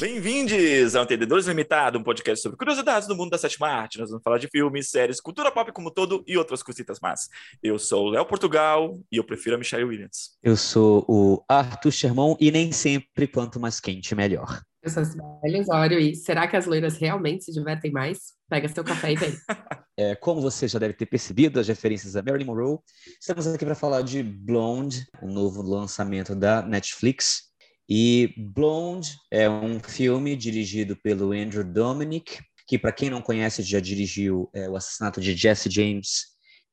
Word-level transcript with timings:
Bem-vindos 0.00 0.96
ao 0.96 1.04
Entendedores 1.04 1.46
Limitado, 1.46 1.98
um 1.98 2.02
podcast 2.02 2.42
sobre 2.42 2.56
curiosidades 2.56 3.06
do 3.06 3.14
mundo 3.14 3.28
da 3.28 3.36
sétima 3.36 3.68
arte. 3.68 3.98
Nós 3.98 4.08
vamos 4.08 4.22
falar 4.22 4.38
de 4.38 4.48
filmes, 4.48 4.88
séries, 4.88 5.20
cultura 5.20 5.52
pop 5.52 5.70
como 5.72 5.90
todo 5.90 6.24
e 6.26 6.38
outras 6.38 6.62
cositas 6.62 6.98
más. 7.00 7.28
Eu 7.62 7.78
sou 7.78 8.06
o 8.06 8.08
Léo 8.08 8.24
Portugal 8.24 8.98
e 9.12 9.18
eu 9.18 9.24
prefiro 9.24 9.56
a 9.56 9.58
Michelle 9.58 9.84
Williams. 9.84 10.38
Eu 10.42 10.56
sou 10.56 11.04
o 11.06 11.44
Arthur 11.46 11.92
Sherman 11.92 12.34
e 12.40 12.50
nem 12.50 12.72
sempre 12.72 13.26
quanto 13.26 13.60
mais 13.60 13.78
quente, 13.78 14.14
melhor. 14.14 14.62
Eu 14.82 14.88
sou 14.88 15.02
a 15.02 15.04
Sibeli 15.04 15.60
Osório 15.60 16.00
e 16.00 16.16
será 16.16 16.48
que 16.48 16.56
as 16.56 16.64
loiras 16.64 16.96
realmente 16.96 17.44
se 17.44 17.52
divertem 17.52 17.92
mais? 17.92 18.32
Pega 18.48 18.68
seu 18.68 18.82
café 18.82 19.12
e 19.12 19.16
vem. 19.16 19.32
É, 19.98 20.14
como 20.14 20.40
você 20.40 20.66
já 20.66 20.78
deve 20.78 20.94
ter 20.94 21.04
percebido, 21.04 21.60
as 21.60 21.68
referências 21.68 22.16
a 22.16 22.22
Marilyn 22.22 22.46
Monroe, 22.46 22.78
estamos 23.20 23.46
aqui 23.46 23.66
para 23.66 23.74
falar 23.74 24.00
de 24.00 24.22
Blonde, 24.22 25.06
um 25.22 25.30
novo 25.30 25.60
lançamento 25.60 26.34
da 26.34 26.62
Netflix. 26.62 27.49
E 27.92 28.32
Blonde 28.36 29.18
é 29.32 29.50
um 29.50 29.80
filme 29.80 30.36
dirigido 30.36 30.94
pelo 30.94 31.32
Andrew 31.32 31.64
Dominic, 31.64 32.38
que, 32.64 32.78
para 32.78 32.92
quem 32.92 33.10
não 33.10 33.20
conhece, 33.20 33.64
já 33.64 33.80
dirigiu 33.80 34.48
é, 34.54 34.70
O 34.70 34.76
Assassinato 34.76 35.20
de 35.20 35.34
Jesse 35.34 35.68
James 35.68 36.26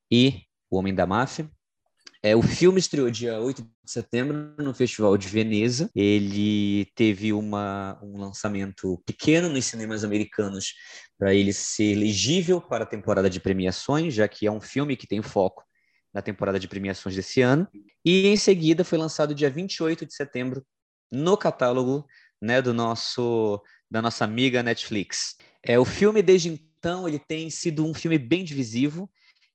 e 0.08 0.42
O 0.70 0.78
Homem 0.78 0.94
da 0.94 1.04
Máfia. 1.04 1.50
É, 2.22 2.36
o 2.36 2.42
filme 2.42 2.78
estreou 2.78 3.10
dia 3.10 3.40
8 3.40 3.62
de 3.62 3.68
setembro 3.84 4.54
no 4.58 4.72
Festival 4.72 5.16
de 5.16 5.26
Veneza. 5.26 5.90
Ele 5.92 6.86
teve 6.94 7.32
uma, 7.32 7.98
um 8.00 8.16
lançamento 8.16 9.02
pequeno 9.04 9.48
nos 9.48 9.64
cinemas 9.64 10.04
americanos 10.04 10.72
para 11.18 11.34
ele 11.34 11.52
ser 11.52 11.96
elegível 11.96 12.60
para 12.60 12.84
a 12.84 12.86
temporada 12.88 13.28
de 13.28 13.40
premiações, 13.40 14.14
já 14.14 14.28
que 14.28 14.46
é 14.46 14.52
um 14.52 14.60
filme 14.60 14.96
que 14.96 15.06
tem 15.06 15.20
foco 15.20 15.64
na 16.14 16.22
temporada 16.22 16.60
de 16.60 16.68
premiações 16.68 17.16
desse 17.16 17.40
ano. 17.40 17.66
E 18.04 18.28
em 18.28 18.36
seguida 18.36 18.84
foi 18.84 18.98
lançado 18.98 19.34
dia 19.34 19.50
28 19.50 20.06
de 20.06 20.14
setembro 20.14 20.64
no 21.10 21.36
catálogo 21.36 22.06
né, 22.40 22.60
do 22.62 22.72
nosso 22.72 23.62
da 23.90 24.02
nossa 24.02 24.24
amiga 24.24 24.62
Netflix. 24.62 25.36
É 25.62 25.78
o 25.78 25.84
filme 25.84 26.22
desde 26.22 26.48
então 26.50 27.08
ele 27.08 27.18
tem 27.18 27.48
sido 27.50 27.86
um 27.86 27.94
filme 27.94 28.18
bem 28.18 28.44
divisivo. 28.44 29.10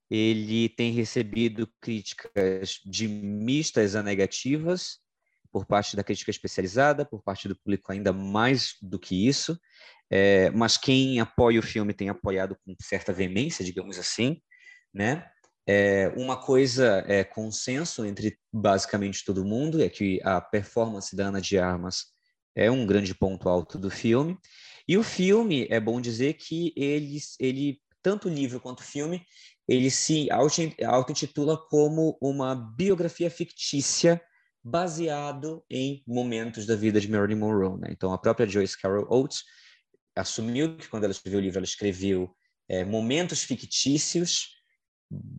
Ele 0.09 0.69
tem 0.69 0.92
recebido 0.92 1.67
críticas 1.80 2.80
de 2.86 3.08
mistas 3.08 3.95
a 3.95 4.03
negativas 4.03 5.00
por 5.52 5.66
parte 5.66 5.95
da 5.95 6.03
crítica 6.03 6.31
especializada, 6.31 7.05
por 7.05 7.22
parte 7.22 7.47
do 7.47 7.55
público 7.55 7.92
ainda 7.92 8.11
mais 8.11 8.75
do 8.81 8.99
que 8.99 9.27
isso. 9.27 9.58
É, 10.09 10.49
mas 10.52 10.77
quem 10.77 11.20
apoia 11.20 11.59
o 11.59 11.64
filme 11.64 11.94
tem 11.94 12.09
apoiado 12.09 12.58
com 12.66 12.75
certa 12.81 13.14
veemência, 13.14 13.64
digamos 13.64 13.97
assim, 13.97 14.42
né? 14.94 15.27
É, 15.66 16.09
uma 16.17 16.36
coisa 16.36 17.03
é 17.08 17.23
consenso 17.23 18.06
entre 18.06 18.38
basicamente 18.52 19.23
todo 19.23 19.45
mundo, 19.45 19.81
é 19.81 19.89
que 19.89 20.20
a 20.23 20.42
performance 20.42 21.16
da 21.16 21.28
Ana 21.28 21.39
de 21.39 21.58
Armas 21.58 22.08
é 22.55 22.70
um 22.70 22.86
grande 22.86 23.16
ponto 23.16 23.47
alto 23.47 23.78
do 23.78 23.89
filme. 23.89 24.38
E 24.88 24.97
o 24.97 25.03
filme, 25.03 25.66
é 25.70 25.80
bom 25.80 26.02
dizer 26.02 26.33
que 26.33 26.73
ele, 26.75 27.17
ele 27.39 27.81
tanto 28.02 28.28
o 28.28 28.31
livro 28.31 28.59
quanto 28.59 28.81
o 28.81 28.83
filme, 28.83 29.25
ele 29.67 29.89
se 29.89 30.28
auto-intitula 30.31 31.58
como 31.70 32.17
uma 32.22 32.53
biografia 32.53 33.31
fictícia 33.31 34.22
baseado 34.61 35.64
em 35.70 36.03
momentos 36.05 36.66
da 36.66 36.75
vida 36.75 37.00
de 37.00 37.09
Marilyn 37.09 37.39
Monroe. 37.39 37.80
Né? 37.80 37.88
Então, 37.92 38.14
a 38.14 38.17
própria 38.17 38.48
Joyce 38.48 38.80
Carol 38.80 39.08
Oates 39.09 39.44
assumiu 40.16 40.77
que 40.77 40.88
quando 40.88 41.05
ela 41.05 41.11
escreveu 41.11 41.39
o 41.39 41.42
livro, 41.42 41.59
ela 41.59 41.66
escreveu 41.66 42.33
é, 42.67 42.83
momentos 42.83 43.44
fictícios 43.44 44.52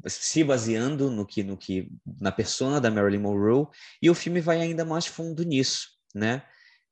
se 0.06 0.44
baseando 0.44 1.11
no 1.11 1.27
que, 1.27 1.42
no 1.42 1.56
que 1.56 1.89
na 2.20 2.33
persona 2.33 2.80
da 2.80 2.91
Marilyn 2.91 3.20
Monroe 3.20 3.67
e 4.00 4.11
o 4.11 4.14
filme 4.14 4.41
vai 4.41 4.61
ainda 4.61 4.84
mais 4.84 5.06
fundo 5.06 5.42
nisso, 5.42 5.89
né? 6.14 6.42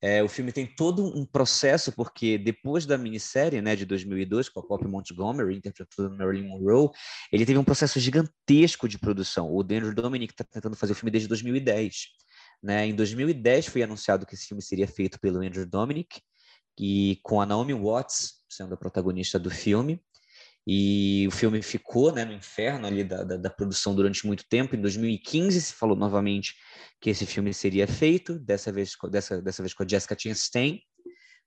É, 0.04 0.20
o 0.20 0.28
filme 0.28 0.50
tem 0.50 0.66
todo 0.66 1.16
um 1.16 1.24
processo 1.24 1.92
porque 1.92 2.36
depois 2.36 2.84
da 2.84 2.98
minissérie, 2.98 3.62
né, 3.62 3.76
de 3.76 3.86
2002 3.86 4.48
com 4.48 4.58
a 4.58 4.62
Pop 4.66 4.84
Montgomery 4.84 5.54
interpretando 5.54 6.16
Marilyn 6.16 6.48
Monroe, 6.48 6.90
ele 7.30 7.46
teve 7.46 7.56
um 7.56 7.62
processo 7.62 8.00
gigantesco 8.00 8.88
de 8.88 8.98
produção. 8.98 9.48
O 9.48 9.60
Andrew 9.60 9.94
Dominic 9.94 10.32
está 10.32 10.42
tentando 10.42 10.76
fazer 10.76 10.92
o 10.92 10.96
filme 10.96 11.12
desde 11.12 11.28
2010. 11.28 12.08
Né? 12.60 12.86
Em 12.86 12.96
2010 12.96 13.66
foi 13.66 13.84
anunciado 13.84 14.26
que 14.26 14.34
esse 14.34 14.48
filme 14.48 14.60
seria 14.60 14.88
feito 14.88 15.20
pelo 15.20 15.40
Andrew 15.40 15.64
Dominic 15.64 16.20
e 16.76 17.20
com 17.22 17.40
a 17.40 17.46
Naomi 17.46 17.72
Watts 17.72 18.42
sendo 18.48 18.74
a 18.74 18.76
protagonista 18.76 19.38
do 19.38 19.50
filme. 19.50 20.02
E 20.66 21.26
o 21.26 21.30
filme 21.32 21.60
ficou 21.60 22.12
né, 22.12 22.24
no 22.24 22.32
inferno 22.32 22.86
ali 22.86 23.02
da, 23.02 23.24
da, 23.24 23.36
da, 23.36 23.50
produção 23.50 23.94
durante 23.94 24.26
muito 24.26 24.44
tempo. 24.48 24.76
Em 24.76 24.80
2015 24.80 25.60
se 25.60 25.74
falou 25.74 25.96
novamente 25.96 26.54
que 27.00 27.10
esse 27.10 27.26
filme 27.26 27.52
seria 27.52 27.86
feito, 27.86 28.38
dessa 28.38 28.70
vez, 28.70 28.92
dessa, 29.10 29.42
dessa 29.42 29.62
vez 29.62 29.74
com 29.74 29.82
a 29.82 29.88
Jessica 29.88 30.16
Chastain 30.16 30.80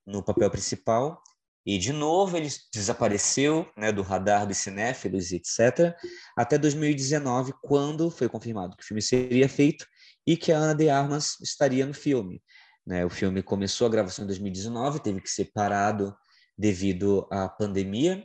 no 0.06 0.24
papel 0.24 0.50
principal. 0.52 1.22
E, 1.66 1.80
de 1.80 1.92
novo, 1.92 2.38
ele 2.38 2.50
desapareceu 2.72 3.68
né, 3.76 3.92
do 3.92 4.04
radar 4.04 4.46
dos 4.46 4.58
cinéfilos, 4.58 5.32
etc., 5.32 5.96
até 6.38 6.60
2019, 6.60 7.54
quando 7.64 8.12
foi 8.12 8.30
confirmado 8.30 8.76
que 8.78 8.84
o 8.84 8.86
filme 8.86 9.02
seria 9.02 9.50
feito 9.50 9.88
e 10.28 10.38
que 10.38 10.52
a 10.52 10.58
Ana 10.58 10.76
de 10.76 10.90
Armas 10.90 11.40
estaria 11.42 11.86
no 11.86 11.94
filme. 11.94 12.40
Né? 12.86 13.04
O 13.04 13.10
filme 13.10 13.42
começou 13.42 13.88
a 13.88 13.90
gravação 13.90 14.26
em 14.26 14.28
2019, 14.28 15.00
teve 15.00 15.22
que 15.22 15.30
ser 15.30 15.46
parado 15.54 16.16
devido 16.56 17.28
à 17.32 17.50
pandemia, 17.50 18.24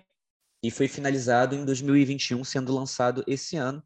e 0.62 0.70
foi 0.70 0.88
finalizado 0.88 1.54
em 1.54 1.64
2021, 1.64 2.44
sendo 2.44 2.74
lançado 2.74 3.24
esse 3.26 3.56
ano. 3.56 3.82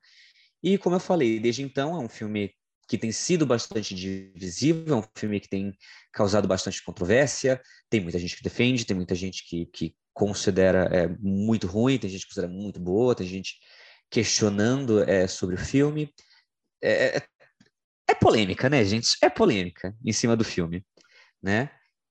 E 0.62 0.78
como 0.78 0.96
eu 0.96 1.00
falei, 1.00 1.38
desde 1.38 1.62
então 1.62 1.94
é 1.94 1.98
um 1.98 2.08
filme 2.08 2.52
que 2.88 2.98
tem 2.98 3.12
sido 3.12 3.46
bastante 3.46 3.94
divisivo, 3.94 4.92
é 4.92 4.96
um 4.96 5.04
filme 5.16 5.40
que 5.40 5.48
tem 5.48 5.76
causado 6.12 6.46
bastante 6.46 6.82
controvérsia, 6.82 7.60
tem 7.88 8.00
muita 8.00 8.18
gente 8.18 8.36
que 8.36 8.42
defende, 8.42 8.84
tem 8.84 8.96
muita 8.96 9.14
gente 9.14 9.44
que, 9.46 9.66
que 9.66 9.94
considera 10.12 10.84
é, 10.92 11.08
muito 11.20 11.66
ruim, 11.66 11.98
tem 11.98 12.10
gente 12.10 12.22
que 12.22 12.28
considera 12.28 12.52
muito 12.52 12.80
boa, 12.80 13.14
tem 13.14 13.26
gente 13.26 13.58
questionando 14.10 15.02
é, 15.08 15.26
sobre 15.26 15.54
o 15.54 15.58
filme. 15.58 16.12
É, 16.82 17.16
é, 17.16 17.22
é 18.08 18.14
polêmica, 18.14 18.68
né, 18.68 18.84
gente? 18.84 19.16
É 19.22 19.30
polêmica 19.30 19.96
em 20.04 20.12
cima 20.12 20.36
do 20.36 20.44
filme, 20.44 20.84
né? 21.42 21.70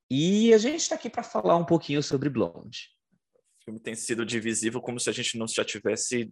E 0.09 0.53
a 0.53 0.57
gente 0.57 0.81
está 0.81 0.95
aqui 0.95 1.09
para 1.09 1.23
falar 1.23 1.55
um 1.57 1.65
pouquinho 1.65 2.01
sobre 2.01 2.29
Blonde 2.29 2.92
filme 3.63 3.79
tem 3.79 3.95
sido 3.95 4.25
divisivo 4.25 4.81
como 4.81 4.99
se 4.99 5.09
a 5.09 5.13
gente 5.13 5.37
não 5.37 5.47
já 5.47 5.63
tivesse 5.63 6.31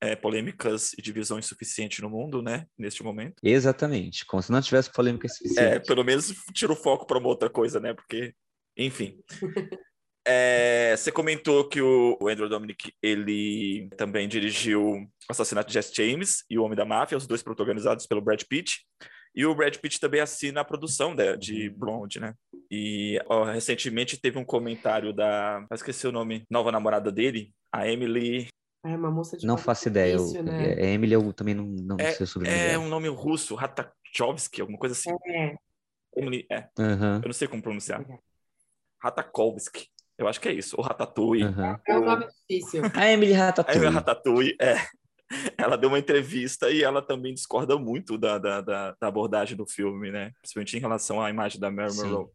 é, 0.00 0.14
polêmicas 0.14 0.92
e 0.98 1.02
divisões 1.02 1.46
suficiente 1.46 2.02
no 2.02 2.10
mundo, 2.10 2.42
né? 2.42 2.66
Neste 2.76 3.02
momento. 3.02 3.36
Exatamente, 3.42 4.26
como 4.26 4.42
se 4.42 4.52
não 4.52 4.60
tivesse 4.60 4.92
polêmicas 4.92 5.32
é, 5.32 5.34
suficiente. 5.34 5.74
É, 5.74 5.78
pelo 5.80 6.04
menos 6.04 6.34
tira 6.52 6.72
o 6.72 6.76
foco 6.76 7.06
para 7.06 7.18
uma 7.18 7.28
outra 7.28 7.48
coisa, 7.48 7.80
né? 7.80 7.94
Porque, 7.94 8.34
enfim. 8.76 9.18
É, 10.26 10.96
você 10.96 11.12
comentou 11.12 11.68
que 11.68 11.82
o, 11.82 12.16
Andrew 12.22 12.48
Dominic 12.48 12.94
ele 13.02 13.90
também 13.94 14.26
dirigiu 14.26 14.82
o 14.82 15.06
Assassinato 15.28 15.68
de 15.68 15.74
Jesse 15.74 15.94
James 15.94 16.44
e 16.48 16.58
O 16.58 16.64
Homem 16.64 16.74
da 16.74 16.86
Máfia, 16.86 17.18
os 17.18 17.26
dois 17.26 17.42
protagonizados 17.42 18.06
pelo 18.06 18.22
Brad 18.22 18.42
Pitt. 18.48 18.86
E 19.34 19.44
o 19.44 19.54
Brad 19.54 19.76
Pitt 19.76 19.98
também 19.98 20.20
assina 20.20 20.60
a 20.60 20.64
produção 20.64 21.14
de, 21.14 21.36
de 21.36 21.70
Blonde, 21.70 22.20
né? 22.20 22.34
E 22.70 23.20
ó, 23.26 23.44
recentemente 23.44 24.20
teve 24.20 24.38
um 24.38 24.44
comentário 24.44 25.12
da. 25.12 25.66
Eu 25.68 25.74
esqueci 25.74 26.06
o 26.06 26.12
nome, 26.12 26.44
nova 26.50 26.70
namorada 26.70 27.10
dele, 27.10 27.52
a 27.72 27.88
Emily. 27.88 28.48
É 28.84 28.96
uma 28.96 29.10
moça 29.10 29.36
de 29.36 29.46
Não 29.46 29.56
faço 29.56 29.88
ideia. 29.88 30.16
Difícil, 30.16 30.38
eu, 30.38 30.44
né? 30.44 30.74
É, 30.74 30.92
Emily 30.92 31.14
eu 31.14 31.32
também 31.32 31.54
não, 31.54 31.64
não 31.64 31.96
é, 31.98 32.12
sei 32.12 32.26
sobre 32.26 32.48
É 32.48 32.78
um 32.78 32.88
nome 32.88 33.08
russo, 33.08 33.54
Ratachovsky, 33.54 34.60
alguma 34.60 34.78
coisa 34.78 34.94
assim. 34.94 35.10
É. 35.26 35.56
Emily, 36.16 36.46
é. 36.50 36.68
Uhum. 36.78 37.16
Eu 37.16 37.26
não 37.26 37.32
sei 37.32 37.48
como 37.48 37.62
pronunciar. 37.62 38.04
Ratakovsky. 39.02 39.88
Eu 40.16 40.28
acho 40.28 40.40
que 40.40 40.48
é 40.48 40.52
isso. 40.52 40.76
Ou 40.78 40.84
Ratatouille. 40.84 41.44
Uhum. 41.44 41.76
É 41.86 41.98
um 41.98 42.04
nome 42.04 42.26
difícil. 42.48 42.82
A 42.94 43.10
Emily 43.10 43.32
Ratatouille. 43.32 43.78
A 43.78 43.82
Emily 43.82 43.94
Ratatouille, 43.94 44.56
é 44.60 44.74
ela 45.58 45.76
deu 45.76 45.88
uma 45.88 45.98
entrevista 45.98 46.70
e 46.70 46.82
ela 46.82 47.02
também 47.02 47.34
discorda 47.34 47.78
muito 47.78 48.16
da, 48.16 48.38
da, 48.38 48.60
da, 48.60 48.96
da 49.00 49.06
abordagem 49.08 49.56
do 49.56 49.66
filme, 49.66 50.10
né? 50.10 50.32
Principalmente 50.40 50.76
em 50.76 50.80
relação 50.80 51.22
à 51.22 51.30
imagem 51.30 51.60
da 51.60 51.70
Mary 51.70 51.94
Monroe. 51.96 52.28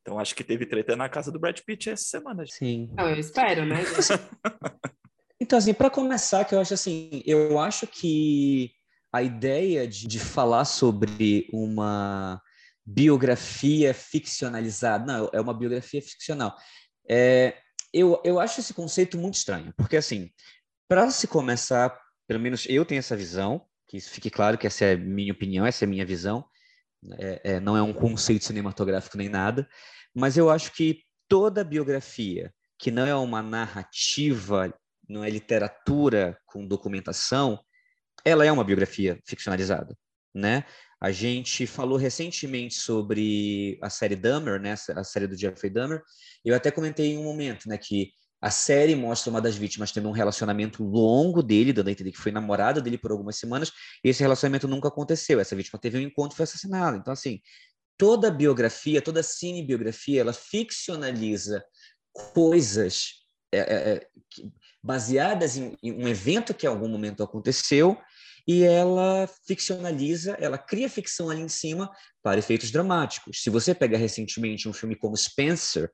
Então 0.00 0.18
acho 0.18 0.34
que 0.34 0.44
teve 0.44 0.66
treta 0.66 0.96
na 0.96 1.08
casa 1.08 1.30
do 1.30 1.38
Brad 1.38 1.58
Pitt 1.60 1.90
essa 1.90 2.04
semana. 2.04 2.44
Sim. 2.46 2.90
Não, 2.96 3.08
eu 3.08 3.18
espero, 3.18 3.64
né? 3.64 3.76
então, 5.40 5.58
assim, 5.58 5.72
para 5.72 5.90
começar, 5.90 6.44
que 6.44 6.54
eu 6.54 6.60
acho 6.60 6.74
assim, 6.74 7.22
eu 7.24 7.58
acho 7.58 7.86
que 7.86 8.72
a 9.12 9.22
ideia 9.22 9.86
de, 9.86 10.08
de 10.08 10.18
falar 10.18 10.64
sobre 10.64 11.48
uma 11.52 12.40
biografia 12.84 13.94
ficcionalizada, 13.94 15.04
não, 15.04 15.30
é 15.32 15.40
uma 15.40 15.54
biografia 15.54 16.02
ficcional. 16.02 16.56
É, 17.08 17.56
eu, 17.92 18.20
eu 18.24 18.40
acho 18.40 18.60
esse 18.60 18.74
conceito 18.74 19.16
muito 19.18 19.34
estranho, 19.34 19.72
porque 19.76 19.96
assim, 19.96 20.30
para 20.88 21.10
se 21.10 21.28
começar 21.28 21.96
pelo 22.26 22.40
menos 22.40 22.66
eu 22.68 22.84
tenho 22.84 22.98
essa 22.98 23.16
visão, 23.16 23.64
que 23.86 23.96
isso 23.96 24.10
fique 24.10 24.30
claro 24.30 24.56
que 24.56 24.66
essa 24.66 24.84
é 24.84 24.92
a 24.94 24.96
minha 24.96 25.32
opinião, 25.32 25.66
essa 25.66 25.84
é 25.84 25.86
a 25.86 25.88
minha 25.88 26.06
visão, 26.06 26.44
é, 27.18 27.40
é, 27.44 27.60
não 27.60 27.76
é 27.76 27.82
um 27.82 27.92
conceito 27.92 28.44
cinematográfico 28.44 29.16
nem 29.16 29.28
nada, 29.28 29.68
mas 30.14 30.36
eu 30.36 30.50
acho 30.50 30.72
que 30.72 31.02
toda 31.28 31.64
biografia 31.64 32.52
que 32.78 32.90
não 32.90 33.06
é 33.06 33.14
uma 33.14 33.42
narrativa, 33.42 34.72
não 35.08 35.22
é 35.22 35.30
literatura 35.30 36.36
com 36.46 36.66
documentação, 36.66 37.60
ela 38.24 38.44
é 38.44 38.50
uma 38.50 38.64
biografia 38.64 39.20
ficcionalizada, 39.24 39.96
né? 40.34 40.64
A 41.00 41.10
gente 41.10 41.66
falou 41.66 41.96
recentemente 41.96 42.74
sobre 42.74 43.78
a 43.82 43.90
série 43.90 44.14
Dahmer, 44.14 44.60
né, 44.60 44.74
a 44.94 45.04
série 45.04 45.26
do 45.26 45.36
Jeffrey 45.36 45.70
Dahmer. 45.70 46.00
Eu 46.44 46.54
até 46.54 46.70
comentei 46.70 47.12
em 47.12 47.18
um 47.18 47.24
momento, 47.24 47.68
né, 47.68 47.76
que 47.76 48.12
a 48.42 48.50
série 48.50 48.96
mostra 48.96 49.30
uma 49.30 49.40
das 49.40 49.54
vítimas 49.54 49.92
tendo 49.92 50.08
um 50.08 50.12
relacionamento 50.12 50.82
longo 50.82 51.42
dele, 51.42 51.72
dando 51.72 51.88
a 51.88 51.92
entender 51.92 52.10
que 52.10 52.18
foi 52.18 52.32
namorada 52.32 52.80
dele 52.80 52.98
por 52.98 53.12
algumas 53.12 53.36
semanas, 53.38 53.70
e 54.04 54.08
esse 54.08 54.20
relacionamento 54.20 54.66
nunca 54.66 54.88
aconteceu. 54.88 55.38
Essa 55.38 55.54
vítima 55.54 55.78
teve 55.78 55.96
um 55.96 56.00
encontro 56.00 56.34
e 56.34 56.36
foi 56.36 56.42
assassinada. 56.42 56.96
Então, 56.96 57.12
assim, 57.12 57.40
toda 57.96 58.32
biografia, 58.32 59.00
toda 59.00 59.22
cinebiografia, 59.22 60.20
ela 60.20 60.32
ficcionaliza 60.32 61.64
coisas 62.12 63.22
é, 63.52 63.58
é, 63.58 63.92
é 63.94 64.08
baseadas 64.82 65.56
em, 65.56 65.76
em 65.80 65.92
um 65.92 66.08
evento 66.08 66.52
que 66.52 66.66
em 66.66 66.68
algum 66.68 66.88
momento 66.88 67.22
aconteceu 67.22 67.96
e 68.46 68.64
ela 68.64 69.28
ficcionaliza, 69.46 70.32
ela 70.40 70.58
cria 70.58 70.88
ficção 70.88 71.30
ali 71.30 71.42
em 71.42 71.48
cima 71.48 71.88
para 72.20 72.40
efeitos 72.40 72.72
dramáticos. 72.72 73.40
Se 73.40 73.50
você 73.50 73.72
pega 73.72 73.96
recentemente 73.96 74.68
um 74.68 74.72
filme 74.72 74.96
como 74.96 75.16
Spencer. 75.16 75.92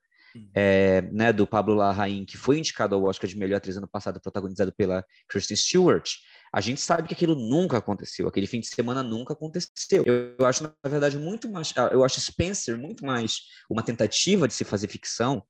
É, 0.54 1.02
né, 1.12 1.32
do 1.32 1.46
Pablo 1.46 1.74
Larraín, 1.74 2.24
que 2.24 2.36
foi 2.36 2.58
indicado 2.58 2.94
ao 2.94 3.04
Oscar 3.04 3.28
de 3.28 3.36
melhor 3.36 3.56
atriz 3.56 3.76
ano 3.76 3.88
passado, 3.88 4.20
protagonizado 4.20 4.72
pela 4.72 5.04
Kristen 5.28 5.56
Stewart, 5.56 6.10
a 6.52 6.60
gente 6.60 6.80
sabe 6.80 7.08
que 7.08 7.14
aquilo 7.14 7.34
nunca 7.34 7.78
aconteceu, 7.78 8.26
aquele 8.26 8.46
fim 8.46 8.60
de 8.60 8.66
semana 8.66 9.02
nunca 9.02 9.32
aconteceu. 9.34 10.04
Eu, 10.06 10.34
eu 10.38 10.46
acho, 10.46 10.62
na 10.62 10.90
verdade, 10.90 11.18
muito 11.18 11.50
mais. 11.50 11.72
Ah, 11.76 11.90
eu 11.92 12.04
acho 12.04 12.20
Spencer 12.20 12.78
muito 12.78 13.04
mais 13.04 13.40
uma 13.68 13.82
tentativa 13.82 14.48
de 14.48 14.54
se 14.54 14.64
fazer 14.64 14.88
ficção 14.88 15.42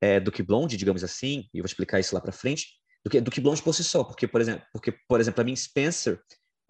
é, 0.00 0.18
do 0.18 0.32
que 0.32 0.42
Blonde, 0.42 0.76
digamos 0.76 1.04
assim, 1.04 1.48
e 1.54 1.58
eu 1.58 1.62
vou 1.62 1.66
explicar 1.66 2.00
isso 2.00 2.14
lá 2.14 2.20
para 2.20 2.32
frente, 2.32 2.66
do 3.04 3.10
que, 3.10 3.20
do 3.20 3.30
que 3.30 3.40
Blonde 3.40 3.62
por 3.62 3.74
si 3.74 3.84
só, 3.84 4.02
porque, 4.02 4.26
por 4.26 4.40
exemplo, 4.40 4.64
porque, 4.72 4.92
por 5.08 5.20
exemplo, 5.20 5.36
para 5.36 5.44
mim, 5.44 5.54
Spencer 5.54 6.20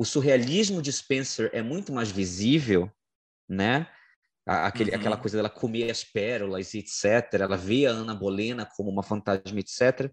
o 0.00 0.04
surrealismo 0.06 0.80
de 0.80 0.90
Spencer 0.90 1.50
é 1.52 1.60
muito 1.60 1.92
mais 1.92 2.10
visível, 2.10 2.90
né? 3.46 3.86
Aquele, 4.46 4.90
uhum. 4.90 4.96
Aquela 4.96 5.16
coisa 5.16 5.36
dela 5.36 5.50
comer 5.50 5.90
as 5.90 6.02
pérolas, 6.02 6.74
etc. 6.74 7.04
Ela 7.34 7.56
vê 7.56 7.86
a 7.86 7.90
Ana 7.90 8.14
Bolena 8.14 8.66
como 8.76 8.90
uma 8.90 9.02
fantasma, 9.02 9.60
etc. 9.60 10.10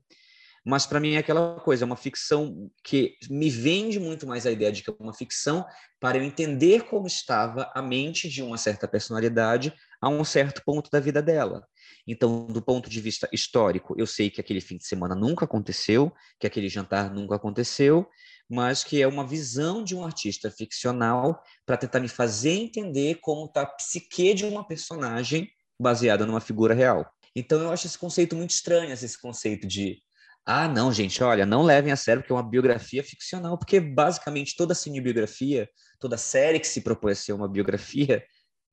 Mas 0.70 0.86
para 0.86 1.00
mim 1.00 1.14
é 1.14 1.20
aquela 1.20 1.58
coisa, 1.62 1.86
é 1.86 1.88
uma 1.88 1.96
ficção 1.96 2.70
que 2.84 3.16
me 3.30 3.50
vende 3.50 4.02
muito 4.02 4.28
mais 4.28 4.46
a 4.46 4.52
ideia 4.52 4.70
de 4.70 4.84
que 4.84 4.90
é 4.90 4.94
uma 5.00 5.14
ficção 5.14 5.66
para 5.98 6.18
eu 6.18 6.24
entender 6.24 6.84
como 6.84 7.08
estava 7.08 7.72
a 7.74 7.82
mente 7.82 8.28
de 8.28 8.44
uma 8.44 8.58
certa 8.58 8.86
personalidade 8.86 9.74
a 10.02 10.10
um 10.10 10.26
certo 10.26 10.62
ponto 10.66 10.92
da 10.92 11.00
vida 11.00 11.22
dela. 11.22 11.66
Então, 12.06 12.48
do 12.48 12.62
ponto 12.62 12.90
de 12.90 13.00
vista 13.00 13.30
histórico, 13.32 13.96
eu 13.98 14.06
sei 14.06 14.30
que 14.30 14.42
aquele 14.42 14.60
fim 14.60 14.78
de 14.78 14.86
semana 14.86 15.16
nunca 15.16 15.46
aconteceu, 15.46 16.12
que 16.38 16.46
aquele 16.46 16.68
jantar 16.68 17.14
nunca 17.14 17.36
aconteceu, 17.36 18.06
mas 18.50 18.84
que 18.84 19.02
é 19.02 19.08
uma 19.08 19.26
visão 19.26 19.84
de 19.84 19.96
um 19.96 20.06
artista 20.06 20.50
ficcional 20.50 21.42
para 21.66 21.78
tentar 21.78 22.00
me 22.00 22.08
fazer 22.08 22.52
entender 22.52 23.16
como 23.22 23.46
está 23.46 23.62
a 23.62 23.66
psique 23.66 24.34
de 24.34 24.46
uma 24.46 24.66
personagem 24.66 25.50
baseada 25.80 26.26
numa 26.26 26.40
figura 26.40 26.74
real. 26.74 27.06
Então 27.36 27.62
eu 27.62 27.72
acho 27.72 27.86
esse 27.88 27.98
conceito 27.98 28.36
muito 28.36 28.52
estranho, 28.52 28.92
esse 28.92 29.20
conceito 29.20 29.68
de 29.68 30.02
ah, 30.50 30.66
não, 30.66 30.94
gente, 30.94 31.22
olha, 31.22 31.46
não 31.46 31.62
levem 31.62 31.92
a 31.92 31.98
sério 31.98 32.22
porque 32.22 32.32
é 32.32 32.36
uma 32.36 32.50
biografia 32.50 33.04
ficcional, 33.04 33.58
porque 33.58 33.82
basicamente 33.82 34.56
toda 34.56 34.74
cinebiografia, 34.74 35.70
toda 36.00 36.18
série 36.18 36.58
que 36.58 36.68
se 36.68 36.80
propõe 36.80 37.12
a 37.12 37.16
ser 37.16 37.34
uma 37.34 37.50
biografia 37.50 38.24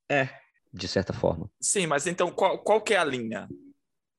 é, 0.08 0.28
de 0.72 0.86
certa 0.86 1.12
forma. 1.12 1.50
Sim, 1.60 1.88
mas 1.88 2.06
então 2.06 2.30
qual, 2.30 2.62
qual 2.62 2.80
que 2.80 2.94
é 2.94 2.96
a 2.96 3.04
linha? 3.04 3.48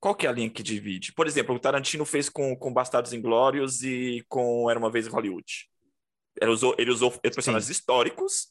Qual 0.06 0.14
que 0.14 0.28
é 0.28 0.30
a 0.30 0.34
linha 0.34 0.52
que 0.52 0.62
divide? 0.62 1.12
Por 1.14 1.26
exemplo, 1.26 1.56
o 1.56 1.60
Tarantino 1.60 2.06
fez 2.06 2.30
com, 2.30 2.56
com 2.56 2.72
Bastardos 2.72 3.12
Inglórios 3.12 3.82
e 3.82 4.24
com 4.30 4.70
Era 4.70 4.78
Uma 4.78 4.92
Vez 4.92 5.08
em 5.08 5.10
Hollywood. 5.10 5.68
Ele 6.40 6.52
usou, 6.52 6.76
ele 6.78 6.92
usou 6.92 7.10
personagens 7.10 7.66
Sim. 7.66 7.72
históricos, 7.72 8.50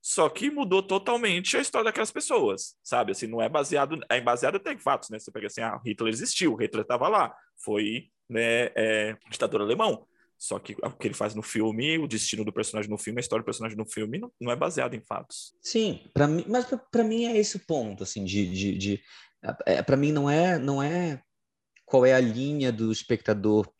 só 0.00 0.28
que 0.28 0.48
mudou 0.48 0.80
totalmente 0.80 1.56
a 1.56 1.60
história 1.60 1.86
daquelas 1.86 2.12
pessoas, 2.12 2.76
sabe? 2.84 3.10
Assim, 3.10 3.26
não 3.26 3.42
é 3.42 3.48
baseado... 3.48 3.98
É 4.08 4.20
baseado 4.20 4.58
até 4.58 4.72
em 4.72 4.78
fatos, 4.78 5.10
né? 5.10 5.18
Você 5.18 5.32
pega 5.32 5.48
assim, 5.48 5.60
ah, 5.60 5.80
Hitler 5.84 6.12
existiu, 6.12 6.54
Hitler 6.54 6.82
estava 6.82 7.08
lá, 7.08 7.34
foi 7.56 8.04
né, 8.30 8.70
é, 8.76 9.16
ditador 9.28 9.62
alemão. 9.62 10.06
Só 10.38 10.60
que 10.60 10.76
o 10.80 10.90
que 10.92 11.08
ele 11.08 11.14
faz 11.14 11.34
no 11.34 11.42
filme, 11.42 11.98
o 11.98 12.06
destino 12.06 12.44
do 12.44 12.52
personagem 12.52 12.88
no 12.88 12.96
filme, 12.96 13.18
a 13.18 13.22
história 13.22 13.42
do 13.42 13.46
personagem 13.46 13.76
no 13.76 13.90
filme, 13.90 14.18
não, 14.18 14.32
não 14.40 14.52
é 14.52 14.56
baseado 14.56 14.94
em 14.94 15.00
fatos. 15.00 15.52
Sim, 15.60 16.08
para 16.14 16.28
mim, 16.28 16.44
mas 16.46 16.64
para 16.92 17.02
mim 17.02 17.24
é 17.24 17.36
esse 17.36 17.56
o 17.56 17.66
ponto, 17.66 18.04
assim, 18.04 18.24
de, 18.24 18.46
de, 18.52 18.78
de 18.78 19.02
é, 19.66 19.82
para 19.82 19.96
mim 19.96 20.12
não 20.12 20.28
é 20.28 20.58
não 20.58 20.82
é 20.82 21.22
qual 21.84 22.06
é 22.06 22.14
a 22.14 22.20
linha 22.20 22.72
do 22.72 22.90
espectador 22.90 23.70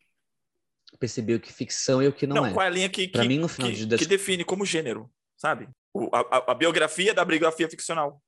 perceber 0.99 1.35
o 1.35 1.39
que 1.39 1.51
ficção 1.51 2.01
e 2.01 2.07
o 2.07 2.13
que 2.13 2.27
não, 2.27 2.37
não 2.37 2.45
é. 2.45 2.53
Qual 2.53 2.63
é 2.63 2.67
a 2.67 2.71
linha 2.71 2.89
que, 2.89 3.07
que, 3.07 3.27
mim, 3.27 3.39
no 3.39 3.47
final 3.47 3.71
que, 3.71 3.85
de... 3.85 3.97
que 3.97 4.05
define 4.05 4.45
como 4.45 4.65
gênero, 4.65 5.11
sabe? 5.35 5.67
O, 5.93 6.09
a, 6.15 6.51
a, 6.51 6.55
biografia 6.55 7.13
da 7.13 7.25
biografia 7.25 7.69
ficcional. 7.69 8.21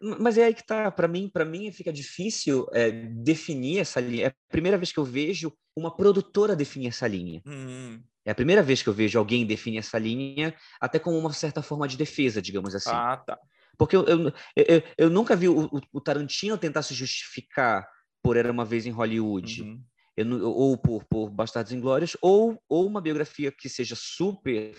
Mas 0.00 0.38
é 0.38 0.44
aí 0.44 0.54
que 0.54 0.64
tá. 0.64 0.90
Para 0.90 1.08
mim, 1.08 1.28
para 1.28 1.44
mim 1.44 1.72
fica 1.72 1.92
difícil 1.92 2.68
é, 2.72 2.90
definir 2.90 3.80
essa 3.80 4.00
linha. 4.00 4.26
É 4.26 4.28
a 4.28 4.34
primeira 4.48 4.76
vez 4.76 4.92
que 4.92 4.98
eu 4.98 5.04
vejo 5.04 5.52
uma 5.76 5.94
produtora 5.94 6.54
definir 6.54 6.88
essa 6.88 7.08
linha. 7.08 7.42
Hum. 7.46 8.02
É 8.24 8.30
a 8.30 8.34
primeira 8.34 8.62
vez 8.62 8.82
que 8.82 8.88
eu 8.88 8.92
vejo 8.92 9.18
alguém 9.18 9.46
definir 9.46 9.78
essa 9.78 9.98
linha, 9.98 10.54
até 10.80 10.98
como 10.98 11.18
uma 11.18 11.32
certa 11.32 11.62
forma 11.62 11.88
de 11.88 11.96
defesa, 11.96 12.40
digamos 12.40 12.74
assim. 12.74 12.90
Ah, 12.92 13.16
tá. 13.16 13.38
Porque 13.76 13.96
eu, 13.96 14.04
eu, 14.04 14.32
eu, 14.56 14.82
eu 14.98 15.10
nunca 15.10 15.34
vi 15.34 15.48
o, 15.48 15.70
o, 15.92 16.00
Tarantino 16.00 16.58
tentar 16.58 16.82
se 16.82 16.94
justificar 16.94 17.88
por 18.22 18.36
Era 18.36 18.52
Uma 18.52 18.64
Vez 18.64 18.86
em 18.86 18.90
Hollywood. 18.90 19.62
Uhum. 19.62 19.82
Eu, 20.16 20.50
ou 20.50 20.76
por, 20.76 21.04
por 21.04 21.30
Bastardos 21.30 21.72
Inglórios, 21.72 22.16
ou, 22.20 22.62
ou 22.68 22.86
uma 22.86 23.00
biografia 23.00 23.50
que 23.50 23.68
seja 23.68 23.94
super, 23.96 24.74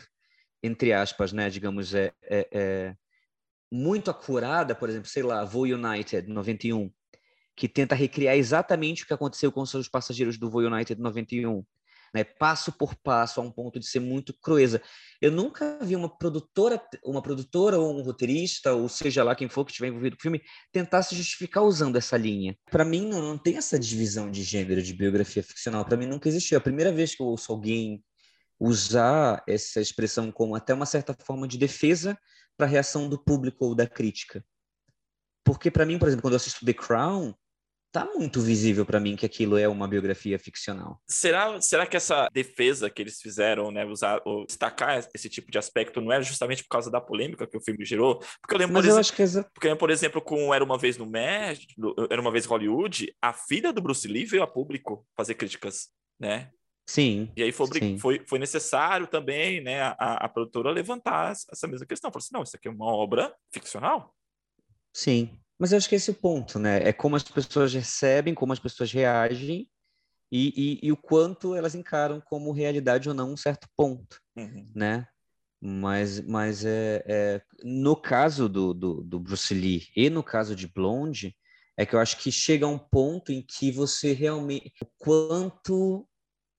entre 0.62 0.94
aspas, 0.94 1.34
né, 1.34 1.50
digamos, 1.50 1.94
é, 1.94 2.14
é, 2.24 2.48
é 2.52 2.96
muito 3.72 4.12
acurada, 4.12 4.76
por 4.76 4.90
exemplo, 4.90 5.10
sei 5.10 5.24
lá, 5.24 5.44
Voo 5.44 5.64
United, 5.64 6.30
91, 6.30 6.92
que 7.56 7.68
tenta 7.68 7.96
recriar 7.96 8.36
exatamente 8.36 9.04
o 9.04 9.08
que 9.08 9.14
aconteceu 9.14 9.52
com 9.52 9.62
os 9.62 9.90
passageiros 9.90 10.38
do 10.38 10.50
Voo 10.50 10.62
United 10.62 11.02
91 11.02 11.66
né, 12.14 12.24
passo 12.24 12.72
por 12.72 12.96
passo, 12.96 13.42
a 13.42 13.44
um 13.44 13.52
ponto 13.52 13.80
de 13.80 13.88
ser 13.88 14.00
muito 14.00 14.34
crueza. 14.34 14.82
Eu 15.22 15.32
nunca 15.32 15.80
vi 15.82 15.96
uma 15.96 16.10
produtora, 16.10 16.82
uma 17.04 17.22
produtora 17.22 17.80
ou 17.80 17.98
um 17.98 18.04
roteirista, 18.04 18.74
ou 18.74 18.88
seja 18.88 19.24
lá 19.24 19.36
quem 19.36 19.50
for 19.50 19.66
que 19.66 19.72
estiver 19.72 19.88
envolvido 19.88 20.16
com 20.16 20.20
o 20.20 20.24
filme, 20.24 20.42
tentar 20.72 21.02
se 21.02 21.16
justificar 21.16 21.64
usando 21.64 21.96
essa 21.96 22.16
linha. 22.16 22.56
Para 22.70 22.86
mim, 22.86 23.08
não, 23.08 23.22
não 23.22 23.38
tem 23.38 23.58
essa 23.58 23.80
divisão 23.80 24.30
de 24.30 24.44
gênero 24.44 24.82
de 24.82 24.94
biografia 24.94 25.42
ficcional. 25.42 25.84
Para 25.84 25.98
mim, 25.98 26.06
nunca 26.06 26.30
existiu. 26.30 26.58
A 26.58 26.62
primeira 26.62 26.92
vez 26.92 27.16
que 27.16 27.22
eu 27.22 27.28
ouço 27.28 27.52
alguém 27.52 28.04
usar 28.60 29.44
essa 29.48 29.82
expressão 29.82 30.32
como 30.32 30.56
até 30.56 30.74
uma 30.74 30.86
certa 30.86 31.14
forma 31.14 31.48
de 31.48 31.58
defesa 31.58 32.18
para 32.56 32.68
a 32.68 32.70
reação 32.70 33.10
do 33.10 33.18
público 33.18 33.66
ou 33.66 33.76
da 33.76 33.88
crítica. 33.88 34.46
Porque, 35.44 35.70
para 35.70 35.86
mim, 35.86 36.00
por 36.00 36.08
exemplo, 36.08 36.22
quando 36.22 36.34
eu 36.34 36.38
assisto 36.38 36.66
The 36.66 36.74
Crown, 36.74 37.34
tá 37.94 38.10
muito 38.16 38.42
visível 38.42 38.84
para 38.86 39.00
mim 39.00 39.16
que 39.16 39.26
aquilo 39.26 39.56
é 39.56 39.68
uma 39.68 39.88
biografia 39.88 40.40
ficcional. 40.40 41.00
Será, 41.08 41.62
será 41.62 41.86
que 41.86 41.96
essa 41.96 42.28
defesa 42.34 42.90
que 42.90 43.00
eles 43.04 43.22
fizeram, 43.22 43.72
né, 43.72 43.86
usar, 43.86 44.20
ou 44.26 44.48
destacar 44.48 45.08
esse 45.14 45.30
tipo 45.30 45.52
de 45.52 45.60
aspecto 45.60 46.02
não 46.02 46.12
era 46.12 46.24
justamente 46.24 46.64
por 46.64 46.70
causa 46.70 46.90
da 46.90 47.00
polêmica 47.00 47.46
que 47.46 47.56
o 47.56 47.62
filme 47.62 47.86
gerou? 47.86 48.18
Porque 48.42 48.56
eu 48.56 48.58
lembro, 48.58 48.74
Mas 48.74 48.84
por, 48.84 48.90
eu 48.90 49.00
exemplo, 49.00 49.24
acho 49.24 49.44
que 49.44 49.50
porque, 49.54 49.76
por 49.76 49.92
exemplo, 49.92 50.22
com 50.24 50.52
Era 50.52 50.64
Uma 50.64 50.78
Vez 50.78 50.98
no 50.98 51.06
México, 51.06 51.72
Era 52.10 52.20
Uma 52.20 52.32
Vez 52.32 52.48
Hollywood, 52.48 53.16
a 53.22 53.32
filha 53.32 53.72
do 53.72 53.82
Bruce 53.82 54.08
Lee 54.08 54.26
veio 54.26 54.42
a 54.42 54.48
público 54.48 55.06
fazer 55.16 55.36
críticas, 55.36 55.90
né? 56.20 56.50
Sim. 56.90 57.32
E 57.38 57.44
aí 57.44 57.52
foi, 57.52 57.68
sim. 57.68 57.98
foi, 58.00 58.26
foi 58.28 58.40
necessário 58.40 59.06
também, 59.06 59.62
né, 59.62 59.82
a, 59.84 60.26
a 60.26 60.28
produtora 60.28 60.72
levantar 60.72 61.32
essa 61.32 61.68
mesma 61.68 61.86
questão. 61.86 62.12
Falou 62.12 62.24
assim, 62.24 62.34
não, 62.34 62.42
isso 62.42 62.56
aqui 62.56 62.68
é 62.68 62.72
uma 62.72 62.88
obra 62.88 63.32
ficcional. 63.54 64.16
Sim, 64.92 65.30
mas 65.64 65.72
eu 65.72 65.78
acho 65.78 65.88
que 65.88 65.96
esse 65.96 66.10
é 66.10 66.14
o 66.14 66.18
ponto, 66.18 66.60
né? 66.60 66.84
É 66.84 66.92
como 66.92 67.16
as 67.16 67.24
pessoas 67.24 67.74
recebem, 67.74 68.34
como 68.34 68.52
as 68.52 68.60
pessoas 68.60 68.92
reagem 68.92 69.66
e, 70.30 70.82
e, 70.84 70.88
e 70.88 70.92
o 70.92 70.98
quanto 70.98 71.56
elas 71.56 71.74
encaram 71.74 72.20
como 72.20 72.52
realidade 72.52 73.08
ou 73.08 73.16
não 73.16 73.32
um 73.32 73.38
certo 73.38 73.70
ponto, 73.74 74.20
uhum. 74.36 74.70
né? 74.76 75.08
Mas, 75.62 76.20
mas 76.20 76.66
é, 76.66 77.02
é, 77.08 77.42
no 77.64 77.96
caso 77.96 78.50
do, 78.50 78.74
do, 78.74 79.04
do, 79.04 79.18
Bruce 79.22 79.54
Lee 79.54 79.88
e 79.96 80.10
no 80.10 80.22
caso 80.22 80.54
de 80.54 80.68
Blonde, 80.68 81.34
é 81.78 81.86
que 81.86 81.96
eu 81.96 82.00
acho 82.02 82.18
que 82.18 82.30
chega 82.30 82.66
a 82.66 82.70
um 82.70 82.78
ponto 82.78 83.32
em 83.32 83.42
que 83.42 83.72
você 83.72 84.12
realmente. 84.12 84.74
O 84.82 84.88
quanto 84.98 86.06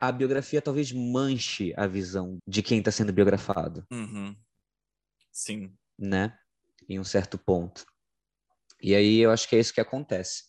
a 0.01 0.11
biografia 0.11 0.63
talvez 0.63 0.91
manche 0.93 1.75
a 1.77 1.87
visão 1.87 2.39
de 2.49 2.63
quem 2.63 2.79
está 2.79 2.91
sendo 2.91 3.13
biografado. 3.13 3.85
Uhum. 3.93 4.35
Sim. 5.31 5.77
Né? 5.99 6.35
Em 6.89 6.99
um 6.99 7.05
certo 7.05 7.37
ponto. 7.37 7.85
E 8.83 8.95
aí 8.95 9.21
eu 9.21 9.31
acho 9.31 9.49
que 9.49 9.57
é 9.57 9.61
isso 9.61 9.73
que 9.73 9.81
acontece. 9.81 10.45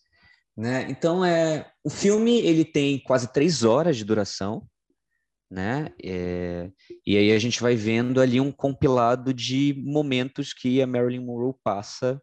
Né? 0.58 0.88
Então, 0.89 1.24
é, 1.24 1.70
o 1.84 1.89
filme 1.89 2.39
ele 2.39 2.63
tem 2.63 3.00
quase 3.00 3.32
três 3.32 3.63
horas 3.63 3.98
de 3.98 4.05
duração, 4.05 4.65
né? 5.51 5.94
É, 6.03 6.72
e 7.05 7.17
aí 7.17 7.32
a 7.32 7.39
gente 7.39 7.62
vai 7.62 7.75
vendo 7.75 8.20
ali 8.22 8.39
um 8.39 8.51
compilado 8.51 9.34
de 9.34 9.75
momentos 9.86 10.53
que 10.53 10.82
a 10.82 10.88
Marilyn 10.88 11.25
Monroe 11.25 11.53
passa 11.63 12.22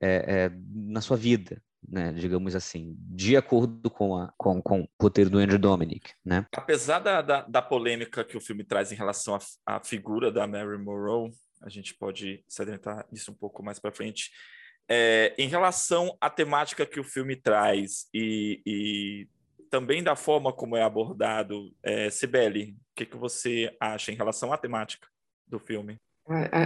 é, 0.00 0.44
é, 0.44 0.50
na 0.74 1.00
sua 1.00 1.16
vida, 1.16 1.62
né? 1.86 2.12
Digamos 2.12 2.54
assim, 2.54 2.96
de 2.98 3.36
acordo 3.36 3.90
com, 3.90 4.16
a, 4.16 4.32
com, 4.36 4.60
com 4.62 4.82
o 4.82 4.88
roteiro 5.00 5.30
do 5.30 5.38
Andrew 5.38 5.58
Dominic, 5.58 6.12
né? 6.24 6.46
Apesar 6.54 6.98
da, 6.98 7.22
da, 7.22 7.42
da 7.42 7.62
polêmica 7.62 8.24
que 8.24 8.36
o 8.36 8.40
filme 8.40 8.64
traz 8.64 8.90
em 8.90 8.96
relação 8.96 9.38
à, 9.66 9.80
figura 9.80 10.32
da 10.32 10.46
Marilyn 10.46 10.82
Monroe, 10.82 11.30
A 11.60 11.68
gente 11.68 11.94
pode 11.94 12.44
se 12.48 12.62
adentrar 12.62 13.06
nisso 13.12 13.30
um 13.30 13.34
pouco 13.34 13.62
mais 13.62 13.78
para 13.78 13.92
frente. 13.92 14.30
É, 14.88 15.34
em 15.36 15.48
relação 15.48 16.16
à 16.20 16.30
temática 16.30 16.86
que 16.86 16.98
o 16.98 17.04
filme 17.04 17.36
traz 17.36 18.08
e, 18.12 18.62
e 18.64 19.28
também 19.70 20.02
da 20.02 20.16
forma 20.16 20.52
como 20.52 20.76
é 20.76 20.82
abordado, 20.82 21.74
é, 21.82 22.08
Sibeli, 22.10 22.72
o 22.72 22.94
que, 22.94 23.06
que 23.06 23.16
você 23.16 23.74
acha 23.78 24.10
em 24.10 24.16
relação 24.16 24.52
à 24.52 24.56
temática 24.56 25.06
do 25.46 25.58
filme? 25.58 25.96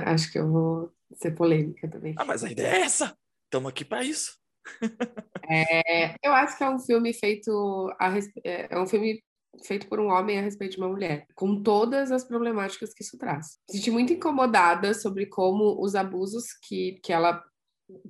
Acho 0.06 0.30
que 0.30 0.38
eu 0.38 0.50
vou 0.50 0.92
ser 1.14 1.32
polêmica 1.32 1.88
também. 1.88 2.14
Ah, 2.16 2.24
mas 2.24 2.42
a 2.42 2.50
ideia 2.50 2.76
é 2.76 2.80
essa! 2.80 3.16
Estamos 3.44 3.70
aqui 3.70 3.84
para 3.84 4.02
isso. 4.02 4.38
é, 5.48 6.14
eu 6.22 6.32
acho 6.32 6.56
que 6.56 6.64
é 6.64 6.70
um 6.70 6.78
filme 6.78 7.12
feito 7.12 7.92
a, 7.98 8.12
é, 8.44 8.74
é 8.74 8.78
um 8.78 8.86
filme 8.86 9.22
feito 9.64 9.86
por 9.86 10.00
um 10.00 10.08
homem 10.08 10.38
a 10.38 10.42
respeito 10.42 10.72
de 10.72 10.78
uma 10.78 10.88
mulher, 10.88 11.26
com 11.34 11.62
todas 11.62 12.10
as 12.10 12.24
problemáticas 12.24 12.94
que 12.94 13.02
isso 13.02 13.18
traz. 13.18 13.58
Me 13.68 13.76
senti 13.76 13.90
muito 13.90 14.12
incomodada 14.12 14.94
sobre 14.94 15.26
como 15.26 15.80
os 15.82 15.94
abusos 15.94 16.44
que, 16.66 16.98
que 17.02 17.12
ela 17.12 17.44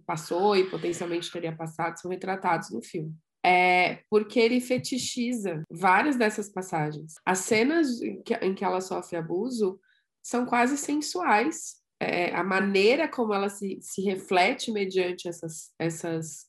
passou 0.07 0.57
e 0.57 0.69
potencialmente 0.69 1.31
teria 1.31 1.55
passado 1.55 1.99
são 1.99 2.11
retratados 2.11 2.71
no 2.71 2.83
filme. 2.83 3.15
É 3.45 4.01
porque 4.09 4.39
ele 4.39 4.61
fetichiza 4.61 5.62
várias 5.69 6.17
dessas 6.17 6.49
passagens. 6.49 7.15
As 7.27 7.41
cenas 7.41 8.01
em 8.01 8.23
que, 8.23 8.35
em 8.35 8.55
que 8.55 8.65
ela 8.65 8.81
sofre 8.81 9.17
abuso 9.17 9.81
são 10.23 10.47
quase 10.47 10.77
sensuais. 10.77 11.83
É, 12.01 12.35
a 12.35 12.45
maneira 12.45 13.09
como 13.09 13.35
ela 13.35 13.49
se, 13.49 13.79
se 13.81 14.03
reflete 14.03 14.71
mediante 14.71 15.29
essas, 15.29 15.73
essas, 15.79 16.47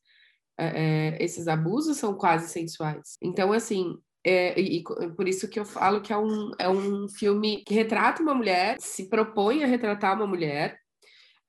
é, 0.58 1.16
é 1.16 1.24
esses 1.24 1.48
abusos 1.48 1.98
são 1.98 2.16
quase 2.16 2.48
sensuais. 2.50 3.18
Então, 3.22 3.52
assim, 3.52 3.98
é, 4.26 4.60
e, 4.60 4.78
e, 4.80 4.84
por 5.16 5.28
isso 5.28 5.50
que 5.50 5.60
eu 5.60 5.66
falo 5.66 6.02
que 6.02 6.14
é 6.14 6.18
um, 6.18 6.52
é 6.58 6.70
um 6.70 7.10
filme 7.10 7.64
que 7.66 7.74
retrata 7.74 8.22
uma 8.22 8.34
mulher, 8.34 8.78
se 8.80 9.10
propõe 9.10 9.64
a 9.64 9.68
retratar 9.68 10.16
uma 10.16 10.26
mulher, 10.26 10.80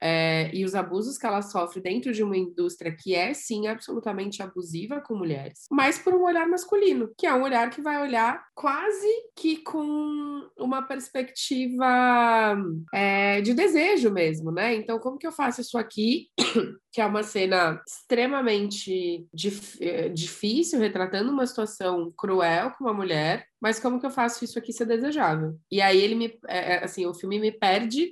é, 0.05 0.51
e 0.53 0.67
os 0.67 0.75
abusos 0.75 1.17
que 1.17 1.25
ela 1.25 1.41
sofre 1.41 1.81
dentro 1.81 2.13
de 2.13 2.23
uma 2.23 2.37
indústria 2.37 2.95
que 2.95 3.15
é, 3.15 3.33
sim, 3.33 3.67
absolutamente 3.67 4.43
abusiva 4.43 5.01
com 5.01 5.17
mulheres, 5.17 5.65
mas 5.71 5.99
por 5.99 6.13
um 6.13 6.25
olhar 6.25 6.47
masculino, 6.47 7.11
que 7.17 7.27
é 7.27 7.33
um 7.33 7.43
olhar 7.43 7.71
que 7.71 7.81
vai 7.81 8.03
olhar 8.03 8.45
quase 8.55 9.09
que 9.35 9.57
com 9.63 10.47
uma 10.59 10.83
perspectiva 10.83 12.55
é, 12.93 13.41
de 13.41 13.55
desejo 13.55 14.11
mesmo, 14.11 14.53
né? 14.53 14.75
Então, 14.75 14.99
como 14.99 15.17
que 15.17 15.27
eu 15.27 15.33
faço 15.33 15.63
isso 15.63 15.79
aqui, 15.79 16.29
que 16.93 17.01
é 17.01 17.07
uma 17.07 17.23
cena 17.23 17.81
extremamente 17.89 19.27
dif 19.33 19.83
é, 19.83 20.11
difícil, 20.11 20.79
retratando 20.79 21.33
uma 21.33 21.47
situação 21.47 22.13
cruel 22.15 22.73
com 22.73 22.85
uma 22.85 22.93
mulher, 22.93 23.47
mas 23.59 23.81
como 23.81 23.99
que 23.99 24.05
eu 24.05 24.11
faço 24.11 24.45
isso 24.45 24.59
aqui 24.59 24.71
ser 24.71 24.85
desejável? 24.85 25.59
E 25.73 25.81
aí 25.81 25.99
ele 25.99 26.15
me, 26.15 26.39
é, 26.47 26.75
é 26.75 26.85
assim, 26.85 27.07
o 27.07 27.15
filme 27.15 27.41
me 27.41 27.51
perde 27.51 28.11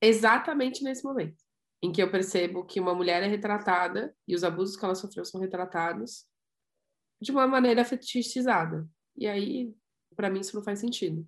exatamente 0.00 0.82
nesse 0.82 1.04
momento 1.04 1.42
em 1.82 1.90
que 1.90 2.02
eu 2.02 2.10
percebo 2.10 2.64
que 2.64 2.78
uma 2.78 2.94
mulher 2.94 3.22
é 3.22 3.26
retratada 3.26 4.14
e 4.28 4.34
os 4.34 4.44
abusos 4.44 4.76
que 4.76 4.84
ela 4.84 4.94
sofreu 4.94 5.24
são 5.24 5.40
retratados 5.40 6.26
de 7.20 7.30
uma 7.30 7.46
maneira 7.46 7.84
fetichizada. 7.84 8.86
E 9.16 9.26
aí, 9.26 9.72
para 10.14 10.30
mim, 10.30 10.40
isso 10.40 10.54
não 10.54 10.62
faz 10.62 10.78
sentido. 10.78 11.26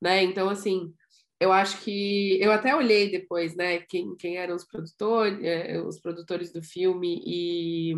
Né? 0.00 0.22
Então, 0.24 0.48
assim, 0.48 0.92
eu 1.40 1.52
acho 1.52 1.80
que 1.82 2.38
eu 2.40 2.52
até 2.52 2.74
olhei 2.74 3.10
depois, 3.10 3.54
né, 3.54 3.80
quem, 3.80 4.14
quem 4.16 4.36
eram 4.36 4.56
os 4.56 4.64
produtores, 4.64 5.38
é, 5.42 5.80
os 5.80 6.00
produtores 6.00 6.52
do 6.52 6.62
filme 6.62 7.22
e 7.24 7.94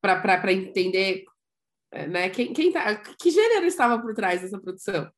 para 0.00 0.52
entender, 0.52 1.24
né, 2.08 2.30
quem, 2.30 2.52
quem 2.52 2.72
tá, 2.72 2.94
que 2.96 3.30
gênero 3.30 3.66
estava 3.66 4.00
por 4.00 4.14
trás 4.14 4.42
dessa 4.42 4.60
produção. 4.60 5.10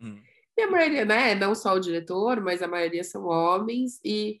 Hum. 0.00 0.20
E 0.60 0.62
a 0.62 0.70
maioria, 0.70 1.06
né? 1.06 1.34
Não 1.34 1.54
só 1.54 1.72
o 1.72 1.80
diretor, 1.80 2.38
mas 2.42 2.62
a 2.62 2.68
maioria 2.68 3.02
são 3.02 3.24
homens. 3.24 3.98
E, 4.04 4.38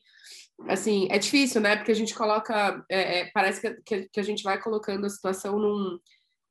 assim, 0.68 1.08
é 1.10 1.18
difícil, 1.18 1.62
né? 1.62 1.76
Porque 1.76 1.92
a 1.92 1.94
gente 1.94 2.14
coloca. 2.14 2.84
É, 2.90 3.20
é, 3.20 3.30
parece 3.32 3.74
que, 3.82 4.06
que, 4.06 4.20
a 4.20 4.22
gente 4.22 4.42
vai 4.42 4.60
colocando 4.60 5.06
a 5.06 5.08
situação 5.08 5.58
num. 5.58 5.98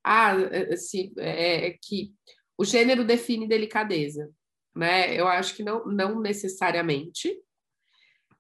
Ah, 0.04 0.34
é, 0.52 0.76
se, 0.76 1.14
é, 1.20 1.68
é, 1.68 1.78
que 1.84 2.12
o 2.58 2.66
gênero 2.66 3.06
define 3.06 3.48
delicadeza, 3.48 4.32
né? 4.76 5.14
Eu 5.14 5.28
acho 5.28 5.56
que 5.56 5.62
não, 5.64 5.86
não 5.86 6.20
necessariamente. 6.20 7.32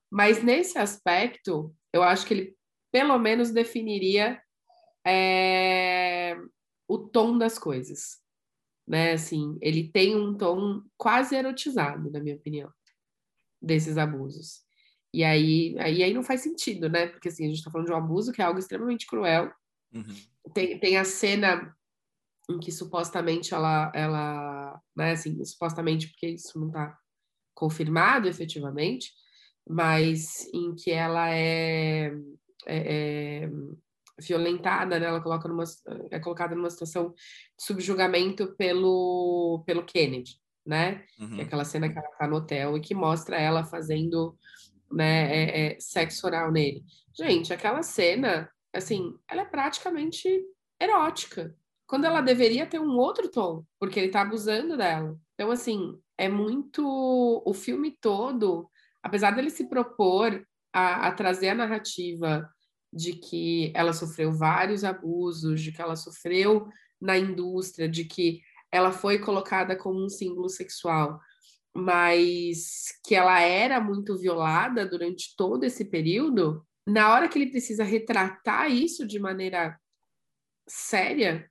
Mas 0.09 0.41
nesse 0.41 0.79
aspecto, 0.79 1.71
eu 1.93 2.01
acho 2.01 2.25
que 2.25 2.33
ele 2.33 2.55
pelo 2.91 3.19
menos 3.19 3.51
definiria 3.51 4.41
é, 5.05 6.35
o 6.87 6.97
tom 6.97 7.37
das 7.37 7.59
coisas 7.59 8.19
né? 8.89 9.11
Assim, 9.11 9.55
ele 9.61 9.87
tem 9.87 10.15
um 10.15 10.35
tom 10.35 10.81
quase 10.97 11.35
erotizado, 11.35 12.09
na 12.09 12.19
minha 12.19 12.35
opinião, 12.35 12.73
desses 13.61 13.99
abusos. 13.99 14.61
E 15.13 15.23
aí, 15.23 15.75
aí, 15.79 16.03
aí 16.03 16.13
não 16.13 16.23
faz 16.23 16.41
sentido, 16.41 16.89
né? 16.89 17.05
Porque 17.05 17.29
assim, 17.29 17.45
a 17.45 17.47
gente 17.47 17.59
está 17.59 17.69
falando 17.69 17.85
de 17.85 17.93
um 17.93 17.97
abuso 17.97 18.31
que 18.31 18.41
é 18.41 18.45
algo 18.45 18.57
extremamente 18.57 19.05
cruel. 19.05 19.51
Uhum. 19.93 20.15
Tem, 20.53 20.79
tem 20.79 20.97
a 20.97 21.03
cena 21.03 21.75
em 22.49 22.59
que 22.59 22.71
supostamente 22.71 23.53
ela, 23.53 23.91
ela, 23.93 24.81
né, 24.95 25.11
assim, 25.11 25.43
supostamente 25.45 26.07
porque 26.07 26.29
isso 26.29 26.59
não 26.59 26.67
está 26.67 26.97
confirmado 27.53 28.27
efetivamente, 28.27 29.13
mas 29.67 30.47
em 30.51 30.73
que 30.73 30.89
ela 30.89 31.29
é, 31.29 32.11
é, 32.65 33.43
é 33.43 33.49
violentada, 34.19 34.99
né? 34.99 35.07
Ela 35.07 35.21
coloca 35.21 35.47
numa, 35.47 35.63
é 36.11 36.19
colocada 36.19 36.55
numa 36.55 36.69
situação 36.69 37.13
de 37.13 37.63
subjugamento 37.63 38.55
pelo, 38.55 39.63
pelo 39.65 39.83
Kennedy, 39.83 40.39
né? 40.65 41.03
Uhum. 41.19 41.35
Que 41.35 41.41
é 41.41 41.43
aquela 41.43 41.65
cena 41.65 41.89
que 41.89 41.97
ela 41.97 42.07
tá 42.17 42.27
no 42.27 42.37
hotel 42.37 42.77
e 42.77 42.81
que 42.81 42.95
mostra 42.95 43.37
ela 43.37 43.63
fazendo 43.63 44.37
né, 44.91 45.33
é, 45.33 45.73
é, 45.73 45.79
sexo 45.79 46.25
oral 46.25 46.51
nele. 46.51 46.83
Gente, 47.17 47.53
aquela 47.53 47.83
cena, 47.83 48.49
assim, 48.73 49.13
ela 49.29 49.41
é 49.41 49.45
praticamente 49.45 50.29
erótica, 50.79 51.55
quando 51.89 52.05
ela 52.05 52.21
deveria 52.21 52.67
ter 52.67 52.79
um 52.79 52.97
outro 52.97 53.29
tom, 53.29 53.65
porque 53.79 53.99
ele 53.99 54.11
tá 54.11 54.21
abusando 54.21 54.77
dela. 54.77 55.17
Então, 55.33 55.49
assim, 55.49 55.99
é 56.15 56.29
muito. 56.29 56.83
O 57.43 57.53
filme 57.53 57.97
todo, 57.99 58.69
apesar 59.01 59.31
dele 59.31 59.49
se 59.49 59.67
propor 59.67 60.45
a, 60.71 61.07
a 61.07 61.11
trazer 61.11 61.49
a 61.49 61.55
narrativa 61.55 62.47
de 62.91 63.13
que 63.13 63.71
ela 63.75 63.93
sofreu 63.93 64.31
vários 64.31 64.83
abusos, 64.83 65.61
de 65.61 65.71
que 65.71 65.81
ela 65.81 65.95
sofreu 65.95 66.67
na 66.99 67.17
indústria, 67.17 67.87
de 67.87 68.05
que 68.05 68.41
ela 68.71 68.91
foi 68.91 69.19
colocada 69.19 69.75
como 69.75 70.03
um 70.03 70.09
símbolo 70.09 70.49
sexual, 70.49 71.19
mas 71.73 72.87
que 73.05 73.15
ela 73.15 73.39
era 73.39 73.79
muito 73.79 74.17
violada 74.17 74.85
durante 74.85 75.35
todo 75.35 75.63
esse 75.63 75.85
período, 75.85 76.65
na 76.87 77.13
hora 77.13 77.27
que 77.27 77.37
ele 77.37 77.51
precisa 77.51 77.83
retratar 77.83 78.71
isso 78.71 79.05
de 79.05 79.19
maneira 79.19 79.79
séria, 80.67 81.49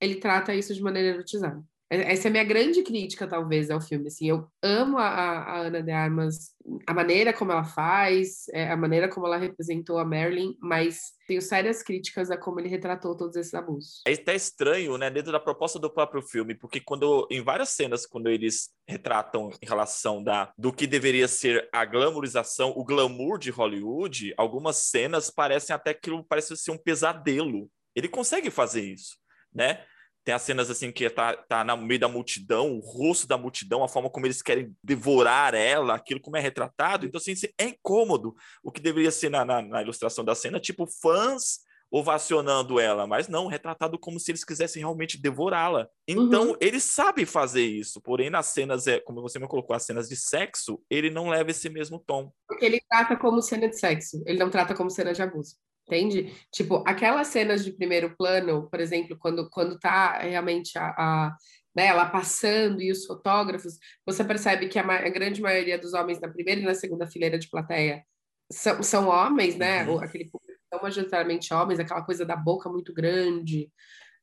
ele 0.00 0.16
trata 0.16 0.54
isso 0.54 0.74
de 0.74 0.82
maneira 0.82 1.10
erotizada. 1.10 1.64
Essa 1.90 2.28
é 2.28 2.30
a 2.30 2.30
minha 2.30 2.44
grande 2.44 2.84
crítica, 2.84 3.26
talvez, 3.26 3.68
ao 3.68 3.80
filme. 3.80 4.06
Assim, 4.06 4.28
eu 4.28 4.46
amo 4.62 4.96
a, 4.96 5.08
a 5.08 5.58
Ana 5.62 5.82
de 5.82 5.90
Armas, 5.90 6.54
a 6.86 6.94
maneira 6.94 7.32
como 7.32 7.50
ela 7.50 7.64
faz, 7.64 8.48
é, 8.52 8.70
a 8.70 8.76
maneira 8.76 9.08
como 9.08 9.26
ela 9.26 9.36
representou 9.36 9.98
a 9.98 10.04
Marilyn, 10.04 10.54
mas 10.60 11.12
tenho 11.26 11.42
sérias 11.42 11.82
críticas 11.82 12.30
a 12.30 12.36
como 12.36 12.60
ele 12.60 12.68
retratou 12.68 13.16
todos 13.16 13.34
esses 13.34 13.52
abusos. 13.54 14.02
É 14.06 14.12
até 14.12 14.36
estranho, 14.36 14.96
né, 14.96 15.10
dentro 15.10 15.32
da 15.32 15.40
proposta 15.40 15.80
do 15.80 15.90
próprio 15.90 16.22
filme, 16.22 16.54
porque 16.54 16.80
quando 16.80 17.26
em 17.28 17.42
várias 17.42 17.70
cenas, 17.70 18.06
quando 18.06 18.28
eles 18.28 18.70
retratam 18.86 19.50
em 19.60 19.66
relação 19.66 20.22
da 20.22 20.52
do 20.56 20.72
que 20.72 20.86
deveria 20.86 21.26
ser 21.26 21.68
a 21.72 21.84
glamorização, 21.84 22.72
o 22.76 22.84
glamour 22.84 23.36
de 23.36 23.50
Hollywood, 23.50 24.32
algumas 24.36 24.76
cenas 24.76 25.28
parecem 25.28 25.74
até 25.74 25.92
que 25.92 26.10
parece 26.28 26.56
ser 26.56 26.70
um 26.70 26.78
pesadelo. 26.78 27.68
Ele 27.96 28.08
consegue 28.08 28.48
fazer 28.48 28.82
isso, 28.82 29.16
né? 29.52 29.84
Tem 30.24 30.34
as 30.34 30.42
cenas 30.42 30.70
assim 30.70 30.92
que 30.92 31.08
tá, 31.08 31.36
tá 31.36 31.64
no 31.64 31.76
meio 31.78 32.00
da 32.00 32.08
multidão, 32.08 32.76
o 32.76 32.80
rosto 32.80 33.26
da 33.26 33.38
multidão, 33.38 33.82
a 33.82 33.88
forma 33.88 34.10
como 34.10 34.26
eles 34.26 34.42
querem 34.42 34.74
devorar 34.84 35.54
ela, 35.54 35.94
aquilo 35.94 36.20
como 36.20 36.36
é 36.36 36.40
retratado. 36.40 37.06
Então, 37.06 37.18
assim, 37.18 37.34
é 37.58 37.64
incômodo. 37.64 38.34
O 38.62 38.70
que 38.70 38.80
deveria 38.80 39.10
ser 39.10 39.30
na, 39.30 39.44
na, 39.44 39.62
na 39.62 39.82
ilustração 39.82 40.24
da 40.24 40.34
cena, 40.34 40.60
tipo, 40.60 40.86
fãs 40.86 41.60
ovacionando 41.90 42.78
ela, 42.78 43.06
mas 43.06 43.26
não, 43.26 43.48
retratado 43.48 43.98
como 43.98 44.20
se 44.20 44.30
eles 44.30 44.44
quisessem 44.44 44.80
realmente 44.80 45.20
devorá-la. 45.20 45.88
Então, 46.06 46.50
uhum. 46.50 46.56
ele 46.60 46.78
sabe 46.78 47.26
fazer 47.26 47.64
isso, 47.64 48.00
porém, 48.00 48.30
nas 48.30 48.46
cenas, 48.46 48.86
é, 48.86 49.00
como 49.00 49.20
você 49.20 49.38
me 49.38 49.48
colocou, 49.48 49.74
as 49.74 49.84
cenas 49.84 50.08
de 50.08 50.16
sexo, 50.16 50.80
ele 50.88 51.10
não 51.10 51.28
leva 51.28 51.50
esse 51.50 51.68
mesmo 51.68 51.98
tom. 51.98 52.32
Porque 52.46 52.64
ele 52.64 52.80
trata 52.88 53.16
como 53.16 53.42
cena 53.42 53.68
de 53.68 53.76
sexo, 53.76 54.22
ele 54.24 54.38
não 54.38 54.50
trata 54.50 54.74
como 54.74 54.88
cena 54.88 55.12
de 55.12 55.20
abuso. 55.20 55.56
Entende? 55.90 56.32
Tipo, 56.52 56.84
aquelas 56.86 57.26
cenas 57.26 57.64
de 57.64 57.72
primeiro 57.72 58.14
plano, 58.16 58.68
por 58.70 58.78
exemplo, 58.78 59.18
quando, 59.18 59.50
quando 59.50 59.76
tá 59.76 60.18
realmente 60.18 60.78
a, 60.78 60.94
a 60.96 61.36
né, 61.74 61.86
ela 61.86 62.06
passando 62.06 62.80
e 62.80 62.92
os 62.92 63.04
fotógrafos, 63.04 63.78
você 64.06 64.22
percebe 64.22 64.68
que 64.68 64.78
a, 64.78 64.82
a, 64.82 65.08
grande 65.08 65.42
maioria 65.42 65.76
dos 65.76 65.92
homens 65.92 66.20
na 66.20 66.28
primeira 66.28 66.60
e 66.60 66.64
na 66.64 66.74
segunda 66.74 67.08
fileira 67.08 67.38
de 67.38 67.50
plateia 67.50 68.04
são, 68.52 68.82
são 68.82 69.08
homens, 69.08 69.56
né? 69.56 69.84
Uhum. 69.84 70.00
Aquele 70.00 70.30
público 70.30 70.60
são 70.72 70.80
majoritariamente 70.80 71.52
homens, 71.52 71.80
aquela 71.80 72.02
coisa 72.02 72.24
da 72.24 72.36
boca 72.36 72.68
muito 72.68 72.92
grande, 72.92 73.68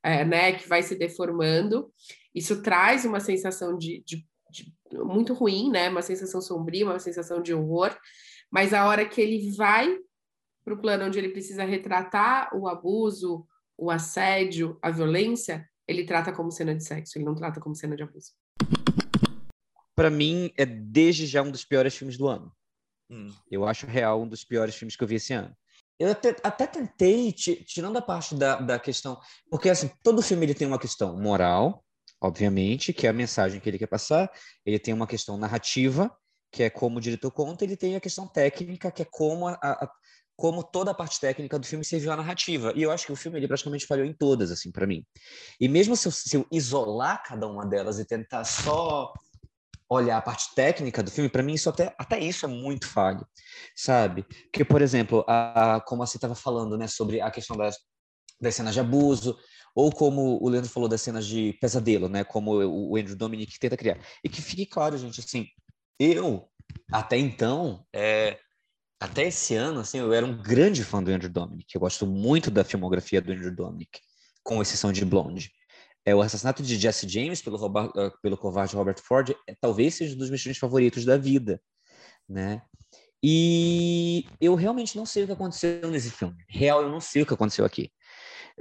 é, 0.02 0.24
né? 0.24 0.52
Que 0.52 0.66
vai 0.66 0.82
se 0.82 0.94
deformando. 0.96 1.92
Isso 2.34 2.62
traz 2.62 3.04
uma 3.04 3.20
sensação 3.20 3.76
de, 3.76 4.02
de 4.06 4.26
de, 4.50 4.72
muito 4.92 5.34
ruim, 5.34 5.70
né? 5.70 5.88
Uma 5.88 6.02
sensação 6.02 6.40
sombria, 6.40 6.86
uma 6.86 6.98
sensação 6.98 7.42
de 7.42 7.52
horror. 7.52 7.94
Mas 8.50 8.72
a 8.72 8.86
hora 8.86 9.06
que 9.06 9.20
ele 9.20 9.50
vai 9.54 9.94
para 10.68 10.74
o 10.74 10.80
plano 10.80 11.06
onde 11.06 11.18
ele 11.18 11.30
precisa 11.30 11.64
retratar 11.64 12.54
o 12.54 12.68
abuso, 12.68 13.46
o 13.76 13.90
assédio, 13.90 14.78
a 14.82 14.90
violência, 14.90 15.66
ele 15.86 16.04
trata 16.04 16.30
como 16.30 16.50
cena 16.50 16.74
de 16.74 16.84
sexo, 16.84 17.16
ele 17.16 17.24
não 17.24 17.34
trata 17.34 17.58
como 17.58 17.74
cena 17.74 17.96
de 17.96 18.02
abuso. 18.02 18.32
Para 19.94 20.10
mim, 20.10 20.52
é 20.58 20.66
desde 20.66 21.26
já 21.26 21.42
um 21.42 21.50
dos 21.50 21.64
piores 21.64 21.96
filmes 21.96 22.18
do 22.18 22.28
ano. 22.28 22.52
Hum. 23.10 23.32
Eu 23.50 23.66
acho 23.66 23.86
real 23.86 24.22
um 24.22 24.28
dos 24.28 24.44
piores 24.44 24.74
filmes 24.74 24.94
que 24.94 25.02
eu 25.02 25.08
vi 25.08 25.14
esse 25.14 25.32
ano. 25.32 25.56
Eu 25.98 26.10
até, 26.10 26.36
até 26.44 26.66
tentei, 26.66 27.32
tirando 27.32 27.96
a 27.96 28.02
parte 28.02 28.34
da, 28.34 28.56
da 28.56 28.78
questão, 28.78 29.18
porque 29.50 29.70
assim, 29.70 29.90
todo 30.02 30.22
filme 30.22 30.44
ele 30.44 30.54
tem 30.54 30.68
uma 30.68 30.78
questão 30.78 31.18
moral, 31.18 31.82
obviamente, 32.20 32.92
que 32.92 33.06
é 33.06 33.10
a 33.10 33.14
mensagem 33.14 33.58
que 33.58 33.68
ele 33.68 33.78
quer 33.78 33.88
passar, 33.88 34.30
ele 34.66 34.78
tem 34.78 34.92
uma 34.92 35.06
questão 35.06 35.38
narrativa, 35.38 36.14
que 36.52 36.62
é 36.62 36.70
como 36.70 36.98
o 36.98 37.00
diretor 37.00 37.30
conta, 37.30 37.64
ele 37.64 37.76
tem 37.76 37.96
a 37.96 38.00
questão 38.00 38.28
técnica, 38.28 38.92
que 38.92 39.02
é 39.02 39.06
como 39.10 39.48
a, 39.48 39.58
a 39.62 39.90
como 40.38 40.62
toda 40.62 40.92
a 40.92 40.94
parte 40.94 41.18
técnica 41.18 41.58
do 41.58 41.66
filme 41.66 41.84
serviu 41.84 42.12
à 42.12 42.16
narrativa. 42.16 42.72
E 42.76 42.82
eu 42.84 42.92
acho 42.92 43.04
que 43.04 43.12
o 43.12 43.16
filme 43.16 43.40
ele 43.40 43.48
praticamente 43.48 43.84
falhou 43.84 44.06
em 44.06 44.12
todas, 44.12 44.52
assim, 44.52 44.70
para 44.70 44.86
mim. 44.86 45.04
E 45.60 45.68
mesmo 45.68 45.96
se 45.96 46.06
eu, 46.06 46.12
se 46.12 46.36
eu, 46.36 46.46
isolar 46.52 47.24
cada 47.24 47.48
uma 47.48 47.66
delas 47.66 47.98
e 47.98 48.06
tentar 48.06 48.44
só 48.44 49.12
olhar 49.90 50.16
a 50.16 50.22
parte 50.22 50.54
técnica 50.54 51.02
do 51.02 51.10
filme, 51.10 51.28
para 51.28 51.42
mim 51.42 51.54
isso 51.54 51.68
até, 51.68 51.92
até 51.98 52.20
isso 52.20 52.46
é 52.46 52.48
muito 52.48 52.86
falho, 52.86 53.26
sabe? 53.74 54.22
Porque, 54.44 54.64
por 54.64 54.80
exemplo, 54.80 55.24
a, 55.26 55.74
a 55.74 55.80
como 55.80 56.06
você 56.06 56.18
estava 56.18 56.36
falando, 56.36 56.78
né, 56.78 56.86
sobre 56.86 57.20
a 57.20 57.32
questão 57.32 57.56
das, 57.56 57.76
das 58.40 58.54
cenas 58.54 58.74
de 58.74 58.80
abuso, 58.80 59.36
ou 59.74 59.90
como 59.90 60.38
o 60.40 60.48
Leandro 60.48 60.70
falou 60.70 60.88
das 60.88 61.02
cenas 61.02 61.26
de 61.26 61.58
pesadelo, 61.60 62.08
né, 62.08 62.22
como 62.22 62.62
o, 62.62 62.92
o 62.92 62.96
Andrew 62.96 63.16
Dominic 63.16 63.58
tenta 63.58 63.76
criar. 63.76 63.98
E 64.22 64.28
que 64.28 64.40
fique 64.40 64.66
claro, 64.66 64.96
gente, 64.96 65.18
assim, 65.18 65.48
eu, 65.98 66.48
até 66.92 67.18
então, 67.18 67.84
é, 67.92 68.38
até 69.00 69.26
esse 69.26 69.54
ano, 69.54 69.80
assim, 69.80 69.98
eu 69.98 70.12
era 70.12 70.26
um 70.26 70.36
grande 70.36 70.84
fã 70.84 71.02
do 71.02 71.10
Andrew 71.10 71.30
Dominic, 71.30 71.74
eu 71.74 71.80
gosto 71.80 72.06
muito 72.06 72.50
da 72.50 72.64
filmografia 72.64 73.20
do 73.20 73.32
Andrew 73.32 73.54
Dominic, 73.54 74.00
com 74.42 74.60
exceção 74.60 74.92
de 74.92 75.04
Blonde 75.04 75.50
é, 76.08 76.14
o 76.14 76.22
assassinato 76.22 76.62
de 76.62 76.78
Jesse 76.78 77.06
James 77.06 77.42
pelo, 77.42 77.58
uh, 77.66 77.90
pelo 78.22 78.38
covarde 78.38 78.74
Robert 78.74 78.98
Ford 78.98 79.36
é, 79.46 79.54
talvez 79.60 79.94
seja 79.94 80.14
um 80.14 80.18
dos 80.18 80.30
meus 80.30 80.40
filmes 80.40 80.56
favoritos 80.56 81.04
da 81.04 81.18
vida, 81.18 81.60
né? 82.26 82.62
E 83.22 84.24
eu 84.40 84.54
realmente 84.54 84.96
não 84.96 85.04
sei 85.04 85.24
o 85.24 85.26
que 85.26 85.32
aconteceu 85.32 85.90
nesse 85.90 86.10
filme. 86.10 86.36
Real, 86.48 86.82
eu 86.82 86.88
não 86.88 87.00
sei 87.00 87.22
o 87.22 87.26
que 87.26 87.34
aconteceu 87.34 87.64
aqui. 87.64 87.90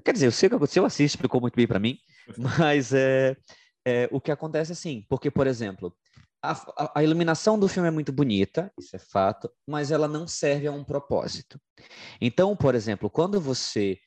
Quer 0.04 0.12
dizer, 0.12 0.26
eu 0.26 0.32
sei 0.32 0.48
o 0.48 0.50
que 0.50 0.56
aconteceu, 0.58 0.84
a 0.84 0.90
Cis 0.90 1.12
explicou 1.12 1.40
muito 1.40 1.56
bem 1.56 1.68
para 1.68 1.80
mim, 1.80 1.98
mas 2.38 2.92
é, 2.92 3.38
é, 3.86 4.10
o 4.12 4.20
que 4.20 4.32
acontece 4.32 4.74
assim, 4.74 5.06
porque, 5.08 5.32
por 5.32 5.48
exemplo, 5.48 5.96
a, 6.52 6.92
a, 6.96 7.04
iluminação 7.04 7.60
do 7.60 7.68
filme 7.68 7.88
é 7.88 7.92
muito 7.92 8.12
bonita, 8.12 8.72
isso 8.80 8.96
é 8.96 9.00
fato, 9.00 9.50
mas 9.68 9.92
ela 9.92 10.08
não 10.08 10.28
serve 10.28 10.68
a 10.68 10.72
um 10.72 10.84
propósito. 10.84 11.60
Então, 12.22 12.56
por 12.56 12.76
exemplo, 12.76 13.10
quando 13.10 13.40
você 13.40 13.98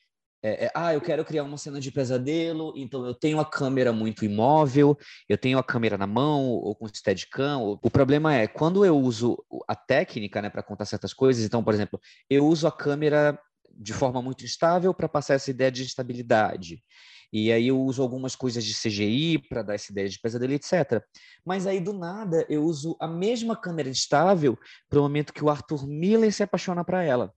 é, 0.43 0.65
é, 0.65 0.71
ah, 0.73 0.93
eu 0.93 0.99
quero 0.99 1.23
criar 1.23 1.43
uma 1.43 1.57
cena 1.57 1.79
de 1.79 1.91
pesadelo, 1.91 2.73
então 2.75 3.05
eu 3.05 3.13
tenho 3.13 3.39
a 3.39 3.45
câmera 3.45 3.93
muito 3.93 4.25
imóvel, 4.25 4.97
eu 5.29 5.37
tenho 5.37 5.59
a 5.59 5.63
câmera 5.63 5.97
na 5.97 6.07
mão 6.07 6.47
ou 6.47 6.75
com 6.75 6.87
steadicam. 6.87 7.79
O 7.81 7.91
problema 7.91 8.33
é 8.33 8.47
quando 8.47 8.83
eu 8.83 8.97
uso 8.97 9.37
a 9.67 9.75
técnica, 9.75 10.41
né, 10.41 10.49
para 10.49 10.63
contar 10.63 10.85
certas 10.85 11.13
coisas. 11.13 11.45
Então, 11.45 11.63
por 11.63 11.73
exemplo, 11.73 11.99
eu 12.29 12.47
uso 12.47 12.67
a 12.67 12.71
câmera 12.71 13.39
de 13.73 13.93
forma 13.93 14.21
muito 14.21 14.43
instável 14.43 14.93
para 14.93 15.07
passar 15.07 15.35
essa 15.35 15.51
ideia 15.51 15.71
de 15.71 15.83
estabilidade. 15.83 16.83
E 17.31 17.51
aí 17.51 17.67
eu 17.67 17.79
uso 17.81 18.01
algumas 18.01 18.35
coisas 18.35 18.63
de 18.63 18.73
CGI 18.73 19.37
para 19.47 19.61
dar 19.61 19.75
essa 19.75 19.91
ideia 19.91 20.09
de 20.09 20.19
pesadelo, 20.19 20.53
etc. 20.53 21.03
Mas 21.45 21.65
aí 21.65 21.79
do 21.79 21.93
nada 21.93 22.45
eu 22.49 22.63
uso 22.63 22.95
a 22.99 23.07
mesma 23.07 23.55
câmera 23.55 23.89
instável 23.89 24.57
para 24.89 24.99
o 24.99 25.03
momento 25.03 25.33
que 25.33 25.43
o 25.43 25.49
Arthur 25.49 25.87
Miller 25.87 26.33
se 26.33 26.43
apaixona 26.43 26.83
para 26.83 27.03
ela 27.03 27.33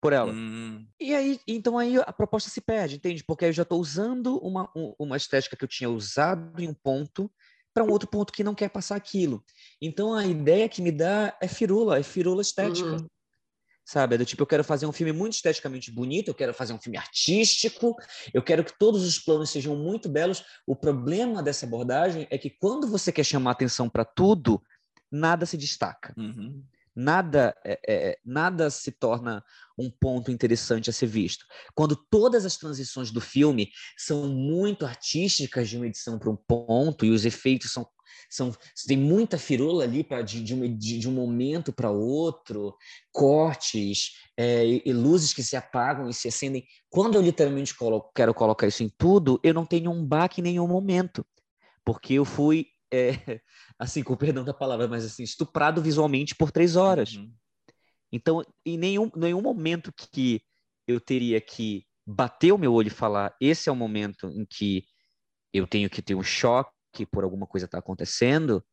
por 0.00 0.12
ela. 0.12 0.32
Hum. 0.32 0.86
E 1.00 1.14
aí, 1.14 1.40
então 1.48 1.78
aí 1.78 1.96
a 1.96 2.12
proposta 2.12 2.48
se 2.48 2.60
perde, 2.60 2.96
entende? 2.96 3.24
Porque 3.24 3.44
aí 3.44 3.48
eu 3.48 3.54
já 3.54 3.62
estou 3.62 3.80
usando 3.80 4.38
uma, 4.38 4.70
uma 4.98 5.16
estética 5.16 5.56
que 5.56 5.64
eu 5.64 5.68
tinha 5.68 5.90
usado 5.90 6.62
em 6.62 6.68
um 6.68 6.74
ponto 6.74 7.30
para 7.74 7.84
um 7.84 7.90
outro 7.90 8.08
ponto 8.08 8.32
que 8.32 8.44
não 8.44 8.54
quer 8.54 8.70
passar 8.70 8.96
aquilo. 8.96 9.44
Então 9.82 10.14
a 10.14 10.24
ideia 10.24 10.68
que 10.68 10.80
me 10.80 10.92
dá 10.92 11.36
é 11.42 11.48
firula, 11.48 11.98
é 11.98 12.02
firula 12.02 12.40
estética. 12.40 12.92
Uhum. 12.92 13.06
Sabe? 13.86 14.16
É 14.16 14.18
do 14.18 14.24
tipo, 14.24 14.42
eu 14.42 14.46
quero 14.46 14.64
fazer 14.64 14.84
um 14.84 14.92
filme 14.92 15.12
muito 15.12 15.34
esteticamente 15.34 15.92
bonito, 15.92 16.28
eu 16.28 16.34
quero 16.34 16.52
fazer 16.52 16.72
um 16.72 16.78
filme 16.78 16.98
artístico, 16.98 17.94
eu 18.34 18.42
quero 18.42 18.64
que 18.64 18.76
todos 18.76 19.04
os 19.04 19.18
planos 19.18 19.50
sejam 19.50 19.76
muito 19.76 20.08
belos. 20.08 20.44
O 20.66 20.74
problema 20.74 21.40
dessa 21.40 21.66
abordagem 21.66 22.26
é 22.28 22.36
que 22.36 22.50
quando 22.50 22.88
você 22.88 23.12
quer 23.12 23.24
chamar 23.24 23.52
atenção 23.52 23.88
para 23.88 24.04
tudo, 24.04 24.60
nada 25.10 25.46
se 25.46 25.56
destaca. 25.56 26.12
Uhum 26.16 26.64
nada 26.96 27.54
é, 27.62 27.78
é, 27.86 28.18
nada 28.24 28.70
se 28.70 28.90
torna 28.90 29.44
um 29.78 29.90
ponto 29.90 30.30
interessante 30.30 30.88
a 30.88 30.92
ser 30.92 31.06
visto. 31.06 31.44
Quando 31.74 31.94
todas 31.94 32.46
as 32.46 32.56
transições 32.56 33.10
do 33.10 33.20
filme 33.20 33.70
são 33.98 34.26
muito 34.28 34.86
artísticas 34.86 35.68
de 35.68 35.76
uma 35.76 35.86
edição 35.86 36.18
para 36.18 36.30
um 36.30 36.36
ponto 36.36 37.04
e 37.04 37.10
os 37.10 37.26
efeitos 37.26 37.70
são 37.70 37.86
são 38.30 38.54
tem 38.86 38.96
muita 38.96 39.38
firula 39.38 39.84
ali 39.84 40.02
para 40.02 40.22
de, 40.22 40.42
de, 40.42 40.54
um, 40.54 40.76
de, 40.76 40.98
de, 40.98 41.08
um 41.08 41.12
momento 41.12 41.72
para 41.72 41.90
outro, 41.90 42.76
cortes 43.12 44.12
é, 44.36 44.66
e, 44.66 44.82
e, 44.84 44.92
luzes 44.92 45.32
que 45.32 45.42
se 45.42 45.56
apagam 45.56 46.08
e 46.08 46.14
se 46.14 46.28
acendem. 46.28 46.64
Quando 46.88 47.16
eu 47.16 47.22
literalmente 47.22 47.74
colo 47.74 48.10
quero 48.14 48.34
colocar 48.34 48.66
isso 48.66 48.82
em 48.82 48.88
tudo, 48.96 49.40
eu 49.42 49.54
não 49.54 49.66
tenho 49.66 49.90
um 49.90 50.04
baque 50.04 50.40
em 50.40 50.44
nenhum 50.44 50.66
momento, 50.66 51.24
porque 51.84 52.14
eu 52.14 52.24
fui 52.24 52.66
é, 52.92 53.10
assim, 53.78 54.02
com 54.02 54.16
perdão 54.16 54.44
da 54.44 54.54
palavra, 54.54 54.88
mas 54.88 55.04
assim, 55.04 55.22
estuprado 55.22 55.82
visualmente 55.82 56.34
por 56.34 56.50
três 56.50 56.76
horas. 56.76 57.16
Uhum. 57.16 57.32
Então, 58.12 58.42
em 58.64 58.78
nenhum, 58.78 59.10
nenhum 59.14 59.42
momento 59.42 59.92
que 59.92 60.40
eu 60.86 61.00
teria 61.00 61.40
que 61.40 61.84
bater 62.06 62.52
o 62.52 62.58
meu 62.58 62.72
olho 62.72 62.86
e 62.86 62.90
falar, 62.90 63.34
esse 63.40 63.68
é 63.68 63.72
o 63.72 63.76
momento 63.76 64.28
em 64.28 64.46
que 64.46 64.84
eu 65.52 65.66
tenho 65.66 65.90
que 65.90 66.00
ter 66.00 66.14
um 66.14 66.22
choque 66.22 66.70
por 67.04 67.24
alguma 67.24 67.46
coisa 67.46 67.66
está 67.66 67.78
acontecendo, 67.78 68.64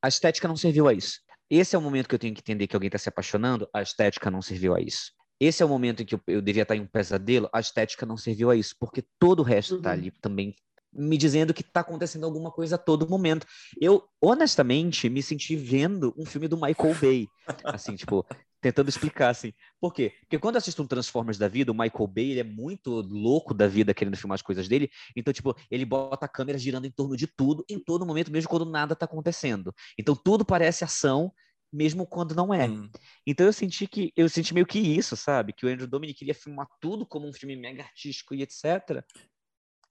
a 0.00 0.08
estética 0.08 0.48
não 0.48 0.56
serviu 0.56 0.88
a 0.88 0.94
isso. 0.94 1.20
Esse 1.50 1.74
é 1.74 1.78
o 1.78 1.82
momento 1.82 2.08
que 2.08 2.14
eu 2.14 2.18
tenho 2.18 2.34
que 2.34 2.40
entender 2.40 2.66
que 2.66 2.76
alguém 2.76 2.88
está 2.88 2.98
se 2.98 3.08
apaixonando, 3.08 3.68
a 3.74 3.82
estética 3.82 4.30
não 4.30 4.40
serviu 4.40 4.74
a 4.74 4.80
isso. 4.80 5.12
Esse 5.40 5.62
é 5.62 5.66
o 5.66 5.68
momento 5.68 6.02
em 6.02 6.06
que 6.06 6.14
eu, 6.14 6.20
eu 6.26 6.42
devia 6.42 6.62
estar 6.62 6.76
em 6.76 6.80
um 6.80 6.86
pesadelo, 6.86 7.48
a 7.52 7.60
estética 7.60 8.04
não 8.04 8.16
serviu 8.16 8.50
a 8.50 8.56
isso, 8.56 8.74
porque 8.78 9.04
todo 9.18 9.40
o 9.40 9.44
resto 9.44 9.76
está 9.76 9.90
uhum. 9.90 9.96
ali 9.96 10.10
também 10.20 10.54
me 10.92 11.16
dizendo 11.16 11.54
que 11.54 11.62
está 11.62 11.80
acontecendo 11.80 12.24
alguma 12.24 12.50
coisa 12.50 12.74
a 12.74 12.78
todo 12.78 13.08
momento. 13.08 13.46
Eu, 13.80 14.04
honestamente, 14.20 15.08
me 15.08 15.22
senti 15.22 15.54
vendo 15.54 16.14
um 16.16 16.24
filme 16.24 16.48
do 16.48 16.56
Michael 16.56 16.94
Bay. 17.00 17.26
Assim, 17.64 17.94
tipo, 17.94 18.26
tentando 18.60 18.88
explicar, 18.88 19.30
assim. 19.30 19.52
Por 19.80 19.92
quê? 19.92 20.12
Porque 20.20 20.38
quando 20.38 20.56
eu 20.56 20.58
assisto 20.58 20.82
um 20.82 20.86
Transformers 20.86 21.38
da 21.38 21.48
vida, 21.48 21.72
o 21.72 21.74
Michael 21.74 22.06
Bay, 22.06 22.30
ele 22.32 22.40
é 22.40 22.44
muito 22.44 22.90
louco 23.02 23.54
da 23.54 23.66
vida, 23.66 23.94
querendo 23.94 24.16
filmar 24.16 24.34
as 24.34 24.42
coisas 24.42 24.68
dele. 24.68 24.90
Então, 25.14 25.32
tipo, 25.32 25.54
ele 25.70 25.84
bota 25.84 26.26
a 26.26 26.28
câmera 26.28 26.58
girando 26.58 26.86
em 26.86 26.90
torno 26.90 27.16
de 27.16 27.26
tudo, 27.26 27.64
em 27.68 27.78
todo 27.78 28.06
momento, 28.06 28.30
mesmo 28.30 28.48
quando 28.48 28.64
nada 28.64 28.92
está 28.92 29.04
acontecendo. 29.04 29.74
Então, 29.98 30.14
tudo 30.16 30.44
parece 30.44 30.84
ação, 30.84 31.32
mesmo 31.72 32.06
quando 32.06 32.34
não 32.34 32.52
é. 32.52 32.68
Hum. 32.68 32.90
Então 33.26 33.46
eu 33.46 33.52
senti 33.52 33.86
que 33.86 34.12
eu 34.16 34.28
senti 34.28 34.54
meio 34.54 34.66
que 34.66 34.78
isso, 34.78 35.16
sabe? 35.16 35.52
Que 35.52 35.66
o 35.66 35.68
Andrew 35.68 35.86
Dominic 35.86 36.18
queria 36.18 36.34
filmar 36.34 36.66
tudo 36.80 37.06
como 37.06 37.28
um 37.28 37.32
filme 37.32 37.56
mega 37.56 37.82
artístico 37.82 38.34
e 38.34 38.42
etc. 38.42 39.04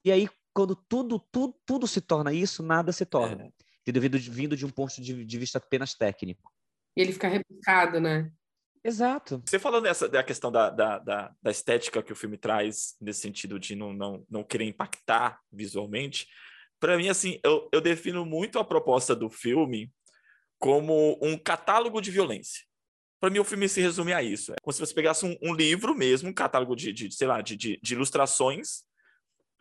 E 0.04 0.12
aí 0.12 0.28
quando 0.54 0.76
tudo, 0.76 1.20
tudo, 1.32 1.56
tudo 1.68 1.88
se 1.88 2.02
torna 2.02 2.34
isso, 2.34 2.64
nada 2.64 2.92
se 2.92 3.06
torna. 3.06 3.44
É. 3.44 3.52
Entendeu? 3.82 4.02
Vindo, 4.02 4.18
vindo 4.18 4.58
de 4.58 4.66
um 4.66 4.70
ponto 4.70 5.00
de, 5.00 5.24
de 5.24 5.38
vista 5.38 5.60
apenas 5.60 5.94
técnico. 5.94 6.52
E 6.96 7.02
ele 7.02 7.14
fica 7.14 7.28
rebuscado, 7.28 8.00
né? 8.02 8.32
Exato. 8.88 9.44
Você 9.46 9.60
falando 9.60 9.84
dessa 9.84 10.08
da 10.08 10.24
questão 10.24 10.50
da, 10.50 10.70
da, 10.70 10.98
da, 10.98 11.36
da, 11.44 11.52
estética 11.52 12.02
que 12.02 12.14
o 12.14 12.16
filme 12.16 12.38
traz, 12.38 12.96
nesse 13.02 13.20
sentido 13.20 13.60
de 13.60 13.76
não, 13.76 13.92
não, 13.92 14.26
não 14.30 14.44
querer 14.46 14.64
impactar 14.64 15.42
visualmente, 15.52 16.26
para 16.80 16.96
mim, 16.96 17.10
assim, 17.10 17.38
eu, 17.44 17.68
eu 17.74 17.82
defino 17.82 18.26
muito 18.26 18.58
a 18.58 18.64
proposta 18.64 19.14
do 19.14 19.30
filme 19.30 19.92
como 20.58 21.20
um 21.22 21.38
catálogo 21.38 22.00
de 22.00 22.12
violência. 22.12 22.64
Para 23.20 23.30
mim, 23.30 23.40
o 23.40 23.44
filme 23.44 23.68
se 23.68 23.82
resume 23.82 24.14
a 24.14 24.24
isso. 24.24 24.54
É 24.54 24.56
como 24.62 24.72
se 24.72 24.80
você 24.80 24.94
pegasse 24.94 25.26
um, 25.26 25.36
um 25.42 25.54
livro 25.54 25.94
mesmo, 25.94 26.30
um 26.30 26.34
catálogo 26.34 26.74
de, 26.74 26.94
de 26.94 27.12
sei 27.14 27.28
lá, 27.28 27.42
de, 27.42 27.58
de, 27.58 27.78
de 27.84 27.94
ilustrações, 27.94 28.84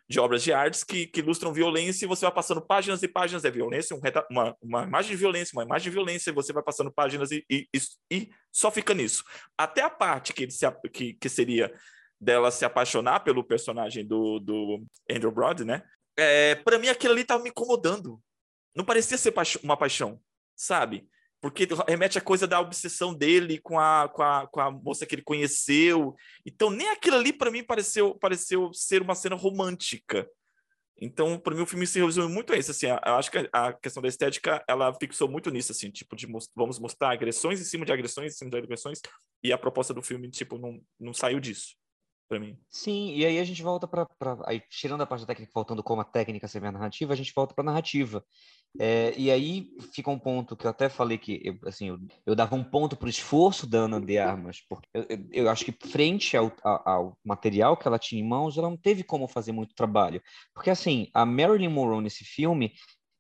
de 0.09 0.21
obras 0.21 0.43
de 0.43 0.53
artes 0.53 0.85
que, 0.85 1.07
que, 1.07 1.21
ilustram 1.21 1.53
violência 1.53 2.05
e 2.05 2.09
você 2.09 2.25
vai 2.25 2.33
passando 2.35 2.61
páginas 2.65 3.03
e 3.03 3.09
páginas 3.09 3.43
de 3.43 3.51
violência, 3.51 3.97
um 3.97 4.01
uma, 4.31 4.57
uma 4.63 4.83
imagem 4.85 5.11
de 5.11 5.17
violência, 5.17 5.53
uma 5.57 5.65
imagem 5.65 5.91
de 5.91 5.95
violência, 5.95 6.31
e 6.31 6.33
você 6.33 6.53
vai 6.53 6.63
passando 6.63 6.93
páginas 6.93 7.33
e, 7.33 7.45
e, 7.51 7.67
e, 7.75 7.81
e 8.11 8.31
só 8.53 8.71
fica 8.71 8.95
nisso. 8.95 9.25
Até 9.59 9.83
a 9.83 9.91
parte 9.91 10.33
que, 10.33 10.49
se, 10.51 10.65
que, 10.93 11.15
que 11.15 11.29
seria 11.29 11.73
dela 12.21 12.51
se 12.51 12.65
apaixonar 12.65 13.21
pelo 13.21 13.45
personagem 13.45 14.07
do, 14.07 14.39
do 14.39 14.85
Andrew 15.11 15.33
Brody, 15.33 15.65
né? 15.65 15.83
É, 16.17 16.55
para 16.55 16.79
mim, 16.79 16.89
aquilo 16.89 17.13
ali 17.13 17.25
tava 17.25 17.43
me 17.43 17.51
incomodando. 17.51 18.21
Não 18.75 18.85
parecia 18.85 19.19
ser 19.19 19.35
uma 19.63 19.77
paixão, 19.77 20.21
sabe? 20.55 21.09
Porque 21.41 21.69
remete 21.87 22.19
à 22.19 22.21
coisa 22.21 22.47
da 22.47 22.61
obsessão 22.61 23.15
dele 23.15 23.59
com 23.59 23.79
a, 23.79 24.09
com 24.09 24.23
a, 24.23 24.47
com 24.47 24.61
a 24.61 24.71
moça 24.71 25.07
que 25.07 25.15
ele 25.15 25.23
conheceu. 25.23 26.15
Então, 26.45 26.71
nem 26.71 26.89
aquilo 26.89 27.17
ali, 27.17 27.33
para 27.33 27.51
mim, 27.51 27.63
pareceu, 27.63 28.15
pareceu 28.15 28.73
ser 28.73 29.03
uma 29.03 29.15
cena 29.15 29.37
romântica. 29.37 30.29
Então, 30.99 31.39
para 31.39 31.55
mim, 31.55 31.63
o 31.63 31.67
filme 31.67 31.87
se 31.87 32.01
resume 32.03 32.33
muito 32.33 32.53
a 32.53 32.57
isso. 32.57 32.71
Assim, 32.71 32.87
eu 32.87 33.15
acho 33.15 33.31
que 33.31 33.49
a 33.53 33.73
questão 33.73 34.03
da 34.03 34.09
estética, 34.09 34.65
ela 34.67 34.93
fixou 34.95 35.29
muito 35.29 35.51
nisso, 35.51 35.73
assim, 35.73 35.91
tipo, 35.91 36.17
de 36.17 36.27
vamos 36.55 36.79
mostrar 36.79 37.11
agressões 37.11 37.61
em 37.61 37.65
cima 37.65 37.85
de 37.85 37.93
agressões, 37.93 38.33
em 38.33 38.37
cima 38.37 38.51
de 38.51 38.57
agressões, 38.57 39.01
e 39.43 39.53
a 39.53 39.59
proposta 39.59 39.93
do 39.93 40.03
filme, 40.03 40.31
tipo, 40.31 40.57
não, 40.57 40.81
não 40.99 41.13
saiu 41.13 41.39
disso, 41.39 41.77
para 42.27 42.41
mim. 42.41 42.59
Sim, 42.71 43.15
e 43.15 43.27
aí 43.27 43.39
a 43.39 43.45
gente 43.45 43.63
volta 43.63 43.87
para. 43.87 44.07
Aí, 44.47 44.63
tirando 44.71 45.03
a 45.03 45.07
parte 45.07 45.21
da 45.21 45.27
técnica, 45.27 45.53
faltando 45.53 45.83
como 45.83 46.01
a 46.01 46.05
técnica 46.05 46.49
serve 46.49 46.69
a 46.69 46.73
narrativa, 46.73 47.13
a 47.13 47.17
gente 47.17 47.33
volta 47.37 47.55
para 47.55 47.63
a 47.63 47.67
narrativa. 47.67 48.25
É, 48.79 49.15
e 49.17 49.31
aí 49.31 49.71
fica 49.93 50.11
um 50.11 50.19
ponto 50.19 50.57
que 50.57 50.67
eu 50.67 50.71
até 50.71 50.89
falei 50.89 51.17
que 51.17 51.41
eu, 51.43 51.59
assim, 51.67 51.89
eu, 51.89 51.99
eu 52.27 52.35
dava 52.35 52.55
um 52.55 52.63
ponto 52.65 52.97
para 52.97 53.07
o 53.07 53.11
esforço 53.11 53.67
da 53.67 53.79
Ana 53.79 54.01
de 54.01 54.19
Armas, 54.19 54.61
porque 54.69 54.89
eu, 54.93 55.07
eu, 55.09 55.19
eu 55.33 55.51
acho 55.51 55.65
que 55.65 55.89
frente 55.89 56.37
ao, 56.37 56.53
ao, 56.63 57.19
material 57.25 57.77
que 57.77 57.89
ela 57.89 57.99
tinha 57.99 58.21
em 58.21 58.27
mãos, 58.27 58.59
ela 58.59 58.69
não 58.69 58.77
teve 58.77 59.03
como 59.03 59.27
fazer 59.27 59.53
muito 59.53 59.75
trabalho. 59.75 60.23
Porque 60.55 60.71
assim, 60.71 61.09
a 61.15 61.25
Marilyn 61.25 61.69
Monroe 61.69 62.03
nesse 62.03 62.25
filme, 62.25 62.73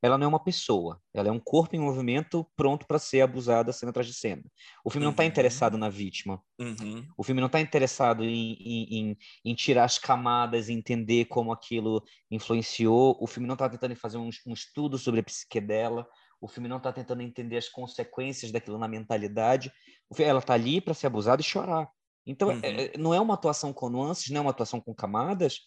ela 0.06 0.16
não 0.16 0.24
é 0.24 0.28
uma 0.28 0.42
pessoa, 0.42 1.00
ela 1.12 1.28
é 1.28 1.32
um 1.32 1.38
corpo 1.38 1.74
em 1.74 1.78
movimento 1.78 2.46
pronto 2.56 2.86
para 2.86 2.98
ser 2.98 3.20
abusada 3.20 3.72
cena 3.72 3.90
atrás 3.90 4.06
de 4.06 4.14
cena. 4.14 4.42
O 4.84 4.90
filme 4.90 5.04
tá 5.04 5.08
uhum. 5.08 5.10
não 5.10 5.10
está 5.10 5.24
interessado 5.24 5.76
na 5.76 5.88
vítima. 5.88 6.40
Uhum. 6.58 7.06
O 7.16 7.24
filme 7.24 7.40
não 7.40 7.46
está 7.46 7.60
interessado 7.60 8.24
em, 8.24 8.52
em, 8.54 8.98
em, 8.98 9.18
em, 9.44 9.54
tirar 9.54 9.84
as 9.84 9.98
camadas, 9.98 10.68
entender 10.68 11.26
como 11.26 11.52
aquilo 11.52 12.02
influenciou. 12.30 13.16
O 13.20 13.26
filme 13.26 13.46
não 13.46 13.54
está 13.54 13.68
tentando 13.68 13.96
fazer 13.96 14.18
um, 14.18 14.30
um, 14.46 14.52
estudo 14.52 14.96
sobre 14.96 15.20
a 15.20 15.24
psique 15.24 15.60
dela. 15.60 16.06
O 16.40 16.46
filme 16.46 16.68
não 16.68 16.76
está 16.76 16.92
tentando 16.92 17.22
entender 17.22 17.56
as 17.56 17.68
consequências 17.68 18.52
daquilo 18.52 18.78
na 18.78 18.86
mentalidade. 18.86 19.72
Ela 20.18 20.38
está 20.38 20.54
ali 20.54 20.80
para 20.80 20.94
ser 20.94 21.08
abusada 21.08 21.42
e 21.42 21.44
chorar. 21.44 21.90
Então, 22.26 22.48
uhum. 22.48 22.60
é, 22.62 22.96
não 22.96 23.12
é 23.12 23.20
uma 23.20 23.34
atuação 23.34 23.72
com 23.72 23.88
nuances, 23.88 24.30
não 24.30 24.38
é 24.38 24.40
uma 24.42 24.50
atuação 24.50 24.80
com 24.80 24.94
camadas, 24.94 25.60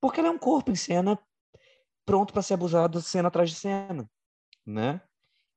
porque 0.00 0.20
ela 0.20 0.28
é 0.28 0.32
um 0.32 0.38
corpo 0.38 0.70
em 0.70 0.76
cena 0.76 1.18
pronto 2.06 2.32
para 2.32 2.40
ser 2.40 2.54
abusado 2.54 3.02
cena 3.02 3.28
atrás 3.28 3.50
de 3.50 3.56
cena, 3.56 4.08
né? 4.64 5.00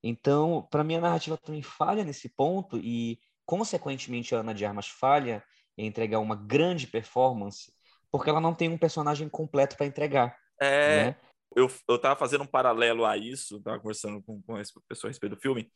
Então, 0.04 0.68
para 0.72 0.84
mim, 0.84 0.96
a 0.96 1.02
narrativa 1.02 1.38
também 1.38 1.62
falha 1.62 2.04
nesse 2.04 2.28
ponto 2.30 2.78
e, 2.78 3.20
consequentemente, 3.46 4.34
a 4.34 4.40
Ana 4.40 4.54
de 4.54 4.66
Armas 4.66 4.88
falha 4.88 5.44
em 5.78 5.86
entregar 5.86 6.20
uma 6.20 6.36
grande 6.36 6.88
performance 6.88 7.72
porque 8.12 8.30
ela 8.30 8.42
não 8.42 8.54
tem 8.54 8.70
um 8.70 8.78
personagem 8.78 9.30
completo 9.30 9.78
para 9.78 9.86
entregar. 9.86 10.36
É, 10.60 11.06
né? 11.06 11.16
eu, 11.56 11.70
eu 11.88 12.00
tava 12.00 12.16
fazendo 12.20 12.44
um 12.44 12.48
paralelo 12.48 13.06
a 13.06 13.18
isso, 13.18 13.62
tava 13.62 13.80
conversando 13.80 14.22
com, 14.24 14.42
com 14.42 14.58
essa 14.58 14.74
pessoa 14.88 15.10
a 15.10 15.12
respeito 15.12 15.36
do 15.36 15.42
filme, 15.42 15.72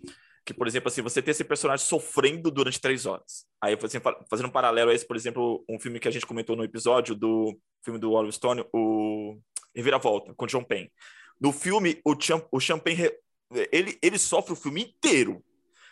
que, 0.45 0.53
por 0.53 0.67
exemplo, 0.67 0.87
assim, 0.87 1.01
você 1.01 1.21
tem 1.21 1.31
esse 1.31 1.43
personagem 1.43 1.85
sofrendo 1.85 2.51
durante 2.51 2.81
três 2.81 3.05
horas. 3.05 3.45
Aí, 3.61 3.77
assim, 3.81 3.99
fazendo 4.29 4.47
um 4.47 4.51
paralelo 4.51 4.91
a 4.91 4.93
esse, 4.93 5.07
por 5.07 5.15
exemplo, 5.15 5.63
um 5.69 5.79
filme 5.79 5.99
que 5.99 6.07
a 6.07 6.11
gente 6.11 6.25
comentou 6.25 6.55
no 6.55 6.63
episódio 6.63 7.15
do 7.15 7.57
filme 7.83 7.99
do 7.99 8.11
Oliver 8.11 8.33
Stone, 8.33 8.65
o 8.73 9.39
Reviravolta, 9.75 10.33
com 10.35 10.45
John 10.45 10.63
Payne. 10.63 10.91
No 11.39 11.51
filme, 11.51 11.99
o, 12.05 12.19
Cham 12.19 12.47
o 12.51 12.59
Champagne, 12.59 13.11
ele, 13.71 13.97
ele 14.01 14.17
sofre 14.17 14.53
o 14.53 14.55
filme 14.55 14.83
inteiro. 14.83 15.43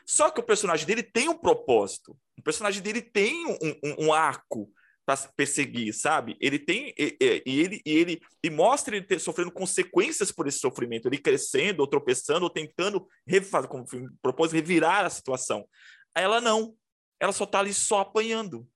Só 0.06 0.30
que 0.30 0.40
o 0.40 0.44
personagem 0.44 0.86
dele 0.86 1.04
tem 1.04 1.30
um 1.30 1.38
propósito. 1.38 2.18
O 2.38 2.42
personagem 2.42 2.82
dele 2.82 3.02
tem 3.02 3.46
um, 3.46 3.58
um, 3.84 4.06
um 4.06 4.14
arco 4.14 4.72
para 5.06 5.18
perseguir, 5.36 5.94
sabe? 5.94 6.38
Ele 6.40 6.60
tem 6.60 6.94
e, 6.98 7.18
e, 7.46 7.60
ele 7.60 7.82
e 7.86 7.92
ele 7.92 8.22
e 8.44 8.50
mostra 8.50 8.96
ele 8.96 9.06
ter, 9.06 9.20
sofrendo 9.20 9.52
consequências 9.52 10.32
por 10.32 10.48
esse 10.48 10.60
sofrimento, 10.60 11.08
ele 11.08 11.18
crescendo, 11.18 11.82
ou 11.82 11.88
tropeçando, 11.88 12.44
ou 12.44 12.50
tentando 12.50 13.08
refazer, 13.28 13.70
como 13.70 13.86
propôs, 14.22 14.52
revirar 14.52 15.06
a 15.06 15.10
situação. 15.10 15.68
Ela 16.16 16.40
não. 16.40 16.76
Ela 17.20 17.32
só 17.32 17.46
tá 17.46 17.60
ali 17.60 17.74
só 17.74 18.00
apanhando. 18.00 18.68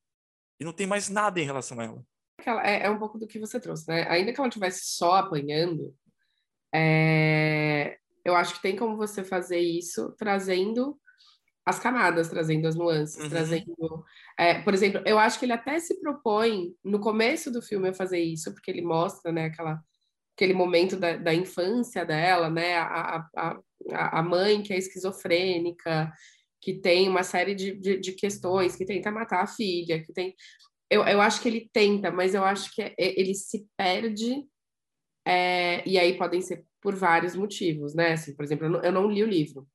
E 0.60 0.64
não 0.64 0.74
tem 0.74 0.88
mais 0.88 1.10
nada 1.10 1.40
em 1.40 1.46
relação 1.46 1.80
a 1.80 1.84
ela 1.86 2.06
é, 2.64 2.86
é 2.86 2.90
um 2.90 3.00
pouco 3.00 3.18
do 3.18 3.28
que 3.28 3.40
você 3.40 3.60
trouxe, 3.60 3.88
né? 3.88 4.06
Ainda 4.10 4.34
que 4.34 4.40
ela 4.40 4.48
estivesse 4.48 4.82
só 4.84 5.16
apanhando, 5.16 5.94
é, 6.74 7.98
eu 8.24 8.36
acho 8.36 8.56
que 8.56 8.62
tem 8.62 8.76
como 8.76 8.98
você 8.98 9.24
fazer 9.24 9.60
isso 9.60 10.14
trazendo 10.18 11.00
as 11.66 11.80
camadas, 11.80 12.30
trazendo 12.30 12.68
as 12.68 12.76
nuances, 12.76 13.24
uhum. 13.24 13.30
trazendo. 13.30 14.06
É, 14.38 14.62
por 14.62 14.74
exemplo, 14.74 15.02
eu 15.06 15.18
acho 15.18 15.40
que 15.40 15.46
ele 15.46 15.54
até 15.54 15.80
se 15.80 16.00
propõe 16.00 16.76
no 16.84 17.00
começo 17.00 17.52
do 17.52 17.62
filme 17.62 17.90
a 17.90 17.94
fazer 17.94 18.20
isso, 18.20 18.54
porque 18.54 18.70
ele 18.70 18.84
mostra, 18.84 19.32
né, 19.32 19.46
aquela, 19.46 19.82
aquele 20.36 20.54
momento 20.54 20.96
da, 20.96 21.18
da 21.18 21.34
infância 21.34 22.06
dela, 22.06 22.50
né, 22.50 22.78
a, 22.78 23.28
a, 23.36 23.60
a 24.20 24.22
mãe 24.22 24.62
que 24.62 24.74
é 24.74 24.78
esquizofrênica, 24.78 26.12
que 26.62 26.74
tem 26.74 27.10
uma 27.10 27.24
série 27.24 27.56
de, 27.56 27.74
de, 27.80 28.00
de, 28.00 28.12
questões, 28.14 28.76
que 28.76 28.86
tenta 28.86 29.12
matar 29.12 29.44
a 29.44 29.48
filha, 29.48 30.04
que 30.04 30.14
tem 30.14 30.36
eu, 30.96 31.04
eu 31.04 31.22
acho 31.22 31.42
que 31.42 31.50
ele 31.50 31.70
tenta, 31.74 32.10
mas 32.12 32.34
eu 32.34 32.44
acho 32.44 32.74
que 32.74 32.82
é, 32.82 32.96
ele 32.98 33.34
se 33.36 33.68
perde, 33.76 34.46
é, 35.26 35.88
e 35.88 36.00
aí 36.00 36.18
podem 36.18 36.42
ser 36.42 36.66
por 36.82 36.96
vários 36.96 37.36
motivos, 37.36 37.94
né? 37.94 38.14
Assim, 38.14 38.36
por 38.36 38.46
exemplo, 38.46 38.66
eu 38.66 38.70
não, 38.70 38.82
eu 38.82 38.92
não, 38.92 39.10
li 39.10 39.24
o 39.24 39.28
livro. 39.28 39.68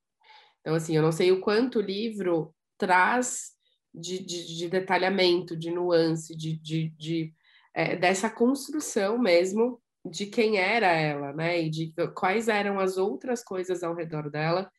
Então, 0.61 0.75
assim, 0.75 0.97
eu 0.97 1.03
não 1.03 1.13
sei 1.13 1.33
o 1.33 1.41
quanto 1.41 1.79
o 1.79 1.83
livro 1.83 2.55
traz 2.79 3.51
de, 3.93 4.25
de, 4.25 4.57
de 4.57 4.69
detalhamento, 4.69 5.57
de 5.57 5.71
nuance, 5.71 6.37
de, 6.37 6.57
de, 6.57 7.35
é, 7.75 7.97
dessa 7.97 8.31
construção 8.31 9.19
mesmo 9.19 9.83
de 10.09 10.27
quem 10.27 10.57
era 10.57 10.87
ela, 10.87 11.33
né? 11.33 11.61
E 11.63 11.69
de 11.69 11.93
quais 12.15 12.49
eram 12.49 12.79
as 12.79 12.97
outras 12.97 13.43
coisas 13.43 13.83
ao 13.83 13.95
redor 13.95 14.31
dela 14.31 14.71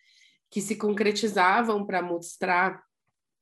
que 0.49 0.61
se 0.61 0.75
concretizavam 0.75 1.85
para 1.85 2.01
mostrar 2.01 2.81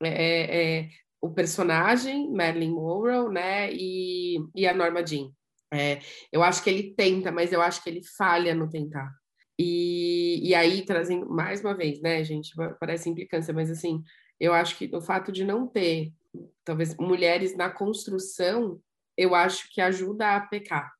é, 0.02 0.80
é, 0.80 0.90
o 1.22 1.30
personagem, 1.30 2.32
Marilyn 2.32 2.72
Monroe, 2.72 3.34
né, 3.34 3.72
e, 3.74 4.38
e 4.56 4.68
a 4.68 4.74
Norma 4.74 5.06
Jean. 5.06 5.32
É, 5.72 6.00
eu 6.32 6.42
acho 6.42 6.64
que 6.64 6.70
ele 6.70 6.96
tenta, 6.96 7.32
mas 7.32 7.52
eu 7.52 7.62
acho 7.62 7.84
que 7.84 7.90
ele 7.90 8.02
falha 8.18 8.56
no 8.56 8.70
tentar. 8.70 9.12
E, 9.58 10.40
e 10.42 10.56
aí, 10.56 10.86
trazendo 10.86 11.30
mais 11.30 11.62
uma 11.62 11.76
vez, 11.76 12.02
né, 12.02 12.24
gente, 12.24 12.54
parece 12.80 13.10
implicância, 13.10 13.54
mas 13.54 13.70
assim, 13.70 14.02
eu 14.40 14.54
acho 14.54 14.78
que 14.78 14.90
o 14.96 15.02
fato 15.02 15.32
de 15.32 15.44
não 15.44 15.68
ter, 15.68 16.14
talvez, 16.64 16.96
mulheres 16.96 17.56
na 17.56 17.70
construção, 17.70 18.80
eu 19.18 19.36
acho 19.36 19.70
que 19.74 19.82
ajuda 19.82 20.36
a 20.36 20.40
pecar. 20.40 20.92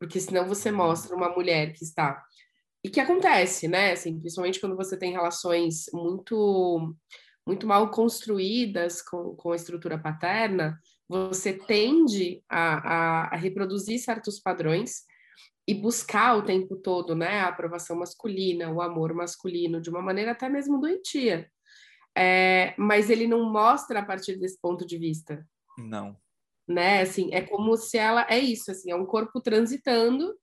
Porque 0.00 0.20
senão 0.20 0.46
você 0.46 0.70
mostra 0.70 1.16
uma 1.16 1.28
mulher 1.28 1.72
que 1.72 1.84
está. 1.84 2.22
E 2.84 2.90
que 2.90 3.00
acontece, 3.00 3.68
né? 3.68 3.92
Assim, 3.92 4.18
principalmente 4.18 4.60
quando 4.60 4.76
você 4.76 4.98
tem 4.98 5.12
relações 5.12 5.86
muito 5.92 6.94
muito 7.46 7.66
mal 7.66 7.90
construídas 7.90 9.00
com, 9.00 9.36
com 9.36 9.52
a 9.52 9.56
estrutura 9.56 9.96
paterna, 9.96 10.80
você 11.08 11.52
tende 11.52 12.42
a, 12.48 12.74
a, 12.74 13.34
a, 13.34 13.36
reproduzir 13.36 14.00
certos 14.00 14.40
padrões 14.40 15.04
e 15.68 15.72
buscar 15.72 16.36
o 16.36 16.42
tempo 16.42 16.76
todo 16.76 17.14
né, 17.14 17.40
a 17.40 17.48
aprovação 17.48 17.96
masculina, 17.96 18.70
o 18.72 18.82
amor 18.82 19.14
masculino, 19.14 19.80
de 19.80 19.88
uma 19.88 20.02
maneira 20.02 20.32
até 20.32 20.48
mesmo 20.48 20.80
doentia. 20.80 21.48
É, 22.16 22.74
mas 22.76 23.10
ele 23.10 23.26
não 23.26 23.50
mostra 23.50 24.00
a 24.00 24.04
partir 24.04 24.36
desse 24.38 24.58
ponto 24.60 24.86
de 24.86 24.98
vista. 24.98 25.46
Não. 25.78 26.16
Né, 26.66 27.02
assim, 27.02 27.32
é 27.32 27.42
como 27.42 27.76
se 27.76 27.96
ela 27.96 28.26
é 28.28 28.38
isso, 28.38 28.72
assim, 28.72 28.90
é 28.90 28.96
um 28.96 29.06
corpo 29.06 29.40
transitando, 29.40 30.34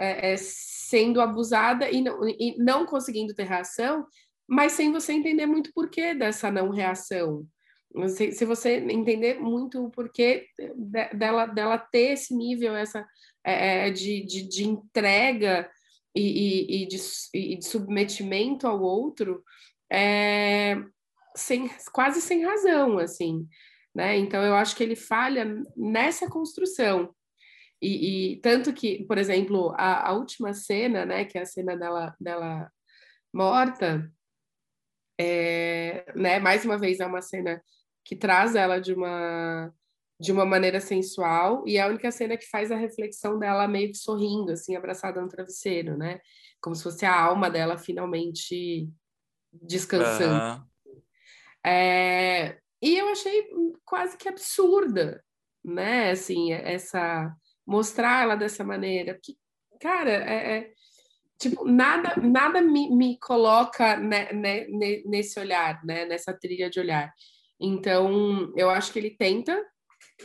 é, 0.00 0.32
é, 0.32 0.36
sendo 0.38 1.20
abusada 1.20 1.90
e 1.90 2.00
não, 2.00 2.26
e 2.26 2.56
não 2.58 2.86
conseguindo 2.86 3.34
ter 3.34 3.44
reação, 3.44 4.06
mas 4.52 4.72
sem 4.72 4.92
você 4.92 5.14
entender 5.14 5.46
muito 5.46 5.68
o 5.68 5.72
porquê 5.72 6.12
dessa 6.12 6.50
não 6.50 6.68
reação. 6.68 7.46
Se, 8.08 8.32
se 8.32 8.44
você 8.44 8.76
entender 8.90 9.40
muito 9.40 9.86
o 9.86 9.90
porquê 9.90 10.46
dela, 11.14 11.46
dela 11.46 11.78
ter 11.78 12.12
esse 12.12 12.36
nível 12.36 12.76
essa, 12.76 13.06
é, 13.42 13.88
é, 13.88 13.90
de, 13.90 14.22
de, 14.26 14.46
de, 14.46 14.64
entrega 14.68 15.70
e, 16.14 16.20
e, 16.20 16.82
e, 16.82 16.86
de, 16.86 16.96
e, 17.32 17.56
de, 17.56 17.64
submetimento 17.64 18.66
ao 18.66 18.82
outro, 18.82 19.42
é, 19.90 20.76
sem, 21.34 21.70
quase 21.90 22.20
sem 22.20 22.44
razão, 22.44 22.98
assim. 22.98 23.48
Né? 23.94 24.18
Então, 24.18 24.42
eu 24.42 24.54
acho 24.54 24.76
que 24.76 24.82
ele 24.82 24.96
falha 24.96 25.46
nessa 25.74 26.28
construção. 26.28 27.14
E, 27.80 28.34
e 28.34 28.36
tanto 28.42 28.70
que, 28.74 29.02
por 29.06 29.16
exemplo, 29.16 29.72
a, 29.78 30.10
a, 30.10 30.12
última 30.12 30.52
cena, 30.52 31.06
né, 31.06 31.24
que 31.24 31.38
é 31.38 31.40
a 31.40 31.46
cena 31.46 31.74
dela, 31.74 32.14
dela 32.20 32.70
morta, 33.32 34.12
é, 35.22 36.12
né, 36.14 36.38
mais 36.38 36.64
uma 36.64 36.76
vez 36.76 37.00
é 37.00 37.06
uma 37.06 37.22
cena 37.22 37.62
que 38.04 38.16
traz 38.16 38.54
ela 38.54 38.80
de 38.80 38.92
uma 38.92 39.72
de 40.20 40.30
uma 40.30 40.44
maneira 40.44 40.80
sensual 40.80 41.64
e 41.66 41.78
é 41.78 41.82
a 41.82 41.88
única 41.88 42.08
cena 42.12 42.36
que 42.36 42.48
faz 42.48 42.70
a 42.70 42.76
reflexão 42.76 43.40
dela 43.40 43.66
meio 43.66 43.88
que 43.88 43.98
sorrindo, 43.98 44.52
assim, 44.52 44.76
abraçada 44.76 45.20
no 45.20 45.26
travesseiro, 45.26 45.96
né? 45.96 46.20
Como 46.60 46.76
se 46.76 46.84
fosse 46.84 47.04
a 47.04 47.20
alma 47.20 47.50
dela 47.50 47.76
finalmente 47.76 48.88
descansando. 49.52 50.62
Uhum. 50.86 51.00
É, 51.66 52.56
e 52.80 52.96
eu 52.96 53.08
achei 53.08 53.48
quase 53.84 54.16
que 54.16 54.28
absurda, 54.28 55.24
né? 55.64 56.12
Assim, 56.12 56.52
essa 56.52 57.34
mostrar 57.66 58.22
ela 58.22 58.36
dessa 58.36 58.62
maneira, 58.62 59.14
porque, 59.14 59.34
cara, 59.80 60.10
é, 60.10 60.58
é 60.58 60.72
tipo, 61.42 61.64
nada, 61.66 62.14
nada 62.16 62.62
me, 62.62 62.90
me 62.94 63.18
coloca 63.18 63.96
né, 63.96 64.32
né, 64.32 64.66
nesse 65.04 65.38
olhar, 65.38 65.84
né, 65.84 66.04
nessa 66.04 66.32
trilha 66.32 66.70
de 66.70 66.80
olhar. 66.80 67.12
Então, 67.60 68.52
eu 68.56 68.70
acho 68.70 68.92
que 68.92 68.98
ele 68.98 69.10
tenta 69.10 69.60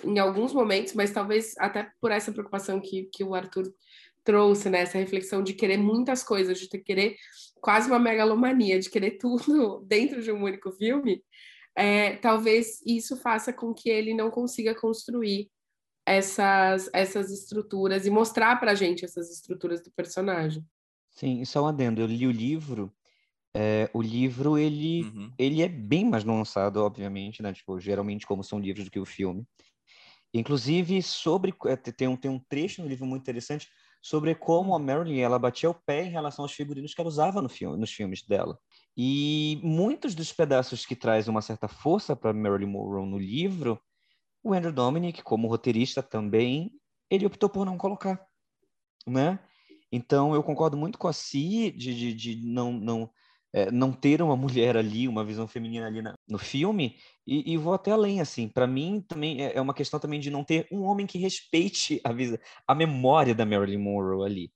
em 0.03 0.19
alguns 0.19 0.53
momentos, 0.53 0.93
mas 0.93 1.11
talvez 1.11 1.53
até 1.57 1.89
por 1.99 2.11
essa 2.11 2.31
preocupação 2.31 2.79
que, 2.79 3.09
que 3.13 3.23
o 3.23 3.35
Arthur 3.35 3.71
trouxe, 4.23 4.69
né? 4.69 4.81
Essa 4.81 4.97
reflexão 4.97 5.41
de 5.41 5.53
querer 5.53 5.77
muitas 5.77 6.23
coisas, 6.23 6.59
de 6.59 6.67
querer 6.67 7.15
quase 7.61 7.89
uma 7.89 7.99
megalomania, 7.99 8.79
de 8.79 8.89
querer 8.89 9.11
tudo 9.11 9.79
dentro 9.87 10.21
de 10.21 10.31
um 10.31 10.43
único 10.43 10.71
filme, 10.71 11.23
é, 11.75 12.15
talvez 12.17 12.81
isso 12.85 13.15
faça 13.17 13.53
com 13.53 13.73
que 13.73 13.89
ele 13.89 14.13
não 14.13 14.29
consiga 14.29 14.75
construir 14.75 15.49
essas, 16.05 16.89
essas 16.93 17.31
estruturas 17.31 18.05
e 18.05 18.09
mostrar 18.09 18.55
para 18.59 18.71
a 18.71 18.75
gente 18.75 19.05
essas 19.05 19.31
estruturas 19.31 19.81
do 19.83 19.91
personagem. 19.91 20.65
Sim, 21.17 21.43
só 21.45 21.63
um 21.63 21.67
adendo. 21.67 22.01
Eu 22.01 22.07
li 22.07 22.27
o 22.27 22.31
livro. 22.31 22.93
É, 23.55 23.89
o 23.93 24.01
livro 24.01 24.57
ele, 24.57 25.03
uhum. 25.03 25.33
ele 25.37 25.61
é 25.63 25.67
bem 25.67 26.05
mais 26.05 26.23
nuançado, 26.23 26.83
obviamente, 26.83 27.41
né? 27.41 27.51
Tipo, 27.53 27.79
geralmente 27.79 28.25
como 28.27 28.43
são 28.43 28.59
livros 28.59 28.85
do 28.85 28.91
que 28.91 28.99
o 28.99 29.05
filme. 29.05 29.45
Inclusive 30.33 31.01
sobre 31.01 31.53
é, 31.65 31.75
tem 31.75 32.07
um 32.07 32.15
tem 32.15 32.29
um 32.29 32.39
trecho 32.39 32.81
no 32.81 32.87
livro 32.87 33.05
muito 33.05 33.23
interessante 33.23 33.67
sobre 34.01 34.35
como 34.35 34.75
a 34.75 34.79
Marilyn 34.79 35.19
ela 35.19 35.39
batia 35.39 35.69
o 35.69 35.73
pé 35.73 36.05
em 36.05 36.11
relação 36.11 36.45
aos 36.45 36.51
figurinos 36.51 36.93
que 36.93 37.01
ela 37.01 37.07
usava 37.07 37.41
no 37.41 37.49
filme, 37.49 37.77
nos 37.77 37.91
filmes 37.91 38.23
dela. 38.23 38.57
E 38.95 39.59
muitos 39.63 40.13
dos 40.13 40.31
pedaços 40.31 40.85
que 40.85 40.95
traz 40.95 41.27
uma 41.27 41.41
certa 41.41 41.67
força 41.67 42.15
para 42.15 42.33
Marilyn 42.33 42.69
Monroe 42.69 43.09
no 43.09 43.17
livro 43.17 43.81
o 44.43 44.53
Andrew 44.53 44.71
Dominic, 44.71 45.21
como 45.23 45.47
roteirista 45.47 46.01
também, 46.01 46.71
ele 47.09 47.25
optou 47.25 47.49
por 47.49 47.65
não 47.65 47.77
colocar, 47.77 48.25
né? 49.05 49.39
Então, 49.91 50.33
eu 50.33 50.43
concordo 50.43 50.77
muito 50.77 50.97
com 50.97 51.07
a 51.07 51.13
Si 51.13 51.71
de, 51.71 51.95
de, 51.95 52.13
de 52.13 52.45
não, 52.45 52.73
não, 52.73 53.09
é, 53.53 53.71
não 53.71 53.91
ter 53.91 54.21
uma 54.21 54.35
mulher 54.37 54.77
ali, 54.77 55.07
uma 55.07 55.23
visão 55.23 55.47
feminina 55.47 55.87
ali 55.87 56.01
na, 56.01 56.13
no 56.27 56.37
filme, 56.37 56.95
e, 57.25 57.53
e, 57.53 57.57
vou 57.57 57.73
até 57.73 57.91
além, 57.91 58.21
assim, 58.21 58.47
para 58.47 58.67
mim 58.67 59.03
também 59.07 59.43
é, 59.43 59.57
é 59.57 59.61
uma 59.61 59.73
questão 59.73 59.99
também 59.99 60.19
de 60.19 60.29
não 60.29 60.43
ter 60.43 60.67
um 60.71 60.83
homem 60.83 61.05
que 61.05 61.17
respeite 61.17 62.01
a, 62.03 62.11
a 62.71 62.75
memória 62.75 63.35
da 63.35 63.45
Marilyn 63.45 63.77
Monroe 63.77 64.25
ali, 64.25 64.51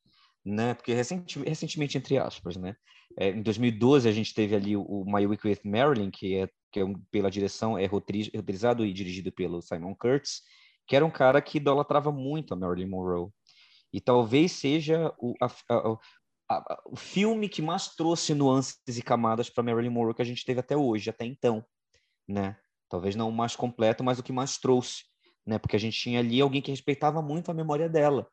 né? 0.46 0.74
Porque 0.74 0.94
recentemente, 0.94 1.98
entre 1.98 2.18
aspas, 2.18 2.58
né? 2.58 2.76
É, 3.18 3.30
em 3.30 3.42
2012, 3.42 4.08
a 4.08 4.12
gente 4.12 4.34
teve 4.34 4.56
ali 4.56 4.76
o, 4.78 4.84
o 4.84 5.06
My 5.06 5.26
Week 5.28 5.46
with 5.46 5.60
Marilyn, 5.66 6.10
que 6.10 6.36
é 6.36 6.50
que 6.72 6.80
é 6.80 6.86
um, 6.86 6.94
pela 7.12 7.30
direção, 7.30 7.78
é 7.78 7.86
roteirizado 7.86 8.86
e 8.86 8.94
dirigido 8.94 9.32
pelo 9.32 9.62
Simon 9.62 9.94
Kurtz, 9.94 10.42
que 10.88 10.96
era 10.96 11.06
um 11.06 11.12
cara 11.12 11.42
que 11.42 11.58
idolatrava 11.58 12.12
muito 12.12 12.54
a 12.54 12.58
Marilyn 12.58 12.88
Monroe. 12.88 13.30
E 13.94 14.00
talvez 14.00 14.54
seja 14.54 15.14
o, 15.20 15.34
a, 15.42 15.48
a, 15.70 15.98
a, 16.50 16.84
o 16.86 16.96
filme 16.96 17.50
que 17.50 17.62
mais 17.62 17.96
trouxe 17.96 18.34
nuances 18.34 18.80
e 18.88 19.02
camadas 19.02 19.50
para 19.50 19.64
Marilyn 19.64 19.90
Monroe 19.90 20.14
que 20.14 20.22
a 20.22 20.26
gente 20.26 20.46
teve 20.46 20.60
até 20.60 20.76
hoje, 20.78 21.10
até 21.10 21.26
então, 21.26 21.64
né? 22.28 22.58
Talvez 22.90 23.16
não 23.16 23.30
o 23.30 23.34
mais 23.34 23.56
completo, 23.56 24.04
mas 24.04 24.20
o 24.20 24.24
que 24.24 24.34
mais 24.34 24.58
trouxe, 24.58 25.04
né? 25.46 25.58
Porque 25.58 25.76
a 25.76 25.80
gente 25.80 26.00
tinha 26.00 26.20
ali 26.20 26.42
alguém 26.42 26.62
que 26.62 26.72
respeitava 26.72 27.22
muito 27.22 27.50
a 27.50 27.54
memória 27.54 27.90
dela. 27.90 28.30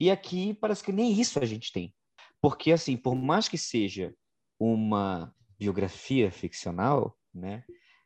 E 0.00 0.10
aqui 0.10 0.54
parece 0.54 0.84
que 0.84 0.92
nem 0.92 1.12
isso 1.12 1.38
a 1.40 1.44
gente 1.44 1.72
tem. 1.72 1.94
Porque, 2.40 2.70
assim, 2.70 2.96
por 2.96 3.16
mais 3.16 3.48
que 3.48 3.58
seja 3.58 4.14
uma 4.58 5.34
biografia 5.58 6.30
ficcional, 6.30 7.16
né? 7.34 7.64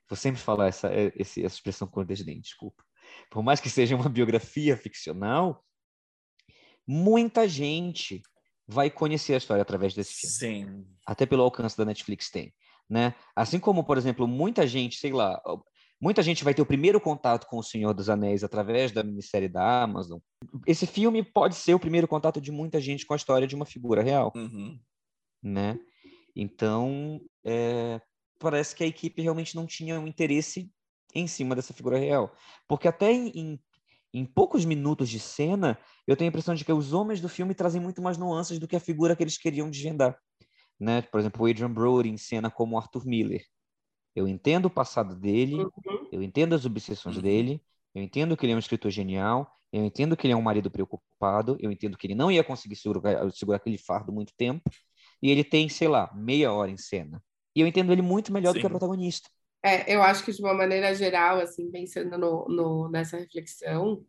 Vou 0.09 0.17
sempre 0.17 0.41
falar 0.41 0.69
essa, 0.69 0.91
essa 0.93 1.41
expressão 1.41 1.87
com 1.89 2.05
desdém, 2.05 2.41
desculpa. 2.41 2.83
Por 3.31 3.43
mais 3.43 3.61
que 3.61 3.71
seja 3.71 3.97
uma 3.97 4.09
biografia 4.09 4.77
ficcional, 4.77 5.63
muita 6.87 7.49
gente 7.49 8.23
vai 8.67 8.91
conhecer 8.91 9.35
a 9.35 9.39
história 9.39 9.63
através 9.63 9.95
desse 9.95 10.39
filme. 10.39 10.67
Sim. 10.67 10.87
Até 11.07 11.27
pelo 11.27 11.43
alcance 11.43 11.77
da 11.77 11.85
Netflix 11.85 12.31
tem, 12.31 12.53
né? 12.89 13.15
Assim 13.35 13.59
como, 13.59 13.85
por 13.85 13.99
exemplo, 13.99 14.27
muita 14.27 14.67
gente, 14.67 14.97
sei 14.97 15.13
lá, 15.13 15.41
muita 16.01 16.23
gente 16.23 16.45
vai 16.45 16.55
ter 16.55 16.63
o 16.63 16.67
primeiro 16.67 17.01
contato 17.01 17.47
com 17.47 17.59
o 17.59 17.63
Senhor 17.63 17.93
dos 17.93 18.09
Anéis 18.09 18.43
através 18.43 18.93
da 18.93 19.03
minissérie 19.03 19.49
da 19.49 19.83
Amazon. 19.83 20.19
Esse 20.67 20.87
filme 20.87 21.23
pode 21.23 21.55
ser 21.55 21.75
o 21.75 21.81
primeiro 21.81 22.09
contato 22.09 22.41
de 22.41 22.51
muita 22.51 22.81
gente 22.81 23.07
com 23.07 23.15
a 23.15 23.17
história 23.17 23.47
de 23.47 23.55
uma 23.55 23.67
figura 23.67 24.03
real, 24.03 24.33
uhum. 24.35 24.79
né? 25.43 25.79
Então, 26.35 27.21
é, 27.45 28.01
parece 28.39 28.75
que 28.75 28.83
a 28.83 28.87
equipe 28.87 29.23
realmente 29.23 29.55
não 29.55 29.67
tinha 29.67 30.01
um 30.01 30.07
interesse 30.07 30.71
em 31.15 31.27
cima 31.27 31.55
dessa 31.55 31.75
figura 31.75 31.99
real. 31.99 32.35
Porque 32.67 32.89
até 32.89 33.13
em, 33.13 33.29
em, 33.29 33.61
em, 34.13 34.25
poucos 34.25 34.65
minutos 34.65 35.09
de 35.09 35.19
cena, 35.19 35.79
eu 36.07 36.17
tenho 36.17 36.29
a 36.29 36.31
impressão 36.31 36.55
de 36.55 36.65
que 36.65 36.73
os 36.73 36.93
homens 36.93 37.21
do 37.21 37.29
filme 37.29 37.55
trazem 37.55 37.81
muito 37.81 38.03
mais 38.03 38.19
nuances 38.19 38.59
do 38.59 38.69
que 38.69 38.77
a 38.77 38.81
figura 38.81 39.17
que 39.17 39.23
eles 39.23 39.39
queriam 39.39 39.71
desvendar. 39.71 40.19
Né? 40.79 41.03
Por 41.03 41.21
exemplo, 41.21 41.45
o 41.45 41.49
Adrian 41.49 41.73
Brody 41.73 42.09
em 42.09 42.17
cena 42.17 42.51
como 42.51 42.77
Arthur 42.77 43.07
Miller. 43.07 43.45
Eu 44.15 44.29
entendo 44.29 44.67
o 44.67 44.71
passado 44.71 45.17
dele, 45.17 45.57
uhum. 45.57 46.09
eu 46.13 46.23
entendo 46.23 46.55
as 46.55 46.67
obsessões 46.67 47.17
uhum. 47.17 47.23
dele, 47.23 47.63
eu 47.95 48.03
entendo 48.03 48.37
que 48.37 48.45
ele 48.45 48.53
é 48.53 48.57
um 48.57 48.59
escritor 48.59 48.91
genial, 48.91 49.51
eu 49.73 49.85
entendo 49.85 50.17
que 50.17 50.27
ele 50.27 50.35
é 50.35 50.37
um 50.37 50.43
marido 50.43 50.71
preocupado, 50.71 51.57
eu 51.59 51.73
entendo 51.73 51.97
que 51.97 52.07
ele 52.07 52.15
não 52.15 52.31
ia 52.31 52.45
conseguir 52.45 52.77
segurar, 52.77 53.31
segurar 53.33 53.57
aquele 53.57 53.79
fardo 53.79 54.13
muito 54.13 54.35
tempo, 54.37 54.63
e 55.23 55.31
ele 55.31 55.43
tem, 55.43 55.69
sei 55.69 55.89
lá, 55.89 56.13
meia 56.15 56.53
hora 56.53 56.71
em 56.71 56.77
cena. 56.77 57.23
E 57.57 57.61
eu 57.61 57.67
entendo 57.67 57.93
ele 57.93 58.03
muito 58.03 58.33
melhor 58.33 58.53
Sim. 58.53 58.59
do 58.59 58.61
que 58.61 58.67
a 58.67 58.71
protagonista. 58.71 59.31
É, 59.65 59.95
eu 59.95 60.03
acho 60.03 60.25
que 60.25 60.33
de 60.33 60.43
uma 60.43 60.55
maneira 60.55 60.93
geral, 60.95 61.39
assim, 61.39 61.71
pensando 61.71 62.19
no, 62.19 62.47
no, 62.49 62.89
nessa 62.91 63.17
reflexão, 63.17 64.05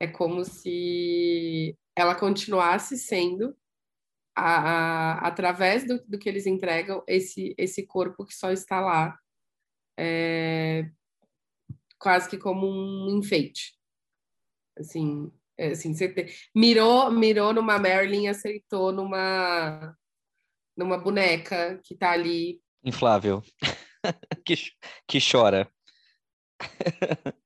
é 0.00 0.06
como 0.08 0.44
se 0.44 1.76
ela 1.94 2.14
continuasse 2.14 2.98
sendo, 2.98 3.56
a, 4.34 5.20
a, 5.22 5.28
através 5.28 5.86
do, 5.86 6.02
do 6.06 6.18
que 6.18 6.28
eles 6.28 6.46
entregam, 6.46 7.04
esse, 7.06 7.54
esse 7.56 7.86
corpo 7.86 8.24
que 8.24 8.34
só 8.34 8.50
está 8.50 8.80
lá, 8.80 9.16
é, 9.98 10.90
quase 11.98 12.28
que 12.28 12.38
como 12.38 12.66
um 12.66 13.18
enfeite. 13.18 13.78
Assim, 14.76 15.30
é, 15.56 15.68
assim 15.68 15.94
você 15.94 16.08
te, 16.08 16.34
mirou, 16.54 17.12
mirou 17.12 17.52
numa 17.52 17.78
Marilyn 17.78 18.28
aceitou 18.28 18.92
numa, 18.92 19.96
numa 20.76 20.98
boneca 20.98 21.78
que 21.84 21.94
está 21.94 22.12
ali 22.12 22.60
inflável 22.82 23.42
que, 24.44 24.54
que 25.06 25.18
chora. 25.20 25.68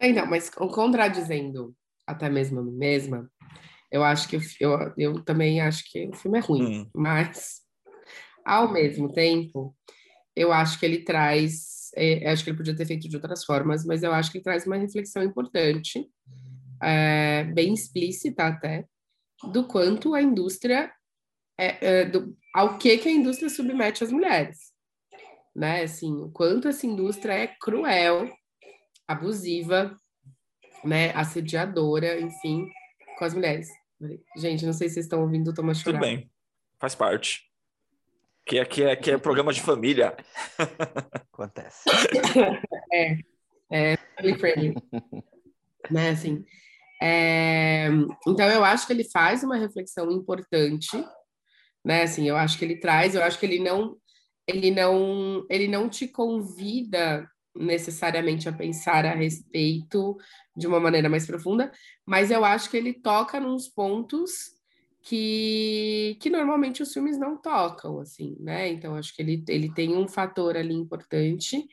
Então, 0.00 0.26
mas 0.26 0.48
contradizendo 0.48 1.74
até 2.06 2.30
mesmo 2.30 2.60
a 2.60 2.62
mim 2.62 2.76
mesma, 2.76 3.30
eu 3.90 4.04
acho 4.04 4.28
que 4.28 4.38
eu, 4.60 4.94
eu 4.96 5.24
também 5.24 5.60
acho 5.60 5.84
que 5.90 6.08
o 6.08 6.14
filme 6.14 6.38
é 6.38 6.40
ruim, 6.40 6.62
hum. 6.62 6.90
mas 6.94 7.62
ao 8.44 8.72
mesmo 8.72 9.12
tempo, 9.12 9.76
eu 10.34 10.52
acho 10.52 10.78
que 10.78 10.86
ele 10.86 11.04
traz, 11.04 11.90
é, 11.94 12.30
acho 12.30 12.44
que 12.44 12.50
ele 12.50 12.56
podia 12.56 12.74
ter 12.74 12.86
feito 12.86 13.08
de 13.08 13.16
outras 13.16 13.44
formas, 13.44 13.84
mas 13.84 14.02
eu 14.02 14.12
acho 14.12 14.30
que 14.30 14.38
ele 14.38 14.44
traz 14.44 14.66
uma 14.66 14.76
reflexão 14.76 15.22
importante, 15.22 16.08
é, 16.82 17.44
bem 17.44 17.74
explícita 17.74 18.46
até, 18.46 18.86
do 19.52 19.66
quanto 19.66 20.14
a 20.14 20.22
indústria 20.22 20.90
é, 21.58 22.00
é, 22.00 22.04
do, 22.06 22.36
ao 22.54 22.78
que, 22.78 22.96
que 22.98 23.08
a 23.08 23.12
indústria 23.12 23.50
submete 23.50 24.02
as 24.02 24.12
mulheres. 24.12 24.72
Né? 25.58 25.82
Assim, 25.82 26.14
o 26.22 26.30
quanto 26.30 26.68
essa 26.68 26.86
indústria 26.86 27.32
é 27.32 27.48
cruel, 27.48 28.30
abusiva, 29.08 29.96
né? 30.84 31.10
assediadora, 31.16 32.20
enfim, 32.20 32.68
com 33.18 33.24
as 33.24 33.34
mulheres. 33.34 33.68
Gente, 34.36 34.64
não 34.64 34.72
sei 34.72 34.88
se 34.88 34.94
vocês 34.94 35.06
estão 35.06 35.20
ouvindo 35.20 35.50
o 35.50 35.54
Thomas 35.54 35.80
chorar. 35.80 35.98
Tudo 35.98 36.06
bem, 36.06 36.30
faz 36.78 36.94
parte. 36.94 37.48
Que 38.46 38.60
aqui 38.60 38.84
é, 38.84 38.94
que 38.94 39.10
é 39.10 39.18
programa 39.18 39.52
de 39.52 39.60
família. 39.60 40.16
Acontece. 41.32 41.82
é, 42.92 43.18
é 43.70 43.96
family 44.16 44.38
friendly. 44.38 44.74
né, 45.90 46.10
assim. 46.10 46.44
É, 47.02 47.88
então, 48.26 48.48
eu 48.48 48.64
acho 48.64 48.86
que 48.86 48.92
ele 48.92 49.04
faz 49.04 49.42
uma 49.42 49.56
reflexão 49.56 50.10
importante 50.10 50.96
né? 51.84 52.02
Assim, 52.02 52.28
eu 52.28 52.36
acho 52.36 52.58
que 52.58 52.64
ele 52.64 52.76
traz, 52.76 53.14
eu 53.14 53.22
acho 53.22 53.38
que 53.38 53.46
ele 53.46 53.58
não 53.58 53.96
ele 54.48 54.70
não 54.70 55.46
ele 55.50 55.68
não 55.68 55.88
te 55.88 56.08
convida 56.08 57.30
necessariamente 57.54 58.48
a 58.48 58.52
pensar 58.52 59.04
a 59.04 59.14
respeito 59.14 60.16
de 60.56 60.66
uma 60.66 60.80
maneira 60.80 61.08
mais 61.08 61.26
profunda, 61.26 61.70
mas 62.06 62.30
eu 62.30 62.44
acho 62.44 62.70
que 62.70 62.76
ele 62.76 62.94
toca 62.94 63.38
nos 63.38 63.68
pontos 63.68 64.58
que, 65.02 66.16
que 66.20 66.30
normalmente 66.30 66.82
os 66.82 66.92
filmes 66.92 67.18
não 67.18 67.36
tocam, 67.36 67.98
assim, 67.98 68.36
né? 68.40 68.68
Então, 68.68 68.94
acho 68.94 69.14
que 69.14 69.22
ele, 69.22 69.42
ele 69.48 69.72
tem 69.72 69.96
um 69.96 70.06
fator 70.06 70.56
ali 70.56 70.74
importante. 70.74 71.66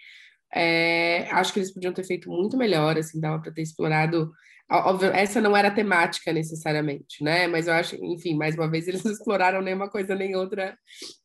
É, 0.54 1.28
acho 1.32 1.52
que 1.52 1.60
eles 1.60 1.74
podiam 1.74 1.94
ter 1.94 2.04
feito 2.04 2.30
muito 2.30 2.56
melhor, 2.56 2.98
assim, 2.98 3.20
dava 3.20 3.42
para 3.42 3.52
ter 3.52 3.62
explorado 3.62 4.32
Óbvio, 4.70 5.12
essa 5.12 5.40
não 5.40 5.56
era 5.56 5.70
temática 5.70 6.34
necessariamente, 6.34 7.24
né? 7.24 7.48
Mas 7.48 7.68
eu 7.68 7.74
acho, 7.74 7.96
enfim, 8.04 8.36
mais 8.36 8.56
uma 8.56 8.70
vez, 8.70 8.88
eles 8.90 9.04
não 9.04 9.12
exploraram 9.12 9.62
nem 9.62 9.74
uma 9.74 9.90
coisa 9.90 10.16
nem 10.16 10.36
outra 10.36 10.78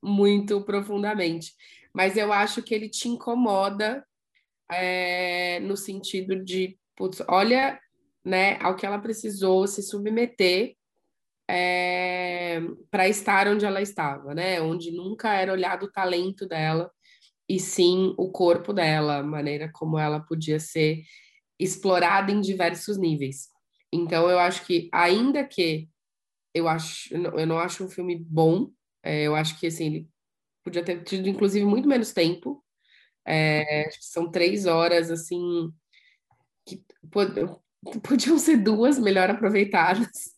muito 0.02 0.62
profundamente. 0.62 1.52
Mas 1.94 2.16
eu 2.16 2.32
acho 2.32 2.62
que 2.62 2.74
ele 2.74 2.88
te 2.88 3.08
incomoda 3.08 4.04
é, 4.70 5.58
no 5.60 5.76
sentido 5.76 6.36
de, 6.44 6.78
putz, 6.96 7.22
olha, 7.28 7.80
né, 8.24 8.58
ao 8.60 8.76
que 8.76 8.86
ela 8.86 8.98
precisou 8.98 9.66
se 9.66 9.82
submeter 9.82 10.74
é, 11.50 12.60
para 12.90 13.08
estar 13.08 13.48
onde 13.48 13.64
ela 13.64 13.82
estava, 13.82 14.34
né? 14.34 14.60
Onde 14.60 14.92
nunca 14.92 15.34
era 15.34 15.52
olhado 15.52 15.86
o 15.86 15.90
talento 15.90 16.46
dela 16.46 16.90
e 17.48 17.58
sim 17.58 18.14
o 18.16 18.30
corpo 18.30 18.72
dela, 18.72 19.16
a 19.16 19.22
maneira 19.22 19.68
como 19.72 19.98
ela 19.98 20.20
podia 20.20 20.60
ser 20.60 21.02
explorada 21.62 22.32
em 22.32 22.40
diversos 22.40 22.96
níveis. 22.96 23.48
Então, 23.92 24.30
eu 24.30 24.38
acho 24.38 24.64
que, 24.66 24.88
ainda 24.92 25.44
que 25.44 25.88
eu 26.54 26.68
acho, 26.68 27.14
eu 27.14 27.46
não 27.46 27.58
acho 27.58 27.84
um 27.84 27.88
filme 27.88 28.16
bom. 28.16 28.70
É, 29.02 29.22
eu 29.24 29.34
acho 29.34 29.58
que 29.58 29.66
assim 29.66 29.86
ele 29.86 30.08
podia 30.64 30.84
ter 30.84 31.02
tido 31.04 31.28
inclusive 31.28 31.64
muito 31.64 31.88
menos 31.88 32.12
tempo. 32.12 32.64
É, 33.26 33.88
são 34.00 34.30
três 34.30 34.66
horas 34.66 35.10
assim 35.10 35.72
que 36.66 36.82
podiam 38.02 38.38
ser 38.38 38.58
duas 38.58 38.98
melhor 38.98 39.30
aproveitadas. 39.30 40.34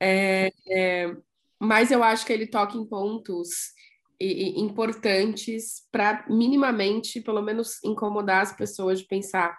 É, 0.00 0.52
é, 0.68 1.16
mas 1.60 1.90
eu 1.90 2.02
acho 2.02 2.26
que 2.26 2.32
ele 2.32 2.46
toca 2.46 2.76
em 2.76 2.84
pontos 2.84 3.72
e, 4.20 4.58
e 4.58 4.60
importantes 4.60 5.86
para 5.92 6.24
minimamente, 6.28 7.20
pelo 7.20 7.42
menos, 7.42 7.82
incomodar 7.84 8.42
as 8.42 8.52
pessoas 8.52 9.00
de 9.00 9.06
pensar: 9.06 9.56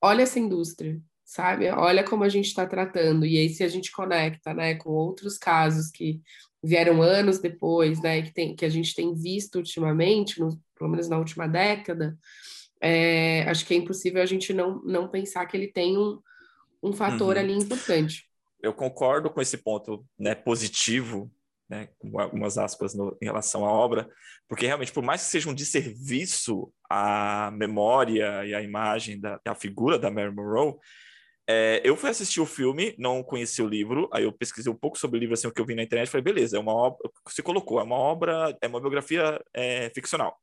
olha 0.00 0.22
essa 0.22 0.38
indústria, 0.38 1.00
sabe? 1.24 1.68
Olha 1.70 2.02
como 2.02 2.24
a 2.24 2.28
gente 2.28 2.46
está 2.46 2.66
tratando. 2.66 3.26
E 3.26 3.38
aí, 3.38 3.48
se 3.48 3.62
a 3.62 3.68
gente 3.68 3.92
conecta 3.92 4.54
né, 4.54 4.74
com 4.74 4.90
outros 4.90 5.38
casos 5.38 5.90
que 5.90 6.20
vieram 6.62 7.02
anos 7.02 7.38
depois, 7.38 8.00
né, 8.02 8.22
que, 8.22 8.32
tem, 8.32 8.54
que 8.54 8.64
a 8.64 8.68
gente 8.68 8.94
tem 8.94 9.14
visto 9.14 9.56
ultimamente, 9.56 10.40
no, 10.40 10.60
pelo 10.76 10.90
menos 10.90 11.08
na 11.08 11.18
última 11.18 11.46
década, 11.46 12.18
é, 12.80 13.42
acho 13.42 13.66
que 13.66 13.74
é 13.74 13.76
impossível 13.76 14.22
a 14.22 14.26
gente 14.26 14.52
não, 14.52 14.82
não 14.82 15.08
pensar 15.08 15.46
que 15.46 15.56
ele 15.56 15.68
tem 15.68 15.98
um, 15.98 16.18
um 16.82 16.92
fator 16.92 17.36
uhum. 17.36 17.42
ali 17.42 17.52
importante. 17.54 18.26
Eu 18.62 18.74
concordo 18.74 19.30
com 19.30 19.40
esse 19.40 19.58
ponto 19.58 20.04
né, 20.18 20.34
positivo 20.34 21.30
né, 21.70 21.88
com 21.98 22.18
algumas 22.18 22.58
aspas 22.58 22.94
no, 22.94 23.16
em 23.22 23.26
relação 23.26 23.64
à 23.64 23.72
obra, 23.72 24.10
porque 24.48 24.66
realmente, 24.66 24.92
por 24.92 25.04
mais 25.04 25.22
que 25.22 25.30
seja 25.30 25.48
um 25.48 25.54
desserviço 25.54 26.72
à 26.90 27.52
memória 27.52 28.44
e 28.44 28.52
à 28.52 28.60
imagem 28.60 29.20
da, 29.20 29.40
da 29.44 29.54
figura 29.54 29.96
da 29.96 30.10
Mary 30.10 30.34
Monroe, 30.34 30.74
é, 31.48 31.80
eu 31.84 31.96
fui 31.96 32.10
assistir 32.10 32.40
o 32.40 32.46
filme, 32.46 32.94
não 32.98 33.22
conheci 33.22 33.62
o 33.62 33.68
livro, 33.68 34.08
aí 34.12 34.24
eu 34.24 34.32
pesquisei 34.32 34.72
um 34.72 34.76
pouco 34.76 34.98
sobre 34.98 35.18
o 35.18 35.20
livro, 35.20 35.34
assim, 35.34 35.46
o 35.46 35.52
que 35.52 35.60
eu 35.60 35.64
vi 35.66 35.74
na 35.74 35.82
internet, 35.82 36.10
falei, 36.10 36.24
beleza, 36.24 36.56
é 36.56 36.60
uma 36.60 36.74
obra, 36.74 36.98
se 37.28 37.42
colocou, 37.42 37.80
é 37.80 37.84
uma 37.84 37.96
obra, 37.96 38.56
é 38.60 38.66
uma 38.66 38.80
biografia 38.80 39.40
é, 39.54 39.90
ficcional. 39.90 40.36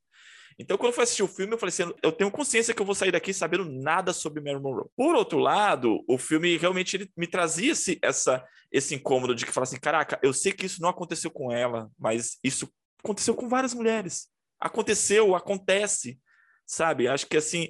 Então, 0.59 0.75
quando 0.75 0.87
eu 0.87 0.93
fui 0.93 1.03
assistir 1.03 1.21
o 1.21 1.27
filme, 1.27 1.53
eu 1.53 1.57
falei 1.57 1.69
assim: 1.69 1.93
eu 2.01 2.11
tenho 2.11 2.31
consciência 2.31 2.73
que 2.73 2.81
eu 2.81 2.85
vou 2.85 2.95
sair 2.95 3.11
daqui 3.11 3.31
sabendo 3.31 3.65
nada 3.65 4.11
sobre 4.11 4.41
Marilyn 4.41 4.63
Monroe. 4.63 4.89
Por 4.95 5.15
outro 5.15 5.37
lado, 5.37 6.03
o 6.07 6.17
filme 6.17 6.57
realmente 6.57 6.97
ele 6.97 7.11
me 7.15 7.27
trazia 7.27 7.73
esse, 7.73 7.99
essa, 8.01 8.43
esse 8.71 8.95
incômodo 8.95 9.35
de 9.35 9.45
que 9.45 9.51
falar 9.51 9.65
assim: 9.65 9.79
caraca, 9.79 10.19
eu 10.23 10.33
sei 10.33 10.51
que 10.51 10.65
isso 10.65 10.81
não 10.81 10.89
aconteceu 10.89 11.29
com 11.29 11.51
ela, 11.51 11.91
mas 11.97 12.39
isso 12.43 12.67
aconteceu 13.03 13.35
com 13.35 13.47
várias 13.47 13.73
mulheres. 13.73 14.29
Aconteceu, 14.59 15.35
acontece, 15.35 16.19
sabe? 16.65 17.07
Acho 17.07 17.27
que 17.27 17.37
assim, 17.37 17.69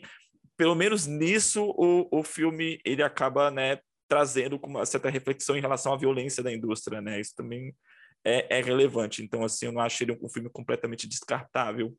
pelo 0.56 0.74
menos 0.74 1.06
nisso, 1.06 1.64
o, 1.78 2.08
o 2.10 2.24
filme 2.24 2.80
ele 2.86 3.04
acaba, 3.04 3.52
né, 3.52 3.80
trazendo 4.08 4.58
uma 4.64 4.86
certa 4.86 5.10
reflexão 5.10 5.58
em 5.58 5.62
relação 5.62 5.94
à 5.94 5.98
violência 5.98 6.42
da 6.42 6.54
indústria, 6.54 7.02
né? 7.02 7.20
Isso 7.20 7.36
também 7.36 7.76
é, 8.24 8.60
é 8.60 8.62
relevante. 8.62 9.22
Então, 9.22 9.44
assim, 9.44 9.66
eu 9.66 9.74
não 9.74 9.82
acho 9.82 10.02
ele 10.02 10.18
um 10.22 10.30
filme 10.30 10.50
completamente 10.50 11.06
descartável 11.06 11.94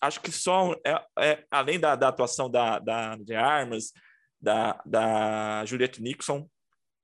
acho 0.00 0.20
que 0.20 0.32
só 0.32 0.72
é, 0.84 1.04
é, 1.18 1.44
além 1.50 1.78
da, 1.78 1.96
da, 1.96 2.08
atuação 2.08 2.50
da, 2.50 2.78
da 2.78 3.16
de 3.16 3.34
Armas, 3.34 3.92
da, 4.40 4.80
da 4.84 5.64
Juliette 5.66 6.02
Nixon, 6.02 6.48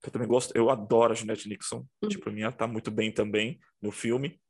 que 0.03 0.09
eu 0.09 0.13
também 0.13 0.29
gosto, 0.29 0.57
eu 0.57 0.71
adoro 0.71 1.13
a 1.13 1.17
Juliette 1.17 1.49
Nixon, 1.49 1.85
uhum. 2.03 2.09
tipo, 2.09 2.31
mim 2.31 2.43
ela 2.43 2.53
tá 2.53 2.67
muito 2.67 2.91
bem 2.91 3.13
também 3.13 3.59
no 3.81 3.91
filme. 3.91 4.41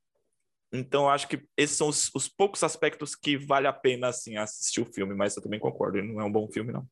Então, 0.72 1.08
acho 1.08 1.28
que 1.28 1.46
esses 1.56 1.76
são 1.76 1.88
os, 1.88 2.10
os, 2.14 2.28
poucos 2.28 2.62
aspectos 2.62 3.14
que 3.14 3.36
vale 3.36 3.66
a 3.66 3.72
pena 3.72 4.08
assim 4.08 4.36
assistir 4.36 4.80
o 4.80 4.92
filme, 4.92 5.14
mas 5.14 5.36
eu 5.36 5.42
também 5.42 5.60
concordo, 5.60 5.98
ele 5.98 6.12
não 6.12 6.20
é 6.20 6.24
um 6.24 6.32
bom 6.32 6.48
filme, 6.50 6.72
não. 6.72 6.86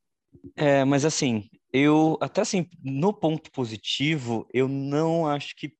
É, 0.55 0.83
mas 0.83 1.05
assim, 1.05 1.49
eu 1.71 2.17
até 2.21 2.41
assim, 2.41 2.67
no 2.83 3.13
ponto 3.13 3.51
positivo, 3.51 4.47
eu 4.53 4.67
não 4.67 5.27
acho 5.27 5.55
que 5.55 5.73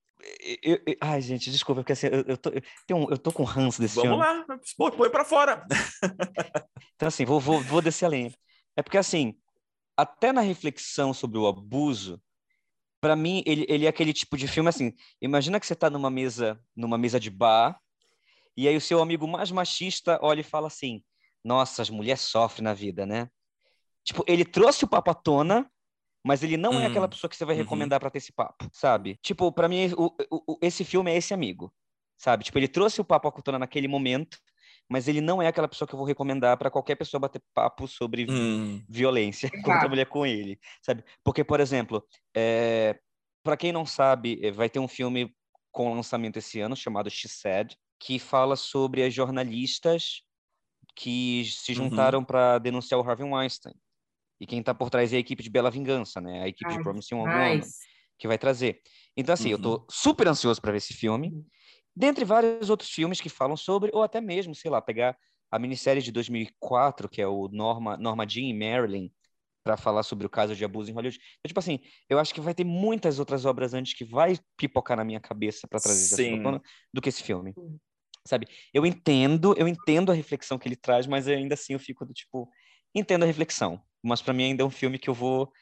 eu, 0.62 0.80
eu, 0.86 0.96
ai, 1.00 1.20
gente, 1.20 1.50
desculpa, 1.50 1.82
porque 1.82 1.92
assim, 1.92 2.06
eu, 2.08 2.24
eu, 2.26 2.36
tô, 2.36 2.50
eu, 2.50 2.96
um, 2.96 3.10
eu 3.10 3.18
tô 3.18 3.32
com 3.32 3.44
ranço 3.44 3.80
desse 3.80 3.96
Vamos 3.96 4.24
filme. 4.24 4.24
lá, 4.48 4.90
põe 4.96 5.10
pra 5.10 5.24
fora. 5.24 5.66
então, 6.94 7.08
assim, 7.08 7.24
vou, 7.24 7.38
vou, 7.38 7.60
vou 7.60 7.82
descer 7.82 8.06
a 8.06 8.08
linha. 8.08 8.32
É 8.76 8.82
porque, 8.82 8.98
assim, 8.98 9.34
até 9.96 10.32
na 10.32 10.40
reflexão 10.40 11.14
sobre 11.14 11.38
o 11.38 11.46
abuso, 11.46 12.20
para 13.00 13.16
mim, 13.16 13.42
ele, 13.46 13.66
ele 13.68 13.86
é 13.86 13.88
aquele 13.88 14.12
tipo 14.12 14.36
de 14.36 14.48
filme, 14.48 14.68
assim, 14.68 14.92
imagina 15.20 15.60
que 15.60 15.66
você 15.66 15.74
tá 15.74 15.88
numa 15.88 16.10
mesa, 16.10 16.60
numa 16.74 16.98
mesa 16.98 17.20
de 17.20 17.30
bar, 17.30 17.78
e 18.56 18.66
aí 18.66 18.76
o 18.76 18.80
seu 18.80 19.00
amigo 19.00 19.28
mais 19.28 19.50
machista 19.50 20.18
olha 20.22 20.40
e 20.40 20.44
fala 20.44 20.66
assim, 20.66 21.04
nossa, 21.44 21.82
as 21.82 21.90
mulheres 21.90 22.22
sofrem 22.22 22.64
na 22.64 22.74
vida, 22.74 23.06
né? 23.06 23.28
Tipo, 24.02 24.24
ele 24.26 24.44
trouxe 24.44 24.84
o 24.84 24.88
papo 24.88 25.10
à 25.10 25.14
tona, 25.14 25.70
mas 26.26 26.42
ele 26.42 26.56
não 26.56 26.72
hum, 26.72 26.80
é 26.80 26.86
aquela 26.86 27.06
pessoa 27.06 27.30
que 27.30 27.36
você 27.36 27.44
vai 27.44 27.54
uhum. 27.54 27.62
recomendar 27.62 28.00
para 28.00 28.10
ter 28.10 28.18
esse 28.18 28.32
papo, 28.32 28.68
sabe? 28.72 29.16
Tipo, 29.22 29.52
para 29.52 29.68
mim, 29.68 29.92
o, 29.96 30.12
o, 30.30 30.58
esse 30.60 30.84
filme 30.84 31.12
é 31.12 31.16
esse 31.16 31.32
amigo, 31.32 31.72
sabe? 32.18 32.42
Tipo, 32.42 32.58
ele 32.58 32.66
trouxe 32.66 33.00
o 33.00 33.04
papo 33.04 33.28
à 33.28 33.32
cultura 33.32 33.60
naquele 33.60 33.86
momento, 33.86 34.36
mas 34.88 35.06
ele 35.06 35.20
não 35.20 35.40
é 35.40 35.46
aquela 35.46 35.68
pessoa 35.68 35.86
que 35.86 35.94
eu 35.94 35.98
vou 35.98 36.06
recomendar 36.06 36.56
para 36.56 36.68
qualquer 36.68 36.96
pessoa 36.96 37.20
bater 37.20 37.40
papo 37.54 37.86
sobre 37.86 38.26
hum. 38.28 38.82
violência 38.88 39.48
contra 39.62 39.86
a 39.86 39.88
mulher 39.88 40.06
com 40.06 40.26
ele, 40.26 40.58
sabe? 40.82 41.04
Porque, 41.22 41.44
por 41.44 41.60
exemplo, 41.60 42.04
é... 42.36 42.98
para 43.44 43.56
quem 43.56 43.70
não 43.70 43.86
sabe, 43.86 44.40
é, 44.42 44.50
vai 44.50 44.68
ter 44.68 44.80
um 44.80 44.88
filme 44.88 45.32
com 45.70 45.94
lançamento 45.94 46.38
esse 46.38 46.58
ano 46.58 46.74
chamado 46.74 47.08
She 47.08 47.28
Said, 47.28 47.76
que 48.00 48.18
fala 48.18 48.56
sobre 48.56 49.04
as 49.04 49.14
jornalistas 49.14 50.22
que 50.96 51.44
se 51.44 51.70
uhum. 51.70 51.90
juntaram 51.90 52.18
uhum. 52.18 52.24
para 52.24 52.58
denunciar 52.58 53.00
o 53.00 53.08
Harvey 53.08 53.30
Weinstein. 53.30 53.74
E 54.40 54.46
quem 54.46 54.60
está 54.60 54.74
por 54.74 54.90
trás 54.90 55.12
é 55.12 55.16
a 55.16 55.20
equipe 55.20 55.42
de 55.42 55.50
Bela 55.50 55.70
Vingança, 55.70 56.20
né? 56.20 56.42
A 56.42 56.48
equipe 56.48 56.70
Ai, 56.70 56.76
de 56.76 56.82
Promising 56.82 57.14
Young 57.14 57.28
Woman, 57.28 57.60
que 58.18 58.28
vai 58.28 58.38
trazer. 58.38 58.80
Então, 59.16 59.32
assim, 59.32 59.48
uhum. 59.48 59.52
eu 59.52 59.62
tô 59.62 59.86
super 59.90 60.28
ansioso 60.28 60.60
para 60.60 60.72
ver 60.72 60.78
esse 60.78 60.94
filme. 60.94 61.28
Uhum. 61.28 61.44
Dentre 61.94 62.24
vários 62.24 62.68
outros 62.68 62.90
filmes 62.90 63.20
que 63.20 63.28
falam 63.28 63.56
sobre, 63.56 63.90
ou 63.94 64.02
até 64.02 64.20
mesmo, 64.20 64.54
sei 64.54 64.70
lá, 64.70 64.82
pegar 64.82 65.16
a 65.50 65.58
minissérie 65.58 66.02
de 66.02 66.12
2004, 66.12 67.08
que 67.08 67.22
é 67.22 67.26
o 67.26 67.48
Norma, 67.48 67.96
Norma 67.96 68.28
Jean 68.28 68.44
e 68.44 68.52
Marilyn, 68.52 69.10
para 69.64 69.76
falar 69.76 70.02
sobre 70.02 70.26
o 70.26 70.30
caso 70.30 70.54
de 70.54 70.64
abuso 70.64 70.90
em 70.90 70.94
Hollywood. 70.94 71.18
Então, 71.38 71.48
tipo 71.48 71.58
assim, 71.58 71.80
eu 72.08 72.18
acho 72.18 72.32
que 72.34 72.40
vai 72.40 72.54
ter 72.54 72.64
muitas 72.64 73.18
outras 73.18 73.44
obras 73.44 73.74
antes 73.74 73.94
que 73.94 74.04
vai 74.04 74.38
pipocar 74.56 74.96
na 74.96 75.04
minha 75.04 75.18
cabeça 75.18 75.66
para 75.66 75.80
trazer 75.80 76.34
esse 76.34 76.60
do 76.92 77.00
que 77.00 77.08
esse 77.08 77.22
filme. 77.22 77.52
Uhum. 77.56 77.78
Sabe? 78.26 78.46
Eu 78.74 78.84
entendo, 78.84 79.54
eu 79.56 79.66
entendo 79.66 80.12
a 80.12 80.14
reflexão 80.14 80.58
que 80.58 80.68
ele 80.68 80.76
traz, 80.76 81.06
mas 81.06 81.26
ainda 81.26 81.54
assim 81.54 81.72
eu 81.72 81.80
fico 81.80 82.04
do 82.04 82.12
tipo, 82.12 82.48
entendo 82.94 83.22
a 83.22 83.26
reflexão 83.26 83.80
mas 84.06 84.22
para 84.22 84.32
mim 84.32 84.44
ainda 84.44 84.62
é 84.62 84.66
um 84.66 84.70
filme 84.70 84.98
que 84.98 85.10
eu 85.10 85.14
vou 85.14 85.52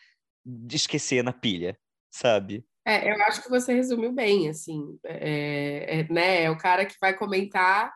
esquecer 0.71 1.23
na 1.25 1.33
pilha, 1.33 1.79
sabe? 2.11 2.67
É, 2.87 3.11
eu 3.11 3.23
acho 3.23 3.43
que 3.43 3.49
você 3.49 3.73
resumiu 3.73 4.13
bem, 4.13 4.49
assim, 4.49 4.99
é, 5.05 6.01
é, 6.01 6.13
né? 6.13 6.43
É 6.43 6.51
o 6.51 6.59
cara 6.59 6.85
que 6.85 6.97
vai 7.01 7.17
comentar, 7.17 7.95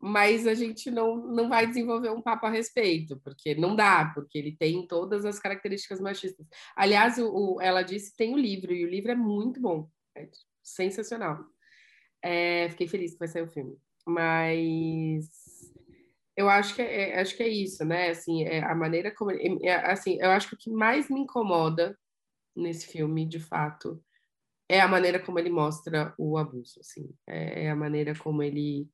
mas 0.00 0.46
a 0.46 0.54
gente 0.54 0.90
não, 0.90 1.16
não 1.16 1.48
vai 1.48 1.66
desenvolver 1.66 2.10
um 2.10 2.22
papo 2.22 2.46
a 2.46 2.50
respeito, 2.50 3.18
porque 3.24 3.54
não 3.56 3.74
dá, 3.74 4.12
porque 4.14 4.38
ele 4.38 4.56
tem 4.56 4.86
todas 4.86 5.24
as 5.24 5.40
características 5.40 6.00
machistas. 6.00 6.46
Aliás, 6.76 7.18
o, 7.18 7.56
o 7.56 7.60
ela 7.60 7.82
disse 7.82 8.14
tem 8.16 8.32
o 8.32 8.38
livro, 8.38 8.72
e 8.72 8.84
o 8.84 8.88
livro 8.88 9.10
é 9.10 9.16
muito 9.16 9.60
bom, 9.60 9.90
é 10.16 10.28
sensacional. 10.62 11.44
É, 12.22 12.68
fiquei 12.70 12.86
feliz 12.86 13.12
que 13.12 13.18
vai 13.18 13.28
sair 13.28 13.42
o 13.42 13.48
filme. 13.48 13.76
Mas 14.06 15.28
eu 16.36 16.48
acho 16.50 16.74
que 16.74 16.82
é, 16.82 17.10
é, 17.10 17.20
acho 17.20 17.36
que 17.36 17.42
é 17.42 17.48
isso, 17.48 17.84
né? 17.84 18.10
Assim, 18.10 18.44
é 18.44 18.62
a 18.62 18.74
maneira 18.74 19.10
como 19.14 19.30
é, 19.32 19.90
assim, 19.90 20.18
eu 20.20 20.30
acho 20.30 20.48
que 20.48 20.54
o 20.54 20.58
que 20.58 20.70
mais 20.70 21.08
me 21.08 21.20
incomoda 21.20 21.98
nesse 22.54 22.86
filme, 22.86 23.26
de 23.26 23.40
fato, 23.40 24.02
é 24.68 24.80
a 24.80 24.88
maneira 24.88 25.20
como 25.20 25.38
ele 25.38 25.50
mostra 25.50 26.14
o 26.18 26.36
abuso, 26.38 26.80
assim, 26.80 27.08
é, 27.26 27.64
é 27.66 27.70
a 27.70 27.76
maneira 27.76 28.14
como 28.16 28.42
ele 28.42 28.88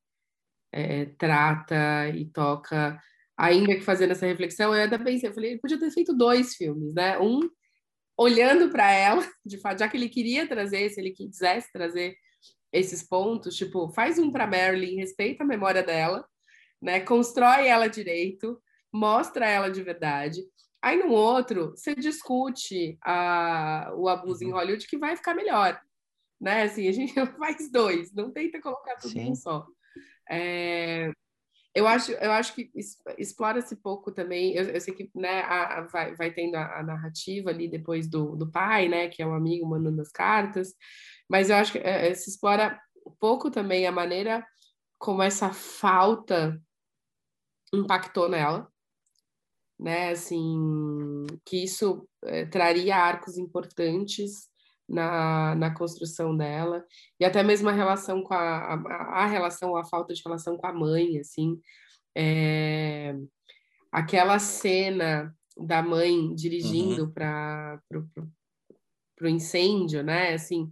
é, 0.71 1.05
trata 1.17 2.09
e 2.09 2.25
toca. 2.25 2.99
Ainda 3.37 3.75
que 3.75 3.81
fazendo 3.81 4.11
essa 4.11 4.25
reflexão, 4.27 4.73
eu 4.75 4.83
ainda 4.83 4.99
pensei, 4.99 5.29
eu 5.29 5.33
falei, 5.33 5.51
ele 5.51 5.61
podia 5.61 5.79
ter 5.79 5.91
feito 5.91 6.15
dois 6.15 6.55
filmes, 6.55 6.93
né? 6.93 7.19
Um 7.19 7.41
olhando 8.17 8.69
para 8.71 8.91
ela, 8.91 9.23
de 9.45 9.57
fato, 9.57 9.79
já 9.79 9.89
que 9.89 9.97
ele 9.97 10.09
queria 10.09 10.47
trazer, 10.47 10.89
se 10.89 11.01
ele 11.01 11.11
quisesse 11.11 11.71
trazer 11.73 12.15
esses 12.71 13.03
pontos, 13.03 13.55
tipo, 13.55 13.89
faz 13.89 14.19
um 14.19 14.31
para 14.31 14.47
Marilyn, 14.47 14.97
respeita 14.97 15.43
a 15.43 15.47
memória 15.47 15.83
dela 15.83 16.25
né? 16.83 16.99
Constrói 16.99 17.67
ela 17.67 17.87
direito, 17.87 18.61
mostra 18.91 19.47
ela 19.47 19.71
de 19.71 19.81
verdade. 19.81 20.41
Aí 20.81 21.01
no 21.01 21.11
outro, 21.11 21.71
você 21.71 21.95
discute 21.95 22.97
a, 23.01 23.93
o 23.95 24.09
abuso 24.09 24.43
uhum. 24.43 24.49
em 24.49 24.53
Hollywood 24.53 24.85
que 24.85 24.97
vai 24.97 25.15
ficar 25.15 25.33
melhor, 25.33 25.81
né? 26.39 26.63
Assim, 26.63 26.87
a 26.89 26.91
gente 26.91 27.13
faz 27.39 27.71
dois, 27.71 28.13
não 28.13 28.31
tenta 28.31 28.61
colocar 28.61 28.97
tudo 28.97 29.17
em 29.17 29.31
um 29.31 29.35
só. 29.35 29.65
É, 30.29 31.09
eu 31.73 31.87
acho, 31.87 32.11
eu 32.11 32.31
acho 32.33 32.53
que 32.53 32.69
explora-se 33.17 33.77
pouco 33.77 34.11
também. 34.11 34.53
Eu, 34.53 34.65
eu, 34.65 34.81
sei 34.81 34.93
que 34.93 35.09
né, 35.15 35.39
a, 35.41 35.79
a, 35.79 35.81
vai, 35.83 36.15
vai 36.15 36.31
tendo 36.31 36.55
a, 36.55 36.79
a, 36.79 36.83
narrativa 36.83 37.49
ali 37.49 37.69
depois 37.69 38.09
do, 38.09 38.35
do 38.35 38.51
pai, 38.51 38.89
né, 38.89 39.07
que 39.07 39.23
é 39.23 39.25
um 39.25 39.33
amigo 39.33 39.65
mandando 39.65 40.01
as 40.01 40.11
cartas, 40.11 40.75
mas 41.29 41.49
eu 41.49 41.55
acho 41.55 41.71
que 41.71 41.77
é, 41.79 42.13
se 42.13 42.29
explora 42.29 42.77
pouco 43.19 43.49
também 43.49 43.87
a 43.87 43.91
maneira 43.91 44.45
como 44.99 45.23
essa 45.23 45.51
falta 45.51 46.61
impactou 47.73 48.29
nela, 48.29 48.67
né? 49.79 50.11
Assim, 50.11 51.25
que 51.45 51.63
isso 51.63 52.07
é, 52.23 52.45
traria 52.45 52.95
arcos 52.95 53.37
importantes 53.37 54.49
na, 54.87 55.55
na 55.55 55.73
construção 55.73 56.35
dela, 56.35 56.85
e 57.19 57.25
até 57.25 57.41
mesmo 57.41 57.69
a 57.69 57.73
relação 57.73 58.21
com 58.21 58.33
a, 58.33 58.73
a, 58.73 59.23
a 59.23 59.25
relação, 59.25 59.75
a 59.75 59.83
falta 59.83 60.13
de 60.13 60.21
relação 60.23 60.57
com 60.57 60.67
a 60.67 60.73
mãe, 60.73 61.19
assim, 61.19 61.59
é, 62.15 63.15
aquela 63.91 64.39
cena 64.39 65.35
da 65.57 65.81
mãe 65.81 66.33
dirigindo 66.35 67.05
uhum. 67.05 67.11
para 67.11 67.79
o 69.21 69.27
incêndio, 69.27 70.03
né, 70.03 70.33
assim, 70.33 70.69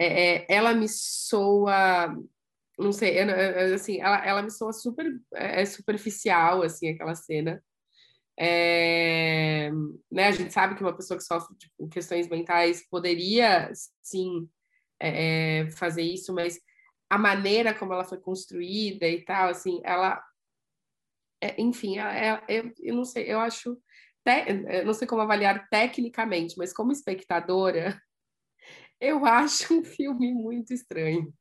é, 0.00 0.36
é, 0.36 0.46
ela 0.48 0.72
me 0.72 0.88
soa 0.88 2.16
não 2.78 2.92
sei, 2.92 3.18
assim, 3.74 4.00
ela, 4.00 4.24
ela 4.24 4.42
me 4.42 4.50
soa 4.50 4.72
super 4.72 5.06
é, 5.34 5.64
superficial, 5.64 6.62
assim, 6.62 6.88
aquela 6.90 7.14
cena. 7.14 7.62
É, 8.38 9.70
né, 10.10 10.28
a 10.28 10.30
gente 10.30 10.52
sabe 10.52 10.76
que 10.76 10.82
uma 10.82 10.94
pessoa 10.96 11.18
que 11.18 11.24
sofre 11.24 11.56
de 11.56 11.66
tipo, 11.66 11.88
questões 11.88 12.28
mentais 12.28 12.88
poderia, 12.88 13.70
sim, 14.00 14.48
é, 15.00 15.62
é, 15.62 15.70
fazer 15.72 16.02
isso, 16.02 16.32
mas 16.32 16.60
a 17.10 17.18
maneira 17.18 17.74
como 17.74 17.92
ela 17.92 18.04
foi 18.04 18.20
construída 18.20 19.06
e 19.08 19.24
tal, 19.24 19.48
assim, 19.48 19.80
ela... 19.84 20.22
É, 21.40 21.60
enfim, 21.60 21.98
é, 21.98 22.44
eu, 22.48 22.72
eu 22.80 22.94
não 22.94 23.04
sei, 23.04 23.32
eu 23.32 23.40
acho... 23.40 23.76
Te, 24.24 24.46
eu 24.78 24.86
não 24.86 24.94
sei 24.94 25.08
como 25.08 25.22
avaliar 25.22 25.68
tecnicamente, 25.68 26.56
mas 26.58 26.72
como 26.72 26.92
espectadora, 26.92 28.00
eu 29.00 29.24
acho 29.26 29.80
um 29.80 29.84
filme 29.84 30.32
muito 30.32 30.72
estranho. 30.72 31.32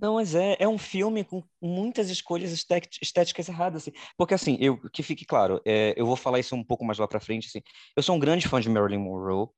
Não, 0.00 0.14
mas 0.14 0.34
é, 0.34 0.56
é 0.60 0.68
um 0.68 0.78
filme 0.78 1.24
com 1.24 1.42
muitas 1.60 2.08
escolhas 2.08 2.52
estéticas 2.52 3.48
erradas, 3.48 3.82
assim. 3.82 3.92
Porque, 4.16 4.34
assim, 4.34 4.56
eu, 4.60 4.78
que 4.90 5.02
fique 5.02 5.24
claro, 5.24 5.60
é, 5.64 5.92
eu 5.96 6.06
vou 6.06 6.16
falar 6.16 6.38
isso 6.38 6.54
um 6.54 6.62
pouco 6.64 6.84
mais 6.84 6.98
lá 6.98 7.08
pra 7.08 7.20
frente, 7.20 7.48
assim. 7.48 7.60
Eu 7.96 8.02
sou 8.02 8.14
um 8.14 8.18
grande 8.18 8.46
fã 8.48 8.60
de 8.60 8.68
Marilyn 8.68 8.98
Monroe. 8.98 9.48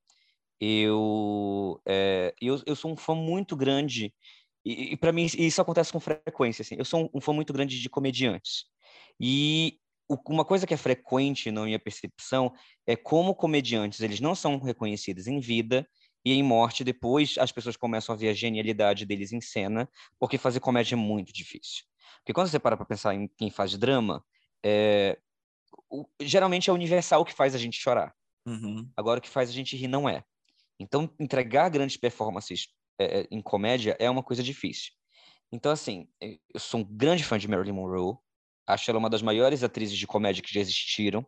Eu, 0.60 1.80
é, 1.86 2.34
eu, 2.40 2.60
eu 2.66 2.76
sou 2.76 2.92
um 2.92 2.96
fã 2.96 3.14
muito 3.14 3.56
grande, 3.56 4.14
e, 4.64 4.92
e 4.92 4.96
para 4.96 5.12
mim 5.12 5.24
isso 5.24 5.60
acontece 5.60 5.92
com 5.92 6.00
frequência, 6.00 6.62
assim. 6.62 6.76
Eu 6.78 6.84
sou 6.84 7.04
um, 7.04 7.18
um 7.18 7.20
fã 7.20 7.32
muito 7.32 7.52
grande 7.52 7.80
de 7.80 7.88
comediantes. 7.90 8.64
E 9.18 9.78
uma 10.26 10.44
coisa 10.44 10.66
que 10.66 10.74
é 10.74 10.76
frequente 10.76 11.50
na 11.50 11.64
minha 11.64 11.78
percepção 11.78 12.52
é 12.86 12.96
como 12.96 13.34
comediantes, 13.34 14.00
eles 14.00 14.20
não 14.20 14.34
são 14.34 14.58
reconhecidos 14.58 15.26
em 15.26 15.38
vida, 15.38 15.86
e 16.24 16.32
em 16.32 16.42
Morte, 16.42 16.84
depois 16.84 17.36
as 17.38 17.50
pessoas 17.50 17.76
começam 17.76 18.14
a 18.14 18.18
ver 18.18 18.28
a 18.28 18.34
genialidade 18.34 19.06
deles 19.06 19.32
em 19.32 19.40
cena, 19.40 19.88
porque 20.18 20.36
fazer 20.36 20.60
comédia 20.60 20.94
é 20.94 20.96
muito 20.96 21.32
difícil. 21.32 21.84
Porque 22.18 22.32
quando 22.32 22.48
você 22.48 22.58
para 22.58 22.76
para 22.76 22.86
pensar 22.86 23.14
em 23.14 23.26
quem 23.26 23.50
faz 23.50 23.76
drama, 23.76 24.24
é... 24.64 25.18
o... 25.88 26.06
geralmente 26.20 26.68
é 26.68 26.72
o 26.72 26.76
universal 26.76 27.24
que 27.24 27.32
faz 27.32 27.54
a 27.54 27.58
gente 27.58 27.78
chorar. 27.78 28.14
Uhum. 28.46 28.90
Agora, 28.96 29.18
o 29.18 29.22
que 29.22 29.28
faz 29.28 29.48
a 29.48 29.52
gente 29.52 29.76
rir 29.76 29.88
não 29.88 30.08
é. 30.08 30.24
Então, 30.78 31.10
entregar 31.18 31.68
grandes 31.68 31.96
performances 31.96 32.68
é, 32.98 33.20
é 33.20 33.28
em 33.30 33.40
comédia 33.40 33.96
é 33.98 34.08
uma 34.10 34.22
coisa 34.22 34.42
difícil. 34.42 34.92
Então, 35.52 35.72
assim, 35.72 36.08
eu 36.20 36.60
sou 36.60 36.80
um 36.80 36.84
grande 36.84 37.24
fã 37.24 37.38
de 37.38 37.48
Marilyn 37.48 37.72
Monroe. 37.72 38.16
Acho 38.66 38.90
ela 38.90 38.98
uma 38.98 39.10
das 39.10 39.22
maiores 39.22 39.64
atrizes 39.64 39.98
de 39.98 40.06
comédia 40.06 40.42
que 40.42 40.52
já 40.52 40.60
existiram. 40.60 41.26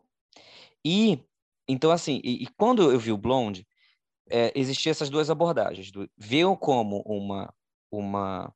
E, 0.85 1.19
então, 1.67 1.91
assim, 1.91 2.21
e, 2.23 2.43
e 2.43 2.47
quando 2.57 2.91
eu 2.91 2.99
vi 2.99 3.11
o 3.11 3.17
Blonde, 3.17 3.67
é, 4.29 4.51
existiam 4.55 4.91
essas 4.91 5.09
duas 5.09 5.29
abordagens. 5.29 5.91
Do, 5.91 6.09
ver 6.17 6.45
como 6.59 7.01
uma, 7.05 7.53
uma, 7.91 8.53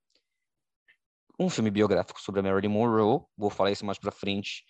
um 1.39 1.49
filme 1.49 1.71
biográfico 1.71 2.21
sobre 2.21 2.39
a 2.39 2.43
Marilyn 2.43 2.69
Monroe, 2.69 3.21
vou 3.37 3.49
falar 3.49 3.71
isso 3.71 3.85
mais 3.85 3.97
para 3.97 4.11
frente, 4.11 4.63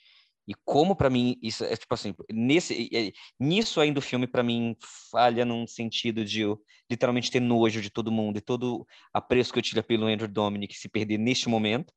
e 0.47 0.53
como 0.63 0.95
para 0.95 1.09
mim 1.09 1.37
isso 1.41 1.65
é 1.65 1.75
tipo 1.75 1.93
assim, 1.93 2.15
nesse 2.31 2.89
é, 2.95 3.11
nisso 3.37 3.81
ainda 3.81 3.99
o 3.99 4.01
filme 4.01 4.25
para 4.25 4.41
mim 4.41 4.77
falha 5.11 5.43
num 5.43 5.67
sentido 5.67 6.23
de 6.23 6.41
eu, 6.41 6.61
literalmente 6.89 7.29
ter 7.29 7.41
nojo 7.41 7.81
de 7.81 7.89
todo 7.89 8.11
mundo 8.11 8.37
e 8.37 8.41
todo 8.41 8.87
apreço 9.13 9.51
que 9.51 9.59
eu 9.59 9.63
tive 9.63 9.83
pelo 9.83 10.07
Andrew 10.07 10.27
Dominic 10.27 10.73
se 10.73 10.87
perder 10.87 11.17
neste 11.17 11.49
momento 11.49 11.93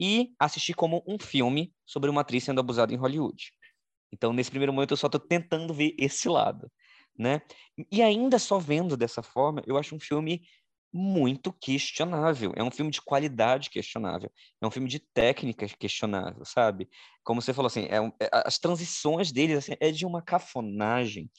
e 0.00 0.34
assistir 0.38 0.72
como 0.72 1.04
um 1.06 1.18
filme 1.18 1.74
sobre 1.84 2.08
uma 2.08 2.22
atriz 2.22 2.44
sendo 2.44 2.60
abusada 2.60 2.94
em 2.94 2.96
Hollywood. 2.96 3.52
Então, 4.12 4.32
nesse 4.32 4.50
primeiro 4.50 4.72
momento, 4.72 4.92
eu 4.92 4.96
só 4.96 5.06
estou 5.06 5.20
tentando 5.20 5.74
ver 5.74 5.94
esse 5.98 6.28
lado 6.28 6.70
né? 7.18 7.42
E 7.90 8.02
ainda 8.02 8.38
só 8.38 8.58
vendo 8.58 8.96
dessa 8.96 9.22
forma, 9.22 9.62
eu 9.66 9.76
acho 9.76 9.94
um 9.94 10.00
filme 10.00 10.42
muito 10.92 11.52
questionável. 11.52 12.52
É 12.56 12.62
um 12.62 12.70
filme 12.70 12.90
de 12.90 13.02
qualidade 13.02 13.68
questionável. 13.68 14.30
É 14.60 14.66
um 14.66 14.70
filme 14.70 14.88
de 14.88 14.98
técnica 14.98 15.66
questionável, 15.68 16.44
sabe? 16.44 16.88
Como 17.22 17.42
você 17.42 17.52
falou 17.52 17.66
assim, 17.66 17.86
é 17.90 18.00
um, 18.00 18.10
é, 18.20 18.30
as 18.32 18.58
transições 18.58 19.30
dele 19.30 19.54
assim, 19.54 19.74
é 19.78 19.90
de 19.90 20.06
uma 20.06 20.22
cafonagem, 20.22 21.30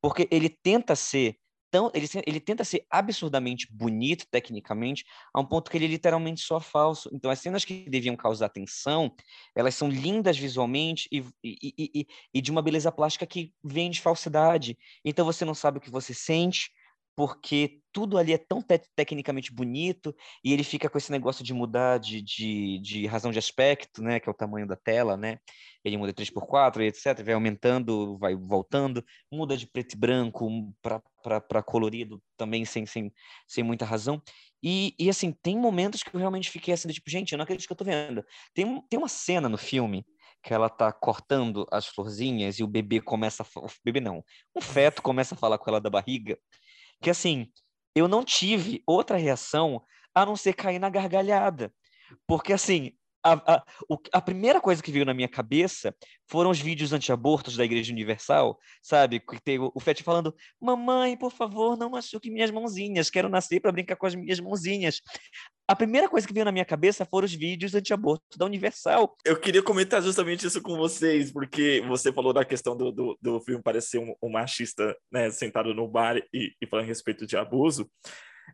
porque 0.00 0.26
ele 0.30 0.48
tenta 0.48 0.96
ser 0.96 1.36
tão, 1.72 1.90
ele, 1.94 2.06
ele 2.26 2.38
tenta 2.38 2.62
ser 2.64 2.84
absurdamente 2.90 3.66
bonito 3.72 4.26
tecnicamente, 4.30 5.06
a 5.34 5.40
um 5.40 5.44
ponto 5.44 5.70
que 5.70 5.76
ele 5.78 5.86
literalmente 5.86 6.42
só 6.42 6.60
falso. 6.60 7.08
Então, 7.12 7.30
as 7.30 7.38
cenas 7.38 7.64
que 7.64 7.88
deviam 7.88 8.14
causar 8.14 8.46
atenção, 8.46 9.10
elas 9.56 9.74
são 9.74 9.88
lindas 9.88 10.36
visualmente 10.36 11.08
e, 11.10 11.24
e, 11.42 11.74
e, 11.78 12.06
e 12.34 12.42
de 12.42 12.50
uma 12.50 12.60
beleza 12.60 12.92
plástica 12.92 13.26
que 13.26 13.54
vem 13.64 13.90
de 13.90 14.02
falsidade. 14.02 14.76
Então, 15.02 15.24
você 15.24 15.46
não 15.46 15.54
sabe 15.54 15.78
o 15.78 15.80
que 15.80 15.90
você 15.90 16.12
sente, 16.12 16.70
porque 17.14 17.80
tudo 17.92 18.16
ali 18.16 18.32
é 18.32 18.38
tão 18.38 18.62
te 18.62 18.80
tecnicamente 18.96 19.52
bonito 19.52 20.14
e 20.42 20.52
ele 20.52 20.64
fica 20.64 20.88
com 20.88 20.96
esse 20.96 21.12
negócio 21.12 21.44
de 21.44 21.52
mudar 21.52 21.98
de, 21.98 22.22
de, 22.22 22.78
de, 22.78 23.06
razão 23.06 23.30
de 23.30 23.38
aspecto, 23.38 24.02
né, 24.02 24.18
que 24.18 24.28
é 24.28 24.32
o 24.32 24.34
tamanho 24.34 24.66
da 24.66 24.76
tela, 24.76 25.16
né? 25.16 25.38
Ele 25.84 25.98
muda 25.98 26.12
3x4 26.12 26.80
e 26.80 26.86
etc, 26.86 27.22
vai 27.22 27.34
aumentando, 27.34 28.16
vai 28.18 28.34
voltando, 28.34 29.04
muda 29.30 29.56
de 29.56 29.66
preto 29.66 29.92
e 29.94 29.96
branco 29.96 30.48
para 30.80 31.62
colorido 31.62 32.22
também 32.36 32.64
sem, 32.64 32.86
sem, 32.86 33.12
sem 33.46 33.62
muita 33.62 33.84
razão. 33.84 34.22
E, 34.62 34.94
e 34.98 35.10
assim, 35.10 35.32
tem 35.42 35.58
momentos 35.58 36.02
que 36.02 36.14
eu 36.14 36.20
realmente 36.20 36.50
fiquei 36.50 36.72
assim, 36.72 36.88
tipo, 36.88 37.10
gente, 37.10 37.32
eu 37.32 37.36
não 37.36 37.42
acredito 37.42 37.66
que 37.66 37.72
eu 37.72 37.76
tô 37.76 37.84
vendo. 37.84 38.24
Tem, 38.54 38.80
tem 38.88 38.98
uma 38.98 39.08
cena 39.08 39.48
no 39.48 39.58
filme 39.58 40.06
que 40.42 40.54
ela 40.54 40.68
tá 40.68 40.92
cortando 40.92 41.66
as 41.70 41.86
florzinhas 41.86 42.58
e 42.58 42.64
o 42.64 42.66
bebê 42.66 43.00
começa 43.00 43.42
a... 43.42 43.60
O 43.60 43.68
bebê 43.84 44.00
não, 44.00 44.24
um 44.56 44.60
feto 44.60 45.02
começa 45.02 45.34
a 45.34 45.38
falar 45.38 45.58
com 45.58 45.68
ela 45.68 45.80
da 45.80 45.90
barriga 45.90 46.38
que 47.02 47.10
assim, 47.10 47.48
eu 47.94 48.08
não 48.08 48.24
tive 48.24 48.82
outra 48.86 49.18
reação 49.18 49.82
a 50.14 50.24
não 50.24 50.36
ser 50.36 50.54
cair 50.54 50.78
na 50.78 50.88
gargalhada. 50.88 51.72
Porque 52.26 52.52
assim, 52.52 52.92
a, 53.22 53.54
a, 53.54 53.64
a, 54.12 54.20
primeira 54.20 54.60
coisa 54.60 54.82
que 54.82 54.90
veio 54.90 55.04
na 55.04 55.14
minha 55.14 55.28
cabeça 55.28 55.94
foram 56.26 56.50
os 56.50 56.58
vídeos 56.58 56.92
anti-abortos 56.92 57.56
da 57.56 57.64
Igreja 57.64 57.92
Universal, 57.92 58.58
sabe? 58.82 59.20
Que 59.20 59.40
tem 59.40 59.58
o, 59.58 59.70
o 59.74 59.80
falando: 59.80 60.34
Mamãe, 60.60 61.16
por 61.16 61.30
favor, 61.30 61.76
não 61.76 61.90
machuque 61.90 62.30
minhas 62.30 62.50
mãozinhas, 62.50 63.10
quero 63.10 63.28
nascer 63.28 63.60
para 63.60 63.72
brincar 63.72 63.96
com 63.96 64.06
as 64.06 64.14
minhas 64.14 64.40
mãozinhas. 64.40 65.00
A 65.68 65.76
primeira 65.76 66.08
coisa 66.08 66.26
que 66.26 66.32
veio 66.32 66.44
na 66.44 66.52
minha 66.52 66.64
cabeça 66.64 67.04
foram 67.04 67.24
os 67.24 67.32
vídeos 67.32 67.74
anti-aborto 67.74 68.36
da 68.36 68.44
Universal. 68.44 69.16
Eu 69.24 69.38
queria 69.38 69.62
comentar 69.62 70.02
justamente 70.02 70.46
isso 70.46 70.60
com 70.60 70.76
vocês, 70.76 71.32
porque 71.32 71.82
você 71.86 72.12
falou 72.12 72.32
da 72.32 72.44
questão 72.44 72.76
do, 72.76 72.90
do, 72.90 73.18
do 73.22 73.40
filme 73.40 73.62
parecer 73.62 73.98
um, 73.98 74.14
um 74.22 74.30
machista 74.30 74.96
né, 75.10 75.30
sentado 75.30 75.72
no 75.72 75.88
bar 75.88 76.16
e, 76.32 76.52
e 76.60 76.66
falando 76.66 76.84
a 76.84 76.88
respeito 76.88 77.26
de 77.26 77.36
abuso 77.36 77.88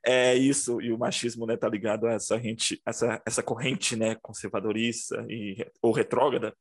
é 0.04 0.34
isso, 0.34 0.80
e 0.80 0.92
o 0.92 0.98
machismo 0.98 1.46
né, 1.46 1.56
tá 1.56 1.68
ligado 1.68 2.06
a 2.06 2.12
essa, 2.12 2.38
gente, 2.38 2.80
essa, 2.86 3.20
essa 3.26 3.42
corrente 3.42 3.96
né, 3.96 4.16
conservadorista 4.16 5.24
e, 5.28 5.66
ou 5.82 5.92
retrógrada. 5.92 6.54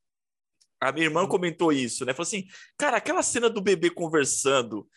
A 0.79 0.91
minha 0.91 1.05
irmã 1.05 1.27
comentou 1.27 1.71
isso, 1.71 2.05
né? 2.05 2.13
Falou 2.13 2.27
assim, 2.27 2.45
cara, 2.77 2.97
aquela 2.97 3.23
cena 3.23 3.49
do 3.49 3.61
bebê 3.61 3.89
conversando, 3.89 4.87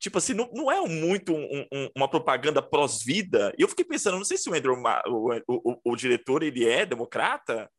tipo 0.00 0.16
assim, 0.16 0.32
não, 0.32 0.50
não 0.52 0.72
é 0.72 0.80
muito 0.88 1.32
um, 1.32 1.66
um, 1.70 1.90
uma 1.94 2.08
propaganda 2.08 2.62
prós-vida? 2.62 3.54
E 3.56 3.62
eu 3.62 3.68
fiquei 3.68 3.84
pensando, 3.84 4.16
não 4.16 4.24
sei 4.24 4.38
se 4.38 4.48
o 4.48 4.54
Andrew, 4.54 4.74
o, 5.06 5.34
o, 5.46 5.80
o, 5.84 5.96
diretor, 5.96 6.42
ele 6.42 6.66
é 6.66 6.86
democrata? 6.86 7.70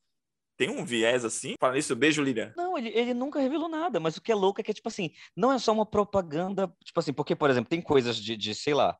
Tem 0.56 0.70
um 0.70 0.86
viés 0.86 1.26
assim? 1.26 1.56
Fala 1.60 1.80
isso, 1.80 1.96
beijo, 1.96 2.22
Lilian. 2.22 2.54
Não, 2.56 2.78
ele, 2.78 2.90
ele 2.90 3.16
nunca 3.16 3.40
revelou 3.40 3.68
nada, 3.68 4.00
mas 4.00 4.16
o 4.16 4.22
que 4.22 4.32
é 4.32 4.36
louco 4.36 4.62
é 4.62 4.64
que, 4.64 4.74
tipo 4.74 4.88
assim, 4.88 5.12
não 5.36 5.52
é 5.52 5.58
só 5.58 5.74
uma 5.74 5.86
propaganda, 5.86 6.72
tipo 6.86 7.00
assim, 7.00 7.12
porque, 7.12 7.36
por 7.36 7.50
exemplo, 7.50 7.70
tem 7.70 7.82
coisas 7.82 8.16
de, 8.16 8.38
de 8.38 8.54
sei 8.54 8.76
lá, 8.76 8.96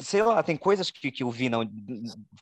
sei 0.00 0.22
lá, 0.22 0.42
tem 0.42 0.56
coisas 0.56 0.90
que, 0.90 1.12
que 1.12 1.22
eu 1.22 1.30
vi 1.30 1.50
não, 1.50 1.70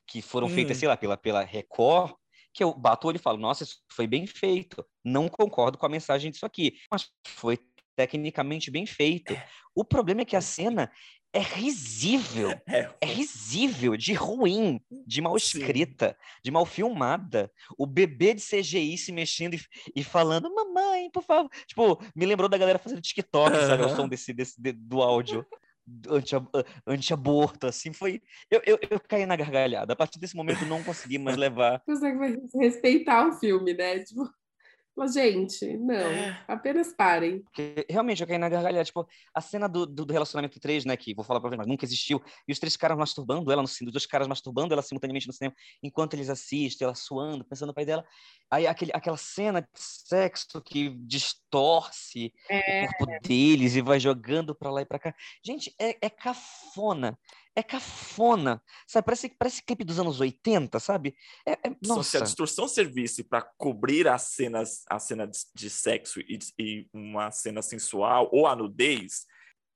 que 0.06 0.22
foram 0.22 0.46
hum. 0.46 0.50
feitas, 0.50 0.76
sei 0.76 0.86
lá, 0.86 0.96
pela, 0.96 1.16
pela 1.16 1.42
Record, 1.42 2.14
que 2.52 2.62
eu 2.62 2.72
bato 2.72 3.06
o 3.06 3.08
olho 3.08 3.16
e 3.16 3.20
falo, 3.20 3.38
nossa, 3.38 3.64
isso 3.64 3.80
foi 3.90 4.06
bem 4.06 4.28
feito. 4.28 4.86
Não 5.04 5.28
concordo 5.28 5.76
com 5.76 5.86
a 5.86 5.88
mensagem 5.88 6.30
disso 6.30 6.46
aqui, 6.46 6.78
mas 6.88 7.10
foi 7.26 7.58
tecnicamente 7.96 8.70
bem 8.70 8.86
feito. 8.86 9.32
É. 9.32 9.46
O 9.74 9.84
problema 9.84 10.22
é 10.22 10.24
que 10.24 10.36
a 10.36 10.40
cena 10.40 10.90
é 11.32 11.40
risível. 11.40 12.50
É, 12.66 12.90
é 13.00 13.06
risível, 13.06 13.96
de 13.96 14.14
ruim, 14.14 14.80
de 15.06 15.20
mal 15.20 15.36
escrita, 15.36 16.08
Sim. 16.08 16.40
de 16.44 16.50
mal 16.50 16.64
filmada. 16.64 17.50
O 17.78 17.86
bebê 17.86 18.34
de 18.34 18.40
CGI 18.40 18.96
se 18.96 19.12
mexendo 19.12 19.54
e, 19.54 19.60
e, 19.94 20.02
falando, 20.02 20.52
mamãe, 20.52 21.10
por 21.10 21.22
favor. 21.22 21.50
Tipo, 21.66 22.00
me 22.16 22.26
lembrou 22.26 22.48
da 22.48 22.58
galera 22.58 22.78
fazendo 22.78 23.00
TikTok, 23.00 23.50
uh 23.50 23.60
-huh. 23.60 23.66
sabe? 23.66 23.84
O 23.84 23.88
som 23.94 24.08
desse, 24.08 24.32
desse, 24.32 24.60
de, 24.60 24.72
do 24.72 25.02
áudio 25.02 25.46
anti-aborto, 26.86 27.66
assim, 27.66 27.92
foi... 27.92 28.22
Eu, 28.50 28.62
eu, 28.64 28.78
eu 28.90 29.00
caí 29.00 29.26
na 29.26 29.36
gargalhada. 29.36 29.92
A 29.92 29.96
partir 29.96 30.18
desse 30.18 30.34
momento, 30.34 30.64
não 30.64 30.82
consegui 30.82 31.18
mais 31.18 31.36
levar... 31.36 31.80
Consegue 31.86 32.40
respeitar 32.54 33.28
o 33.28 33.32
filme, 33.32 33.74
né? 33.74 33.98
Tipo... 34.00 34.28
Gente, 35.12 35.76
não, 35.76 35.94
é. 35.94 36.44
apenas 36.46 36.92
parem. 36.92 37.40
Porque, 37.40 37.84
realmente, 37.90 38.22
eu 38.22 38.26
caí 38.28 38.38
na 38.38 38.48
gargalhada. 38.48 38.84
Tipo, 38.84 39.06
a 39.34 39.40
cena 39.40 39.68
do, 39.68 39.84
do, 39.84 40.04
do 40.04 40.12
relacionamento 40.12 40.60
3, 40.60 40.84
né, 40.84 40.96
que 40.96 41.12
vou 41.14 41.24
falar 41.24 41.40
pra 41.40 41.50
vocês, 41.50 41.58
mas 41.58 41.66
nunca 41.66 41.84
existiu, 41.84 42.22
e 42.46 42.52
os 42.52 42.58
três 42.60 42.76
caras 42.76 42.96
masturbando 42.96 43.50
ela 43.50 43.60
no 43.60 43.66
cinema, 43.66 43.88
os 43.88 43.92
dois 43.94 44.06
caras 44.06 44.28
masturbando 44.28 44.72
ela 44.72 44.82
simultaneamente 44.82 45.26
no 45.26 45.32
cinema, 45.32 45.54
enquanto 45.82 46.14
eles 46.14 46.30
assistem, 46.30 46.84
ela 46.84 46.94
suando, 46.94 47.44
pensando 47.44 47.68
no 47.68 47.74
pai 47.74 47.84
dela. 47.84 48.04
Aí 48.54 48.66
aquele, 48.68 48.92
aquela 48.94 49.16
cena 49.16 49.60
de 49.60 49.68
sexo 49.74 50.62
que 50.62 50.90
distorce 50.90 52.32
é. 52.48 52.84
o 52.84 52.88
corpo 52.98 53.28
deles 53.28 53.74
e 53.74 53.82
vai 53.82 53.98
jogando 53.98 54.54
pra 54.54 54.70
lá 54.70 54.82
e 54.82 54.86
pra 54.86 54.98
cá. 54.98 55.14
Gente, 55.42 55.74
é, 55.78 55.98
é 56.00 56.08
cafona 56.08 57.18
é 57.56 57.62
cafona, 57.62 58.60
sabe? 58.86 59.04
Parece, 59.04 59.28
parece 59.28 59.62
clipe 59.62 59.84
dos 59.84 60.00
anos 60.00 60.20
80, 60.20 60.80
sabe? 60.80 61.14
É, 61.46 61.52
é, 61.52 61.76
nossa. 61.86 62.02
Se 62.02 62.16
a 62.16 62.20
distorção 62.20 62.66
servisse 62.66 63.22
para 63.22 63.42
cobrir 63.56 64.08
as 64.08 64.22
cenas, 64.22 64.82
a 64.88 64.98
cena 64.98 65.26
de, 65.26 65.38
de 65.54 65.70
sexo 65.70 66.20
e, 66.20 66.38
e, 66.58 66.88
uma 66.92 67.30
cena 67.30 67.62
sensual 67.62 68.28
ou 68.32 68.46
a 68.46 68.56
nudez, 68.56 69.26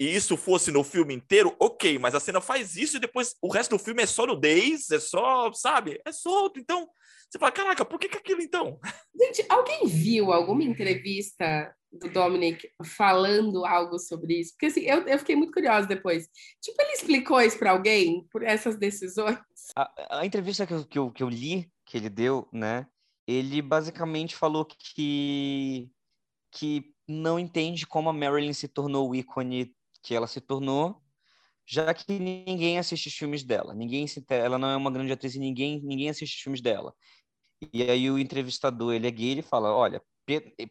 e 0.01 0.15
isso 0.15 0.37
fosse 0.37 0.71
no 0.71 0.85
filme 0.85 1.13
inteiro, 1.15 1.57
ok, 1.59 1.99
mas 1.99 2.15
a 2.15 2.21
cena 2.21 2.41
faz 2.41 2.77
isso 2.77 2.97
e 2.97 3.01
depois 3.01 3.35
o 3.43 3.49
resto 3.49 3.77
do 3.77 3.83
filme 3.83 4.03
é 4.03 4.07
só 4.07 4.27
nudez, 4.27 4.91
é 4.91 5.01
só, 5.01 5.53
sabe? 5.53 6.01
É 6.05 6.13
solto. 6.13 6.61
Então, 6.61 6.89
você 7.29 7.39
fala, 7.39 7.51
caraca, 7.53 7.85
por 7.85 7.99
que, 7.99 8.09
que 8.09 8.17
aquilo 8.17 8.41
então? 8.41 8.79
Gente, 9.15 9.45
alguém 9.49 9.87
viu 9.87 10.33
alguma 10.33 10.63
entrevista 10.63 11.75
do 11.91 12.09
Dominic 12.09 12.71
falando 12.85 13.67
algo 13.67 13.99
sobre 13.99 14.41
isso? 14.41 14.53
Porque 14.53 14.67
assim, 14.67 14.83
eu, 14.83 15.07
eu 15.07 15.19
fiquei 15.19 15.35
muito 15.35 15.53
curiosa 15.53 15.87
depois. 15.87 16.29
Tipo, 16.61 16.81
ele 16.81 16.93
explicou 16.93 17.41
isso 17.41 17.59
para 17.59 17.73
alguém 17.73 18.27
por 18.31 18.43
essas 18.43 18.79
decisões? 18.79 19.39
A, 19.75 20.21
a 20.21 20.27
entrevista 20.27 20.67
que 20.67 20.75
eu, 20.75 20.87
que, 20.87 20.99
eu, 20.99 21.11
que 21.11 21.23
eu 21.23 21.29
li, 21.29 21.71
que 21.85 21.97
ele 21.97 22.09
deu, 22.09 22.49
né? 22.53 22.87
Ele 23.27 23.61
basicamente 23.61 24.37
falou 24.37 24.65
que, 24.65 25.91
que 26.51 26.95
não 27.07 27.39
entende 27.39 27.87
como 27.87 28.09
a 28.09 28.13
Marilyn 28.13 28.53
se 28.53 28.69
tornou 28.69 29.11
o 29.11 29.15
ícone 29.15 29.75
que 30.09 30.15
ela 30.15 30.27
se 30.27 30.41
tornou, 30.41 31.03
já 31.67 31.93
que 31.93 32.19
ninguém 32.19 32.79
assiste 32.79 33.09
os 33.09 33.15
filmes 33.15 33.45
dela. 33.45 33.75
Ninguém 33.75 34.07
se, 34.07 34.25
ela 34.31 34.57
não 34.57 34.71
é 34.71 34.77
uma 34.77 34.91
grande 34.91 35.13
atriz 35.13 35.35
e 35.35 35.39
ninguém, 35.39 35.83
ninguém 35.83 36.09
assiste 36.09 36.37
os 36.37 36.41
filmes 36.41 36.63
dela. 36.63 36.95
E 37.75 37.83
aí 37.83 38.11
o 38.11 38.19
entrevistador, 38.19 38.95
ele 38.95 39.07
é 39.07 39.11
gay, 39.11 39.33
ele 39.33 39.43
fala, 39.43 39.71
olha, 39.71 40.03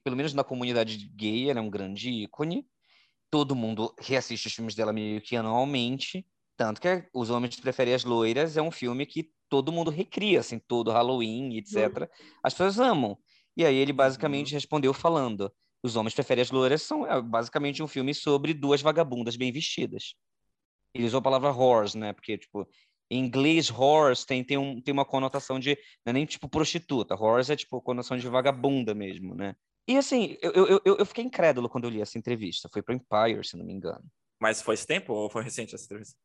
pelo 0.03 0.17
menos 0.17 0.33
na 0.33 0.43
comunidade 0.43 0.97
gay, 1.15 1.51
ela 1.51 1.59
é 1.59 1.61
um 1.61 1.69
grande 1.69 2.09
ícone. 2.09 2.67
Todo 3.29 3.55
mundo 3.55 3.93
reassiste 3.99 4.47
os 4.47 4.53
filmes 4.55 4.73
dela 4.73 4.91
meio 4.91 5.21
que 5.21 5.35
anualmente. 5.35 6.25
Tanto 6.55 6.81
que 6.81 7.07
Os 7.13 7.29
Homens 7.29 7.59
Preferem 7.59 7.93
as 7.93 8.03
Loiras 8.03 8.57
é 8.57 8.61
um 8.63 8.71
filme 8.71 9.05
que 9.05 9.29
todo 9.47 9.71
mundo 9.71 9.91
recria, 9.91 10.39
assim, 10.39 10.57
todo 10.57 10.91
Halloween, 10.91 11.57
etc. 11.57 11.75
Uhum. 11.75 12.07
As 12.41 12.53
pessoas 12.53 12.79
amam. 12.79 13.15
E 13.55 13.63
aí 13.63 13.75
ele 13.75 13.93
basicamente 13.93 14.53
uhum. 14.53 14.57
respondeu 14.57 14.93
falando: 14.95 15.53
Os 15.87 15.95
Homens 15.95 16.13
Preferem 16.13 16.41
as 16.41 16.51
Loiras 16.51 16.81
são 16.81 17.07
é, 17.07 17.21
basicamente 17.21 17.81
um 17.81 17.87
filme 17.87 18.13
sobre 18.13 18.53
duas 18.53 18.81
vagabundas 18.81 19.35
bem 19.35 19.51
vestidas. 19.51 20.13
Ele 20.93 21.05
usou 21.05 21.19
a 21.19 21.23
palavra 21.23 21.51
horse, 21.51 21.97
né? 21.97 22.11
Porque, 22.13 22.37
tipo, 22.37 22.67
em 23.09 23.23
inglês, 23.23 23.71
horse 23.71 24.25
tem, 24.25 24.43
tem, 24.43 24.57
um, 24.57 24.81
tem 24.81 24.93
uma 24.93 25.05
conotação 25.05 25.59
de. 25.59 25.77
Não 26.05 26.11
é 26.11 26.13
nem 26.13 26.25
tipo 26.25 26.49
prostituta. 26.49 27.15
Horse 27.15 27.53
é 27.53 27.55
tipo 27.55 27.81
conotação 27.81 28.17
de 28.17 28.27
vagabunda 28.27 28.93
mesmo, 28.93 29.33
né? 29.33 29.55
E 29.87 29.95
assim, 29.95 30.37
eu, 30.41 30.51
eu, 30.51 30.81
eu, 30.83 30.97
eu 30.97 31.05
fiquei 31.05 31.23
incrédulo 31.23 31.69
quando 31.69 31.85
eu 31.85 31.89
li 31.89 32.01
essa 32.01 32.17
entrevista. 32.17 32.67
Foi 32.71 32.81
para 32.81 32.95
Empire, 32.95 33.47
se 33.47 33.55
não 33.55 33.65
me 33.65 33.73
engano. 33.73 34.03
Mas 34.39 34.61
foi 34.61 34.73
esse 34.73 34.85
tempo 34.85 35.13
ou 35.13 35.29
foi 35.29 35.43
recente 35.43 35.73
essa 35.73 35.85
entrevista? 35.85 36.15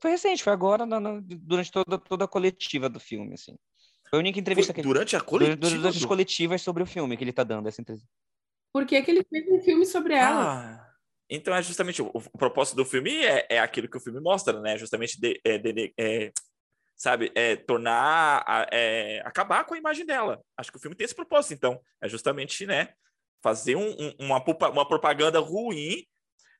Foi 0.00 0.12
recente, 0.12 0.42
foi 0.42 0.52
agora, 0.52 0.86
na, 0.86 0.98
na, 0.98 1.20
durante 1.20 1.70
toda, 1.70 1.98
toda 1.98 2.24
a 2.24 2.28
coletiva 2.28 2.88
do 2.88 2.98
filme, 2.98 3.34
assim. 3.34 3.54
Foi 4.08 4.18
a 4.18 4.20
única 4.20 4.40
entrevista 4.40 4.72
foi 4.72 4.82
que 4.82 4.88
Durante 4.88 5.14
a 5.14 5.20
coletiva? 5.20 5.56
Durante, 5.56 5.78
durante 5.78 5.98
as 5.98 6.04
coletivas 6.06 6.62
sobre 6.62 6.82
o 6.82 6.86
filme 6.86 7.16
que 7.16 7.22
ele 7.22 7.32
tá 7.32 7.44
dando, 7.44 7.68
essa 7.68 7.82
entrevista. 7.82 8.08
Por 8.72 8.86
que, 8.86 9.00
que 9.02 9.10
ele 9.10 9.24
fez 9.24 9.48
um 9.48 9.60
filme 9.60 9.84
sobre 9.84 10.14
ela? 10.14 10.76
Ah. 10.76 10.90
Então 11.28 11.54
é 11.54 11.62
justamente 11.62 12.02
o, 12.02 12.10
o 12.12 12.38
propósito 12.38 12.76
do 12.76 12.84
filme 12.84 13.24
é, 13.24 13.46
é 13.48 13.58
aquilo 13.60 13.88
que 13.88 13.96
o 13.96 14.00
filme 14.00 14.20
mostra, 14.20 14.60
né? 14.60 14.76
Justamente 14.76 15.20
de, 15.20 15.40
é, 15.44 15.58
de, 15.58 15.94
é, 15.96 16.32
sabe, 17.00 17.32
é, 17.34 17.56
tornar, 17.56 18.44
é, 18.70 19.22
acabar 19.24 19.64
com 19.64 19.72
a 19.72 19.78
imagem 19.78 20.04
dela. 20.04 20.38
Acho 20.54 20.70
que 20.70 20.76
o 20.76 20.80
filme 20.80 20.94
tem 20.94 21.04
esse 21.06 21.14
propósito, 21.14 21.54
então, 21.54 21.80
é 21.98 22.06
justamente, 22.06 22.66
né, 22.66 22.92
fazer 23.42 23.74
um, 23.74 23.88
um, 23.88 24.12
uma, 24.18 24.44
uma 24.68 24.86
propaganda 24.86 25.38
ruim 25.38 26.04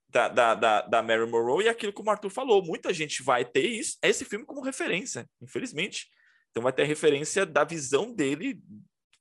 da, 0.08 0.28
da, 0.28 0.54
da, 0.54 0.80
da 0.80 1.02
Mary 1.02 1.26
Monroe 1.26 1.64
e 1.64 1.68
aquilo 1.68 1.92
que 1.92 2.00
o 2.00 2.08
Arthur 2.08 2.30
falou, 2.30 2.64
muita 2.64 2.90
gente 2.94 3.22
vai 3.22 3.44
ter 3.44 3.66
isso, 3.66 3.98
esse 4.02 4.24
filme 4.24 4.46
como 4.46 4.62
referência, 4.62 5.28
infelizmente. 5.42 6.08
Então 6.50 6.62
vai 6.62 6.72
ter 6.72 6.84
referência 6.84 7.44
da 7.44 7.62
visão 7.62 8.11
dele 8.11 8.62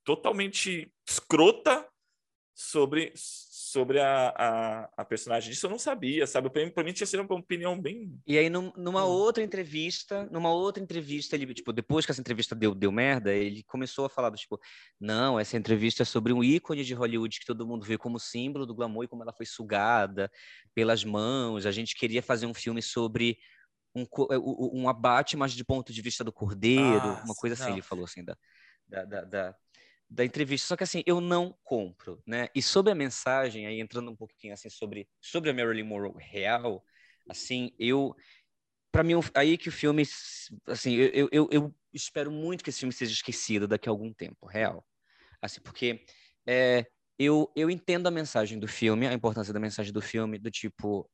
totalmente 0.05 0.89
escrota 1.05 1.85
sobre 2.61 3.13
sobre 3.15 4.01
a, 4.01 4.33
a, 4.35 4.89
a, 4.97 5.05
personagem 5.05 5.49
disso 5.49 5.65
eu 5.65 5.69
não 5.69 5.79
sabia, 5.79 6.27
sabe? 6.27 6.49
Para 6.49 6.83
mim 6.83 6.91
tinha 6.91 7.07
sido 7.07 7.21
uma 7.21 7.35
opinião 7.35 7.79
bem. 7.79 8.19
E 8.27 8.37
aí, 8.37 8.49
num, 8.49 8.73
numa 8.75 9.05
hum. 9.05 9.09
outra 9.09 9.41
entrevista, 9.41 10.27
numa 10.29 10.51
outra 10.51 10.83
entrevista, 10.83 11.35
ele, 11.35 11.53
tipo, 11.53 11.71
depois 11.71 12.05
que 12.05 12.11
essa 12.11 12.19
entrevista 12.19 12.53
deu, 12.55 12.75
deu 12.75 12.91
merda, 12.91 13.31
ele 13.31 13.63
começou 13.63 14.05
a 14.05 14.09
falar 14.09 14.29
do 14.29 14.35
tipo, 14.35 14.59
não, 14.99 15.39
essa 15.39 15.55
entrevista 15.55 16.01
é 16.01 16.05
sobre 16.05 16.33
um 16.33 16.43
ícone 16.43 16.83
de 16.83 16.93
Hollywood 16.93 17.39
que 17.39 17.45
todo 17.45 17.65
mundo 17.65 17.85
vê 17.85 17.97
como 17.97 18.19
símbolo 18.19 18.65
do 18.65 18.75
glamour 18.75 19.05
e 19.05 19.07
como 19.07 19.23
ela 19.23 19.31
foi 19.31 19.45
sugada 19.45 20.29
pelas 20.75 21.05
mãos. 21.05 21.65
A 21.65 21.71
gente 21.71 21.95
queria 21.95 22.21
fazer 22.21 22.45
um 22.45 22.53
filme 22.53 22.81
sobre 22.81 23.37
um, 23.95 24.05
um 24.73 24.89
abate, 24.89 25.37
mas 25.37 25.53
de 25.53 25.63
ponto 25.63 25.93
de 25.93 26.01
vista 26.01 26.25
do 26.25 26.33
cordeiro, 26.33 27.07
ah, 27.07 27.21
uma 27.23 27.35
coisa 27.35 27.53
assim, 27.53 27.69
não. 27.69 27.73
ele 27.73 27.81
falou 27.81 28.03
assim, 28.03 28.25
da, 28.25 28.35
da, 28.87 29.05
da, 29.05 29.23
da 29.23 29.55
da 30.09 30.25
entrevista. 30.25 30.67
Só 30.67 30.75
que 30.75 30.83
assim, 30.83 31.03
eu 31.05 31.21
não 31.21 31.55
compro, 31.63 32.21
né? 32.25 32.49
E 32.55 32.61
sobre 32.61 32.91
a 32.91 32.95
mensagem, 32.95 33.67
aí 33.67 33.79
entrando 33.79 34.09
um 34.09 34.15
pouquinho 34.15 34.53
assim 34.53 34.69
sobre 34.69 35.07
sobre 35.21 35.49
a 35.49 35.53
Marilyn 35.53 35.83
Monroe 35.83 36.13
real, 36.17 36.83
assim, 37.29 37.71
eu 37.77 38.15
para 38.91 39.03
mim 39.03 39.13
aí 39.35 39.57
que 39.57 39.69
o 39.69 39.71
filme 39.71 40.03
assim, 40.67 40.95
eu, 40.95 41.29
eu, 41.31 41.47
eu 41.51 41.75
espero 41.93 42.31
muito 42.31 42.63
que 42.63 42.71
esse 42.71 42.79
filme 42.79 42.93
seja 42.93 43.13
esquecido 43.13 43.67
daqui 43.67 43.87
a 43.87 43.91
algum 43.91 44.11
tempo, 44.13 44.47
real. 44.47 44.85
Assim, 45.41 45.61
porque 45.61 46.03
é, 46.47 46.85
eu, 47.17 47.51
eu 47.55 47.69
entendo 47.69 48.07
a 48.07 48.11
mensagem 48.11 48.59
do 48.59 48.67
filme, 48.67 49.07
a 49.07 49.13
importância 49.13 49.53
da 49.53 49.59
mensagem 49.59 49.93
do 49.93 50.01
filme, 50.01 50.39
do 50.39 50.49
tipo, 50.49 51.09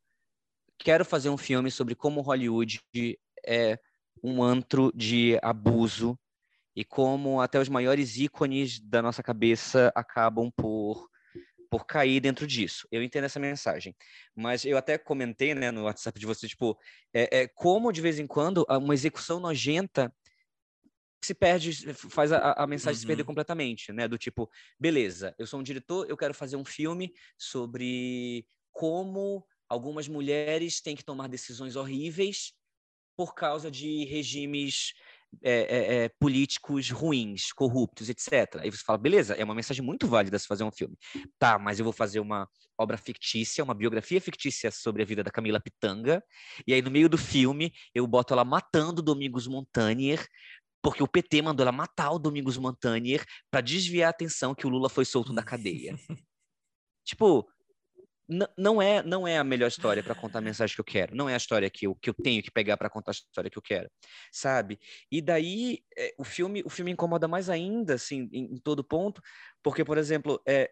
quero 0.77 1.03
fazer 1.03 1.29
um 1.29 1.37
filme 1.37 1.69
sobre 1.69 1.95
como 1.95 2.21
Hollywood 2.21 2.79
é 3.45 3.77
um 4.23 4.41
antro 4.41 4.91
de 4.95 5.37
abuso 5.41 6.17
e 6.75 6.83
como 6.83 7.41
até 7.41 7.59
os 7.59 7.69
maiores 7.69 8.17
ícones 8.17 8.79
da 8.79 9.01
nossa 9.01 9.23
cabeça 9.23 9.91
acabam 9.95 10.51
por 10.55 11.09
por 11.69 11.85
cair 11.85 12.21
dentro 12.21 12.47
disso. 12.47 12.87
Eu 12.89 13.03
entendo 13.03 13.25
essa 13.25 13.39
mensagem, 13.39 13.93
mas 14.33 14.63
eu 14.63 14.77
até 14.77 14.97
comentei, 14.97 15.53
né, 15.53 15.71
no 15.71 15.83
WhatsApp 15.83 16.17
de 16.17 16.25
vocês, 16.25 16.51
tipo, 16.51 16.77
é, 17.13 17.41
é 17.41 17.47
como 17.47 17.91
de 17.91 17.99
vez 17.99 18.17
em 18.17 18.25
quando 18.25 18.65
uma 18.69 18.93
execução 18.93 19.41
nojenta 19.41 20.13
se 21.25 21.33
perde, 21.33 21.93
faz 21.93 22.31
a, 22.31 22.53
a 22.53 22.67
mensagem 22.67 22.97
uhum. 22.97 23.01
se 23.01 23.07
perder 23.07 23.23
uhum. 23.23 23.27
completamente, 23.27 23.91
né? 23.91 24.07
Do 24.07 24.17
tipo, 24.17 24.49
beleza, 24.79 25.35
eu 25.37 25.47
sou 25.47 25.59
um 25.59 25.63
diretor, 25.63 26.09
eu 26.09 26.15
quero 26.15 26.33
fazer 26.33 26.55
um 26.55 26.63
filme 26.63 27.13
sobre 27.37 28.45
como 28.71 29.45
algumas 29.67 30.07
mulheres 30.07 30.79
têm 30.81 30.95
que 30.95 31.03
tomar 31.03 31.27
decisões 31.27 31.75
horríveis 31.75 32.53
por 33.17 33.33
causa 33.33 33.71
de 33.71 34.05
regimes 34.05 34.93
é, 35.43 35.51
é, 35.51 35.95
é, 35.95 36.09
políticos 36.19 36.89
ruins, 36.89 37.51
corruptos, 37.51 38.09
etc. 38.09 38.57
Aí 38.59 38.71
você 38.71 38.83
fala, 38.83 38.97
beleza, 38.97 39.33
é 39.35 39.43
uma 39.43 39.55
mensagem 39.55 39.83
muito 39.83 40.07
válida 40.07 40.37
se 40.39 40.47
fazer 40.47 40.63
um 40.63 40.71
filme. 40.71 40.97
Tá, 41.39 41.57
mas 41.57 41.79
eu 41.79 41.83
vou 41.83 41.93
fazer 41.93 42.19
uma 42.19 42.47
obra 42.77 42.97
fictícia, 42.97 43.63
uma 43.63 43.73
biografia 43.73 44.19
fictícia 44.19 44.69
sobre 44.71 45.01
a 45.01 45.05
vida 45.05 45.23
da 45.23 45.31
Camila 45.31 45.59
Pitanga, 45.59 46.23
e 46.67 46.73
aí 46.73 46.81
no 46.81 46.91
meio 46.91 47.07
do 47.07 47.17
filme 47.17 47.71
eu 47.93 48.05
boto 48.05 48.33
ela 48.33 48.43
matando 48.43 49.01
Domingos 49.01 49.47
Montaner, 49.47 50.25
porque 50.81 51.01
o 51.01 51.07
PT 51.07 51.41
mandou 51.41 51.63
ela 51.63 51.71
matar 51.71 52.11
o 52.11 52.19
Domingos 52.19 52.57
Montaner 52.57 53.25
para 53.49 53.61
desviar 53.61 54.07
a 54.07 54.09
atenção 54.11 54.53
que 54.53 54.67
o 54.67 54.69
Lula 54.69 54.89
foi 54.89 55.05
solto 55.05 55.33
da 55.33 55.41
cadeia. 55.41 55.95
tipo, 57.03 57.47
não 58.57 58.81
é 58.81 59.03
não 59.03 59.27
é 59.27 59.37
a 59.37 59.43
melhor 59.43 59.67
história 59.67 60.03
para 60.03 60.15
contar 60.15 60.39
a 60.39 60.41
mensagem 60.41 60.75
que 60.75 60.81
eu 60.81 60.85
quero, 60.85 61.15
não 61.15 61.29
é 61.29 61.33
a 61.33 61.37
história 61.37 61.69
que 61.69 61.85
eu, 61.85 61.95
que 61.95 62.09
eu 62.09 62.13
tenho 62.13 62.41
que 62.41 62.51
pegar 62.51 62.75
para 62.77 62.89
contar 62.89 63.11
a 63.11 63.13
história 63.13 63.49
que 63.49 63.57
eu 63.57 63.61
quero, 63.61 63.89
sabe? 64.31 64.79
E 65.11 65.21
daí 65.21 65.79
é, 65.97 66.13
o 66.17 66.23
filme 66.23 66.63
o 66.65 66.69
filme 66.69 66.91
incomoda 66.91 67.27
mais 67.27 67.49
ainda, 67.49 67.95
assim, 67.95 68.27
em, 68.31 68.55
em 68.55 68.57
todo 68.57 68.83
ponto, 68.83 69.21
porque 69.63 69.85
por 69.85 69.97
exemplo, 69.97 70.41
é, 70.47 70.71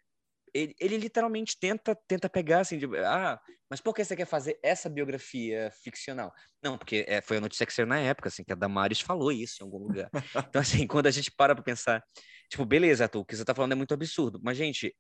ele, 0.54 0.76
ele, 0.80 0.98
literalmente 0.98 1.58
tenta 1.60 1.96
tenta 2.08 2.30
pegar 2.30 2.62
assim, 2.62 2.78
de, 2.78 2.88
ah, 2.98 3.40
mas 3.70 3.82
por 3.82 3.94
que 3.94 4.04
você 4.04 4.16
quer 4.16 4.26
fazer 4.26 4.60
essa 4.64 4.90
biografia 4.90 5.72
ficcional? 5.84 6.32
Não, 6.62 6.78
porque 6.78 7.06
é, 7.08 7.22
foi 7.22 7.38
a 7.38 7.42
notícia 7.42 7.66
que 7.66 7.74
saiu 7.74 7.88
na 7.88 8.00
época, 8.00 8.30
assim, 8.30 8.44
que 8.44 8.52
a 8.52 8.56
Damares 8.56 9.02
falou 9.02 9.32
isso 9.32 9.62
em 9.62 9.66
algum 9.66 9.80
lugar. 9.80 10.10
Então 10.50 10.62
assim, 10.62 10.88
quando 10.88 11.08
a 11.08 11.12
gente 11.12 11.32
para 11.32 11.56
para 11.56 11.64
pensar, 11.64 12.04
tipo, 12.50 12.66
beleza, 12.66 13.08
tu, 13.08 13.20
o 13.20 13.26
que 13.26 13.36
você 13.36 13.46
tá 13.46 13.54
falando 13.54 13.72
é 13.74 13.76
muito 13.76 13.94
absurdo, 13.94 14.40
mas 14.44 14.58
gente 14.58 14.96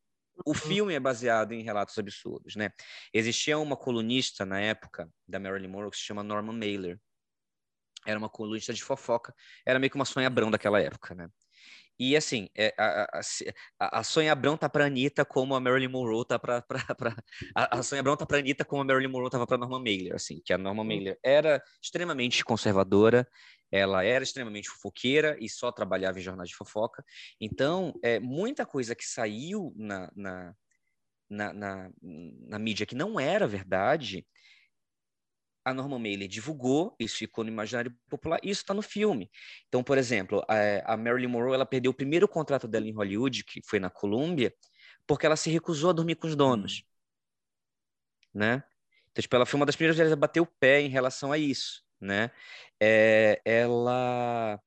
o 0.46 0.50
uhum. 0.50 0.56
filme 0.56 0.94
é 0.94 1.00
baseado 1.00 1.54
em 1.54 1.64
relatos 1.64 1.98
absurdos, 1.98 2.56
né? 2.56 2.72
Existia 3.14 3.58
uma 3.58 3.78
colunista 3.78 4.46
na 4.46 4.60
época 4.60 5.10
da 5.28 5.40
Marilyn 5.40 5.68
Monroe 5.68 5.92
que 5.92 5.98
se 5.98 6.04
chama 6.04 6.24
Norman 6.24 6.58
Mailer. 6.58 7.00
Era 8.06 8.20
uma 8.20 8.30
colunista 8.30 8.74
de 8.74 8.84
fofoca, 8.84 9.34
era 9.66 9.80
meio 9.80 9.90
que 9.90 9.96
uma 9.96 10.06
sonhabrão 10.06 10.52
daquela 10.52 10.82
época, 10.82 11.16
né? 11.16 11.30
E 12.00 12.18
assim, 12.18 12.50
é, 12.58 12.74
a, 12.78 13.20
a, 13.80 14.00
a 14.00 14.04
Sônia 14.04 14.32
Abrão 14.32 14.58
tá 14.58 14.68
pra 14.68 14.86
Anitta 14.86 15.24
como 15.24 15.56
a 15.56 15.60
Marilyn 15.60 15.88
Monroe 15.88 16.26
tá 16.26 16.40
pra. 16.40 16.62
pra, 16.62 16.84
pra 16.96 17.16
a, 17.56 17.80
a 17.80 17.84
Sônia 17.84 18.00
Abrão 18.02 18.18
tá 18.18 18.26
pra 18.26 18.40
Anitta 18.40 18.66
como 18.66 18.82
a 18.82 18.86
Marilyn 18.86 19.12
Monroe 19.12 19.30
tava 19.30 19.46
pra 19.46 19.58
Norma 19.58 19.80
Mailer, 19.80 20.16
assim, 20.16 20.42
que 20.44 20.52
a 20.52 20.58
Norma 20.58 20.84
Mailer 20.84 21.20
era 21.24 21.62
extremamente 21.82 22.44
conservadora, 22.44 23.28
ela 23.74 24.04
era 24.04 24.24
extremamente 24.24 24.70
fofoqueira 24.70 25.36
e 25.40 25.50
só 25.50 25.72
trabalhava 25.72 26.20
em 26.20 26.22
jornais 26.22 26.50
de 26.50 26.56
fofoca. 26.56 27.04
Então, 27.42 27.92
é, 28.04 28.20
muita 28.20 28.68
coisa 28.68 28.94
que 28.94 29.04
saiu 29.04 29.74
na, 29.76 30.12
na, 30.16 30.56
na, 31.28 31.54
na, 31.54 31.92
na 32.00 32.60
mídia 32.60 32.86
que 32.86 32.94
não 32.94 33.20
era 33.20 33.48
verdade, 33.48 34.28
a 35.66 35.74
Norma 35.74 35.98
Mailer 35.98 36.28
divulgou, 36.28 36.96
isso 37.00 37.18
ficou 37.18 37.44
no 37.44 37.50
imaginário 37.50 37.92
popular, 38.08 38.40
e 38.44 38.52
isso 38.52 38.62
está 38.62 38.76
no 38.76 38.84
filme. 38.84 39.32
Então, 39.68 39.84
por 39.84 39.98
exemplo, 39.98 40.46
a, 40.48 40.94
a, 40.94 40.96
Marilyn 40.96 41.30
Monroe 41.30 41.56
ela 41.56 41.66
perdeu 41.66 41.90
o 41.92 41.96
primeiro 41.96 42.28
contrato 42.28 42.68
dela 42.68 42.88
em 42.88 42.94
Hollywood, 42.94 43.44
que 43.44 43.60
foi 43.66 43.80
na 43.80 43.90
Columbia, 43.90 44.54
porque 45.08 45.26
ela 45.26 45.36
se 45.36 45.50
recusou 45.50 45.90
a 45.90 45.94
dormir 45.94 46.14
com 46.16 46.28
os 46.28 46.36
donos, 46.36 46.84
hum. 48.36 48.40
né? 48.40 48.64
Então, 49.12 49.22
tipo, 49.22 49.36
ela 49.36 49.48
foi 49.48 49.60
uma 49.60 49.66
das 49.66 49.76
primeiras 49.76 49.96
mulheres 49.96 50.14
a 50.14 50.16
bater 50.16 50.42
o 50.42 50.46
pé 50.46 50.82
em 50.82 50.90
relação 50.90 51.32
a 51.32 51.40
isso, 51.40 51.84
né? 52.04 52.32
É, 52.80 53.42
ela 53.46 54.60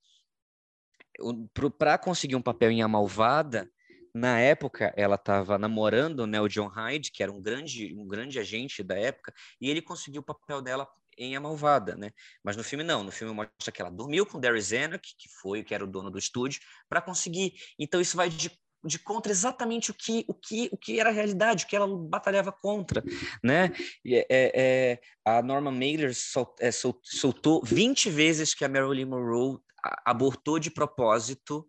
para 1.78 1.96
conseguir 1.96 2.36
um 2.36 2.42
papel 2.42 2.70
em 2.70 2.82
A 2.82 2.88
Malvada, 2.88 3.70
na 4.14 4.40
época, 4.40 4.94
ela 4.96 5.16
estava 5.16 5.58
namorando 5.58 6.26
né, 6.26 6.40
o 6.40 6.48
John 6.48 6.68
Hyde, 6.68 7.12
que 7.12 7.22
era 7.22 7.30
um 7.30 7.40
grande, 7.40 7.94
um 7.94 8.06
grande 8.06 8.38
agente 8.38 8.82
da 8.82 8.98
época, 8.98 9.32
e 9.60 9.68
ele 9.68 9.82
conseguiu 9.82 10.22
o 10.22 10.24
papel 10.24 10.62
dela 10.62 10.88
em 11.18 11.36
A 11.36 11.40
Malvada, 11.40 11.94
né? 11.96 12.10
Mas 12.42 12.56
no 12.56 12.64
filme 12.64 12.82
não, 12.82 13.04
no 13.04 13.12
filme 13.12 13.34
mostra 13.34 13.70
que 13.70 13.80
ela 13.80 13.90
dormiu 13.90 14.24
com 14.24 14.40
Darry 14.40 14.60
Zanuck, 14.60 15.14
que 15.18 15.28
foi, 15.40 15.62
que 15.62 15.74
era 15.74 15.84
o 15.84 15.86
dono 15.86 16.10
do 16.10 16.18
estúdio, 16.18 16.60
para 16.88 17.02
conseguir. 17.02 17.54
Então 17.78 18.00
isso 18.00 18.16
vai 18.16 18.30
de, 18.30 18.50
de 18.86 18.98
contra 18.98 19.32
exatamente 19.32 19.90
o 19.90 19.94
que, 19.94 20.24
o 20.28 20.34
que, 20.34 20.68
o 20.72 20.76
que 20.76 21.00
era 21.00 21.10
a 21.10 21.12
realidade, 21.12 21.64
o 21.64 21.68
que 21.68 21.76
ela 21.76 21.86
batalhava 21.86 22.52
contra, 22.52 23.02
né? 23.42 23.72
É, 24.06 24.26
é, 24.30 25.00
a 25.24 25.42
Norma 25.42 25.70
Mailer 25.70 26.14
sol, 26.14 26.54
é, 26.60 26.70
sol, 26.70 26.98
soltou 27.02 27.62
20 27.64 28.10
vezes 28.10 28.54
que 28.54 28.64
a 28.64 28.68
Marilyn 28.68 29.06
Monroe 29.06 29.58
abortou 30.04 30.58
de 30.58 30.70
propósito 30.70 31.68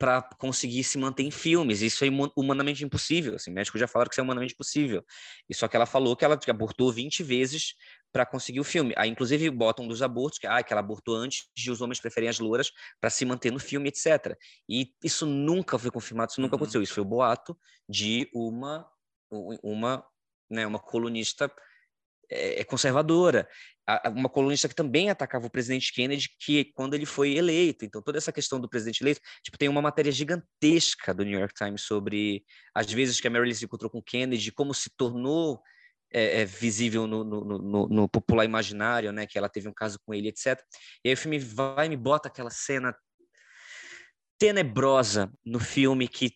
para 0.00 0.22
conseguir 0.38 0.82
se 0.82 0.96
manter 0.96 1.24
em 1.24 1.30
filmes. 1.30 1.82
Isso 1.82 2.02
é 2.06 2.08
humanamente 2.34 2.82
impossível. 2.82 3.34
Assim, 3.34 3.50
médicos 3.50 3.78
já 3.78 3.86
falaram 3.86 4.08
que 4.08 4.14
isso 4.14 4.20
é 4.22 4.24
humanamente 4.24 4.54
possível. 4.54 5.04
E 5.46 5.54
só 5.54 5.68
que 5.68 5.76
ela 5.76 5.84
falou 5.84 6.16
que 6.16 6.24
ela 6.24 6.40
abortou 6.48 6.90
20 6.90 7.22
vezes 7.22 7.74
para 8.10 8.24
conseguir 8.24 8.60
o 8.60 8.64
filme. 8.64 8.94
Aí, 8.96 9.10
inclusive, 9.10 9.50
botam 9.50 9.86
dos 9.86 10.00
abortos, 10.00 10.38
que, 10.38 10.46
ah, 10.46 10.62
que 10.62 10.72
ela 10.72 10.80
abortou 10.80 11.16
antes 11.16 11.50
de 11.54 11.70
os 11.70 11.82
homens 11.82 12.00
preferem 12.00 12.30
as 12.30 12.38
louras 12.38 12.72
para 12.98 13.10
se 13.10 13.26
manter 13.26 13.52
no 13.52 13.58
filme, 13.58 13.90
etc. 13.90 14.38
E 14.66 14.90
isso 15.04 15.26
nunca 15.26 15.78
foi 15.78 15.90
confirmado, 15.90 16.30
isso 16.30 16.40
nunca 16.40 16.54
uhum. 16.54 16.62
aconteceu. 16.62 16.80
Isso 16.80 16.94
foi 16.94 17.02
o 17.02 17.06
boato 17.06 17.54
de 17.86 18.26
uma, 18.32 18.88
uma, 19.62 20.02
né, 20.48 20.66
uma 20.66 20.78
colunista 20.78 21.52
é, 22.30 22.64
conservadora 22.64 23.48
uma 24.14 24.28
colunista 24.28 24.68
que 24.68 24.74
também 24.74 25.10
atacava 25.10 25.46
o 25.46 25.50
presidente 25.50 25.92
Kennedy, 25.92 26.28
que 26.38 26.66
quando 26.74 26.94
ele 26.94 27.06
foi 27.06 27.34
eleito. 27.36 27.84
Então, 27.84 28.02
toda 28.02 28.18
essa 28.18 28.32
questão 28.32 28.60
do 28.60 28.68
presidente 28.68 29.00
eleito, 29.00 29.20
tipo, 29.42 29.58
tem 29.58 29.68
uma 29.68 29.82
matéria 29.82 30.12
gigantesca 30.12 31.12
do 31.12 31.24
New 31.24 31.38
York 31.38 31.54
Times 31.54 31.82
sobre 31.82 32.44
as 32.74 32.90
vezes 32.90 33.20
que 33.20 33.26
a 33.26 33.30
Marilyn 33.30 33.54
se 33.54 33.64
encontrou 33.64 33.90
com 33.90 34.02
Kennedy, 34.02 34.52
como 34.52 34.72
se 34.74 34.90
tornou 34.96 35.60
é, 36.12 36.42
é, 36.42 36.44
visível 36.44 37.06
no, 37.06 37.24
no, 37.24 37.58
no, 37.58 37.88
no, 37.88 38.08
popular 38.08 38.44
imaginário, 38.44 39.12
né, 39.12 39.26
que 39.26 39.38
ela 39.38 39.48
teve 39.48 39.68
um 39.68 39.74
caso 39.74 39.98
com 40.04 40.12
ele, 40.14 40.28
etc. 40.28 40.60
E 41.04 41.08
aí 41.08 41.14
o 41.14 41.16
filme 41.16 41.38
vai 41.38 41.86
e 41.86 41.88
me 41.88 41.96
bota 41.96 42.28
aquela 42.28 42.50
cena 42.50 42.94
tenebrosa 44.38 45.32
no 45.44 45.60
filme 45.60 46.08
que 46.08 46.34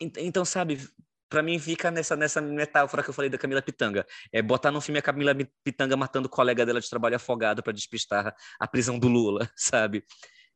então, 0.00 0.42
sabe, 0.42 0.80
para 1.28 1.42
mim 1.42 1.58
fica 1.58 1.90
nessa, 1.90 2.16
nessa 2.16 2.40
metáfora 2.40 3.02
que 3.02 3.10
eu 3.10 3.14
falei 3.14 3.30
da 3.30 3.38
Camila 3.38 3.62
Pitanga. 3.62 4.06
É 4.32 4.40
botar 4.42 4.70
no 4.70 4.80
filme 4.80 4.98
a 4.98 5.02
Camila 5.02 5.34
Pitanga 5.64 5.96
matando 5.96 6.26
o 6.26 6.30
colega 6.30 6.64
dela 6.64 6.80
de 6.80 6.88
trabalho 6.88 7.16
afogado 7.16 7.62
para 7.62 7.72
despistar 7.72 8.34
a 8.58 8.68
prisão 8.68 8.98
do 8.98 9.08
Lula, 9.08 9.50
sabe? 9.56 10.04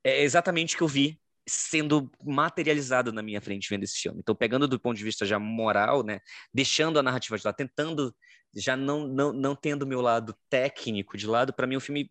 É 0.04 0.22
exatamente 0.22 0.74
o 0.74 0.78
que 0.78 0.84
eu 0.84 0.88
vi 0.88 1.20
sendo 1.48 2.10
materializado 2.24 3.12
na 3.12 3.22
minha 3.22 3.40
frente 3.40 3.68
vendo 3.68 3.82
esse 3.82 3.98
filme. 3.98 4.20
Então, 4.20 4.34
pegando 4.34 4.68
do 4.68 4.78
ponto 4.78 4.96
de 4.96 5.04
vista 5.04 5.26
já 5.26 5.38
moral, 5.38 6.04
né, 6.04 6.20
deixando 6.54 6.98
a 6.98 7.02
narrativa 7.02 7.36
de 7.36 7.44
lado, 7.44 7.56
tentando 7.56 8.14
já 8.54 8.76
não 8.76 9.06
não, 9.06 9.32
não 9.32 9.56
tendo 9.56 9.86
meu 9.86 10.00
lado 10.00 10.36
técnico 10.48 11.16
de 11.16 11.26
lado, 11.26 11.52
para 11.52 11.66
mim 11.66 11.76
o 11.76 11.80
filme 11.80 12.10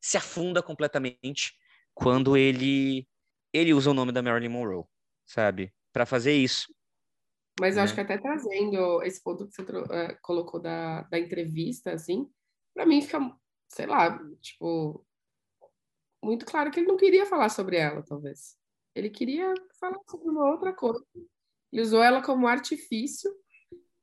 se 0.00 0.16
afunda 0.16 0.62
completamente 0.62 1.54
quando 1.94 2.36
ele 2.36 3.08
ele 3.52 3.72
usa 3.72 3.90
o 3.90 3.94
nome 3.94 4.12
da 4.12 4.22
Marilyn 4.22 4.50
Monroe, 4.50 4.84
sabe? 5.24 5.72
Para 5.92 6.06
fazer 6.06 6.34
isso. 6.34 6.75
Mas 7.58 7.74
eu 7.74 7.78
né? 7.78 7.84
acho 7.84 7.94
que 7.94 8.00
até 8.00 8.18
trazendo 8.18 9.02
esse 9.02 9.22
ponto 9.22 9.46
que 9.46 9.54
você 9.54 9.62
uh, 9.62 10.18
colocou 10.22 10.60
da, 10.60 11.02
da 11.02 11.18
entrevista, 11.18 11.92
assim, 11.92 12.28
para 12.74 12.84
mim 12.84 13.00
fica, 13.00 13.18
sei 13.68 13.86
lá, 13.86 14.18
tipo, 14.40 15.04
muito 16.22 16.44
claro 16.44 16.70
que 16.70 16.80
ele 16.80 16.88
não 16.88 16.96
queria 16.96 17.24
falar 17.24 17.48
sobre 17.48 17.76
ela, 17.76 18.02
talvez. 18.02 18.56
Ele 18.94 19.08
queria 19.08 19.52
falar 19.80 19.98
sobre 20.06 20.28
uma 20.28 20.50
outra 20.50 20.72
coisa. 20.72 21.04
Ele 21.72 21.82
usou 21.82 22.02
ela 22.02 22.22
como 22.22 22.46
artifício 22.46 23.30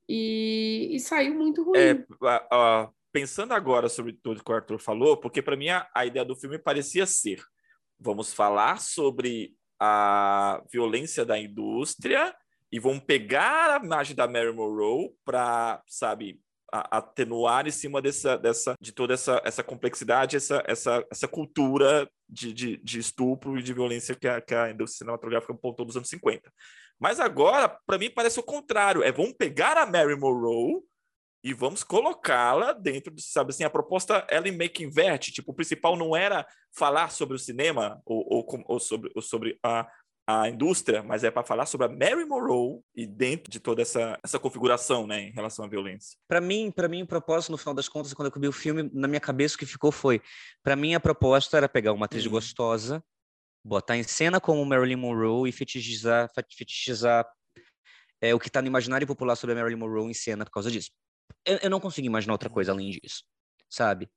e, 0.07 0.89
e 0.91 0.99
saiu 0.99 1.35
muito 1.35 1.63
ruim. 1.63 1.77
É, 1.77 2.05
pensando 3.11 3.53
agora 3.53 3.87
sobre 3.87 4.13
tudo 4.13 4.43
que 4.43 4.51
o 4.51 4.55
Arthur 4.55 4.79
falou, 4.79 5.17
porque 5.17 5.41
para 5.41 5.55
mim 5.55 5.69
a, 5.69 5.87
a 5.93 6.05
ideia 6.05 6.25
do 6.25 6.35
filme 6.35 6.57
parecia 6.57 7.05
ser: 7.05 7.43
vamos 7.99 8.33
falar 8.33 8.79
sobre 8.79 9.55
a 9.79 10.63
violência 10.71 11.23
da 11.25 11.39
indústria 11.39 12.35
e 12.74 12.80
vão 12.80 12.99
pegar 12.99 13.69
a 13.69 13.86
imagem 13.86 14.15
da 14.15 14.28
Mary 14.28 14.51
Monroe 14.51 15.11
para, 15.24 15.80
sabe, 15.88 16.41
atenuar 16.71 17.67
em 17.67 17.71
cima 17.71 18.01
dessa, 18.01 18.36
dessa, 18.36 18.74
de 18.82 18.91
toda 18.91 19.13
essa, 19.13 19.39
essa 19.45 19.63
complexidade, 19.63 20.38
essa, 20.38 20.63
essa, 20.65 21.05
essa 21.11 21.28
cultura 21.28 22.09
de, 22.28 22.51
de, 22.51 22.78
de 22.78 22.97
estupro 22.97 23.59
e 23.59 23.61
de 23.61 23.74
violência 23.74 24.15
que 24.15 24.28
a, 24.28 24.41
que 24.41 24.55
a 24.55 24.71
indústria 24.71 25.05
cinematográfica 25.05 25.53
apontou 25.53 25.86
nos 25.86 25.95
anos 25.95 26.09
50. 26.09 26.51
Mas 26.99 27.19
agora, 27.19 27.69
para 27.86 27.99
mim, 27.99 28.09
parece 28.09 28.39
o 28.39 28.43
contrário. 28.43 29.03
É 29.03 29.11
vamos 29.11 29.34
pegar 29.34 29.78
a 29.78 29.86
Mary 29.86 30.15
Monroe 30.15 30.82
e 31.43 31.53
vamos 31.53 31.84
colocá-la 31.84 32.74
dentro 32.74 33.13
de, 33.13 33.21
sabe 33.21 33.51
assim, 33.51 33.63
a 33.63 33.69
proposta 33.69 34.26
ela 34.28 34.51
meio 34.51 34.71
que 34.71 34.84
inverte. 34.84 35.32
Tipo, 35.32 35.51
o 35.51 35.55
principal 35.55 35.95
não 35.95 36.15
era 36.15 36.43
falar 36.76 37.11
sobre 37.11 37.36
o 37.36 37.39
cinema 37.39 38.01
ou, 38.03 38.26
ou, 38.28 38.63
ou 38.65 38.80
sobre, 38.80 39.11
ou 39.13 39.21
sobre 39.21 39.59
a, 39.61 39.88
a 40.26 40.47
indústria, 40.47 41.03
mas 41.03 41.24
é 41.24 41.30
para 41.30 41.43
falar 41.43 41.65
sobre 41.65 41.88
a 41.88 41.89
Mary 41.89 42.26
Monroe 42.26 42.80
e 42.95 43.05
dentro 43.05 43.51
de 43.51 43.59
toda 43.59 43.82
essa, 43.82 44.17
essa 44.24 44.39
configuração, 44.39 45.05
né, 45.05 45.24
em 45.24 45.32
relação 45.32 45.65
à 45.65 45.67
violência. 45.67 46.17
Para 46.28 46.39
mim, 46.39 46.71
para 46.71 46.88
mim 46.88 47.03
o 47.03 47.07
propósito 47.07 47.51
no 47.51 47.57
final 47.57 47.74
das 47.74 47.89
contas, 47.89 48.13
quando 48.13 48.34
eu 48.34 48.41
vi 48.41 48.47
o 48.47 48.51
filme, 48.51 48.89
na 48.93 49.07
minha 49.07 49.19
cabeça 49.19 49.55
o 49.55 49.57
que 49.57 49.65
ficou 49.65 49.91
foi, 49.91 50.21
para 50.63 50.76
mim 50.76 50.95
a 50.95 50.99
proposta 50.99 51.57
era 51.57 51.67
pegar 51.67 51.91
uma 51.91 52.05
atriz 52.05 52.26
uhum. 52.26 52.32
gostosa, 52.32 53.03
botar 53.63 53.97
em 53.97 54.03
cena 54.03 54.39
como 54.39 54.65
Marilyn 54.65 54.95
Monroe 54.95 55.49
e 55.49 55.51
fetichizar, 55.51 56.30
fetichizar 56.57 57.26
é, 58.21 58.34
o 58.34 58.39
que 58.39 58.47
está 58.47 58.61
no 58.61 58.67
imaginário 58.67 59.05
popular 59.05 59.36
sobre 59.36 59.53
a 59.53 59.59
Marilyn 59.59 59.80
Monroe 59.80 60.09
em 60.09 60.13
cena 60.13 60.45
por 60.45 60.51
causa 60.51 60.71
disso. 60.71 60.91
Eu, 61.45 61.57
eu 61.63 61.69
não 61.69 61.82
consigo 61.82 62.07
imaginar 62.07 62.34
outra 62.34 62.49
coisa 62.49 62.71
além 62.71 62.91
disso, 62.91 63.24
sabe? 63.69 64.09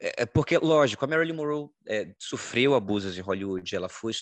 É, 0.00 0.22
é 0.22 0.26
porque, 0.26 0.56
lógico, 0.58 1.04
a 1.04 1.08
Marilyn 1.08 1.34
Monroe 1.34 1.68
é, 1.86 2.14
sofreu 2.18 2.74
abusos 2.74 3.16
em 3.18 3.20
Hollywood, 3.20 3.76
ela 3.76 3.88
foi... 3.88 4.12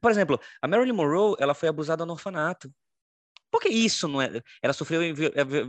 Por 0.00 0.10
exemplo, 0.10 0.40
a 0.60 0.66
Marilyn 0.66 0.92
Monroe, 0.92 1.36
ela 1.38 1.54
foi 1.54 1.68
abusada 1.68 2.04
no 2.04 2.12
orfanato. 2.12 2.70
Por 3.50 3.60
que 3.60 3.68
isso 3.68 4.08
não 4.08 4.20
é... 4.20 4.42
Ela 4.60 4.72
sofreu 4.72 5.00
é, 5.02 5.12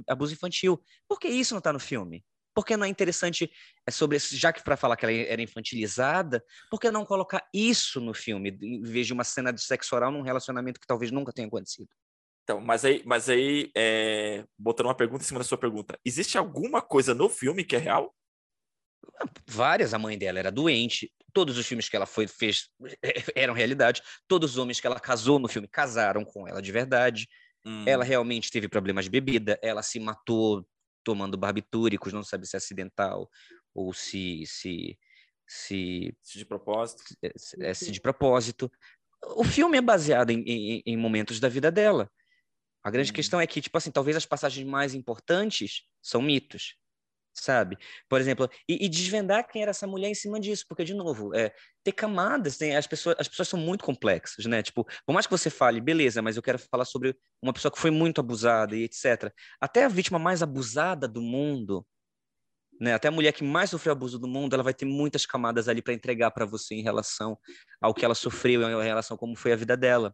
abuso 0.08 0.34
infantil. 0.34 0.84
Por 1.08 1.20
que 1.20 1.28
isso 1.28 1.54
não 1.54 1.60
está 1.60 1.72
no 1.72 1.80
filme? 1.80 2.26
Por 2.56 2.66
que 2.66 2.78
não 2.78 2.86
é 2.86 2.90
interessante 2.90 3.52
é 3.86 3.92
sobre 3.92 4.18
já 4.18 4.52
que 4.54 4.64
para 4.64 4.78
falar 4.78 4.96
que 4.96 5.06
ela 5.06 5.14
era 5.14 5.42
infantilizada, 5.42 6.42
por 6.72 6.80
que 6.80 6.90
não 6.90 7.06
colocar 7.06 7.46
isso 7.54 8.00
no 8.00 8.14
filme 8.14 8.58
em 8.62 8.82
vez 8.82 9.06
de 9.06 9.14
uma 9.14 9.26
cena 9.26 9.52
de 9.52 9.62
sexo 9.62 9.94
oral 9.94 10.10
num 10.10 10.22
relacionamento 10.22 10.80
que 10.80 10.88
talvez 10.88 11.12
nunca 11.12 11.34
tenha 11.34 11.50
acontecido? 11.50 11.90
Então, 12.44 12.62
mas 12.62 12.86
aí, 12.86 13.04
mas 13.06 13.28
aí 13.28 13.72
é, 13.76 14.46
botando 14.58 14.86
uma 14.88 14.96
pergunta 14.96 15.24
em 15.24 15.28
cima 15.28 15.40
da 15.40 15.44
sua 15.44 15.58
pergunta, 15.58 16.00
existe 16.06 16.38
alguma 16.38 16.82
coisa 16.82 17.14
no 17.14 17.28
filme 17.28 17.66
que 17.66 17.76
é 17.76 17.80
real? 17.80 18.16
Várias, 19.48 19.94
a 19.94 20.00
mãe 20.00 20.18
dela 20.18 20.40
era 20.40 20.52
doente, 20.52 21.12
todos 21.34 21.58
os 21.58 21.68
filmes 21.68 21.90
que 21.90 21.96
ela 21.96 22.06
foi, 22.06 22.28
fez 22.28 22.70
eram 23.36 23.54
realidade, 23.54 24.02
todos 24.28 24.52
os 24.52 24.58
homens 24.58 24.80
que 24.80 24.88
ela 24.88 25.00
casou 25.00 25.38
no 25.38 25.48
filme 25.48 25.68
casaram 25.68 26.24
com 26.24 26.48
ela 26.48 26.62
de 26.62 26.72
verdade. 26.72 27.28
Hum. 27.66 27.84
Ela 27.86 28.04
realmente 28.04 28.52
teve 28.52 28.68
problemas 28.68 29.06
de 29.06 29.12
bebida, 29.12 29.60
ela 29.62 29.84
se 29.84 30.00
matou 30.00 30.66
tomando 31.04 31.38
barbitúricos, 31.38 32.14
não 32.14 32.24
sabe 32.24 32.48
se 32.48 32.56
é 32.56 32.58
acidental 32.58 33.30
ou 33.74 33.94
se 33.94 34.44
se 34.46 34.98
se, 35.48 36.16
se 36.22 36.40
de 36.40 36.46
propósito. 36.46 37.04
É, 37.22 37.70
é, 37.70 37.74
se 37.74 37.92
de 37.92 38.02
propósito. 38.02 38.72
O 39.36 39.44
filme 39.44 39.78
é 39.78 39.82
baseado 39.82 40.32
em, 40.32 40.42
em, 40.42 40.84
em 40.86 40.98
momentos 40.98 41.40
da 41.40 41.50
vida 41.50 41.72
dela. 41.72 42.10
A 42.84 42.90
grande 42.90 43.12
hum. 43.12 43.16
questão 43.16 43.40
é 43.40 43.48
que, 43.48 43.62
tipo 43.62 43.78
assim, 43.78 43.92
talvez 43.92 44.18
as 44.18 44.26
passagens 44.26 44.66
mais 44.66 44.94
importantes 44.94 45.84
são 46.02 46.22
mitos 46.22 46.76
sabe? 47.36 47.78
Por 48.10 48.20
exemplo, 48.20 48.50
e, 48.68 48.86
e, 48.86 48.90
desvendar 48.90 49.48
quem 49.48 49.62
era 49.62 49.72
essa 49.72 49.86
mulher 49.86 50.10
em 50.10 50.16
cima 50.16 50.40
disso, 50.40 50.66
porque, 50.68 50.84
de 50.84 50.94
novo, 50.94 51.36
é, 51.36 51.54
ter 51.84 51.92
camadas, 51.92 52.58
tem, 52.58 52.76
as, 52.76 52.88
pessoas, 52.88 53.16
as 53.20 53.28
pessoas 53.28 53.48
são 53.48 53.60
muito 53.60 53.84
complexas, 53.84 54.46
né? 54.46 54.64
Tipo, 54.64 54.86
por 55.06 55.14
mais 55.14 55.28
que 55.28 55.32
você 55.32 55.50
fale, 55.50 55.82
beleza, 55.82 56.22
mas 56.22 56.36
eu 56.36 56.44
quero 56.44 56.58
falar 56.58 56.86
sobre 56.86 57.16
uma 57.42 57.54
pessoa 57.54 57.72
que 57.72 57.80
foi 57.80 57.92
muito 57.92 58.20
abusada 58.20 58.76
e 58.76 58.84
etc. 58.84 59.32
Até 59.60 59.86
a 59.86 59.90
vítima 59.90 60.18
mais 60.18 60.42
abusada 60.42 61.08
do 61.08 61.22
mundo, 61.22 61.86
né? 62.80 62.94
Até 62.94 63.08
a 63.08 63.12
mulher 63.12 63.32
que 63.34 63.44
mais 63.44 63.70
sofreu 63.70 63.94
abuso 63.94 64.18
do 64.20 64.28
mundo, 64.28 64.54
ela 64.54 64.64
vai 64.64 64.74
ter 64.74 64.86
muitas 64.86 65.26
camadas 65.26 65.68
ali 65.68 65.82
para 65.82 65.94
entregar 65.94 66.32
para 66.32 66.46
você 66.46 66.76
em 66.76 66.82
relação 66.82 67.38
ao 67.82 67.94
que 67.94 68.06
ela 68.06 68.16
sofreu, 68.16 68.62
em 68.64 68.84
relação 68.84 69.16
a 69.16 69.18
como 69.18 69.36
foi 69.36 69.54
a 69.54 69.56
vida 69.56 69.78
dela 69.78 70.14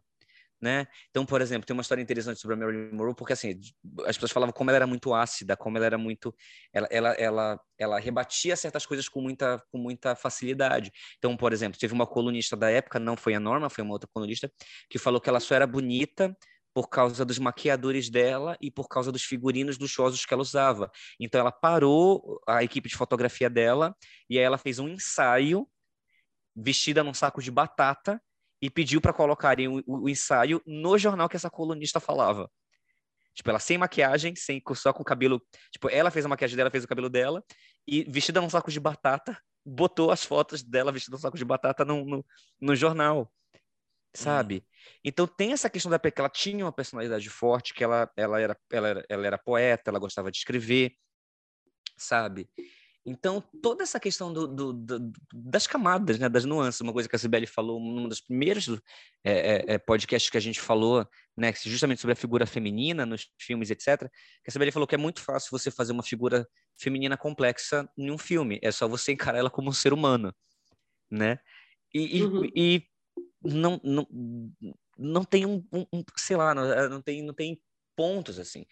né? 0.62 0.86
Então, 1.10 1.26
por 1.26 1.40
exemplo, 1.40 1.66
tem 1.66 1.74
uma 1.74 1.80
história 1.80 2.00
interessante 2.00 2.38
sobre 2.40 2.54
a 2.54 2.58
Marilyn 2.58 2.92
Monroe, 2.92 3.14
porque 3.16 3.32
assim, 3.32 3.58
as 4.06 4.16
pessoas 4.16 4.30
falavam 4.30 4.52
como 4.52 4.70
ela 4.70 4.76
era 4.76 4.86
muito 4.86 5.12
ácida, 5.12 5.56
como 5.56 5.76
ela 5.76 5.86
era 5.86 5.98
muito 5.98 6.32
ela 6.72 6.86
ela 6.90 7.08
ela, 7.14 7.60
ela 7.76 7.98
rebatia 7.98 8.54
certas 8.54 8.86
coisas 8.86 9.08
com 9.08 9.20
muita 9.20 9.60
com 9.72 9.78
muita 9.78 10.14
facilidade. 10.14 10.92
Então, 11.18 11.36
por 11.36 11.52
exemplo, 11.52 11.78
teve 11.78 11.92
uma 11.92 12.06
colunista 12.06 12.56
da 12.56 12.70
época, 12.70 13.00
não 13.00 13.16
foi 13.16 13.34
a 13.34 13.40
Norma, 13.40 13.68
foi 13.68 13.82
uma 13.82 13.92
outra 13.92 14.08
colunista, 14.12 14.50
que 14.88 14.98
falou 14.98 15.20
que 15.20 15.28
ela 15.28 15.40
só 15.40 15.54
era 15.56 15.66
bonita 15.66 16.36
por 16.72 16.88
causa 16.88 17.24
dos 17.24 17.38
maquiadores 17.38 18.08
dela 18.08 18.56
e 18.60 18.70
por 18.70 18.88
causa 18.88 19.10
dos 19.12 19.24
figurinos 19.24 19.78
luxuosos 19.78 20.24
que 20.24 20.32
ela 20.32 20.42
usava. 20.42 20.90
Então 21.18 21.40
ela 21.40 21.52
parou 21.52 22.40
a 22.46 22.62
equipe 22.62 22.88
de 22.88 22.96
fotografia 22.96 23.50
dela 23.50 23.94
e 24.30 24.38
aí 24.38 24.44
ela 24.44 24.56
fez 24.58 24.78
um 24.78 24.88
ensaio 24.88 25.68
vestida 26.54 27.02
num 27.02 27.14
saco 27.14 27.42
de 27.42 27.50
batata 27.50 28.22
e 28.62 28.70
pediu 28.70 29.00
para 29.00 29.12
colocarem 29.12 29.66
o, 29.66 29.82
o, 29.84 30.08
ensaio 30.08 30.62
no 30.64 30.96
jornal 30.96 31.28
que 31.28 31.34
essa 31.34 31.50
colunista 31.50 31.98
falava. 31.98 32.48
Tipo, 33.34 33.50
ela 33.50 33.58
sem 33.58 33.76
maquiagem, 33.76 34.36
sem 34.36 34.62
só 34.76 34.92
com 34.92 35.02
o 35.02 35.04
cabelo. 35.04 35.42
Tipo, 35.72 35.90
ela 35.90 36.12
fez 36.12 36.24
a 36.24 36.28
maquiagem 36.28 36.56
dela, 36.56 36.70
fez 36.70 36.84
o 36.84 36.88
cabelo 36.88 37.10
dela, 37.10 37.42
e 37.86 38.04
vestida 38.04 38.40
num 38.40 38.48
saco 38.48 38.70
de 38.70 38.78
batata, 38.78 39.36
botou 39.66 40.12
as 40.12 40.24
fotos 40.24 40.62
dela 40.62 40.92
vestida 40.92 41.16
num 41.16 41.20
saco 41.20 41.36
de 41.36 41.44
batata 41.44 41.84
no, 41.84 42.04
no, 42.04 42.26
no 42.60 42.76
jornal. 42.76 43.32
Sabe? 44.14 44.56
Hum. 44.56 44.90
Então 45.04 45.26
tem 45.26 45.52
essa 45.52 45.70
questão 45.70 45.90
da 45.90 45.98
que 45.98 46.12
ela 46.16 46.28
tinha 46.28 46.64
uma 46.64 46.72
personalidade 46.72 47.28
forte, 47.30 47.74
que 47.74 47.82
ela, 47.82 48.08
ela, 48.16 48.40
era, 48.40 48.56
ela, 48.70 48.88
era, 48.88 49.06
ela 49.08 49.26
era 49.26 49.38
poeta, 49.38 49.90
ela 49.90 49.98
gostava 49.98 50.30
de 50.30 50.36
escrever, 50.36 50.92
sabe? 51.96 52.48
Então, 53.04 53.42
toda 53.60 53.82
essa 53.82 53.98
questão 53.98 54.32
do, 54.32 54.46
do, 54.46 54.72
do, 54.72 55.12
das 55.34 55.66
camadas, 55.66 56.20
né, 56.20 56.28
das 56.28 56.44
nuances, 56.44 56.80
uma 56.80 56.92
coisa 56.92 57.08
que 57.08 57.16
a 57.16 57.18
Sibeli 57.18 57.46
falou 57.46 57.80
num 57.80 58.08
dos 58.08 58.20
primeiros 58.20 58.68
é, 59.24 59.74
é, 59.74 59.78
podcasts 59.78 60.30
que 60.30 60.36
a 60.36 60.40
gente 60.40 60.60
falou, 60.60 61.04
né, 61.36 61.52
justamente 61.64 62.00
sobre 62.00 62.12
a 62.12 62.16
figura 62.16 62.46
feminina 62.46 63.04
nos 63.04 63.28
filmes, 63.40 63.70
etc., 63.70 64.08
que 64.44 64.48
a 64.48 64.52
Sibeli 64.52 64.70
falou 64.70 64.86
que 64.86 64.94
é 64.94 64.98
muito 64.98 65.20
fácil 65.20 65.50
você 65.50 65.68
fazer 65.68 65.92
uma 65.92 66.04
figura 66.04 66.46
feminina 66.78 67.16
complexa 67.16 67.88
em 67.98 68.10
um 68.10 68.18
filme, 68.18 68.60
é 68.62 68.70
só 68.70 68.86
você 68.86 69.12
encarar 69.12 69.38
ela 69.38 69.50
como 69.50 69.68
um 69.68 69.74
ser 69.74 69.92
humano, 69.92 70.32
né? 71.10 71.40
E, 71.92 72.22
uhum. 72.22 72.44
e, 72.44 72.52
e 72.54 72.88
não, 73.42 73.80
não, 73.82 74.06
não 74.96 75.24
tem 75.24 75.44
um, 75.44 75.66
um, 75.72 75.84
um, 75.92 76.04
sei 76.16 76.36
lá, 76.36 76.54
não, 76.54 76.88
não, 76.88 77.02
tem, 77.02 77.20
não 77.20 77.34
tem 77.34 77.60
pontos, 77.96 78.38
assim 78.38 78.64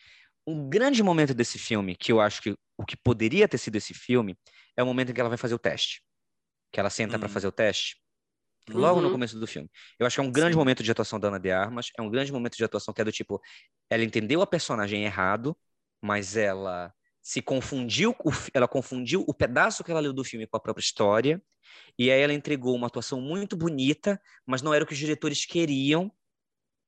um 0.51 0.68
grande 0.68 1.03
momento 1.03 1.34
desse 1.34 1.59
filme, 1.59 1.96
que 1.96 2.12
eu 2.12 2.20
acho 2.20 2.42
que 2.42 2.55
o 2.76 2.84
que 2.84 2.96
poderia 2.96 3.46
ter 3.46 3.59
sido 3.59 3.76
esse 3.76 3.92
filme, 3.92 4.36
é 4.76 4.82
o 4.82 4.86
momento 4.86 5.11
em 5.11 5.14
que 5.14 5.20
ela 5.20 5.28
vai 5.28 5.38
fazer 5.38 5.55
o 5.55 5.59
teste. 5.59 6.03
Que 6.72 6.80
ela 6.80 6.90
senta 6.90 7.14
uhum. 7.14 7.20
para 7.20 7.28
fazer 7.28 7.46
o 7.46 7.53
teste. 7.53 7.96
Logo 8.68 9.01
uhum. 9.01 9.07
no 9.07 9.12
começo 9.12 9.38
do 9.38 9.46
filme. 9.46 9.68
Eu 9.98 10.07
acho 10.07 10.16
que 10.16 10.20
é 10.20 10.22
um 10.22 10.30
grande 10.30 10.53
Sim. 10.53 10.59
momento 10.59 10.82
de 10.82 10.90
atuação 10.90 11.18
da 11.18 11.28
Ana 11.28 11.38
de 11.38 11.51
Armas. 11.51 11.90
É 11.98 12.03
um 12.03 12.11
grande 12.11 12.32
momento 12.32 12.57
de 12.57 12.64
atuação 12.64 12.94
que 12.94 13.01
é 13.01 13.05
do 13.05 13.12
tipo. 13.12 13.40
Ela 13.88 14.05
entendeu 14.05 14.40
a 14.42 14.46
personagem 14.46 15.05
errado, 15.05 15.57
mas 16.01 16.36
ela 16.36 16.92
se 17.22 17.42
confundiu. 17.42 18.14
Ela 18.55 18.68
confundiu 18.68 19.24
o 19.26 19.34
pedaço 19.34 19.82
que 19.82 19.90
ela 19.90 20.01
leu 20.01 20.12
do 20.12 20.24
filme 20.24 20.46
com 20.46 20.57
a 20.57 20.61
própria 20.61 20.82
história. 20.82 21.42
E 21.98 22.11
aí 22.11 22.20
ela 22.20 22.32
entregou 22.32 22.74
uma 22.74 22.86
atuação 22.86 23.20
muito 23.20 23.57
bonita, 23.57 24.20
mas 24.46 24.62
não 24.62 24.72
era 24.72 24.84
o 24.84 24.86
que 24.86 24.92
os 24.92 24.98
diretores 24.98 25.44
queriam. 25.44 26.12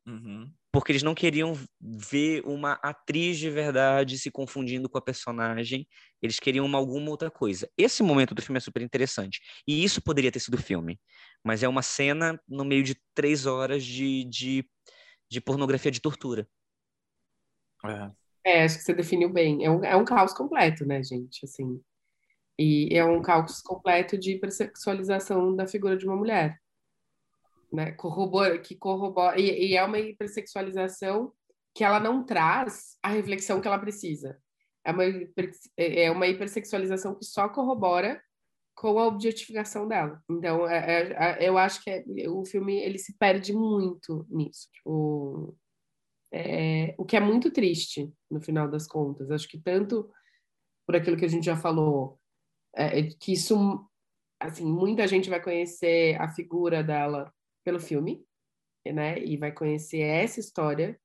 Uhum 0.07 0.53
porque 0.73 0.91
eles 0.91 1.03
não 1.03 1.15
queriam 1.15 1.53
ver 1.79 2.43
uma 2.47 2.73
atriz 2.83 3.37
de 3.37 3.51
verdade 3.51 4.19
se 4.19 4.31
confundindo 4.31 4.89
com 4.89 4.97
a 4.97 5.03
personagem, 5.03 5.87
eles 6.23 6.41
queriam 6.41 6.65
uma, 6.65 6.79
alguma 6.79 7.11
outra 7.11 7.31
coisa. 7.31 7.71
Esse 7.77 8.03
momento 8.03 8.35
do 8.35 8.41
filme 8.41 8.57
é 8.57 8.61
super 8.61 8.81
interessante, 8.81 9.41
e 9.69 9.85
isso 9.85 10.01
poderia 10.01 10.33
ter 10.33 10.41
sido 10.41 10.57
filme, 10.57 10.99
mas 11.45 11.63
é 11.63 11.69
uma 11.69 11.83
cena 11.83 12.41
no 12.49 12.65
meio 12.65 12.83
de 12.83 12.97
três 13.15 13.45
horas 13.45 13.85
de, 13.85 14.25
de, 14.25 14.67
de 15.31 15.41
pornografia 15.43 15.91
de 15.91 16.01
tortura. 16.01 16.49
É. 17.85 18.11
é. 18.47 18.65
acho 18.65 18.79
que 18.79 18.85
você 18.85 18.95
definiu 18.95 19.29
bem. 19.29 19.65
É 19.65 19.71
um, 19.71 19.85
é 19.85 19.95
um 19.95 20.05
caos 20.07 20.33
completo, 20.33 20.87
né, 20.87 21.03
gente? 21.03 21.45
Assim, 21.45 21.83
e 22.59 22.89
é 22.97 23.05
um 23.05 23.21
caos 23.21 23.61
completo 23.61 24.17
de 24.17 24.33
hipersexualização 24.33 25.55
da 25.55 25.67
figura 25.67 25.99
de 25.99 26.07
uma 26.07 26.17
mulher 26.17 26.62
né? 27.73 27.93
Corrobora, 27.93 28.59
que 28.59 28.77
corrobora, 28.77 29.41
e, 29.41 29.71
e, 29.71 29.77
é 29.77 29.83
uma 29.83 29.99
hipersexualização 29.99 31.33
que 31.75 31.83
ela 31.83 31.99
não 31.99 32.25
traz 32.25 32.99
a 33.03 33.09
reflexão 33.09 33.61
que 33.61 33.67
ela 33.67 33.79
precisa. 33.79 34.39
É 34.85 34.93
uma, 34.93 35.05
é, 35.05 36.05
é 36.05 36.11
uma 36.11 36.27
hipersexualização 36.27 37.15
que 37.15 37.25
só 37.25 37.49
corrobora 37.49 38.23
com 38.75 38.99
a 38.99 39.07
objetificação 39.07 39.89
dela. 39.89 40.23
Então, 40.31 40.69
é, 40.69 40.79
é, 40.79 41.45
é 41.45 41.49
eu 41.49 41.57
acho 41.57 41.83
que 41.83 41.91
é, 41.91 42.05
o 42.29 42.45
filme 42.45 42.77
ele 42.77 42.99
se 42.99 43.17
perde 43.17 43.55
muito 43.55 44.27
nisso. 44.29 44.69
Tipo, 44.73 45.57
o 46.99 47.05
que 47.05 47.17
é 47.17 47.21
muito 47.21 47.51
triste, 47.51 48.13
no 48.31 48.41
final 48.41 48.69
das 48.69 48.87
contas. 48.87 49.31
Acho 49.31 49.49
que 49.49 49.59
tanto 49.59 50.11
por 50.87 50.97
aquilo 50.97 51.17
que 51.17 51.25
a 51.25 51.29
gente 51.29 51.45
já 51.45 51.57
falou, 51.57 52.19
que 53.21 53.33
isso, 53.33 53.87
assim, 54.41 54.65
muita 54.65 55.07
gente 55.07 55.31
vai 55.31 55.41
conhecer 55.41 56.21
a 56.21 56.29
figura 56.29 56.83
dela 56.83 57.33
pelo 57.65 57.81
filme, 57.81 58.25
né? 58.87 59.19
E 59.19 59.37
vai 59.37 59.53
conhecer 59.53 60.01
essa 60.01 60.41
história 60.41 60.99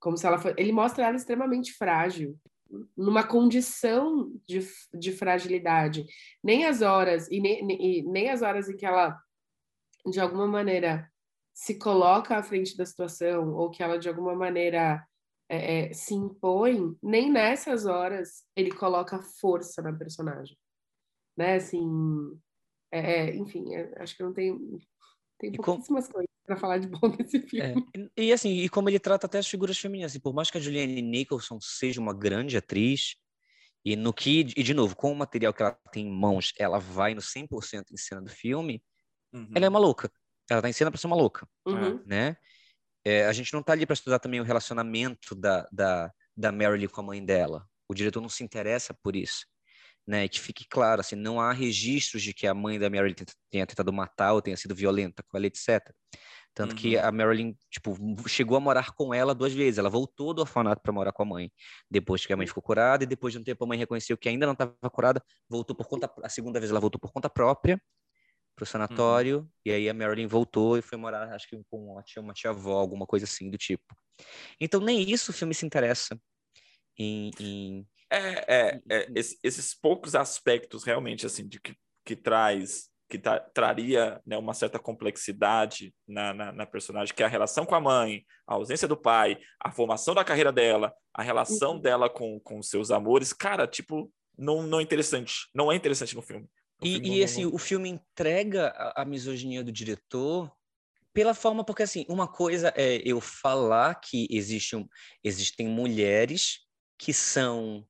como 0.00 0.16
se 0.16 0.26
ela 0.26 0.38
fosse. 0.38 0.54
Ele 0.58 0.72
mostra 0.72 1.06
ela 1.06 1.16
extremamente 1.16 1.72
frágil, 1.74 2.36
numa 2.96 3.26
condição 3.26 4.32
de, 4.46 4.66
de 4.94 5.12
fragilidade. 5.12 6.06
Nem 6.42 6.66
as 6.66 6.82
horas 6.82 7.28
e 7.30 7.40
nem, 7.40 7.64
nem, 8.04 8.30
as 8.30 8.42
horas 8.42 8.68
em 8.68 8.76
que 8.76 8.86
ela, 8.86 9.18
de 10.10 10.18
alguma 10.18 10.46
maneira, 10.46 11.10
se 11.54 11.78
coloca 11.78 12.36
à 12.36 12.42
frente 12.42 12.76
da 12.76 12.86
situação 12.86 13.54
ou 13.54 13.70
que 13.70 13.82
ela 13.82 13.98
de 13.98 14.08
alguma 14.08 14.34
maneira 14.34 15.06
é, 15.48 15.90
é, 15.90 15.92
se 15.92 16.14
impõe, 16.14 16.96
nem 17.02 17.30
nessas 17.30 17.84
horas 17.84 18.44
ele 18.56 18.70
coloca 18.72 19.22
força 19.38 19.82
na 19.82 19.92
personagem, 19.92 20.56
né? 21.36 21.56
Assim, 21.56 21.86
é, 22.90 23.28
é 23.28 23.36
enfim, 23.36 23.74
é, 23.74 23.92
acho 24.02 24.16
que 24.16 24.22
não 24.22 24.32
tem 24.32 24.58
tem 25.50 25.52
pouquíssimas 25.52 26.06
com... 26.06 26.12
coisas 26.14 26.30
para 26.46 26.56
falar 26.56 26.78
de 26.78 26.86
bom 26.86 27.00
desse 27.16 27.38
é, 27.38 27.40
filme. 27.40 27.86
É. 27.94 28.00
E, 28.16 28.28
e, 28.28 28.32
assim, 28.32 28.50
e 28.50 28.68
como 28.68 28.88
ele 28.88 28.98
trata 28.98 29.26
até 29.26 29.38
as 29.38 29.48
figuras 29.48 29.76
femininas, 29.78 30.12
assim, 30.12 30.20
por 30.20 30.32
mais 30.32 30.50
que 30.50 30.58
a 30.58 30.60
Julianne 30.60 31.02
Nicholson 31.02 31.58
seja 31.60 32.00
uma 32.00 32.14
grande 32.14 32.56
atriz, 32.56 33.16
e 33.84 33.96
no 33.96 34.12
que, 34.12 34.46
e 34.56 34.62
de 34.62 34.72
novo, 34.72 34.94
com 34.94 35.10
o 35.10 35.16
material 35.16 35.52
que 35.52 35.62
ela 35.62 35.76
tem 35.90 36.06
em 36.06 36.10
mãos, 36.10 36.52
ela 36.56 36.78
vai 36.78 37.14
no 37.14 37.20
100% 37.20 37.86
em 37.90 37.96
cena 37.96 38.22
do 38.22 38.30
filme, 38.30 38.80
uhum. 39.32 39.50
ela 39.54 39.66
é 39.66 39.68
maluca. 39.68 40.10
Ela 40.48 40.62
tá 40.62 40.68
em 40.68 40.72
cena 40.72 40.90
para 40.90 41.00
ser 41.00 41.08
maluca, 41.08 41.48
uhum. 41.66 42.00
né? 42.06 42.36
É, 43.04 43.26
a 43.26 43.32
gente 43.32 43.52
não 43.52 43.62
tá 43.62 43.72
ali 43.72 43.84
para 43.84 43.94
estudar 43.94 44.20
também 44.20 44.40
o 44.40 44.44
relacionamento 44.44 45.34
da, 45.34 45.66
da, 45.72 46.12
da 46.36 46.52
Marilyn 46.52 46.86
com 46.86 47.00
a 47.00 47.04
mãe 47.04 47.24
dela. 47.24 47.66
O 47.88 47.94
diretor 47.94 48.20
não 48.20 48.28
se 48.28 48.44
interessa 48.44 48.94
por 49.02 49.16
isso 49.16 49.44
né, 50.06 50.28
que 50.28 50.40
fique 50.40 50.66
claro, 50.68 51.00
assim, 51.00 51.16
não 51.16 51.40
há 51.40 51.52
registros 51.52 52.22
de 52.22 52.34
que 52.34 52.46
a 52.46 52.54
mãe 52.54 52.78
da 52.78 52.90
Marilyn 52.90 53.14
tenha 53.50 53.66
tentado 53.66 53.92
matar 53.92 54.32
ou 54.32 54.42
tenha 54.42 54.56
sido 54.56 54.74
violenta 54.74 55.22
com 55.22 55.36
ela, 55.36 55.46
etc. 55.46 55.80
Tanto 56.54 56.72
uhum. 56.72 56.76
que 56.76 56.98
a 56.98 57.10
Marilyn, 57.10 57.54
tipo, 57.70 57.96
chegou 58.28 58.56
a 58.56 58.60
morar 58.60 58.92
com 58.92 59.14
ela 59.14 59.34
duas 59.34 59.54
vezes. 59.54 59.78
Ela 59.78 59.88
voltou 59.88 60.34
do 60.34 60.42
orfanato 60.42 60.82
para 60.82 60.92
morar 60.92 61.12
com 61.12 61.22
a 61.22 61.26
mãe, 61.26 61.50
depois 61.90 62.26
que 62.26 62.32
a 62.32 62.36
mãe 62.36 62.46
ficou 62.46 62.62
curada, 62.62 63.04
e 63.04 63.06
depois 63.06 63.32
de 63.32 63.38
um 63.38 63.44
tempo 63.44 63.64
a 63.64 63.66
mãe 63.66 63.78
reconheceu 63.78 64.18
que 64.18 64.28
ainda 64.28 64.44
não 64.44 64.52
estava 64.52 64.74
curada, 64.90 65.22
voltou 65.48 65.74
por 65.74 65.86
conta. 65.86 66.12
A 66.22 66.28
segunda 66.28 66.60
vez 66.60 66.70
ela 66.70 66.80
voltou 66.80 67.00
por 67.00 67.10
conta 67.10 67.30
própria 67.30 67.80
para 68.54 68.64
o 68.64 68.66
sanatório, 68.66 69.38
uhum. 69.38 69.48
e 69.64 69.72
aí 69.72 69.88
a 69.88 69.94
Marilyn 69.94 70.26
voltou 70.26 70.76
e 70.76 70.82
foi 70.82 70.98
morar, 70.98 71.32
acho 71.32 71.48
que 71.48 71.58
com 71.70 71.92
uma 71.92 72.02
tia, 72.02 72.20
uma 72.20 72.34
tia 72.34 72.50
avó, 72.50 72.78
alguma 72.78 73.06
coisa 73.06 73.24
assim 73.24 73.50
do 73.50 73.56
tipo. 73.56 73.96
Então 74.60 74.78
nem 74.78 75.10
isso 75.10 75.30
o 75.30 75.34
filme 75.34 75.54
se 75.54 75.64
interessa 75.64 76.20
em, 76.98 77.30
em 77.40 77.86
é, 78.16 78.44
é, 78.48 78.80
é 78.90 79.08
esse, 79.14 79.38
esses 79.42 79.74
poucos 79.74 80.14
aspectos 80.14 80.84
realmente 80.84 81.26
assim 81.26 81.46
de 81.46 81.60
que, 81.60 81.74
que 82.04 82.16
traz 82.16 82.90
que 83.12 83.18
tá, 83.18 83.38
traria 83.38 84.22
né, 84.24 84.38
uma 84.38 84.54
certa 84.54 84.78
complexidade 84.78 85.94
na, 86.08 86.32
na, 86.32 86.50
na, 86.50 86.64
personagem, 86.64 87.14
que 87.14 87.22
é 87.22 87.26
a 87.26 87.28
relação 87.28 87.66
com 87.66 87.74
a 87.74 87.80
mãe, 87.80 88.24
a 88.46 88.54
ausência 88.54 88.88
do 88.88 88.96
pai, 88.96 89.36
a 89.60 89.70
formação 89.70 90.14
da 90.14 90.24
carreira 90.24 90.50
dela, 90.50 90.94
a 91.12 91.22
relação 91.22 91.72
uhum. 91.72 91.80
dela 91.80 92.08
com, 92.08 92.40
com 92.40 92.62
seus 92.62 92.90
amores, 92.90 93.34
cara, 93.34 93.66
tipo, 93.66 94.10
não, 94.38 94.62
não 94.62 94.80
é 94.80 94.82
interessante. 94.82 95.50
Não 95.54 95.70
é 95.70 95.76
interessante 95.76 96.14
no 96.14 96.22
filme. 96.22 96.48
e, 96.82 96.94
filme 96.94 97.08
e 97.08 97.18
não, 97.18 97.24
assim, 97.26 97.44
não... 97.44 97.54
o 97.54 97.58
filme 97.58 97.90
entrega 97.90 98.68
a, 98.68 99.02
a, 99.02 99.04
misoginia 99.04 99.62
do 99.62 99.70
diretor 99.70 100.50
pela 101.12 101.34
forma, 101.34 101.62
porque 101.62 101.82
assim, 101.82 102.06
uma 102.08 102.26
coisa 102.26 102.72
é 102.74 102.96
eu 103.04 103.20
falar 103.20 103.96
que 103.96 104.26
existe 104.30 104.74
um, 104.74 104.88
existem 105.22 105.68
mulheres 105.68 106.60
que 106.98 107.12
são 107.12 107.86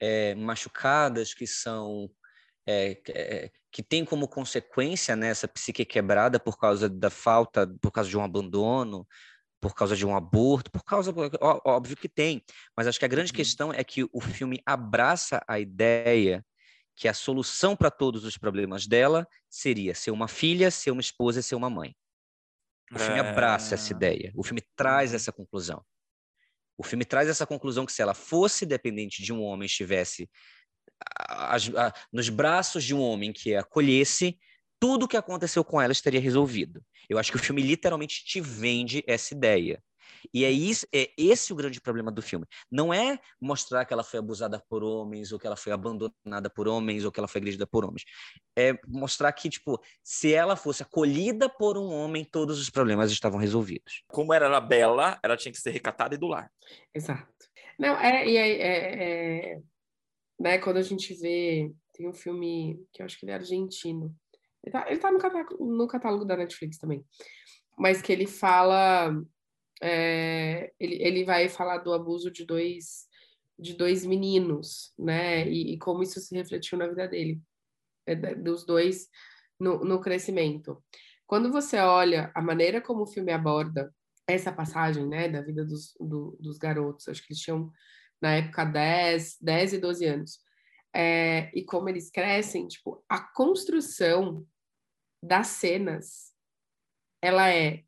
é, 0.00 0.34
machucadas, 0.34 1.34
que 1.34 1.46
são 1.46 2.10
é, 2.66 3.00
é, 3.08 3.50
que 3.70 3.82
tem 3.82 4.04
como 4.04 4.26
consequência 4.26 5.14
né, 5.14 5.28
essa 5.28 5.46
psique 5.46 5.84
quebrada 5.84 6.40
por 6.40 6.58
causa 6.58 6.88
da 6.88 7.10
falta, 7.10 7.66
por 7.80 7.92
causa 7.92 8.10
de 8.10 8.16
um 8.16 8.22
abandono, 8.22 9.06
por 9.60 9.74
causa 9.74 9.96
de 9.96 10.04
um 10.04 10.16
aborto, 10.16 10.70
por 10.70 10.84
causa, 10.84 11.14
óbvio 11.64 11.96
que 11.96 12.08
tem, 12.08 12.42
mas 12.76 12.86
acho 12.86 12.98
que 12.98 13.04
a 13.04 13.08
grande 13.08 13.32
uhum. 13.32 13.36
questão 13.36 13.72
é 13.72 13.82
que 13.84 14.04
o 14.12 14.20
filme 14.20 14.60
abraça 14.66 15.42
a 15.48 15.58
ideia 15.58 16.44
que 16.94 17.08
a 17.08 17.14
solução 17.14 17.76
para 17.76 17.90
todos 17.90 18.24
os 18.24 18.38
problemas 18.38 18.86
dela 18.86 19.28
seria 19.50 19.94
ser 19.94 20.10
uma 20.10 20.28
filha, 20.28 20.70
ser 20.70 20.90
uma 20.90 21.00
esposa 21.00 21.40
e 21.40 21.42
ser 21.42 21.54
uma 21.54 21.68
mãe. 21.68 21.94
O 22.92 22.98
filme 22.98 23.18
é... 23.18 23.20
abraça 23.20 23.74
essa 23.74 23.92
ideia, 23.92 24.32
o 24.34 24.42
filme 24.42 24.62
traz 24.74 25.10
uhum. 25.10 25.16
essa 25.16 25.32
conclusão. 25.32 25.84
O 26.78 26.82
filme 26.82 27.04
traz 27.04 27.28
essa 27.28 27.46
conclusão 27.46 27.86
que 27.86 27.92
se 27.92 28.02
ela 28.02 28.14
fosse 28.14 28.66
dependente 28.66 29.22
de 29.22 29.32
um 29.32 29.42
homem, 29.42 29.66
estivesse 29.66 30.28
as, 31.18 31.68
a, 31.74 31.92
nos 32.12 32.28
braços 32.28 32.84
de 32.84 32.94
um 32.94 33.00
homem 33.00 33.32
que 33.32 33.54
a 33.54 33.60
acolhesse, 33.60 34.38
tudo 34.78 35.04
o 35.04 35.08
que 35.08 35.16
aconteceu 35.16 35.64
com 35.64 35.80
ela 35.80 35.92
estaria 35.92 36.20
resolvido. 36.20 36.82
Eu 37.08 37.18
acho 37.18 37.30
que 37.30 37.36
o 37.36 37.40
filme 37.40 37.62
literalmente 37.62 38.24
te 38.24 38.40
vende 38.40 39.02
essa 39.06 39.34
ideia. 39.34 39.82
E 40.32 40.44
é, 40.44 40.50
isso, 40.50 40.86
é 40.92 41.10
esse 41.16 41.52
o 41.52 41.56
grande 41.56 41.80
problema 41.80 42.10
do 42.10 42.22
filme. 42.22 42.46
Não 42.70 42.92
é 42.92 43.18
mostrar 43.40 43.84
que 43.84 43.92
ela 43.92 44.04
foi 44.04 44.18
abusada 44.18 44.62
por 44.68 44.82
homens, 44.82 45.32
ou 45.32 45.38
que 45.38 45.46
ela 45.46 45.56
foi 45.56 45.72
abandonada 45.72 46.50
por 46.50 46.68
homens, 46.68 47.04
ou 47.04 47.12
que 47.12 47.20
ela 47.20 47.28
foi 47.28 47.40
agredida 47.40 47.66
por 47.66 47.84
homens. 47.84 48.04
É 48.56 48.72
mostrar 48.86 49.32
que, 49.32 49.48
tipo, 49.48 49.80
se 50.02 50.32
ela 50.32 50.56
fosse 50.56 50.82
acolhida 50.82 51.48
por 51.48 51.76
um 51.76 51.92
homem, 51.92 52.24
todos 52.24 52.60
os 52.60 52.70
problemas 52.70 53.10
estavam 53.10 53.38
resolvidos. 53.38 54.02
Como 54.08 54.32
ela 54.32 54.46
era 54.46 54.60
bela, 54.60 55.18
ela 55.22 55.36
tinha 55.36 55.52
que 55.52 55.60
ser 55.60 55.70
recatada 55.70 56.14
e 56.14 56.18
do 56.18 56.26
lar. 56.26 56.50
Exato. 56.94 57.26
Não, 57.78 57.94
é, 57.98 58.26
é, 58.26 58.36
é, 58.36 59.52
é 59.54 59.62
né, 60.38 60.58
quando 60.58 60.76
a 60.76 60.82
gente 60.82 61.14
vê, 61.14 61.72
tem 61.92 62.08
um 62.08 62.12
filme 62.12 62.78
que 62.92 63.02
eu 63.02 63.06
acho 63.06 63.18
que 63.18 63.24
ele 63.24 63.32
é 63.32 63.36
argentino, 63.36 64.14
ele 64.62 64.72
tá, 64.72 64.86
ele 64.88 64.98
tá 64.98 65.10
no, 65.10 65.18
catálogo, 65.18 65.64
no 65.64 65.86
catálogo 65.86 66.24
da 66.24 66.36
Netflix 66.36 66.78
também, 66.78 67.04
mas 67.78 68.02
que 68.02 68.12
ele 68.12 68.26
fala, 68.26 69.14
é, 69.82 70.72
ele, 70.78 71.02
ele 71.02 71.24
vai 71.24 71.48
falar 71.48 71.78
do 71.78 71.92
abuso 71.92 72.30
de 72.30 72.44
dois, 72.44 73.06
de 73.58 73.74
dois 73.74 74.04
meninos, 74.04 74.92
né, 74.98 75.48
e, 75.48 75.74
e 75.74 75.78
como 75.78 76.02
isso 76.02 76.20
se 76.20 76.34
refletiu 76.34 76.78
na 76.78 76.86
vida 76.86 77.06
dele, 77.08 77.40
é, 78.06 78.34
dos 78.34 78.64
dois 78.64 79.08
no, 79.58 79.84
no 79.84 80.00
crescimento. 80.00 80.82
Quando 81.26 81.50
você 81.50 81.78
olha 81.78 82.30
a 82.34 82.40
maneira 82.40 82.80
como 82.80 83.02
o 83.02 83.06
filme 83.06 83.32
aborda 83.32 83.92
essa 84.28 84.52
passagem, 84.52 85.06
né, 85.06 85.28
da 85.28 85.40
vida 85.40 85.64
dos, 85.64 85.94
do, 86.00 86.36
dos 86.40 86.58
garotos, 86.58 87.08
acho 87.08 87.22
que 87.22 87.32
eles 87.32 87.42
tinham 87.42 87.70
na 88.20 88.36
época 88.36 88.64
10, 88.64 89.38
10 89.40 89.72
e 89.74 89.78
12 89.78 90.04
anos, 90.06 90.38
é, 90.94 91.50
e 91.54 91.62
como 91.64 91.88
eles 91.88 92.10
crescem, 92.10 92.66
tipo, 92.66 93.04
a 93.08 93.20
construção 93.20 94.46
das 95.22 95.48
cenas, 95.48 96.32
ela 97.20 97.50
é 97.50 97.84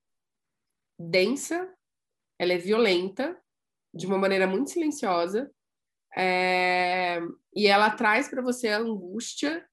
densa, 0.98 1.72
ela 2.38 2.52
é 2.52 2.58
violenta, 2.58 3.36
de 3.92 4.06
uma 4.06 4.18
maneira 4.18 4.46
muito 4.46 4.70
silenciosa, 4.70 5.50
é, 6.16 7.20
e 7.54 7.66
ela 7.66 7.90
traz 7.90 8.28
para 8.28 8.42
você 8.42 8.68
a 8.68 8.78
angústia 8.78 9.66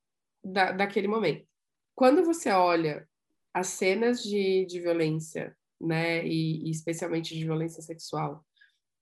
da, 0.44 0.72
daquele 0.72 1.08
momento. 1.08 1.48
Quando 1.94 2.24
você 2.24 2.50
olha 2.50 3.08
as 3.54 3.68
cenas 3.68 4.22
de, 4.22 4.66
de 4.66 4.80
violência, 4.80 5.56
né, 5.80 6.26
e, 6.26 6.68
e 6.68 6.72
especialmente 6.72 7.34
de 7.36 7.44
violência 7.44 7.82
sexual, 7.82 8.46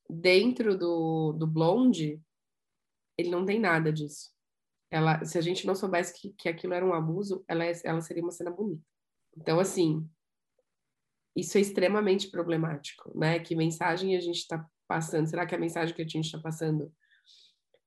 dentro 0.09 0.77
do, 0.77 1.33
do 1.33 1.47
Blonde, 1.47 2.21
ele 3.17 3.29
não 3.29 3.45
tem 3.45 3.59
nada 3.59 3.91
disso. 3.91 4.31
Ela, 4.91 5.25
se 5.25 5.37
a 5.37 5.41
gente 5.41 5.65
não 5.65 5.73
soubesse 5.73 6.13
que, 6.13 6.33
que 6.33 6.49
aquilo 6.49 6.73
era 6.73 6.85
um 6.85 6.93
abuso, 6.93 7.43
ela, 7.47 7.65
é, 7.65 7.73
ela 7.83 8.01
seria 8.01 8.21
uma 8.21 8.31
cena 8.31 8.51
bonita. 8.51 8.83
Então, 9.35 9.59
assim, 9.59 10.07
isso 11.35 11.57
é 11.57 11.61
extremamente 11.61 12.29
problemático, 12.29 13.17
né? 13.17 13.39
Que 13.39 13.55
mensagem 13.55 14.15
a 14.15 14.19
gente 14.19 14.37
está 14.37 14.65
passando? 14.87 15.27
Será 15.27 15.45
que 15.45 15.55
a 15.55 15.59
mensagem 15.59 15.95
que 15.95 16.01
a 16.01 16.07
gente 16.07 16.25
está 16.25 16.39
passando, 16.39 16.91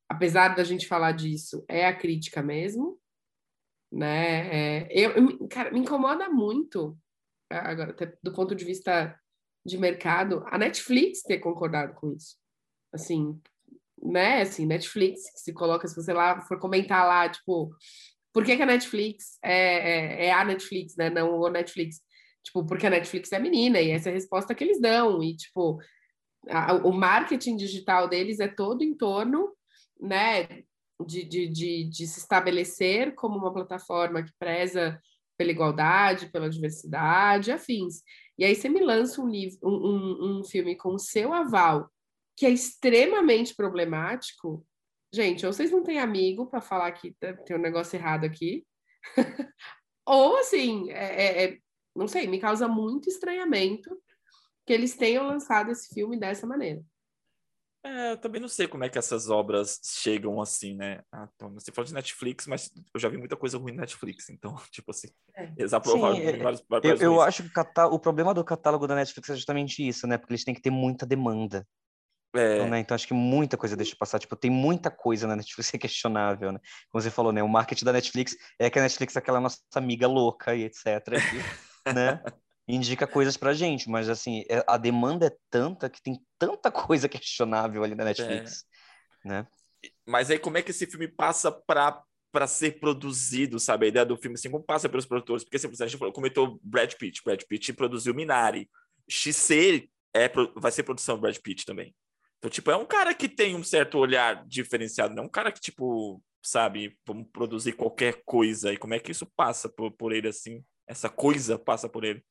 apesar 0.08 0.54
da 0.54 0.64
gente 0.64 0.86
falar 0.86 1.12
disso, 1.12 1.64
é 1.68 1.86
a 1.86 1.96
crítica 1.96 2.42
mesmo? 2.42 2.98
Né? 3.90 4.84
É, 4.84 4.88
eu, 4.90 5.48
cara, 5.48 5.70
me 5.70 5.78
incomoda 5.78 6.28
muito, 6.28 6.98
agora, 7.48 7.94
do 8.22 8.32
ponto 8.32 8.54
de 8.54 8.64
vista 8.64 9.18
de 9.64 9.78
mercado, 9.78 10.44
a 10.46 10.58
Netflix 10.58 11.22
ter 11.22 11.38
concordado 11.38 11.94
com 11.94 12.12
isso. 12.12 12.36
Assim, 12.92 13.40
né? 14.02 14.42
Assim, 14.42 14.66
Netflix, 14.66 15.20
se 15.36 15.52
coloca, 15.52 15.86
se 15.88 15.96
você 15.96 16.12
lá 16.12 16.40
for 16.42 16.58
comentar 16.58 17.06
lá, 17.06 17.28
tipo, 17.28 17.74
por 18.32 18.44
que, 18.44 18.56
que 18.56 18.62
a 18.62 18.66
Netflix 18.66 19.38
é, 19.42 19.54
é, 19.54 20.26
é, 20.26 20.32
a 20.32 20.44
Netflix, 20.44 20.96
né? 20.96 21.10
Não 21.10 21.38
o 21.38 21.48
Netflix. 21.48 22.00
Tipo, 22.46 22.64
porque 22.64 22.86
a 22.86 22.90
Netflix 22.90 23.32
é 23.32 23.40
menina, 23.40 23.80
e 23.80 23.90
essa 23.90 24.08
é 24.08 24.12
a 24.12 24.14
resposta 24.14 24.54
que 24.54 24.62
eles 24.62 24.80
dão. 24.80 25.20
E, 25.20 25.36
tipo, 25.36 25.80
a, 26.48 26.74
o 26.74 26.92
marketing 26.92 27.56
digital 27.56 28.08
deles 28.08 28.38
é 28.38 28.46
todo 28.46 28.82
em 28.82 28.94
torno, 28.94 29.52
né? 30.00 30.62
De, 31.04 31.24
de, 31.24 31.48
de, 31.48 31.84
de 31.84 32.06
se 32.06 32.20
estabelecer 32.20 33.14
como 33.16 33.36
uma 33.36 33.52
plataforma 33.52 34.22
que 34.22 34.32
preza 34.38 34.98
pela 35.36 35.50
igualdade, 35.50 36.30
pela 36.30 36.48
diversidade, 36.48 37.50
afins. 37.50 38.02
E 38.38 38.44
aí 38.44 38.54
você 38.54 38.68
me 38.68 38.80
lança 38.80 39.20
um, 39.20 39.28
livro, 39.28 39.58
um, 39.64 39.74
um, 39.74 40.38
um 40.38 40.44
filme 40.44 40.76
com 40.76 40.94
o 40.94 40.98
seu 40.98 41.34
aval, 41.34 41.90
que 42.36 42.46
é 42.46 42.50
extremamente 42.50 43.54
problemático. 43.56 44.64
Gente, 45.12 45.44
ou 45.44 45.52
vocês 45.52 45.70
não 45.70 45.82
têm 45.82 45.98
amigo 45.98 46.46
para 46.46 46.60
falar 46.60 46.92
que 46.92 47.14
tem 47.44 47.56
um 47.56 47.60
negócio 47.60 47.96
errado 47.96 48.24
aqui, 48.24 48.64
ou 50.06 50.38
assim, 50.38 50.90
é, 50.90 50.94
é, 50.94 51.44
é, 51.44 51.58
não 51.96 52.08
sei, 52.08 52.26
me 52.26 52.38
causa 52.38 52.68
muito 52.68 53.08
estranhamento 53.08 53.96
que 54.66 54.72
eles 54.72 54.96
tenham 54.96 55.26
lançado 55.26 55.70
esse 55.70 55.92
filme 55.94 56.18
dessa 56.18 56.46
maneira. 56.46 56.82
É, 57.84 58.12
eu 58.12 58.16
também 58.16 58.40
não 58.40 58.48
sei 58.48 58.66
como 58.66 58.82
é 58.82 58.88
que 58.88 58.98
essas 58.98 59.30
obras 59.30 59.80
chegam 59.84 60.40
assim, 60.40 60.74
né? 60.74 61.02
Ah, 61.12 61.28
então, 61.36 61.54
você 61.54 61.70
falou 61.70 61.86
de 61.86 61.94
Netflix, 61.94 62.44
mas 62.48 62.68
eu 62.92 62.98
já 62.98 63.08
vi 63.08 63.16
muita 63.16 63.36
coisa 63.36 63.58
ruim 63.58 63.72
na 63.72 63.82
Netflix, 63.82 64.28
então, 64.28 64.56
tipo 64.72 64.90
assim, 64.90 65.06
é. 65.36 65.52
eles 65.56 65.72
aprovaram 65.72 66.16
Sim, 66.16 66.38
vários, 66.38 66.64
vários 66.68 67.00
Eu, 67.00 67.12
eu 67.12 67.20
acho 67.20 67.44
que 67.44 67.48
o, 67.48 67.52
catá 67.52 67.86
o 67.86 68.00
problema 68.00 68.34
do 68.34 68.44
catálogo 68.44 68.88
da 68.88 68.96
Netflix 68.96 69.30
é 69.30 69.36
justamente 69.36 69.86
isso, 69.86 70.04
né? 70.08 70.18
Porque 70.18 70.32
eles 70.32 70.42
têm 70.42 70.54
que 70.54 70.60
ter 70.60 70.70
muita 70.70 71.06
demanda. 71.06 71.64
É. 72.34 72.56
Então, 72.56 72.70
né? 72.70 72.80
então, 72.80 72.94
acho 72.94 73.06
que 73.06 73.14
muita 73.14 73.56
coisa 73.56 73.76
deixa 73.76 73.94
passar. 73.96 74.18
Tipo, 74.18 74.34
tem 74.34 74.50
muita 74.50 74.90
coisa 74.90 75.28
na 75.28 75.36
Netflix 75.36 75.70
que 75.70 75.76
é 75.76 75.80
questionável, 75.80 76.50
né? 76.50 76.58
Como 76.90 77.00
você 77.00 77.10
falou, 77.10 77.32
né? 77.32 77.42
O 77.42 77.48
marketing 77.48 77.84
da 77.84 77.92
Netflix 77.92 78.36
é 78.58 78.68
que 78.68 78.80
a 78.80 78.82
Netflix 78.82 79.14
é 79.14 79.20
aquela 79.20 79.40
nossa 79.40 79.58
amiga 79.76 80.08
louca 80.08 80.56
e 80.56 80.64
etc. 80.64 80.84
né? 81.94 82.22
indica 82.68 83.06
coisas 83.06 83.36
pra 83.36 83.54
gente, 83.54 83.88
mas 83.88 84.08
assim, 84.08 84.44
é, 84.50 84.64
a 84.66 84.76
demanda 84.76 85.26
é 85.26 85.36
tanta 85.48 85.88
que 85.88 86.02
tem 86.02 86.20
tanta 86.38 86.70
coisa 86.70 87.08
questionável 87.08 87.84
ali 87.84 87.94
na 87.94 88.04
Netflix, 88.04 88.64
é. 89.24 89.28
né? 89.28 89.46
Mas 90.04 90.30
aí 90.30 90.38
como 90.38 90.58
é 90.58 90.62
que 90.62 90.72
esse 90.72 90.86
filme 90.86 91.06
passa 91.06 91.50
para 91.52 92.02
para 92.32 92.46
ser 92.46 92.78
produzido, 92.78 93.58
sabe? 93.58 93.86
A 93.86 93.88
ideia 93.88 94.04
do 94.04 94.14
filme, 94.14 94.34
assim, 94.34 94.50
como 94.50 94.62
passa 94.62 94.90
pelos 94.90 95.06
produtores? 95.06 95.42
Porque, 95.42 95.56
assim, 95.56 95.68
a 95.68 95.86
gente 95.86 95.96
falou, 95.96 96.12
comentou 96.12 96.60
Brad 96.62 96.92
Pitt. 96.92 97.22
Brad 97.24 97.40
Pitt 97.48 97.72
produziu 97.72 98.14
Minari. 98.14 98.68
XC 99.08 99.88
é, 100.14 100.30
vai 100.54 100.70
ser 100.70 100.82
produção 100.82 101.18
Brad 101.18 101.38
Pitt 101.38 101.64
também. 101.64 101.94
Então, 102.36 102.50
tipo, 102.50 102.70
é 102.70 102.76
um 102.76 102.84
cara 102.84 103.14
que 103.14 103.26
tem 103.26 103.56
um 103.56 103.64
certo 103.64 103.96
olhar 103.96 104.44
diferenciado, 104.46 105.14
não 105.14 105.22
é 105.22 105.26
um 105.26 105.30
cara 105.30 105.50
que, 105.50 105.60
tipo, 105.60 106.22
sabe, 106.42 106.94
vamos 107.06 107.26
produzir 107.32 107.72
qualquer 107.72 108.22
coisa. 108.26 108.70
E 108.70 108.76
como 108.76 108.92
é 108.92 108.98
que 108.98 109.12
isso 109.12 109.26
passa 109.34 109.66
por, 109.66 109.90
por 109.92 110.12
ele, 110.12 110.28
assim? 110.28 110.62
Essa 110.86 111.08
coisa 111.08 111.58
passa 111.58 111.88
por 111.88 112.04
ele? 112.04 112.24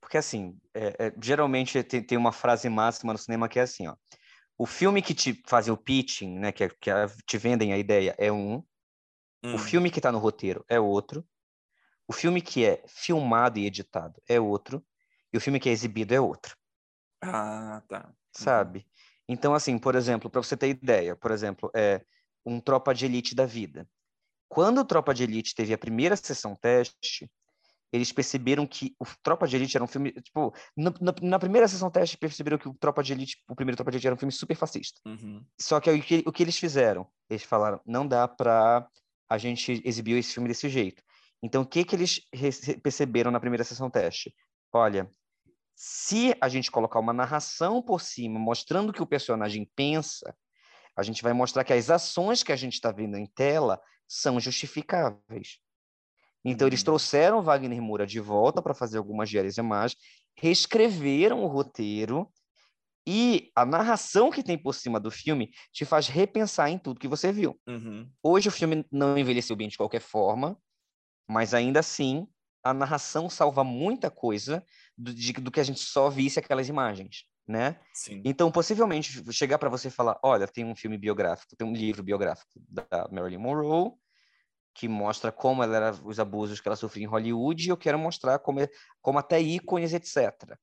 Porque, 0.00 0.18
assim, 0.18 0.58
é, 0.74 1.06
é, 1.06 1.14
geralmente 1.22 1.82
tem, 1.82 2.02
tem, 2.02 2.18
uma 2.18 2.32
frase 2.32 2.68
máxima 2.68 3.12
no 3.12 3.18
cinema 3.18 3.48
que 3.48 3.58
é 3.58 3.62
assim, 3.62 3.86
ó. 3.86 3.96
O 4.58 4.66
filme 4.66 5.00
que 5.00 5.14
te 5.14 5.40
fazem 5.46 5.72
o 5.72 5.76
pitching, 5.76 6.38
né, 6.38 6.52
que, 6.52 6.64
é, 6.64 6.68
que 6.68 6.90
é, 6.90 7.06
te 7.26 7.38
vendem 7.38 7.72
a 7.72 7.78
ideia 7.78 8.14
é 8.18 8.30
um, 8.30 8.56
hum. 9.42 9.54
o 9.54 9.58
filme 9.58 9.90
que 9.90 9.98
está 9.98 10.12
no 10.12 10.18
roteiro 10.18 10.64
é 10.68 10.78
outro, 10.78 11.26
o 12.06 12.12
filme 12.12 12.42
que 12.42 12.64
é 12.64 12.82
filmado 12.86 13.58
e 13.58 13.66
editado 13.66 14.20
é 14.28 14.38
outro, 14.38 14.84
e 15.32 15.38
o 15.38 15.40
filme 15.40 15.58
que 15.58 15.68
é 15.68 15.72
exibido 15.72 16.12
é 16.12 16.20
outro. 16.20 16.56
Ah, 17.22 17.82
tá. 17.88 18.06
Uhum. 18.06 18.14
Sabe? 18.32 18.86
Então, 19.28 19.54
assim, 19.54 19.78
por 19.78 19.94
exemplo, 19.94 20.28
para 20.28 20.42
você 20.42 20.56
ter 20.56 20.68
ideia, 20.68 21.16
por 21.16 21.30
exemplo, 21.30 21.70
é 21.74 22.04
um 22.44 22.60
Tropa 22.60 22.92
de 22.92 23.06
Elite 23.06 23.34
da 23.34 23.46
vida. 23.46 23.88
Quando 24.48 24.80
o 24.80 24.84
Tropa 24.84 25.14
de 25.14 25.22
Elite 25.22 25.54
teve 25.54 25.72
a 25.72 25.78
primeira 25.78 26.16
sessão 26.16 26.54
teste, 26.54 27.30
eles 27.92 28.10
perceberam 28.10 28.66
que 28.66 28.94
o 28.98 29.04
Tropa 29.22 29.46
de 29.46 29.56
Elite 29.56 29.76
era 29.76 29.84
um 29.84 29.88
filme, 29.88 30.12
tipo, 30.12 30.54
na, 30.76 30.92
na, 31.00 31.14
na, 31.20 31.38
primeira 31.38 31.68
sessão 31.68 31.90
teste 31.90 32.16
perceberam 32.16 32.56
que 32.56 32.68
o 32.68 32.74
Tropa 32.74 33.02
de 33.02 33.12
Elite, 33.12 33.36
o 33.48 33.54
primeiro 33.54 33.76
Tropa 33.76 33.90
de 33.90 33.98
Elite 33.98 34.06
era 34.06 34.14
um 34.14 34.18
filme 34.18 34.32
super 34.32 34.56
fascista. 34.56 35.00
Uhum. 35.06 35.44
Só 35.60 35.78
que 35.78 35.90
o, 35.90 36.02
que 36.02 36.22
o 36.26 36.32
que 36.32 36.42
eles 36.42 36.58
fizeram? 36.58 37.06
Eles 37.28 37.42
falaram, 37.42 37.80
não 37.84 38.06
dá 38.06 38.26
para 38.26 38.88
a 39.28 39.38
gente 39.38 39.82
exibir 39.84 40.16
esse 40.16 40.32
filme 40.32 40.48
desse 40.48 40.68
jeito. 40.68 41.02
Então, 41.42 41.62
o 41.62 41.66
que 41.66 41.84
que 41.84 41.96
eles 41.96 42.20
perceberam 42.82 43.30
na 43.30 43.40
primeira 43.40 43.64
sessão 43.64 43.90
teste? 43.90 44.34
Olha, 44.72 45.10
se 45.74 46.34
a 46.40 46.48
gente 46.48 46.70
colocar 46.70 47.00
uma 47.00 47.12
narração 47.12 47.82
por 47.82 48.00
cima, 48.00 48.38
mostrando 48.38 48.90
o 48.90 48.92
que 48.92 49.02
o 49.02 49.06
personagem 49.06 49.68
pensa, 49.74 50.34
A 50.94 51.02
gente 51.02 51.22
vai 51.22 51.32
mostrar 51.32 51.64
que 51.64 51.72
as 51.72 51.90
ações 51.90 52.42
que 52.42 52.52
a 52.52 52.56
gente 52.56 52.74
está 52.74 52.92
vendo 52.92 53.16
em 53.16 53.26
tela 53.26 53.80
são 54.06 54.38
justificáveis. 54.38 55.58
Então, 56.44 56.66
eles 56.66 56.80
uhum. 56.80 56.86
trouxeram 56.86 57.42
Wagner 57.42 57.80
Moura 57.80 58.06
de 58.06 58.20
volta 58.20 58.60
para 58.60 58.74
fazer 58.74 58.98
algumas 58.98 59.28
diárias 59.28 59.58
a 59.58 59.62
mais, 59.62 59.96
reescreveram 60.36 61.42
o 61.42 61.46
roteiro 61.46 62.28
e 63.06 63.50
a 63.56 63.64
narração 63.64 64.30
que 64.30 64.42
tem 64.42 64.56
por 64.56 64.74
cima 64.74 65.00
do 65.00 65.10
filme 65.10 65.50
te 65.72 65.84
faz 65.84 66.06
repensar 66.06 66.70
em 66.70 66.78
tudo 66.78 67.00
que 67.00 67.08
você 67.08 67.32
viu. 67.32 67.58
Uhum. 67.66 68.08
Hoje 68.22 68.48
o 68.48 68.52
filme 68.52 68.84
não 68.90 69.18
envelheceu 69.18 69.56
bem 69.56 69.68
de 69.68 69.76
qualquer 69.76 70.00
forma, 70.00 70.56
mas 71.28 71.52
ainda 71.54 71.80
assim 71.80 72.26
a 72.62 72.72
narração 72.72 73.28
salva 73.28 73.64
muita 73.64 74.10
coisa 74.10 74.64
do, 74.96 75.12
de, 75.12 75.32
do 75.32 75.50
que 75.50 75.58
a 75.58 75.64
gente 75.64 75.80
só 75.80 76.08
visse 76.08 76.38
aquelas 76.38 76.68
imagens, 76.68 77.24
né? 77.46 77.76
Sim. 77.92 78.22
Então, 78.24 78.52
possivelmente, 78.52 79.20
chegar 79.32 79.58
para 79.58 79.68
você 79.68 79.88
e 79.88 79.90
falar, 79.90 80.18
olha, 80.22 80.46
tem 80.46 80.64
um 80.64 80.76
filme 80.76 80.96
biográfico, 80.96 81.56
tem 81.56 81.66
um 81.66 81.72
livro 81.72 82.04
biográfico 82.04 82.50
da 82.68 83.08
Marilyn 83.10 83.38
Monroe, 83.38 83.92
que 84.74 84.88
mostra 84.88 85.30
como 85.30 85.62
ela 85.62 85.76
era, 85.76 85.90
os 86.04 86.18
abusos 86.18 86.60
que 86.60 86.68
ela 86.68 86.76
sofria 86.76 87.04
em 87.04 87.08
Hollywood, 87.08 87.66
e 87.66 87.68
eu 87.70 87.76
quero 87.76 87.98
mostrar 87.98 88.38
como, 88.38 88.60
é, 88.60 88.68
como 89.00 89.18
até 89.18 89.40
ícones, 89.40 89.92
etc. 89.92 90.56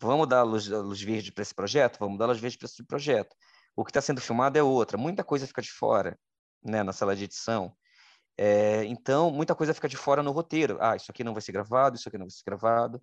Vamos 0.00 0.28
dar 0.28 0.42
luz, 0.42 0.66
luz 0.66 1.02
verde 1.02 1.30
para 1.32 1.42
esse 1.42 1.54
projeto? 1.54 1.98
Vamos 1.98 2.18
dar 2.18 2.26
luz 2.26 2.40
verde 2.40 2.56
para 2.56 2.66
esse 2.66 2.82
projeto. 2.84 3.36
O 3.76 3.84
que 3.84 3.90
está 3.90 4.00
sendo 4.00 4.20
filmado 4.20 4.58
é 4.58 4.62
outra. 4.62 4.96
Muita 4.96 5.22
coisa 5.22 5.46
fica 5.46 5.60
de 5.62 5.70
fora, 5.70 6.18
né, 6.62 6.82
na 6.82 6.92
sala 6.92 7.14
de 7.14 7.24
edição. 7.24 7.74
É, 8.36 8.84
então, 8.84 9.30
muita 9.30 9.54
coisa 9.54 9.74
fica 9.74 9.88
de 9.88 9.96
fora 9.96 10.22
no 10.22 10.32
roteiro. 10.32 10.78
Ah, 10.80 10.96
isso 10.96 11.10
aqui 11.10 11.22
não 11.22 11.34
vai 11.34 11.42
ser 11.42 11.52
gravado, 11.52 11.96
isso 11.96 12.08
aqui 12.08 12.16
não 12.16 12.26
vai 12.26 12.30
ser 12.30 12.42
gravado. 12.44 13.02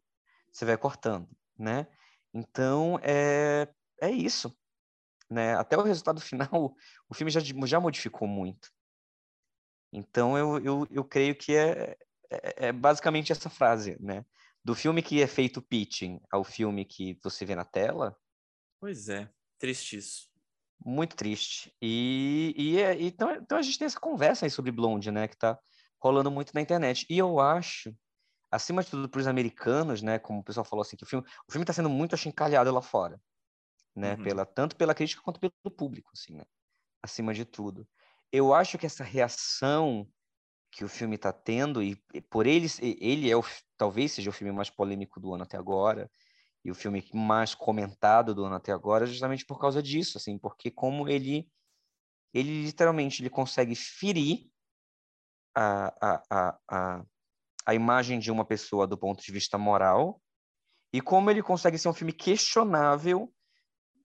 Você 0.52 0.66
vai 0.66 0.78
cortando, 0.78 1.30
né? 1.58 1.88
Então, 2.34 3.00
é, 3.04 3.68
é 4.02 4.10
isso. 4.10 4.56
Né? 5.30 5.56
Até 5.56 5.78
o 5.78 5.84
resultado 5.84 6.20
final, 6.22 6.76
o 7.08 7.14
filme 7.14 7.30
já, 7.30 7.40
já 7.40 7.80
modificou 7.80 8.28
muito. 8.28 8.70
Então, 9.98 10.38
eu, 10.38 10.60
eu, 10.60 10.88
eu 10.92 11.04
creio 11.04 11.36
que 11.36 11.56
é, 11.56 11.98
é, 12.30 12.68
é 12.68 12.72
basicamente 12.72 13.32
essa 13.32 13.50
frase, 13.50 13.98
né? 14.00 14.26
do 14.68 14.76
filme 14.76 15.02
que 15.02 15.22
é 15.22 15.28
feito 15.28 15.62
pitching 15.62 16.20
ao 16.30 16.44
filme 16.44 16.84
que 16.84 17.18
você 17.24 17.46
vê 17.46 17.56
na 17.56 17.64
tela. 17.64 18.14
Pois 18.82 19.08
é, 19.08 19.30
triste 19.58 19.96
isso. 19.96 20.30
Muito 20.86 21.16
triste. 21.16 21.74
E, 21.82 22.54
e, 22.58 22.82
é, 22.82 23.02
então, 23.02 23.32
então 23.32 23.58
a 23.58 23.62
gente 23.62 23.80
tem 23.80 23.86
essa 23.86 23.98
conversa 23.98 24.46
aí 24.46 24.50
sobre 24.50 24.70
Blonde, 24.70 25.10
né, 25.10 25.26
que 25.26 25.38
tá 25.38 25.58
rolando 26.02 26.30
muito 26.30 26.52
na 26.54 26.60
internet. 26.60 27.06
E 27.10 27.18
eu 27.18 27.40
acho, 27.40 27.96
acima 28.52 28.84
de 28.84 28.90
tudo 28.90 29.08
para 29.08 29.22
os 29.22 29.28
americanos, 29.28 30.02
né, 30.02 30.20
como 30.20 30.42
o 30.42 30.44
pessoal 30.44 30.66
falou 30.66 30.82
assim, 30.82 30.98
que 30.98 31.04
o 31.06 31.08
filme 31.08 31.26
o 31.48 31.52
filme 31.52 31.64
está 31.64 31.72
sendo 31.72 31.90
muito 31.90 32.14
achincalhado 32.14 32.70
lá 32.70 32.82
fora, 32.82 33.22
né, 33.96 34.16
uhum. 34.16 34.24
pela 34.24 34.46
tanto 34.46 34.76
pela 34.76 34.94
crítica 34.94 35.22
quanto 35.22 35.40
pelo 35.40 35.54
público, 35.78 36.12
assim, 36.14 36.36
né, 36.36 36.44
acima 37.02 37.34
de 37.34 37.46
tudo. 37.46 37.88
Eu 38.32 38.54
acho 38.54 38.78
que 38.78 38.86
essa 38.86 39.04
reação 39.04 40.08
que 40.72 40.84
o 40.84 40.90
filme 40.90 41.16
está 41.16 41.32
tendo 41.32 41.82
e, 41.82 41.96
por 42.30 42.46
ele 42.46 42.68
ele 42.82 43.30
é 43.30 43.36
o, 43.36 43.44
talvez 43.78 44.12
seja 44.12 44.30
o 44.30 44.34
filme 44.34 44.54
mais 44.54 44.70
polêmico 44.70 45.20
do 45.20 45.34
ano 45.34 45.44
até 45.44 45.58
agora 45.58 46.10
e 46.64 46.70
o 46.70 46.76
filme 46.76 47.04
mais 47.14 47.56
comentado 47.56 48.36
do 48.36 48.46
ano 48.46 48.56
até 48.56 48.72
agora 48.72 49.06
justamente 49.06 49.46
por 49.46 49.60
causa 49.60 49.82
disso 49.82 50.18
assim 50.18 50.38
porque 50.38 50.70
como 50.70 51.10
ele 51.10 51.50
ele 52.34 52.64
literalmente 52.64 53.24
ele 53.24 53.30
consegue 53.30 53.74
ferir 53.74 54.48
a, 55.56 55.88
a, 56.00 56.24
a, 56.30 56.60
a, 56.70 57.06
a 57.66 57.74
imagem 57.74 58.20
de 58.20 58.32
uma 58.32 58.46
pessoa 58.46 58.86
do 58.86 58.98
ponto 58.98 59.24
de 59.24 59.32
vista 59.32 59.58
moral 59.58 60.22
e 60.94 61.02
como 61.02 61.32
ele 61.32 61.42
consegue 61.42 61.78
ser 61.78 61.90
um 61.90 61.94
filme 61.94 62.14
questionável 62.14 63.34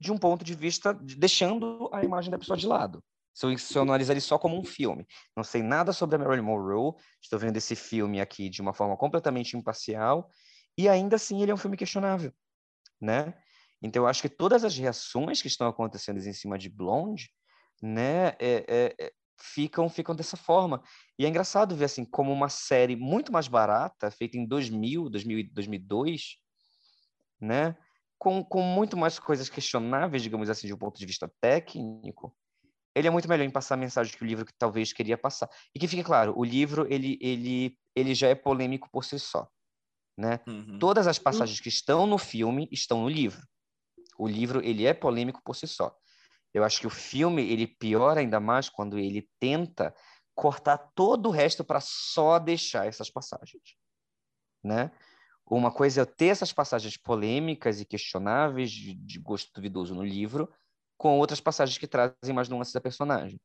de 0.01 0.11
um 0.11 0.17
ponto 0.17 0.43
de 0.45 0.55
vista 0.55 0.95
deixando 0.95 1.91
a 1.93 2.03
imagem 2.03 2.31
da 2.31 2.39
pessoa 2.39 2.57
de 2.57 2.67
lado 2.67 3.05
se 3.33 3.77
eu, 3.77 3.83
analisar 3.83 4.13
ele 4.13 4.21
só 4.21 4.39
como 4.39 4.59
um 4.59 4.65
filme, 4.65 5.07
não 5.37 5.43
sei 5.43 5.63
nada 5.63 5.93
sobre 5.93 6.17
a 6.17 6.19
Marilyn 6.19 6.45
Monroe, 6.45 6.95
estou 7.21 7.39
vendo 7.39 7.57
esse 7.57 7.75
filme 7.75 8.21
aqui 8.21 8.49
de 8.49 8.61
uma 8.61 8.75
forma 8.75 8.97
completamente 8.97 9.57
imparcial, 9.57 10.29
e 10.77 10.89
ainda 10.89 11.17
assim 11.17 11.43
ele 11.43 11.51
é 11.51 11.55
um 11.55 11.59
filme 11.59 11.77
questionável, 11.77 12.33
né? 13.01 13.35
Então 13.83 14.05
eu 14.05 14.07
acho 14.07 14.23
que 14.23 14.29
todas 14.29 14.65
as 14.65 14.77
reações 14.77 15.43
que 15.43 15.49
estão 15.49 15.67
acontecendo 15.67 16.19
em 16.19 16.33
cima 16.33 16.59
de 16.59 16.69
Blonde, 16.69 17.31
né, 17.83 18.29
é, 18.39 18.65
é, 18.69 18.95
é, 18.99 19.13
ficam 19.37 19.89
ficam 19.89 20.15
dessa 20.15 20.37
forma. 20.37 20.83
E 21.19 21.25
é 21.25 21.29
engraçado 21.29 21.75
ver 21.75 21.87
assim 21.87 22.05
como 22.05 22.33
uma 22.33 22.49
série 22.49 22.95
muito 22.95 23.33
mais 23.33 23.49
barata, 23.49 24.11
feita 24.11 24.37
em 24.37 24.47
2000, 24.47 25.11
2000 25.11 25.51
2002, 25.53 26.37
né, 27.41 27.77
com, 28.19 28.45
com 28.45 28.63
muito 28.63 28.97
mais 28.97 29.19
coisas 29.19 29.49
questionáveis, 29.49 30.23
digamos 30.23 30.49
assim, 30.49 30.69
de 30.69 30.75
um 30.75 30.79
ponto 30.79 30.97
de 30.97 31.05
vista 31.05 31.29
técnico, 31.41 32.33
ele 32.95 33.09
é 33.09 33.11
muito 33.11 33.29
melhor 33.29 33.45
em 33.45 33.51
passar 33.51 33.75
a 33.75 33.79
mensagem 33.79 34.17
que 34.17 34.23
o 34.23 34.27
livro 34.27 34.45
que 34.45 34.53
talvez 34.59 34.93
queria 34.93 35.17
passar. 35.17 35.49
E 35.75 35.79
que 35.79 35.89
fique 35.89 36.05
claro, 36.05 36.35
o 36.37 36.45
livro 36.45 36.87
ele, 36.93 37.19
ele, 37.21 37.79
ele 37.95 38.15
já 38.15 38.29
é 38.29 38.35
polêmico 38.35 38.89
por 38.91 39.05
si 39.05 39.19
só. 39.19 39.49
Né? 40.17 40.41
Uhum. 40.47 40.79
Todas 40.79 41.07
as 41.07 41.19
passagens 41.19 41.59
que 41.59 41.69
estão 41.69 42.07
no 42.07 42.19
filme 42.19 42.69
estão 42.71 43.03
no 43.03 43.09
livro. 43.09 43.47
O 44.19 44.29
livro 44.29 44.63
ele 44.63 44.87
é 44.87 44.93
polêmico 44.93 45.41
por 45.43 45.57
si 45.57 45.67
só. 45.67 45.97
Eu 46.53 46.65
acho 46.65 46.81
que 46.81 46.87
o 46.87 46.91
filme 46.91 47.43
ele 47.51 47.67
piora 47.67 48.21
ainda 48.21 48.39
mais 48.39 48.69
quando 48.69 48.99
ele 48.99 49.27
tenta 49.41 49.95
cortar 50.35 50.79
todo 50.95 51.27
o 51.27 51.33
resto 51.33 51.65
para 51.65 51.81
só 51.81 52.39
deixar 52.39 52.87
essas 52.87 53.11
passagens, 53.11 53.77
né? 54.63 54.91
Uma 55.47 55.71
coisa 55.71 56.01
é 56.01 56.03
eu 56.03 56.07
ter 56.07 56.27
essas 56.27 56.53
passagens 56.53 56.97
polêmicas 56.97 57.81
e 57.81 57.85
questionáveis 57.85 58.71
de, 58.71 58.95
de 58.95 59.19
gosto 59.19 59.51
duvidoso 59.53 59.95
no 59.95 60.05
livro, 60.05 60.51
com 61.03 61.19
outras 61.19 61.41
passagens 61.41 61.77
que 61.79 61.89
trazem 61.89 62.33
mais 62.33 62.49
nuances 62.49 62.73
da 62.73 62.81
personagem. 62.81 63.41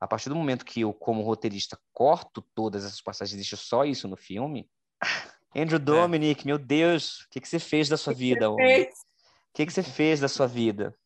A 0.00 0.08
partir 0.08 0.30
do 0.30 0.34
momento 0.34 0.64
que 0.64 0.80
eu, 0.80 0.94
como 0.94 1.20
roteirista, 1.22 1.78
corto 1.92 2.40
todas 2.54 2.86
essas 2.86 3.02
passagens 3.02 3.34
e 3.34 3.36
deixo 3.36 3.54
só 3.54 3.84
isso 3.84 4.08
no 4.08 4.16
filme, 4.16 4.66
Andrew 5.54 5.76
é. 5.76 5.78
Dominic, 5.78 6.42
é. 6.42 6.46
meu 6.46 6.58
Deus, 6.58 7.20
o 7.20 7.28
que, 7.28 7.38
que 7.38 7.46
você 7.46 7.58
fez 7.58 7.86
da 7.90 7.98
sua 7.98 8.14
vida? 8.14 8.50
O 8.50 8.56
que, 8.56 9.66
que 9.66 9.70
você 9.70 9.82
fez 9.82 10.20
da 10.20 10.28
sua 10.28 10.46
vida? 10.46 10.96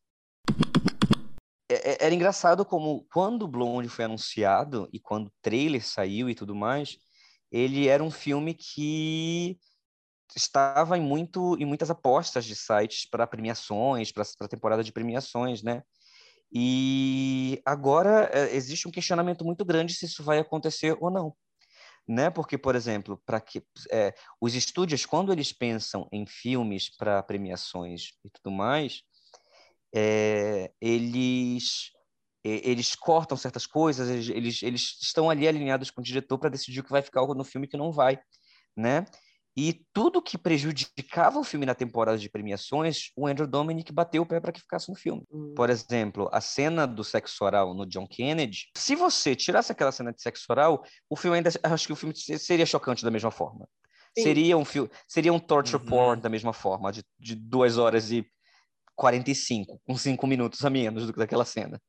É, 1.68 1.74
é, 1.74 2.06
era 2.06 2.14
engraçado 2.14 2.64
como, 2.64 3.04
quando 3.12 3.48
Blonde 3.48 3.88
foi 3.88 4.04
anunciado 4.04 4.88
e 4.92 5.00
quando 5.00 5.26
o 5.26 5.32
trailer 5.42 5.84
saiu 5.84 6.30
e 6.30 6.36
tudo 6.36 6.54
mais, 6.54 6.98
ele 7.50 7.88
era 7.88 8.04
um 8.04 8.12
filme 8.12 8.54
que 8.54 9.58
estava 10.36 10.96
em, 10.96 11.00
muito, 11.00 11.56
em 11.58 11.64
muitas 11.64 11.90
apostas 11.90 12.44
de 12.44 12.54
sites 12.54 13.10
para 13.10 13.26
premiações, 13.26 14.12
para 14.12 14.22
a 14.42 14.48
temporada 14.48 14.84
de 14.84 14.92
premiações, 14.92 15.64
né? 15.64 15.82
E 16.52 17.60
agora 17.64 18.30
é, 18.32 18.54
existe 18.54 18.86
um 18.88 18.90
questionamento 18.90 19.44
muito 19.44 19.64
grande 19.64 19.94
se 19.94 20.06
isso 20.06 20.22
vai 20.22 20.38
acontecer 20.38 20.96
ou 21.00 21.10
não. 21.10 21.34
Né? 22.08 22.30
Porque, 22.30 22.56
por 22.56 22.76
exemplo, 22.76 23.20
para 23.26 23.40
que 23.40 23.64
é, 23.90 24.14
os 24.40 24.54
estúdios, 24.54 25.04
quando 25.04 25.32
eles 25.32 25.52
pensam 25.52 26.08
em 26.12 26.24
filmes 26.24 26.88
para 26.96 27.22
premiações 27.22 28.12
e 28.24 28.30
tudo 28.30 28.54
mais, 28.54 29.02
é, 29.94 30.72
eles 30.80 31.92
eles 32.48 32.94
cortam 32.94 33.36
certas 33.36 33.66
coisas, 33.66 34.08
eles, 34.08 34.28
eles, 34.28 34.62
eles 34.62 34.98
estão 35.02 35.28
ali 35.28 35.48
alinhados 35.48 35.90
com 35.90 36.00
o 36.00 36.04
diretor 36.04 36.38
para 36.38 36.48
decidir 36.48 36.78
o 36.78 36.84
que 36.84 36.90
vai 36.92 37.02
ficar 37.02 37.26
no 37.26 37.42
filme 37.42 37.66
e 37.66 37.68
o 37.68 37.70
que 37.70 37.76
não 37.76 37.90
vai, 37.90 38.20
né? 38.76 39.04
E 39.56 39.80
tudo 39.90 40.20
que 40.20 40.36
prejudicava 40.36 41.38
o 41.38 41.44
filme 41.44 41.64
na 41.64 41.74
temporada 41.74 42.18
de 42.18 42.28
premiações, 42.28 43.10
o 43.16 43.26
Andrew 43.26 43.46
Dominic 43.46 43.90
bateu 43.90 44.22
o 44.22 44.26
pé 44.26 44.38
para 44.38 44.52
que 44.52 44.60
ficasse 44.60 44.90
no 44.90 44.94
filme. 44.94 45.24
Hum. 45.32 45.54
Por 45.56 45.70
exemplo, 45.70 46.28
a 46.30 46.42
cena 46.42 46.86
do 46.86 47.02
sexo 47.02 47.42
oral 47.42 47.72
no 47.72 47.86
John 47.86 48.06
Kennedy. 48.06 48.66
Se 48.76 48.94
você 48.94 49.34
tirasse 49.34 49.72
aquela 49.72 49.90
cena 49.90 50.12
de 50.12 50.20
sexo 50.20 50.44
oral, 50.50 50.84
o 51.08 51.16
filme 51.16 51.38
ainda 51.38 51.50
acho 51.62 51.86
que 51.86 51.92
o 51.92 51.96
filme 51.96 52.14
seria 52.14 52.66
chocante 52.66 53.02
da 53.02 53.10
mesma 53.10 53.30
forma. 53.30 53.66
Sim. 54.14 54.24
Seria 54.24 54.58
um 54.58 54.64
filme, 54.64 54.90
seria 55.08 55.32
um 55.32 55.38
torture 55.38 55.82
uhum. 55.82 55.88
porn 55.88 56.20
da 56.20 56.28
mesma 56.28 56.52
forma, 56.52 56.92
de, 56.92 57.02
de 57.18 57.34
duas 57.34 57.78
horas 57.78 58.10
e 58.10 58.26
45, 58.94 59.80
com 59.86 59.96
cinco 59.96 60.26
minutos 60.26 60.62
a 60.64 60.68
menos 60.68 61.06
do 61.06 61.12
que 61.14 61.18
daquela 61.18 61.46
cena. 61.46 61.80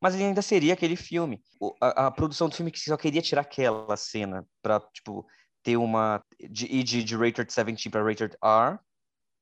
Mas 0.00 0.14
ele 0.14 0.24
ainda 0.24 0.42
seria 0.42 0.74
aquele 0.74 0.94
filme. 0.94 1.40
A, 1.80 2.06
a 2.06 2.10
produção 2.10 2.48
do 2.48 2.54
filme 2.54 2.70
que 2.70 2.78
só 2.78 2.96
queria 2.96 3.22
tirar 3.22 3.40
aquela 3.40 3.96
cena 3.96 4.46
para 4.62 4.78
tipo 4.92 5.26
ter 5.66 5.76
uma 5.76 6.22
de 6.48 6.84
de, 6.84 7.02
de 7.02 7.16
rated 7.16 7.44
17 7.44 7.90
para 7.90 8.04
rated 8.04 8.36
R, 8.40 8.78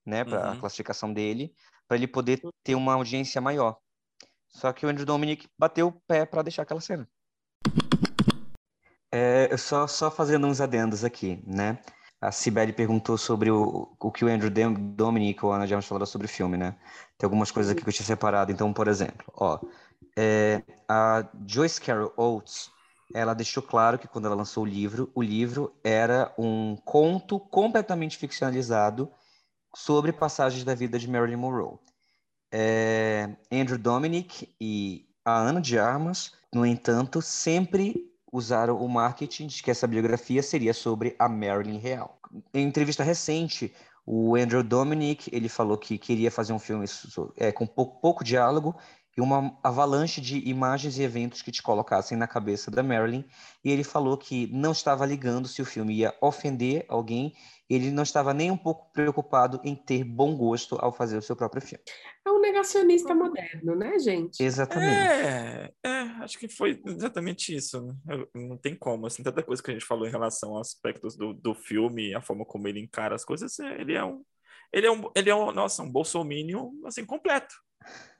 né, 0.06 0.24
para 0.24 0.46
uhum. 0.46 0.52
a 0.52 0.56
classificação 0.56 1.12
dele, 1.12 1.54
para 1.86 1.98
ele 1.98 2.06
poder 2.06 2.40
ter 2.64 2.74
uma 2.74 2.94
audiência 2.94 3.42
maior. 3.42 3.76
Só 4.48 4.72
que 4.72 4.86
o 4.86 4.88
Andrew 4.88 5.04
Dominic 5.04 5.46
bateu 5.58 5.88
o 5.88 5.92
pé 5.92 6.24
para 6.24 6.40
deixar 6.40 6.62
aquela 6.62 6.80
cena. 6.80 7.06
É, 9.12 9.54
só, 9.58 9.86
só 9.86 10.10
fazendo 10.10 10.46
uns 10.46 10.62
adendos 10.62 11.04
aqui, 11.04 11.42
né? 11.46 11.78
A 12.22 12.32
Cibele 12.32 12.72
perguntou 12.72 13.18
sobre 13.18 13.50
o, 13.50 13.94
o 14.00 14.10
que 14.10 14.24
o 14.24 14.28
Andrew 14.28 14.50
Dominic 14.50 15.44
ou 15.44 15.52
a 15.52 15.56
Ana 15.56 15.66
James 15.66 15.84
falaram 15.84 16.06
sobre 16.06 16.26
o 16.26 16.30
filme, 16.30 16.56
né? 16.56 16.74
Tem 17.18 17.26
algumas 17.26 17.50
coisas 17.50 17.70
aqui 17.70 17.82
que 17.82 17.88
eu 17.88 17.92
tinha 17.92 18.06
separado. 18.06 18.50
Então, 18.50 18.72
por 18.72 18.88
exemplo, 18.88 19.26
ó, 19.34 19.60
é, 20.16 20.62
a 20.88 21.28
Joyce 21.46 21.80
Carol 21.80 22.14
Oates, 22.16 22.70
ela 23.14 23.32
deixou 23.32 23.62
claro 23.62 23.96
que 23.96 24.08
quando 24.08 24.26
ela 24.26 24.34
lançou 24.34 24.64
o 24.64 24.66
livro, 24.66 25.08
o 25.14 25.22
livro 25.22 25.72
era 25.84 26.34
um 26.36 26.76
conto 26.84 27.38
completamente 27.38 28.18
ficcionalizado 28.18 29.08
sobre 29.74 30.12
passagens 30.12 30.64
da 30.64 30.74
vida 30.74 30.98
de 30.98 31.08
Marilyn 31.08 31.36
Monroe. 31.36 31.78
É, 32.52 33.30
Andrew 33.52 33.78
Dominic 33.78 34.52
e 34.60 35.08
a 35.24 35.38
Ana 35.38 35.60
de 35.60 35.78
Armas, 35.78 36.32
no 36.52 36.66
entanto, 36.66 37.22
sempre 37.22 38.12
usaram 38.32 38.76
o 38.76 38.88
marketing 38.88 39.46
de 39.46 39.62
que 39.62 39.70
essa 39.70 39.86
biografia 39.86 40.42
seria 40.42 40.74
sobre 40.74 41.14
a 41.16 41.28
Marilyn 41.28 41.78
real. 41.78 42.18
Em 42.52 42.66
entrevista 42.66 43.04
recente, 43.04 43.72
o 44.04 44.34
Andrew 44.34 44.64
Dominic 44.64 45.30
ele 45.32 45.48
falou 45.48 45.78
que 45.78 45.98
queria 45.98 46.32
fazer 46.32 46.52
um 46.52 46.58
filme 46.58 46.84
é, 47.36 47.52
com 47.52 47.64
pouco, 47.64 48.00
pouco 48.00 48.24
diálogo 48.24 48.74
e 49.16 49.20
uma 49.20 49.56
avalanche 49.62 50.20
de 50.20 50.38
imagens 50.48 50.98
e 50.98 51.02
eventos 51.02 51.40
que 51.40 51.52
te 51.52 51.62
colocassem 51.62 52.18
na 52.18 52.26
cabeça 52.26 52.70
da 52.70 52.82
Marilyn. 52.82 53.24
E 53.64 53.70
ele 53.70 53.84
falou 53.84 54.18
que 54.18 54.48
não 54.52 54.72
estava 54.72 55.06
ligando 55.06 55.46
se 55.48 55.62
o 55.62 55.64
filme 55.64 55.94
ia 55.94 56.14
ofender 56.20 56.84
alguém, 56.88 57.32
ele 57.70 57.90
não 57.90 58.02
estava 58.02 58.34
nem 58.34 58.50
um 58.50 58.56
pouco 58.56 58.92
preocupado 58.92 59.60
em 59.64 59.74
ter 59.74 60.04
bom 60.04 60.36
gosto 60.36 60.76
ao 60.80 60.92
fazer 60.92 61.16
o 61.16 61.22
seu 61.22 61.34
próprio 61.34 61.62
filme. 61.62 61.82
É 62.26 62.30
um 62.30 62.40
negacionista 62.40 63.14
moderno, 63.14 63.74
né, 63.74 63.98
gente? 63.98 64.42
Exatamente. 64.42 64.92
É, 64.92 65.72
é 65.82 66.00
acho 66.20 66.38
que 66.38 66.48
foi 66.48 66.82
exatamente 66.84 67.54
isso. 67.54 67.80
Né? 67.82 68.24
Não 68.34 68.58
tem 68.58 68.76
como, 68.76 69.06
assim, 69.06 69.22
tanta 69.22 69.42
coisa 69.42 69.62
que 69.62 69.70
a 69.70 69.74
gente 69.74 69.86
falou 69.86 70.06
em 70.06 70.10
relação 70.10 70.56
aos 70.56 70.68
aspectos 70.68 71.16
do, 71.16 71.32
do 71.32 71.54
filme, 71.54 72.14
a 72.14 72.20
forma 72.20 72.44
como 72.44 72.68
ele 72.68 72.80
encara 72.80 73.14
as 73.14 73.24
coisas, 73.24 73.58
é, 73.60 73.80
ele 73.80 73.94
é 73.94 74.04
um 74.04 74.22
ele 74.72 74.88
é 74.88 74.90
um, 74.90 75.08
ele 75.14 75.30
é 75.30 75.34
um, 75.34 75.52
nossa, 75.52 75.84
um 75.84 75.90
bolsominion, 75.90 76.72
assim, 76.84 77.06
completo 77.06 77.54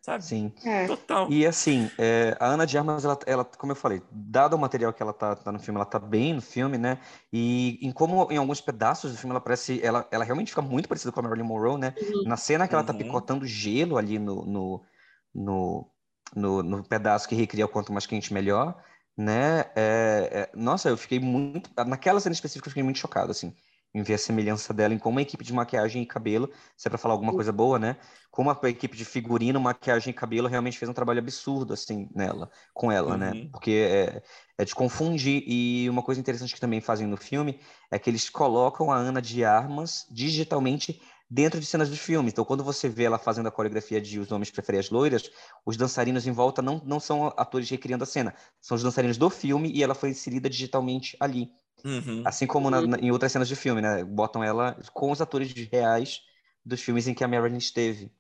sabe? 0.05 0.23
Sim. 0.23 0.53
É. 0.65 0.87
Total. 0.87 1.31
E 1.31 1.47
assim, 1.47 1.91
é, 1.99 2.37
a 2.39 2.47
Ana 2.47 2.67
de 2.67 2.77
Armas, 2.77 3.05
ela, 3.05 3.19
ela, 3.27 3.45
como 3.45 3.73
eu 3.73 3.77
falei, 3.77 4.03
dado 4.12 4.55
o 4.55 4.59
material 4.59 4.93
que 4.93 5.03
ela 5.03 5.15
tá, 5.15 5.35
tá, 5.35 5.51
no 5.51 5.59
filme, 5.59 5.79
ela 5.79 5.87
tá 5.87 5.99
bem 5.99 6.35
no 6.35 6.43
filme, 6.43 6.77
né? 6.77 6.99
E 7.33 7.79
em 7.81 7.91
como 7.91 8.31
em 8.31 8.37
alguns 8.37 8.61
pedaços 8.61 9.12
do 9.12 9.17
filme 9.17 9.33
ela 9.33 9.41
parece, 9.41 9.81
ela, 9.83 10.07
ela 10.11 10.23
realmente 10.23 10.51
fica 10.51 10.61
muito 10.61 10.89
parecida 10.89 11.11
com 11.11 11.21
a 11.21 11.23
Marilyn 11.23 11.47
Monroe, 11.47 11.79
né? 11.79 11.95
Uhum. 11.99 12.25
Na 12.27 12.37
cena 12.37 12.69
que 12.69 12.75
ela 12.75 12.85
tá 12.85 12.93
uhum. 12.93 12.99
picotando 12.99 13.47
gelo 13.47 13.97
ali 13.97 14.19
no, 14.19 14.45
no, 14.45 14.83
no, 15.35 15.91
no, 16.37 16.62
no 16.62 16.85
pedaço 16.85 17.27
que 17.27 17.35
recria 17.35 17.65
o 17.65 17.69
quanto 17.69 17.91
mais 17.91 18.05
quente 18.05 18.35
melhor, 18.35 18.77
né? 19.17 19.61
É, 19.75 20.31
é, 20.33 20.51
nossa, 20.55 20.91
eu 20.91 20.99
fiquei 20.99 21.19
muito, 21.19 21.71
naquela 21.87 22.21
cena 22.21 22.35
específica 22.35 22.69
eu 22.69 22.73
fiquei 22.73 22.83
muito 22.83 22.99
chocado, 22.99 23.31
assim 23.31 23.55
em 23.95 24.03
ver 24.03 24.14
a 24.14 24.18
semelhança 24.18 24.74
dela 24.74 24.92
em 24.92 24.99
como 24.99 25.20
a 25.20 25.22
equipe 25.22 25.45
de 25.45 25.53
maquiagem 25.53 26.03
e 26.03 26.07
cabelo, 26.07 26.51
se 26.76 26.88
é 26.88 26.90
para 26.90 26.99
falar 26.99 27.14
alguma 27.14 27.32
coisa 27.32 27.53
boa, 27.53 27.78
né? 27.78 27.97
Como 28.30 28.51
a 28.51 28.59
equipe 28.64 28.97
de 28.97 29.05
figurino, 29.05 29.61
maquiagem 29.61 30.11
e 30.11 30.14
cabelo 30.14 30.49
realmente 30.49 30.76
fez 30.76 30.88
um 30.88 30.92
trabalho 30.92 31.20
absurdo, 31.20 31.72
assim, 31.72 32.09
nela, 32.12 32.51
com 32.72 32.90
ela, 32.90 33.16
né? 33.16 33.30
uhum. 33.30 33.34
né? 33.34 33.49
Porque 33.53 33.70
é, 33.70 34.22
é 34.59 34.64
de 34.64 34.74
confundir. 34.74 35.45
E 35.47 35.88
uma 35.88 36.03
coisa 36.03 36.20
interessante 36.20 36.53
que 36.53 36.61
também 36.61 36.80
fazem 36.80 37.07
no 37.07 37.16
filme 37.16 37.61
é 37.90 37.99
que 37.99 38.11
eles 38.11 38.28
colocam 38.28 38.90
a 38.90 38.97
Ana 38.97 39.22
de 39.22 39.45
Armas 39.45 40.05
digitalmente 40.11 41.01
dentro 41.30 41.61
de 41.61 41.66
cenas 41.66 41.88
do 41.88 41.97
filme. 41.97 42.30
Então, 42.30 42.45
quando 42.45 42.64
você 42.64 42.88
vê 42.88 43.05
ela 43.05 43.18
fazendo 43.18 43.47
a 43.47 43.53
coreografia 43.53 44.01
de 44.01 44.18
Os 44.18 44.30
Homens 44.32 44.51
Preferem 44.51 44.80
as 44.80 44.90
Loiras, 44.90 45.30
os 45.64 45.76
dançarinos 45.76 46.26
em 46.26 46.32
volta 46.32 46.61
não, 46.61 46.82
não 46.84 47.01
são 47.01 47.28
atores 47.36 47.70
recriando 47.70 48.05
a 48.05 48.07
cena, 48.07 48.34
são 48.61 48.76
os 48.76 48.82
dançarinos 48.82 49.16
do 49.16 49.30
filme 49.30 49.70
e 49.72 49.82
ela 49.82 49.95
foi 49.95 50.11
inserida 50.11 50.51
digitalmente 50.51 51.16
ali. 51.20 51.51
Uhum. 51.85 52.22
Assim 52.24 52.47
como 52.47 52.70
na, 52.70 52.80
na, 52.80 52.99
em 52.99 53.11
outras 53.11 53.30
cenas 53.30 53.47
de 53.47 53.55
filme, 53.55 53.82
né? 53.82 54.03
Botam 54.03 54.43
ela 54.43 54.76
com 54.93 55.11
os 55.11 55.20
atores 55.20 55.53
reais 55.70 56.22
dos 56.64 56.80
filmes 56.80 57.07
em 57.07 57.14
que 57.14 57.22
a 57.22 57.28
Marilyn 57.28 57.59
esteve. 57.59 58.11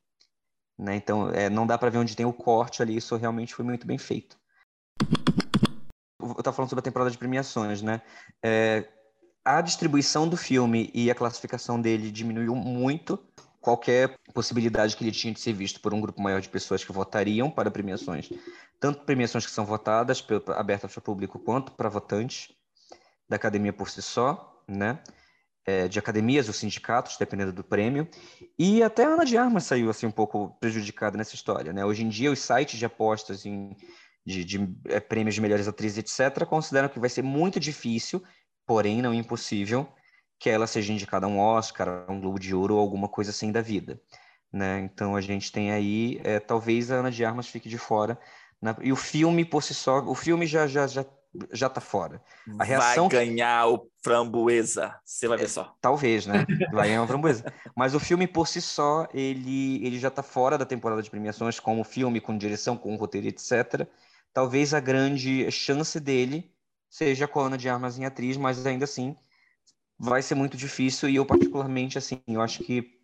Né? 0.78 0.96
Então, 0.96 1.30
é, 1.30 1.48
não 1.48 1.66
dá 1.66 1.78
para 1.78 1.88
ver 1.88 1.98
onde 1.98 2.16
tem 2.16 2.26
o 2.26 2.32
corte 2.32 2.82
ali, 2.82 2.96
isso 2.96 3.16
realmente 3.16 3.54
foi 3.54 3.64
muito 3.64 3.86
bem 3.86 3.96
feito. 3.96 4.36
Eu 6.20 6.32
estava 6.38 6.54
falando 6.54 6.68
sobre 6.68 6.80
a 6.80 6.82
temporada 6.82 7.10
de 7.10 7.18
premiações, 7.18 7.80
né? 7.80 8.02
É, 8.42 8.86
a 9.44 9.60
distribuição 9.60 10.28
do 10.28 10.36
filme 10.36 10.90
e 10.94 11.10
a 11.10 11.14
classificação 11.14 11.80
dele 11.80 12.10
diminuiu 12.10 12.54
muito 12.54 13.18
qualquer 13.60 14.14
possibilidade 14.32 14.96
que 14.96 15.04
ele 15.04 15.12
tinha 15.12 15.32
de 15.32 15.40
ser 15.40 15.52
visto 15.52 15.80
por 15.80 15.94
um 15.94 16.00
grupo 16.00 16.20
maior 16.20 16.40
de 16.40 16.48
pessoas 16.48 16.84
que 16.84 16.92
votariam 16.92 17.50
para 17.50 17.70
premiações, 17.70 18.30
tanto 18.78 19.04
premiações 19.04 19.46
que 19.46 19.52
são 19.52 19.64
votadas, 19.64 20.24
abertas 20.56 20.92
para 20.92 20.98
o 20.98 21.02
público, 21.02 21.38
quanto 21.38 21.72
para 21.72 21.88
votantes 21.88 22.50
da 23.28 23.36
academia 23.36 23.72
por 23.72 23.88
si 23.88 24.02
só, 24.02 24.62
né? 24.68 24.98
É, 25.66 25.88
de 25.88 25.98
academias 25.98 26.46
ou 26.46 26.52
sindicatos, 26.52 27.16
dependendo 27.16 27.50
do 27.50 27.64
prêmio, 27.64 28.06
e 28.58 28.82
até 28.82 29.04
a 29.04 29.08
Ana 29.08 29.24
de 29.24 29.38
Armas 29.38 29.64
saiu 29.64 29.88
assim 29.88 30.04
um 30.04 30.10
pouco 30.10 30.50
prejudicada 30.60 31.16
nessa 31.16 31.34
história, 31.34 31.72
né? 31.72 31.84
Hoje 31.86 32.04
em 32.04 32.08
dia 32.08 32.30
os 32.30 32.38
sites 32.38 32.78
de 32.78 32.84
apostas 32.84 33.46
em, 33.46 33.74
de, 34.26 34.44
de 34.44 34.76
é, 34.84 35.00
prêmios 35.00 35.34
de 35.34 35.40
melhores 35.40 35.66
atrizes, 35.66 35.98
etc., 35.98 36.44
consideram 36.44 36.90
que 36.90 37.00
vai 37.00 37.08
ser 37.08 37.22
muito 37.22 37.58
difícil, 37.58 38.22
porém 38.66 39.00
não 39.00 39.14
impossível, 39.14 39.88
que 40.38 40.50
ela 40.50 40.66
seja 40.66 40.92
indicada 40.92 41.24
a 41.24 41.28
um 41.30 41.38
Oscar, 41.38 42.04
a 42.06 42.12
um 42.12 42.20
Globo 42.20 42.38
de 42.38 42.54
Ouro 42.54 42.74
ou 42.74 42.80
alguma 42.80 43.08
coisa 43.08 43.30
assim 43.30 43.50
da 43.50 43.62
vida, 43.62 43.98
né? 44.52 44.80
Então 44.80 45.16
a 45.16 45.20
gente 45.22 45.50
tem 45.50 45.72
aí, 45.72 46.20
é, 46.24 46.38
talvez 46.40 46.90
a 46.90 46.96
Ana 46.96 47.10
de 47.10 47.24
Armas 47.24 47.48
fique 47.48 47.70
de 47.70 47.78
fora, 47.78 48.18
e 48.82 48.92
o 48.92 48.96
filme 48.96 49.46
por 49.46 49.62
si 49.62 49.72
só, 49.72 50.00
o 50.00 50.14
filme 50.14 50.46
já 50.46 50.66
já 50.66 50.86
já 50.86 51.06
já 51.52 51.68
tá 51.68 51.80
fora. 51.80 52.22
A 52.58 52.64
reação 52.64 53.08
vai 53.08 53.26
ganhar 53.26 53.66
o 53.68 53.88
framboesa, 54.02 54.94
você 55.04 55.26
vai 55.26 55.38
ver 55.38 55.48
só. 55.48 55.62
É, 55.62 55.68
talvez, 55.80 56.26
né? 56.26 56.44
Vai 56.72 56.88
ganhar 56.88 57.02
o 57.02 57.06
framboesa. 57.06 57.44
Mas 57.74 57.94
o 57.94 58.00
filme 58.00 58.26
por 58.26 58.46
si 58.46 58.60
só, 58.60 59.08
ele, 59.12 59.84
ele 59.84 59.98
já 59.98 60.10
tá 60.10 60.22
fora 60.22 60.58
da 60.58 60.66
temporada 60.66 61.02
de 61.02 61.10
premiações 61.10 61.58
como 61.58 61.82
filme, 61.84 62.20
com 62.20 62.36
direção, 62.36 62.76
com 62.76 62.94
roteiro, 62.96 63.26
etc. 63.26 63.88
Talvez 64.32 64.74
a 64.74 64.80
grande 64.80 65.50
chance 65.50 65.98
dele 65.98 66.52
seja 66.90 67.26
com 67.26 67.40
a 67.40 67.46
Ana 67.46 67.58
de 67.58 67.68
Armas 67.68 67.98
em 67.98 68.04
atriz, 68.04 68.36
mas 68.36 68.64
ainda 68.66 68.84
assim 68.84 69.16
vai 69.98 70.22
ser 70.22 70.34
muito 70.34 70.56
difícil 70.56 71.08
e 71.08 71.16
eu 71.16 71.24
particularmente, 71.24 71.98
assim, 71.98 72.20
eu 72.26 72.40
acho 72.40 72.62
que, 72.62 72.98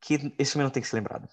que 0.00 0.32
esse 0.38 0.52
filme 0.52 0.64
não 0.64 0.70
tem 0.70 0.82
que 0.82 0.88
ser 0.88 0.96
lembrado. 0.96 1.28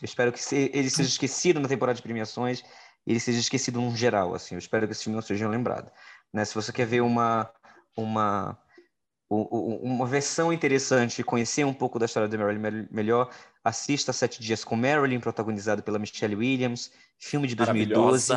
Eu 0.00 0.04
espero 0.04 0.32
que 0.32 0.40
ele 0.54 0.90
seja 0.90 1.08
esquecido 1.08 1.58
na 1.60 1.68
temporada 1.68 1.96
de 1.96 2.02
premiações 2.02 2.62
ele 3.06 3.20
seja 3.20 3.38
esquecido 3.38 3.80
no 3.80 3.94
geral, 3.94 4.34
assim. 4.34 4.54
Eu 4.54 4.58
espero 4.58 4.86
que 4.86 4.92
esse 4.92 5.04
filme 5.04 5.14
não 5.14 5.22
seja 5.22 5.48
lembrado. 5.48 5.90
Né? 6.32 6.44
Se 6.44 6.54
você 6.54 6.72
quer 6.72 6.86
ver 6.86 7.02
uma, 7.02 7.48
uma, 7.96 8.58
uma 9.30 10.06
versão 10.06 10.52
interessante 10.52 11.22
conhecer 11.22 11.64
um 11.64 11.72
pouco 11.72 11.98
da 11.98 12.06
história 12.06 12.28
de 12.28 12.36
Marilyn 12.36 12.88
melhor, 12.90 13.30
assista 13.62 14.12
Sete 14.12 14.42
Dias 14.42 14.64
com 14.64 14.74
Marilyn, 14.74 15.20
protagonizado 15.20 15.82
pela 15.82 15.98
Michelle 15.98 16.34
Williams, 16.34 16.90
filme 17.18 17.46
de 17.46 17.54
2012, 17.54 18.32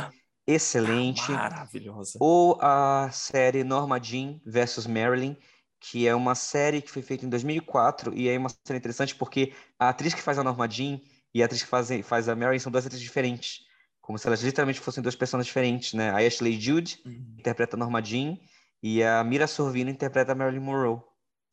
excelente. 0.46 1.32
Maravilhosa. 1.32 2.20
Ou 2.22 2.60
a 2.62 3.10
série 3.12 3.64
Norma 3.64 4.00
Jean 4.00 4.40
versus 4.46 4.86
Marilyn, 4.86 5.36
que 5.80 6.08
é 6.08 6.14
uma 6.14 6.36
série 6.36 6.82
que 6.82 6.92
foi 6.92 7.02
feita 7.02 7.26
em 7.26 7.30
2004 7.30 8.14
e 8.14 8.30
é 8.30 8.38
uma 8.38 8.50
série 8.50 8.78
interessante 8.78 9.16
porque 9.16 9.54
a 9.80 9.90
atriz 9.90 10.14
que 10.14 10.22
faz 10.22 10.38
a 10.38 10.44
Norma 10.44 10.70
Jean 10.70 11.00
e 11.34 11.42
a 11.42 11.46
atriz 11.46 11.64
que 11.64 11.70
faz, 11.70 11.90
faz 12.04 12.30
a 12.30 12.36
Marilyn 12.36 12.60
são 12.60 12.72
duas 12.72 12.86
atrizes 12.86 13.04
diferentes 13.04 13.69
como 14.10 14.18
se 14.18 14.26
elas 14.26 14.42
literalmente 14.42 14.80
fossem 14.80 15.04
duas 15.04 15.16
pessoas 15.16 15.46
diferentes, 15.46 15.94
né? 15.94 16.10
A 16.10 16.18
Ashley 16.18 16.60
Judd 16.60 17.00
uhum. 17.06 17.36
interpreta 17.38 17.76
a 17.76 17.80
Norma 17.80 18.04
Jean 18.04 18.40
e 18.82 19.04
a 19.04 19.24
Mira 19.24 19.46
Sorvino 19.46 19.92
interpreta 19.92 20.32
a 20.32 20.36
Marilyn 20.36 20.62
Monroe. 20.62 21.00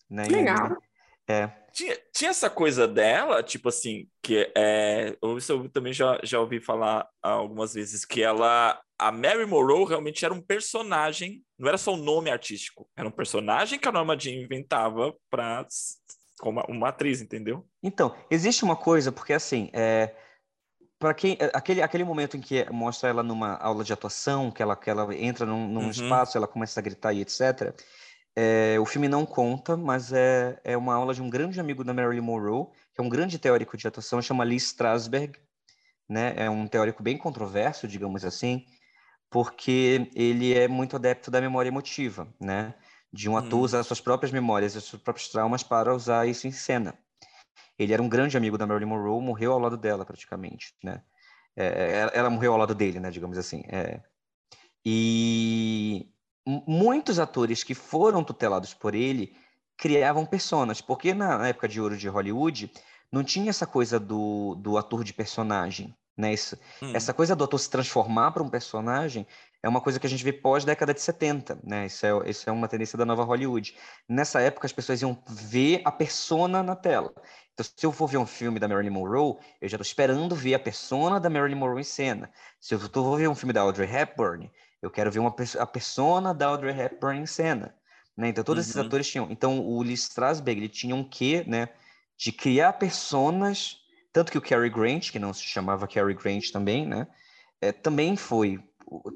Né? 0.09 0.25
Legal. 0.27 0.75
É. 1.29 1.51
Tinha, 1.71 1.99
tinha 2.15 2.31
essa 2.31 2.49
coisa 2.49 2.89
dela, 2.89 3.43
tipo 3.43 3.69
assim, 3.69 4.09
que 4.23 4.51
é. 4.57 5.15
Isso 5.37 5.53
eu 5.53 5.69
também 5.69 5.93
já, 5.93 6.19
já 6.23 6.41
ouvi 6.41 6.59
falar 6.59 7.07
algumas 7.23 7.75
vezes, 7.75 8.07
que 8.07 8.23
ela. 8.23 8.81
A 8.99 9.13
Mary 9.13 9.45
Monroe 9.45 9.85
realmente 9.87 10.25
era 10.25 10.33
um 10.33 10.41
personagem, 10.41 11.45
não 11.59 11.69
era 11.69 11.77
só 11.77 11.93
um 11.93 11.99
nome 11.99 12.31
artístico, 12.31 12.89
era 12.97 13.07
um 13.07 13.13
personagem 13.13 13.79
que 13.79 13.87
a 13.87 13.93
Norma 13.93 14.19
Jean 14.19 14.33
inventava 14.33 15.15
para 15.29 15.67
como 16.39 16.63
uma 16.71 16.89
atriz, 16.89 17.21
entendeu? 17.21 17.67
Então, 17.83 18.17
existe 18.31 18.65
uma 18.65 18.77
coisa, 18.77 19.13
porque 19.13 19.35
assim, 19.35 19.69
é, 19.75 20.15
para 20.99 21.13
quem 21.15 21.37
é, 21.39 21.51
aquele 21.55 21.83
aquele 21.83 22.05
momento 22.05 22.37
em 22.37 22.41
que 22.41 22.65
mostra 22.71 23.09
ela 23.09 23.23
numa 23.23 23.57
aula 23.57 23.85
de 23.85 23.93
atuação 23.93 24.51
que 24.51 24.63
ela 24.63 24.77
que 24.77 24.89
ela 24.89 25.15
entra 25.15 25.45
num, 25.45 25.69
num 25.69 25.85
uhum. 25.85 25.91
espaço 25.91 26.37
ela 26.37 26.47
começa 26.47 26.81
a 26.81 26.83
gritar 26.83 27.13
e 27.13 27.21
etc 27.21 27.75
é, 28.35 28.77
o 28.81 28.87
filme 28.87 29.09
não 29.09 29.27
conta 29.27 29.77
mas 29.77 30.13
é 30.13 30.59
é 30.65 30.77
uma 30.77 30.95
aula 30.95 31.15
de 31.15 31.23
um 31.23 31.29
grande 31.29 31.61
amigo 31.61 31.85
da 31.85 31.93
Marilyn 31.93 32.23
Monroe 32.23 32.67
que 32.95 33.01
é 33.01 33.05
um 33.05 33.09
grande 33.09 33.39
teórico 33.39 33.77
de 33.77 33.87
atuação 33.87 34.23
chama 34.23 34.45
Lee 34.45 34.57
Strasberg 34.57 35.39
né 36.09 36.35
é 36.37 36.49
um 36.49 36.67
teórico 36.67 37.03
bem 37.03 37.19
controverso 37.19 37.87
digamos 37.87 38.25
assim 38.25 38.65
porque 39.29 40.11
ele 40.15 40.55
é 40.55 40.69
muito 40.69 40.97
adepto 40.97 41.31
da 41.31 41.41
memória 41.41 41.69
emotiva 41.69 42.27
né 42.41 42.75
de 43.13 43.29
um 43.29 43.37
ator 43.37 43.59
uhum. 43.59 43.65
usar 43.65 43.83
suas 43.83 44.01
próprias 44.01 44.33
memórias 44.33 44.75
e 44.75 44.81
seus 44.81 45.03
próprios 45.03 45.29
traumas 45.29 45.63
para 45.63 45.95
usar 45.95 46.27
isso 46.27 46.47
em 46.47 46.53
cena 46.53 46.99
ele 47.79 47.93
era 47.93 48.03
um 48.03 48.09
grande 48.09 48.37
amigo 48.37 48.57
da 48.57 48.67
Marilyn 48.67 48.89
Monroe, 48.89 49.23
morreu 49.23 49.53
ao 49.53 49.59
lado 49.59 49.77
dela 49.77 50.05
praticamente, 50.05 50.75
né? 50.83 51.03
É, 51.55 52.01
ela, 52.01 52.11
ela, 52.13 52.31
morreu 52.31 52.53
ao 52.53 52.59
lado 52.59 52.75
dele, 52.75 53.01
né? 53.01 53.11
Digamos 53.11 53.39
assim. 53.39 53.63
É. 53.69 54.01
E 54.85 56.09
muitos 56.47 57.19
atores 57.19 57.65
que 57.65 57.75
foram 57.75 58.23
tutelados 58.23 58.73
por 58.73 58.95
ele 58.95 59.35
criavam 59.77 60.25
personas, 60.25 60.81
porque 60.81 61.13
na 61.13 61.49
época 61.49 61.69
de 61.69 61.81
ouro 61.81 61.97
de 61.97 62.09
Hollywood 62.09 62.71
não 63.11 63.25
tinha 63.25 63.51
essa 63.51 63.67
coisa 63.67 63.99
do, 63.99 64.55
do 64.57 64.79
ator 64.79 65.03
de 65.03 65.13
personagem, 65.13 65.95
né? 66.17 66.33
Isso, 66.33 66.59
hum. 66.83 66.93
Essa 66.95 67.13
coisa 67.13 67.37
do 67.37 67.45
ator 67.45 67.59
se 67.59 67.69
transformar 67.69 68.31
para 68.31 68.43
um 68.43 68.49
personagem 68.49 69.27
é 69.63 69.69
uma 69.69 69.81
coisa 69.81 69.99
que 69.99 70.07
a 70.07 70.11
gente 70.11 70.25
vê 70.25 70.33
pós 70.33 70.65
década 70.65 70.95
de 70.95 71.01
70, 71.01 71.59
né? 71.65 71.87
Isso 71.87 72.07
é, 72.07 72.31
isso 72.31 72.49
é 72.49 72.53
uma 72.53 72.69
tendência 72.69 72.97
da 72.97 73.05
nova 73.05 73.25
Hollywood. 73.25 73.77
Nessa 74.09 74.41
época 74.41 74.67
as 74.67 74.73
pessoas 74.73 75.03
iam 75.03 75.19
ver 75.29 75.83
a 75.85 75.91
persona 75.91 76.63
na 76.63 76.77
tela. 76.77 77.13
Então, 77.57 77.65
se 77.75 77.87
eu 77.87 77.91
for 77.91 78.07
ver 78.07 78.19
um 78.19 78.27
filme 78.27 78.61
da 78.61 78.69
Marilyn 78.69 78.91
Monroe, 78.91 79.39
eu 79.63 79.69
já 79.69 79.77
estou 79.77 79.83
esperando 79.83 80.37
ver 80.37 80.53
a 80.53 80.59
persona 80.59 81.19
da 81.19 81.31
Marilyn 81.31 81.57
Monroe 81.57 81.81
em 81.81 81.85
cena. 81.85 82.31
Se 82.61 82.75
eu 82.75 82.79
for 82.79 83.17
ver 83.17 83.29
um 83.31 83.35
filme 83.35 83.55
da 83.55 83.63
Audrey 83.63 83.91
Hepburn, 83.91 84.51
eu 84.83 84.91
quero 84.91 85.11
ver 85.11 85.21
uma, 85.21 85.35
a 85.59 85.67
persona 85.67 86.35
da 86.35 86.49
Audrey 86.49 86.79
Hepburn 86.79 87.19
em 87.19 87.25
cena. 87.25 87.75
Né? 88.15 88.29
Então, 88.29 88.45
todos 88.45 88.67
uhum. 88.67 88.71
esses 88.71 88.77
atores 88.77 89.09
tinham. 89.09 89.31
Então, 89.31 89.59
o 89.59 89.83
Lee 89.83 89.95
Strasberg, 89.95 90.61
ele 90.61 90.69
tinha 90.69 90.95
um 90.95 91.03
quê, 91.03 91.45
né? 91.47 91.71
De 92.19 92.31
criar 92.31 92.75
personas, 92.75 93.79
tanto 94.13 94.31
que 94.31 94.39
o 94.39 94.43
Cary 94.43 94.69
Grant, 94.69 95.11
que 95.11 95.19
não 95.19 95.33
se 95.33 95.43
chamava 95.43 95.89
Cary 95.89 96.13
Grant 96.13 96.51
também, 96.51 96.87
né? 96.87 97.07
É, 97.59 97.73
também 97.73 98.17
foi, 98.17 98.63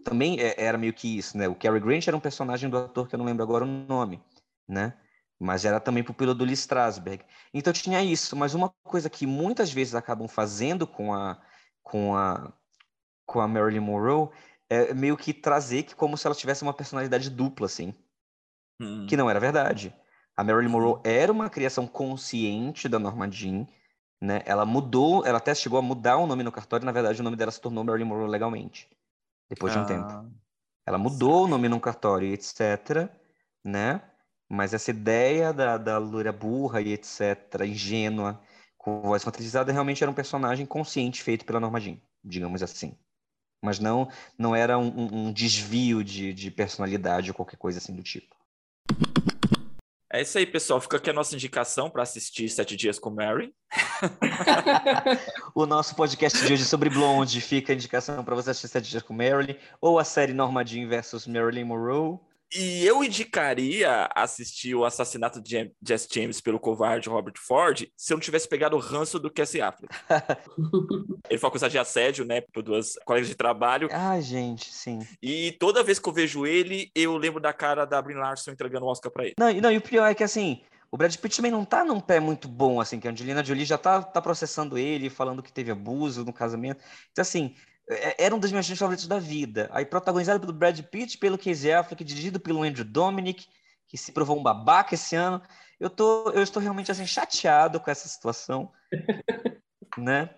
também 0.02 0.40
é, 0.40 0.54
era 0.56 0.78
meio 0.78 0.94
que 0.94 1.18
isso, 1.18 1.36
né? 1.36 1.46
O 1.46 1.54
Cary 1.54 1.80
Grant 1.80 2.08
era 2.08 2.16
um 2.16 2.20
personagem 2.20 2.70
do 2.70 2.78
ator 2.78 3.06
que 3.06 3.14
eu 3.14 3.18
não 3.18 3.26
lembro 3.26 3.42
agora 3.42 3.64
o 3.64 3.68
nome, 3.68 4.22
né? 4.66 4.94
Mas 5.40 5.64
era 5.64 5.80
também 5.80 6.04
pupila 6.04 6.34
do 6.34 6.44
Lee 6.44 6.52
Strasberg. 6.52 7.24
Então 7.54 7.72
tinha 7.72 8.02
isso, 8.02 8.36
mas 8.36 8.54
uma 8.54 8.68
coisa 8.84 9.08
que 9.08 9.26
muitas 9.26 9.72
vezes 9.72 9.94
acabam 9.94 10.28
fazendo 10.28 10.86
com 10.86 11.14
a 11.14 11.40
com 11.82 12.14
a 12.14 12.52
com 13.24 13.40
a 13.40 13.48
Marilyn 13.48 13.80
Monroe 13.80 14.28
é 14.68 14.92
meio 14.92 15.16
que 15.16 15.32
trazer 15.32 15.84
que 15.84 15.94
como 15.94 16.16
se 16.16 16.26
ela 16.26 16.36
tivesse 16.36 16.62
uma 16.62 16.74
personalidade 16.74 17.30
dupla 17.30 17.66
assim 17.66 17.94
hum. 18.80 19.06
que 19.06 19.16
não 19.16 19.30
era 19.30 19.38
verdade. 19.38 19.94
A 20.36 20.42
Marilyn. 20.42 20.70
Monroe 20.70 21.00
era 21.04 21.30
uma 21.30 21.50
criação 21.50 21.86
consciente 21.86 22.88
da 22.88 22.98
Norma 22.98 23.30
Jean, 23.30 23.66
né? 24.20 24.42
Ela 24.46 24.64
mudou, 24.64 25.24
ela 25.26 25.38
até 25.38 25.54
chegou 25.54 25.78
a 25.78 25.82
mudar 25.82 26.16
o 26.16 26.26
nome 26.26 26.42
no 26.42 26.52
cartório, 26.52 26.86
na 26.86 26.92
verdade 26.92 27.20
o 27.20 27.24
nome 27.24 27.36
dela 27.36 27.50
se 27.50 27.60
tornou 27.60 27.84
Marilyn 27.84 28.06
Monroe 28.06 28.28
legalmente, 28.28 28.88
depois 29.48 29.72
de 29.72 29.78
um 29.78 29.82
ah. 29.82 29.86
tempo. 29.86 30.30
Ela 30.86 30.98
mudou 30.98 31.44
o 31.44 31.48
nome 31.48 31.68
no 31.68 31.78
cartório, 31.78 32.32
etc, 32.32 33.10
né? 33.64 34.02
Mas 34.52 34.74
essa 34.74 34.90
ideia 34.90 35.52
da, 35.52 35.78
da 35.78 35.96
loira 35.96 36.32
burra 36.32 36.80
e 36.80 36.92
etc, 36.92 37.60
ingênua, 37.64 38.42
com 38.76 39.00
voz 39.00 39.22
fantasizada, 39.22 39.70
realmente 39.70 40.02
era 40.02 40.10
um 40.10 40.14
personagem 40.14 40.66
consciente 40.66 41.22
feito 41.22 41.44
pela 41.44 41.60
Norma 41.60 41.78
Jean, 41.78 41.98
digamos 42.24 42.60
assim. 42.60 42.98
Mas 43.62 43.78
não 43.78 44.08
não 44.36 44.56
era 44.56 44.76
um, 44.76 45.26
um 45.28 45.32
desvio 45.32 46.02
de, 46.02 46.34
de 46.34 46.50
personalidade 46.50 47.30
ou 47.30 47.34
qualquer 47.34 47.56
coisa 47.56 47.78
assim 47.78 47.94
do 47.94 48.02
tipo. 48.02 48.34
É 50.12 50.20
isso 50.20 50.36
aí, 50.36 50.44
pessoal. 50.44 50.80
Fica 50.80 50.96
aqui 50.96 51.10
a 51.10 51.12
nossa 51.12 51.36
indicação 51.36 51.88
para 51.88 52.02
assistir 52.02 52.48
Sete 52.48 52.74
Dias 52.74 52.98
com 52.98 53.10
Mary. 53.10 53.54
o 55.54 55.64
nosso 55.64 55.94
podcast 55.94 56.44
de 56.44 56.52
hoje 56.52 56.64
sobre 56.64 56.90
Blonde 56.90 57.40
fica 57.40 57.72
a 57.72 57.76
indicação 57.76 58.24
para 58.24 58.34
você 58.34 58.50
assistir 58.50 58.66
Sete 58.66 58.90
Dias 58.90 59.04
com 59.04 59.14
Marilyn 59.14 59.54
ou 59.80 60.00
a 60.00 60.04
série 60.04 60.32
Norma 60.32 60.66
Jean 60.66 60.88
versus 60.88 61.28
Marilyn 61.28 61.62
Monroe. 61.62 62.18
E 62.52 62.84
eu 62.84 63.04
indicaria 63.04 64.08
assistir 64.14 64.74
o 64.74 64.84
assassinato 64.84 65.40
de 65.40 65.72
Jesse 65.86 66.08
James 66.12 66.40
pelo 66.40 66.58
covarde 66.58 67.08
Robert 67.08 67.34
Ford 67.38 67.86
se 67.96 68.12
eu 68.12 68.16
não 68.16 68.20
tivesse 68.22 68.48
pegado 68.48 68.76
o 68.76 68.80
ranço 68.80 69.18
do 69.18 69.30
Cassie 69.30 69.60
Affleck. 69.60 69.94
Ele 71.30 71.38
foi 71.38 71.48
acusado 71.48 71.70
de 71.70 71.78
assédio, 71.78 72.24
né, 72.24 72.40
por 72.40 72.62
duas 72.62 72.94
colegas 73.04 73.28
de 73.28 73.36
trabalho. 73.36 73.88
Ah, 73.92 74.20
gente, 74.20 74.72
sim. 74.72 74.98
E 75.22 75.52
toda 75.52 75.84
vez 75.84 75.98
que 75.98 76.08
eu 76.08 76.12
vejo 76.12 76.44
ele, 76.44 76.90
eu 76.94 77.16
lembro 77.16 77.40
da 77.40 77.52
cara 77.52 77.84
da 77.84 78.02
Brie 78.02 78.16
Larson 78.16 78.50
entregando 78.50 78.86
o 78.86 78.88
Oscar 78.88 79.12
pra 79.12 79.24
ele. 79.24 79.34
Não, 79.38 79.52
não, 79.52 79.70
e 79.70 79.76
o 79.76 79.80
pior 79.80 80.06
é 80.06 80.14
que, 80.14 80.24
assim, 80.24 80.60
o 80.90 80.96
Brad 80.96 81.14
Pitt 81.16 81.36
também 81.36 81.52
não 81.52 81.64
tá 81.64 81.84
num 81.84 82.00
pé 82.00 82.18
muito 82.18 82.48
bom, 82.48 82.80
assim, 82.80 82.98
que 82.98 83.06
a 83.06 83.12
Angelina 83.12 83.44
Jolie 83.44 83.64
já 83.64 83.78
tá, 83.78 84.02
tá 84.02 84.20
processando 84.20 84.76
ele, 84.76 85.08
falando 85.08 85.42
que 85.42 85.52
teve 85.52 85.70
abuso 85.70 86.24
no 86.24 86.32
casamento. 86.32 86.82
Então, 87.12 87.22
assim, 87.22 87.54
era 88.18 88.34
um 88.34 88.38
dos 88.38 88.52
meus 88.52 88.66
filmes 88.66 88.78
favoritos 88.78 89.06
da 89.06 89.18
vida. 89.18 89.68
Aí 89.72 89.84
protagonizado 89.84 90.40
pelo 90.40 90.52
Brad 90.52 90.80
Pitt, 90.80 91.18
pelo 91.18 91.38
Casey 91.38 91.72
Affleck, 91.72 92.04
dirigido 92.04 92.38
pelo 92.38 92.62
Andrew 92.62 92.84
Dominic, 92.84 93.46
que 93.88 93.98
se 93.98 94.12
provou 94.12 94.38
um 94.38 94.42
babaca 94.42 94.94
esse 94.94 95.16
ano. 95.16 95.42
Eu 95.78 95.90
tô, 95.90 96.30
eu 96.30 96.42
estou 96.42 96.62
realmente 96.62 96.92
assim 96.92 97.06
chateado 97.06 97.80
com 97.80 97.90
essa 97.90 98.08
situação, 98.08 98.70
né? 99.98 100.30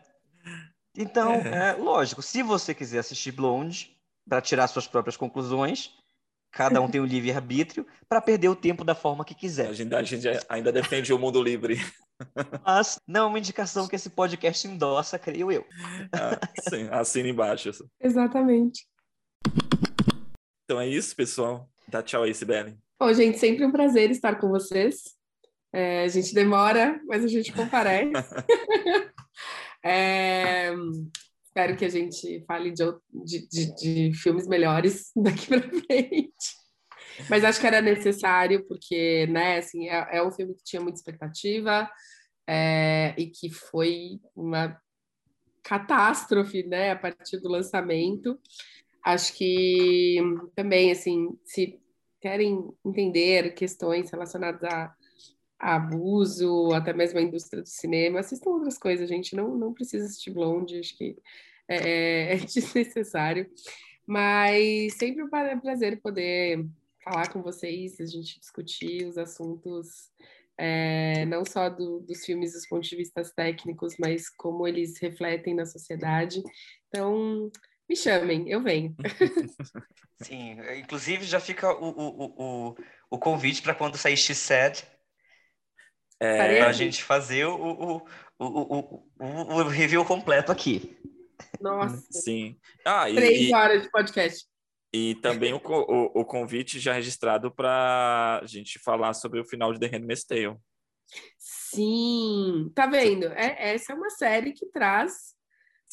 Então, 0.96 1.32
é. 1.32 1.70
É, 1.70 1.72
lógico, 1.72 2.22
se 2.22 2.42
você 2.42 2.74
quiser 2.74 3.00
assistir 3.00 3.32
Blonde 3.32 3.96
para 4.28 4.40
tirar 4.40 4.68
suas 4.68 4.86
próprias 4.86 5.16
conclusões, 5.16 5.90
cada 6.50 6.80
um 6.80 6.88
tem 6.88 7.00
o 7.00 7.04
um 7.04 7.06
livre 7.06 7.32
arbítrio 7.32 7.86
para 8.08 8.20
perder 8.20 8.48
o 8.48 8.56
tempo 8.56 8.84
da 8.84 8.94
forma 8.94 9.24
que 9.24 9.34
quiser. 9.34 9.68
A 9.68 9.72
gente, 9.72 9.94
a 9.94 10.02
gente 10.02 10.28
ainda 10.48 10.70
defende 10.70 11.12
o 11.12 11.18
mundo 11.18 11.42
livre. 11.42 11.78
Mas 12.64 13.00
não 13.06 13.24
é 13.24 13.26
uma 13.28 13.38
indicação 13.38 13.86
que 13.88 13.96
esse 13.96 14.10
podcast 14.10 14.66
endossa, 14.66 15.18
creio 15.18 15.50
eu. 15.50 15.64
Ah, 16.12 16.38
sim, 16.68 16.88
assina 16.90 17.28
embaixo. 17.28 17.70
Exatamente. 18.00 18.86
Então 20.64 20.80
é 20.80 20.88
isso, 20.88 21.14
pessoal. 21.16 21.68
Dá 21.88 22.02
tchau 22.02 22.22
aí, 22.22 22.34
Sibeli. 22.34 22.78
Bom, 22.98 23.12
gente, 23.12 23.38
sempre 23.38 23.64
um 23.64 23.72
prazer 23.72 24.10
estar 24.10 24.36
com 24.36 24.48
vocês. 24.48 25.02
É, 25.72 26.04
a 26.04 26.08
gente 26.08 26.34
demora, 26.34 27.00
mas 27.06 27.24
a 27.24 27.28
gente 27.28 27.52
comparece. 27.52 28.12
é, 29.84 30.72
espero 31.44 31.76
que 31.76 31.84
a 31.84 31.88
gente 31.88 32.44
fale 32.46 32.72
de, 32.72 32.84
de, 33.24 33.48
de, 33.48 33.74
de 33.74 34.14
filmes 34.14 34.46
melhores 34.46 35.10
daqui 35.16 35.48
para 35.48 35.62
frente. 35.62 36.61
Mas 37.28 37.44
acho 37.44 37.60
que 37.60 37.66
era 37.66 37.80
necessário, 37.80 38.64
porque, 38.66 39.26
né, 39.28 39.58
assim, 39.58 39.88
é, 39.88 40.18
é 40.18 40.22
um 40.22 40.30
filme 40.30 40.54
que 40.54 40.64
tinha 40.64 40.82
muita 40.82 40.98
expectativa 40.98 41.90
é, 42.46 43.14
e 43.16 43.26
que 43.26 43.50
foi 43.50 44.20
uma 44.34 44.80
catástrofe, 45.62 46.62
né, 46.64 46.90
a 46.90 46.96
partir 46.96 47.38
do 47.38 47.48
lançamento. 47.48 48.38
Acho 49.04 49.34
que 49.34 50.18
também, 50.54 50.90
assim, 50.90 51.36
se 51.44 51.80
querem 52.20 52.72
entender 52.84 53.54
questões 53.54 54.10
relacionadas 54.10 54.62
a, 54.64 54.94
a 55.58 55.74
abuso, 55.76 56.72
até 56.72 56.92
mesmo 56.92 57.18
a 57.18 57.22
indústria 57.22 57.62
do 57.62 57.68
cinema, 57.68 58.20
assistam 58.20 58.50
outras 58.50 58.78
coisas, 58.78 59.08
gente. 59.08 59.34
Não, 59.34 59.56
não 59.56 59.72
precisa 59.72 60.06
assistir 60.06 60.30
Blonde, 60.30 60.78
acho 60.78 60.96
que 60.96 61.16
é, 61.68 62.34
é 62.34 62.36
desnecessário. 62.46 63.48
Mas 64.06 64.94
sempre 64.94 65.22
um 65.22 65.28
prazer 65.28 66.00
poder 66.00 66.64
falar 67.02 67.30
com 67.30 67.42
vocês, 67.42 68.00
a 68.00 68.06
gente 68.06 68.38
discutir 68.38 69.06
os 69.06 69.18
assuntos, 69.18 70.10
é, 70.58 71.24
não 71.26 71.44
só 71.44 71.68
do, 71.68 72.00
dos 72.00 72.24
filmes 72.24 72.52
dos 72.52 72.66
pontos 72.66 72.88
de 72.88 72.96
vista 72.96 73.22
técnicos, 73.34 73.96
mas 73.98 74.28
como 74.28 74.66
eles 74.66 74.98
refletem 75.00 75.54
na 75.54 75.66
sociedade. 75.66 76.42
Então, 76.88 77.50
me 77.88 77.96
chamem, 77.96 78.48
eu 78.48 78.62
venho. 78.62 78.94
Sim, 80.22 80.56
inclusive 80.78 81.24
já 81.24 81.40
fica 81.40 81.72
o, 81.72 81.88
o, 81.88 82.34
o, 82.36 82.76
o 83.10 83.18
convite 83.18 83.60
para 83.60 83.74
quando 83.74 83.96
sair 83.96 84.14
X7, 84.14 84.84
é, 86.20 86.36
para 86.36 86.68
a 86.68 86.72
gente 86.72 87.02
fazer 87.02 87.44
o, 87.46 87.56
o, 87.56 87.96
o, 88.38 88.76
o, 88.78 89.04
o, 89.18 89.68
review 89.68 90.04
completo 90.04 90.52
aqui. 90.52 90.96
Nossa. 91.60 92.00
Sim. 92.12 92.56
Ah, 92.84 93.10
e, 93.10 93.16
Três 93.16 93.52
horas 93.52 93.82
de 93.82 93.90
podcast. 93.90 94.46
E 94.92 95.14
também 95.16 95.54
o, 95.54 95.60
o, 95.64 96.20
o 96.20 96.24
convite 96.24 96.78
já 96.78 96.92
registrado 96.92 97.50
para 97.50 98.40
a 98.42 98.46
gente 98.46 98.78
falar 98.78 99.14
sobre 99.14 99.40
o 99.40 99.44
final 99.44 99.72
de 99.72 99.80
The 99.80 99.86
Handmaid's 99.86 100.24
Tale. 100.24 100.56
Sim, 101.38 102.70
tá 102.74 102.86
vendo? 102.86 103.26
É, 103.28 103.74
essa 103.74 103.92
é 103.92 103.96
uma 103.96 104.10
série 104.10 104.52
que 104.52 104.66
traz 104.66 105.34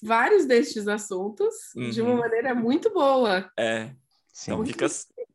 vários 0.04 0.46
destes 0.46 0.88
assuntos 0.88 1.74
uhum. 1.76 1.90
de 1.90 2.02
uma 2.02 2.12
uhum. 2.12 2.18
maneira 2.18 2.54
muito 2.54 2.92
boa. 2.92 3.50
É. 3.58 3.94
Sim. 4.34 4.52
Então 4.52 4.66
fica 4.66 4.88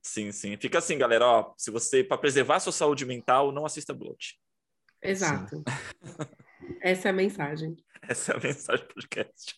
sim, 0.03 0.33
sim. 0.33 0.57
Fica 0.57 0.79
assim, 0.79 0.99
galera, 0.99 1.27
ó, 1.27 1.55
se 1.57 1.71
você 1.71 2.05
para 2.05 2.19
preservar 2.19 2.57
a 2.57 2.61
sua 2.61 2.73
saúde 2.73 3.05
mental, 3.05 3.53
não 3.53 3.67
assista 3.67 3.95
Blood. 3.95 4.39
Exato. 5.03 5.63
Essa 6.81 7.09
é 7.09 7.11
a 7.11 7.15
mensagem. 7.15 7.77
Essa 8.09 8.33
é 8.33 8.37
a 8.37 8.41
mensagem 8.41 8.87
do 8.87 8.95
podcast. 8.95 9.55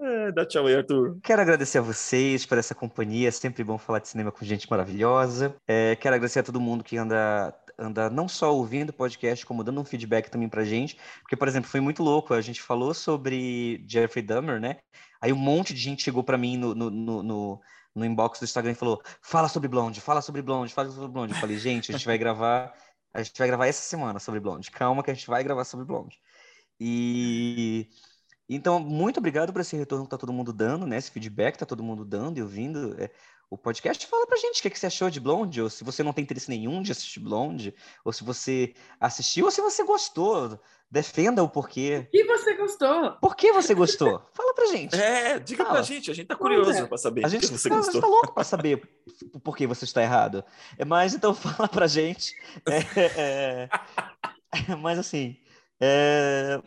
É, 0.00 0.30
dá 0.30 0.46
tchau 0.46 0.66
aí, 0.66 0.76
Arthur. 0.76 1.18
Quero 1.22 1.42
agradecer 1.42 1.78
a 1.78 1.82
vocês 1.82 2.46
por 2.46 2.56
essa 2.56 2.74
companhia. 2.74 3.28
É 3.28 3.30
sempre 3.30 3.64
bom 3.64 3.76
falar 3.76 3.98
de 3.98 4.08
cinema 4.08 4.30
com 4.30 4.44
gente 4.44 4.70
maravilhosa. 4.70 5.56
É, 5.66 5.96
quero 5.96 6.14
agradecer 6.14 6.38
a 6.38 6.42
todo 6.44 6.60
mundo 6.60 6.84
que 6.84 6.96
anda, 6.96 7.52
anda 7.78 8.08
não 8.08 8.28
só 8.28 8.54
ouvindo 8.54 8.90
o 8.90 8.92
podcast, 8.92 9.44
como 9.44 9.64
dando 9.64 9.80
um 9.80 9.84
feedback 9.84 10.30
também 10.30 10.48
pra 10.48 10.64
gente. 10.64 10.96
Porque, 11.20 11.36
por 11.36 11.48
exemplo, 11.48 11.68
foi 11.68 11.80
muito 11.80 12.02
louco. 12.02 12.32
A 12.32 12.40
gente 12.40 12.62
falou 12.62 12.94
sobre 12.94 13.84
Jeffrey 13.88 14.22
Dahmer, 14.24 14.60
né? 14.60 14.76
Aí 15.20 15.32
um 15.32 15.36
monte 15.36 15.74
de 15.74 15.80
gente 15.80 16.04
chegou 16.04 16.22
para 16.22 16.38
mim 16.38 16.56
no, 16.56 16.74
no, 16.74 16.90
no, 16.90 17.22
no 17.22 17.60
no 17.98 18.04
inbox 18.04 18.38
do 18.38 18.44
Instagram 18.44 18.72
e 18.72 18.76
falou: 18.76 19.02
fala 19.20 19.48
sobre 19.48 19.68
Blonde, 19.68 20.00
fala 20.00 20.22
sobre 20.22 20.40
Blonde, 20.42 20.72
fala 20.72 20.90
sobre 20.90 21.08
Blonde. 21.08 21.32
Eu 21.34 21.40
falei, 21.40 21.58
gente, 21.58 21.90
a 21.90 21.96
gente 21.96 22.06
vai 22.06 22.16
gravar, 22.16 22.72
a 23.12 23.22
gente 23.22 23.36
vai 23.36 23.48
gravar 23.48 23.66
essa 23.66 23.82
semana 23.82 24.18
sobre 24.20 24.40
Blonde. 24.40 24.70
Calma 24.70 25.02
que 25.02 25.10
a 25.10 25.14
gente 25.14 25.26
vai 25.26 25.42
gravar 25.42 25.64
sobre 25.64 25.84
Blonde. 25.84 26.16
E 26.80 27.88
então, 28.56 28.80
muito 28.80 29.18
obrigado 29.18 29.52
por 29.52 29.60
esse 29.60 29.76
retorno 29.76 30.04
que 30.04 30.10
tá 30.10 30.16
todo 30.16 30.32
mundo 30.32 30.52
dando, 30.52 30.86
né? 30.86 30.96
Esse 30.96 31.10
feedback 31.10 31.58
tá 31.58 31.66
todo 31.66 31.82
mundo 31.82 32.04
dando 32.04 32.38
e 32.38 32.42
ouvindo. 32.42 32.96
É, 32.98 33.10
o 33.50 33.56
podcast 33.56 34.06
fala 34.06 34.26
pra 34.26 34.36
gente 34.36 34.58
o 34.58 34.62
que, 34.62 34.68
é 34.68 34.70
que 34.70 34.78
você 34.78 34.86
achou 34.86 35.08
de 35.08 35.20
Blonde, 35.20 35.62
ou 35.62 35.70
se 35.70 35.82
você 35.82 36.02
não 36.02 36.12
tem 36.12 36.22
interesse 36.22 36.50
nenhum 36.50 36.82
de 36.82 36.92
assistir 36.92 37.20
Blonde, 37.20 37.74
ou 38.04 38.12
se 38.12 38.22
você 38.22 38.74
assistiu, 39.00 39.46
ou 39.46 39.50
se 39.50 39.60
você 39.60 39.84
gostou. 39.84 40.58
Defenda 40.90 41.42
o 41.42 41.48
porquê. 41.50 42.08
E 42.10 42.24
você 42.24 42.54
gostou? 42.54 43.12
Por 43.20 43.36
que 43.36 43.52
você 43.52 43.74
gostou? 43.74 44.26
Fala 44.32 44.54
pra 44.54 44.66
gente. 44.68 44.96
É, 44.96 45.38
diga 45.38 45.62
Fala. 45.62 45.76
pra 45.76 45.82
gente, 45.82 46.10
a 46.10 46.14
gente 46.14 46.26
tá 46.26 46.34
curioso 46.34 46.70
é. 46.70 46.86
pra 46.86 46.96
saber. 46.96 47.26
A 47.26 47.28
gente, 47.28 47.46
que 47.46 47.58
você 47.58 47.68
tá, 47.68 47.76
gostou. 47.76 47.90
a 47.90 47.92
gente 47.92 48.00
tá 48.00 48.08
louco 48.08 48.32
pra 48.32 48.42
saber 48.42 48.82
por 49.44 49.54
que 49.54 49.66
você 49.66 49.84
está 49.84 50.02
errado. 50.02 50.42
É, 50.78 50.86
mas 50.86 51.12
então 51.12 51.34
fala 51.36 51.68
pra 51.68 51.86
gente. 51.86 52.34
É, 52.66 53.00
é, 53.02 53.68
é 54.70 54.76
mas 54.76 54.98
assim, 54.98 55.36
É... 55.78 56.58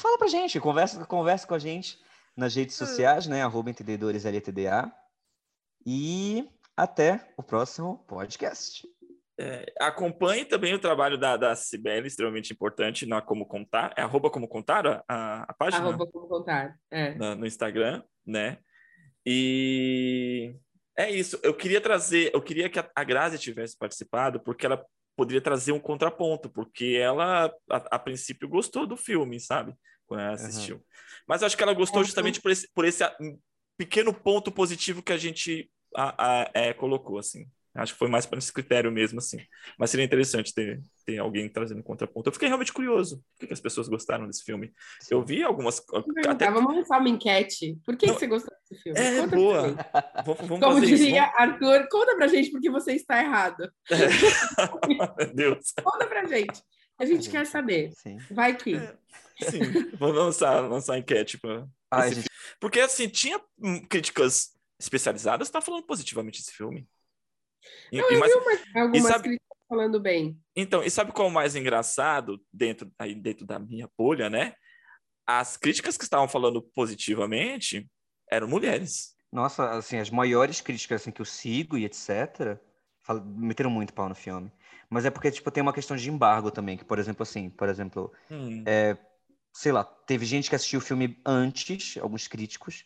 Fala 0.00 0.16
pra 0.16 0.28
gente, 0.28 0.58
conversa, 0.58 1.04
conversa 1.04 1.46
com 1.46 1.52
a 1.52 1.58
gente 1.58 1.98
nas 2.34 2.54
redes 2.54 2.74
sociais, 2.74 3.26
né? 3.26 3.42
Arroba 3.42 3.68
Entendedores 3.68 4.24
LTDA. 4.24 4.90
E 5.86 6.48
até 6.74 7.30
o 7.36 7.42
próximo 7.42 8.02
podcast. 8.08 8.88
É, 9.38 9.70
acompanhe 9.78 10.46
também 10.46 10.72
o 10.72 10.78
trabalho 10.78 11.18
da, 11.18 11.36
da 11.36 11.54
Cibele, 11.54 12.06
extremamente 12.06 12.50
importante 12.50 13.04
na 13.04 13.20
Como 13.20 13.44
Contar. 13.44 13.92
É 13.94 14.00
arroba 14.00 14.30
Como 14.30 14.48
Contar 14.48 15.04
a, 15.06 15.42
a 15.42 15.52
página? 15.52 15.86
Arroba 15.86 16.06
Como 16.06 16.26
Contar, 16.26 16.78
é. 16.90 17.14
Na, 17.16 17.34
no 17.34 17.44
Instagram, 17.44 18.02
né? 18.26 18.56
E 19.26 20.54
é 20.96 21.10
isso. 21.10 21.38
Eu 21.42 21.52
queria 21.52 21.80
trazer, 21.80 22.30
eu 22.32 22.40
queria 22.40 22.70
que 22.70 22.78
a, 22.78 22.90
a 22.96 23.04
Grazi 23.04 23.38
tivesse 23.38 23.76
participado, 23.76 24.40
porque 24.40 24.64
ela 24.64 24.82
poderia 25.14 25.42
trazer 25.42 25.72
um 25.72 25.78
contraponto, 25.78 26.48
porque 26.48 26.98
ela, 26.98 27.52
a, 27.70 27.76
a 27.76 27.98
princípio, 27.98 28.48
gostou 28.48 28.86
do 28.86 28.96
filme, 28.96 29.38
sabe? 29.38 29.74
Quando 30.10 30.22
ela 30.22 30.32
assistiu. 30.32 30.74
Uhum. 30.74 30.82
Mas 31.28 31.44
acho 31.44 31.56
que 31.56 31.62
ela 31.62 31.72
gostou 31.72 32.02
justamente 32.02 32.40
por 32.40 32.50
esse, 32.50 32.68
por 32.74 32.84
esse 32.84 33.04
pequeno 33.78 34.12
ponto 34.12 34.50
positivo 34.50 35.04
que 35.04 35.12
a 35.12 35.16
gente 35.16 35.70
a, 35.94 36.42
a, 36.42 36.50
é, 36.52 36.72
colocou, 36.72 37.16
assim. 37.16 37.46
Acho 37.72 37.92
que 37.92 37.98
foi 38.00 38.08
mais 38.08 38.26
para 38.26 38.40
esse 38.40 38.52
critério 38.52 38.90
mesmo, 38.90 39.20
assim. 39.20 39.38
Mas 39.78 39.90
seria 39.90 40.04
interessante 40.04 40.52
ter, 40.52 40.82
ter 41.06 41.18
alguém 41.18 41.48
trazendo 41.48 41.80
contraponto. 41.84 42.28
Eu 42.28 42.32
fiquei 42.32 42.48
realmente 42.48 42.72
curioso. 42.72 43.22
Por 43.38 43.46
que, 43.46 43.52
as 43.52 43.60
pessoas 43.60 43.86
gostaram 43.86 44.26
desse 44.26 44.42
filme? 44.42 44.72
Eu 45.08 45.24
vi 45.24 45.44
algumas. 45.44 45.80
Até... 46.28 46.50
Vamos 46.50 46.74
lançar 46.74 46.98
uma 46.98 47.08
enquete. 47.08 47.78
Por 47.86 47.96
que, 47.96 48.06
Não, 48.06 48.14
que 48.14 48.18
você 48.18 48.26
gostou 48.26 48.52
desse 48.68 48.82
filme? 48.82 48.98
É, 48.98 49.20
conta 49.20 49.36
boa. 49.36 49.62
Vamos, 50.26 50.48
vamos 50.48 50.60
Como 50.66 50.80
diria 50.80 51.22
isso. 51.22 51.32
Arthur, 51.36 51.88
conta 51.88 52.16
pra 52.16 52.26
gente 52.26 52.50
porque 52.50 52.68
você 52.68 52.94
está 52.94 53.22
errado. 53.22 53.70
É. 53.88 53.96
Meu 55.16 55.32
Deus. 55.32 55.72
Conta 55.80 56.08
pra 56.08 56.26
gente. 56.26 56.60
A 57.00 57.06
gente 57.06 57.30
quer 57.30 57.46
saber. 57.46 57.92
Sim. 57.94 58.18
Vai 58.30 58.54
que. 58.54 58.76
É, 58.76 58.94
sim, 59.50 59.60
vamos 59.98 60.16
lançar, 60.16 60.60
lançar 60.68 60.98
enquete. 60.98 61.38
Pra 61.38 61.66
Ai, 61.90 62.12
gente... 62.12 62.28
Porque, 62.60 62.78
assim, 62.78 63.08
tinha 63.08 63.40
críticas 63.88 64.54
especializadas 64.78 65.48
que 65.48 65.52
tá 65.52 65.62
falando 65.62 65.86
positivamente 65.86 66.40
desse 66.40 66.52
filme. 66.52 66.86
E, 67.90 67.98
Não, 67.98 68.12
e, 68.12 68.16
mas, 68.18 68.32
algumas 68.74 69.02
sabe, 69.02 69.24
críticas 69.24 69.58
falando 69.66 69.98
bem. 69.98 70.38
Então, 70.54 70.82
e 70.82 70.90
sabe 70.90 71.12
qual 71.12 71.28
é 71.28 71.30
o 71.30 71.34
mais 71.34 71.56
engraçado 71.56 72.38
dentro, 72.52 72.92
aí 72.98 73.14
dentro 73.14 73.46
da 73.46 73.58
minha 73.58 73.88
bolha, 73.96 74.28
né? 74.28 74.52
As 75.26 75.56
críticas 75.56 75.96
que 75.96 76.04
estavam 76.04 76.28
falando 76.28 76.60
positivamente 76.60 77.88
eram 78.30 78.46
mulheres. 78.46 79.14
Nossa, 79.32 79.70
assim, 79.70 79.98
as 79.98 80.10
maiores 80.10 80.60
críticas 80.60 81.00
assim, 81.00 81.10
que 81.10 81.22
eu 81.22 81.26
sigo 81.26 81.78
e 81.78 81.86
etc. 81.86 82.58
meteram 83.24 83.70
muito 83.70 83.94
pau 83.94 84.08
no 84.08 84.14
filme. 84.14 84.52
Mas 84.90 85.04
é 85.04 85.10
porque, 85.10 85.30
tipo, 85.30 85.50
tem 85.50 85.62
uma 85.62 85.72
questão 85.72 85.96
de 85.96 86.10
embargo 86.10 86.50
também, 86.50 86.76
que, 86.76 86.84
por 86.84 86.98
exemplo, 86.98 87.22
assim, 87.22 87.48
por 87.48 87.68
exemplo, 87.68 88.12
hum. 88.28 88.64
é, 88.66 88.96
sei 89.52 89.70
lá, 89.70 89.84
teve 89.84 90.26
gente 90.26 90.50
que 90.50 90.56
assistiu 90.56 90.80
o 90.80 90.82
filme 90.82 91.16
antes, 91.24 91.96
alguns 91.98 92.26
críticos, 92.26 92.84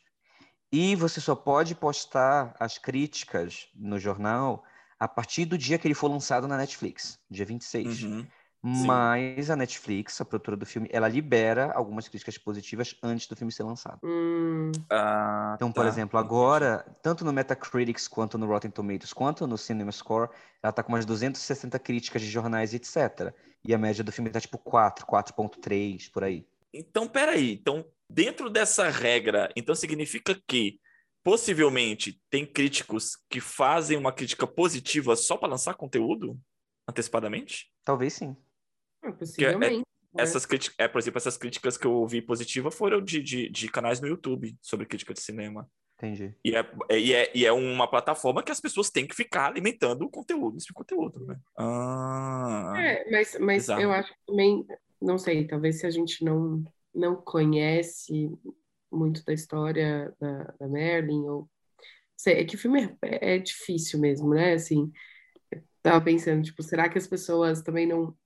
e 0.71 0.95
você 0.95 1.21
só 1.21 1.35
pode 1.35 1.75
postar 1.75 2.55
as 2.61 2.77
críticas 2.77 3.69
no 3.75 3.99
jornal 3.99 4.65
a 5.01 5.09
partir 5.09 5.45
do 5.47 5.57
dia 5.57 5.79
que 5.79 5.87
ele 5.87 5.95
for 5.95 6.09
lançado 6.09 6.47
na 6.47 6.57
Netflix, 6.57 7.19
dia 7.31 7.45
26. 7.45 8.03
Uhum. 8.03 8.27
Mas 8.67 9.51
a 9.51 9.57
Netflix, 9.57 10.19
a 10.21 10.25
produtora 10.25 10.57
do 10.57 10.65
filme, 10.65 10.89
ela 10.91 11.07
libera 11.07 11.71
algumas 11.73 12.09
críticas 12.09 12.39
positivas 12.39 12.97
antes 13.03 13.27
do 13.27 13.37
filme 13.37 13.53
ser 13.53 13.63
lançado. 13.63 13.99
Hum. 14.03 14.73
Ah, 14.91 15.53
então, 15.55 15.71
por 15.71 15.83
tá. 15.85 15.89
exemplo, 15.89 16.19
agora, 16.19 16.85
tanto 17.03 17.25
no 17.27 17.33
Metacritics, 17.33 18.09
quanto 18.09 18.39
no 18.39 18.47
Rotten 18.47 18.71
Tomatoes, 18.71 19.13
quanto 19.13 19.47
no 19.47 19.59
Cinema 19.59 19.93
Score, 19.93 20.31
ela 20.63 20.73
tá 20.73 20.83
com 20.83 20.93
umas 20.93 21.05
260 21.05 21.79
críticas 21.79 22.23
de 22.23 22.31
jornais, 22.31 22.73
etc. 22.73 23.35
E 23.63 23.75
a 23.75 23.79
média 23.79 24.03
do 24.03 24.11
filme 24.11 24.31
tá 24.31 24.41
tipo 24.41 24.57
4, 24.57 25.07
4.3, 25.07 26.11
por 26.11 26.25
aí. 26.25 26.47
Então, 26.73 27.07
peraí. 27.07 27.53
Então, 27.53 27.85
dentro 28.09 28.49
dessa 28.49 28.89
regra, 28.89 29.51
então 29.55 29.75
significa 29.75 30.41
que 30.49 30.81
possivelmente 31.23 32.21
tem 32.31 32.47
críticos 32.47 33.17
que 33.29 33.41
fazem 33.41 33.97
uma 33.97 34.13
crítica 34.13 34.47
positiva 34.47 35.17
só 35.17 35.37
para 35.37 35.49
lançar 35.49 35.75
conteúdo 35.75 36.39
antecipadamente? 36.89 37.71
Talvez 37.85 38.15
sim. 38.15 38.37
É, 39.05 39.13
possivelmente. 39.13 39.85
É, 40.17 40.23
essas 40.23 40.47
críticas, 40.47 40.77
é, 40.79 40.87
por 40.87 40.99
exemplo, 40.99 41.19
essas 41.19 41.37
críticas 41.37 41.77
que 41.77 41.87
eu 41.87 41.93
ouvi 41.93 42.23
positiva 42.23 42.71
foram 42.71 43.03
de, 43.03 43.21
de, 43.21 43.49
de 43.49 43.69
canais 43.69 44.01
no 44.01 44.07
YouTube 44.07 44.57
sobre 44.63 44.87
crítica 44.87 45.13
de 45.13 45.21
cinema. 45.21 45.69
Entendi. 45.97 46.35
E 46.45 46.55
é, 46.55 46.71
é, 46.89 46.99
e, 46.99 47.13
é, 47.13 47.33
e 47.35 47.47
é 47.47 47.53
uma 47.53 47.89
plataforma 47.89 48.43
que 48.43 48.53
as 48.53 48.61
pessoas 48.61 48.91
têm 48.91 49.07
que 49.07 49.15
ficar 49.15 49.47
alimentando 49.47 50.03
o 50.03 50.11
conteúdo, 50.11 50.57
esse 50.57 50.73
conteúdo, 50.73 51.25
né? 51.25 51.39
Ah, 51.57 52.75
é, 52.77 53.11
mas, 53.11 53.37
mas 53.41 53.69
eu 53.69 53.93
acho 53.93 54.13
que 54.13 54.19
também, 54.27 54.67
não 55.01 55.19
sei, 55.19 55.47
talvez 55.47 55.81
se 55.81 55.87
a 55.87 55.91
gente 55.91 56.25
não 56.25 56.65
não 56.95 57.17
conhece 57.17 58.31
muito 58.91 59.25
da 59.25 59.33
história 59.33 60.15
da, 60.21 60.55
da 60.61 60.69
Merlin, 60.69 61.25
ou 61.27 61.51
sei, 62.17 62.35
é 62.35 62.45
que 62.45 62.55
o 62.55 62.59
filme 62.59 62.97
é, 63.03 63.35
é 63.35 63.39
difícil 63.39 63.99
mesmo, 63.99 64.33
né? 64.33 64.55
Assim, 64.55 64.93
tava 65.83 66.01
pensando, 66.05 66.43
tipo, 66.43 66.63
será 66.63 66.89
que 66.89 66.97
as 66.97 67.07
pessoas 67.07 67.63
também 67.63 67.87
não 67.87 68.17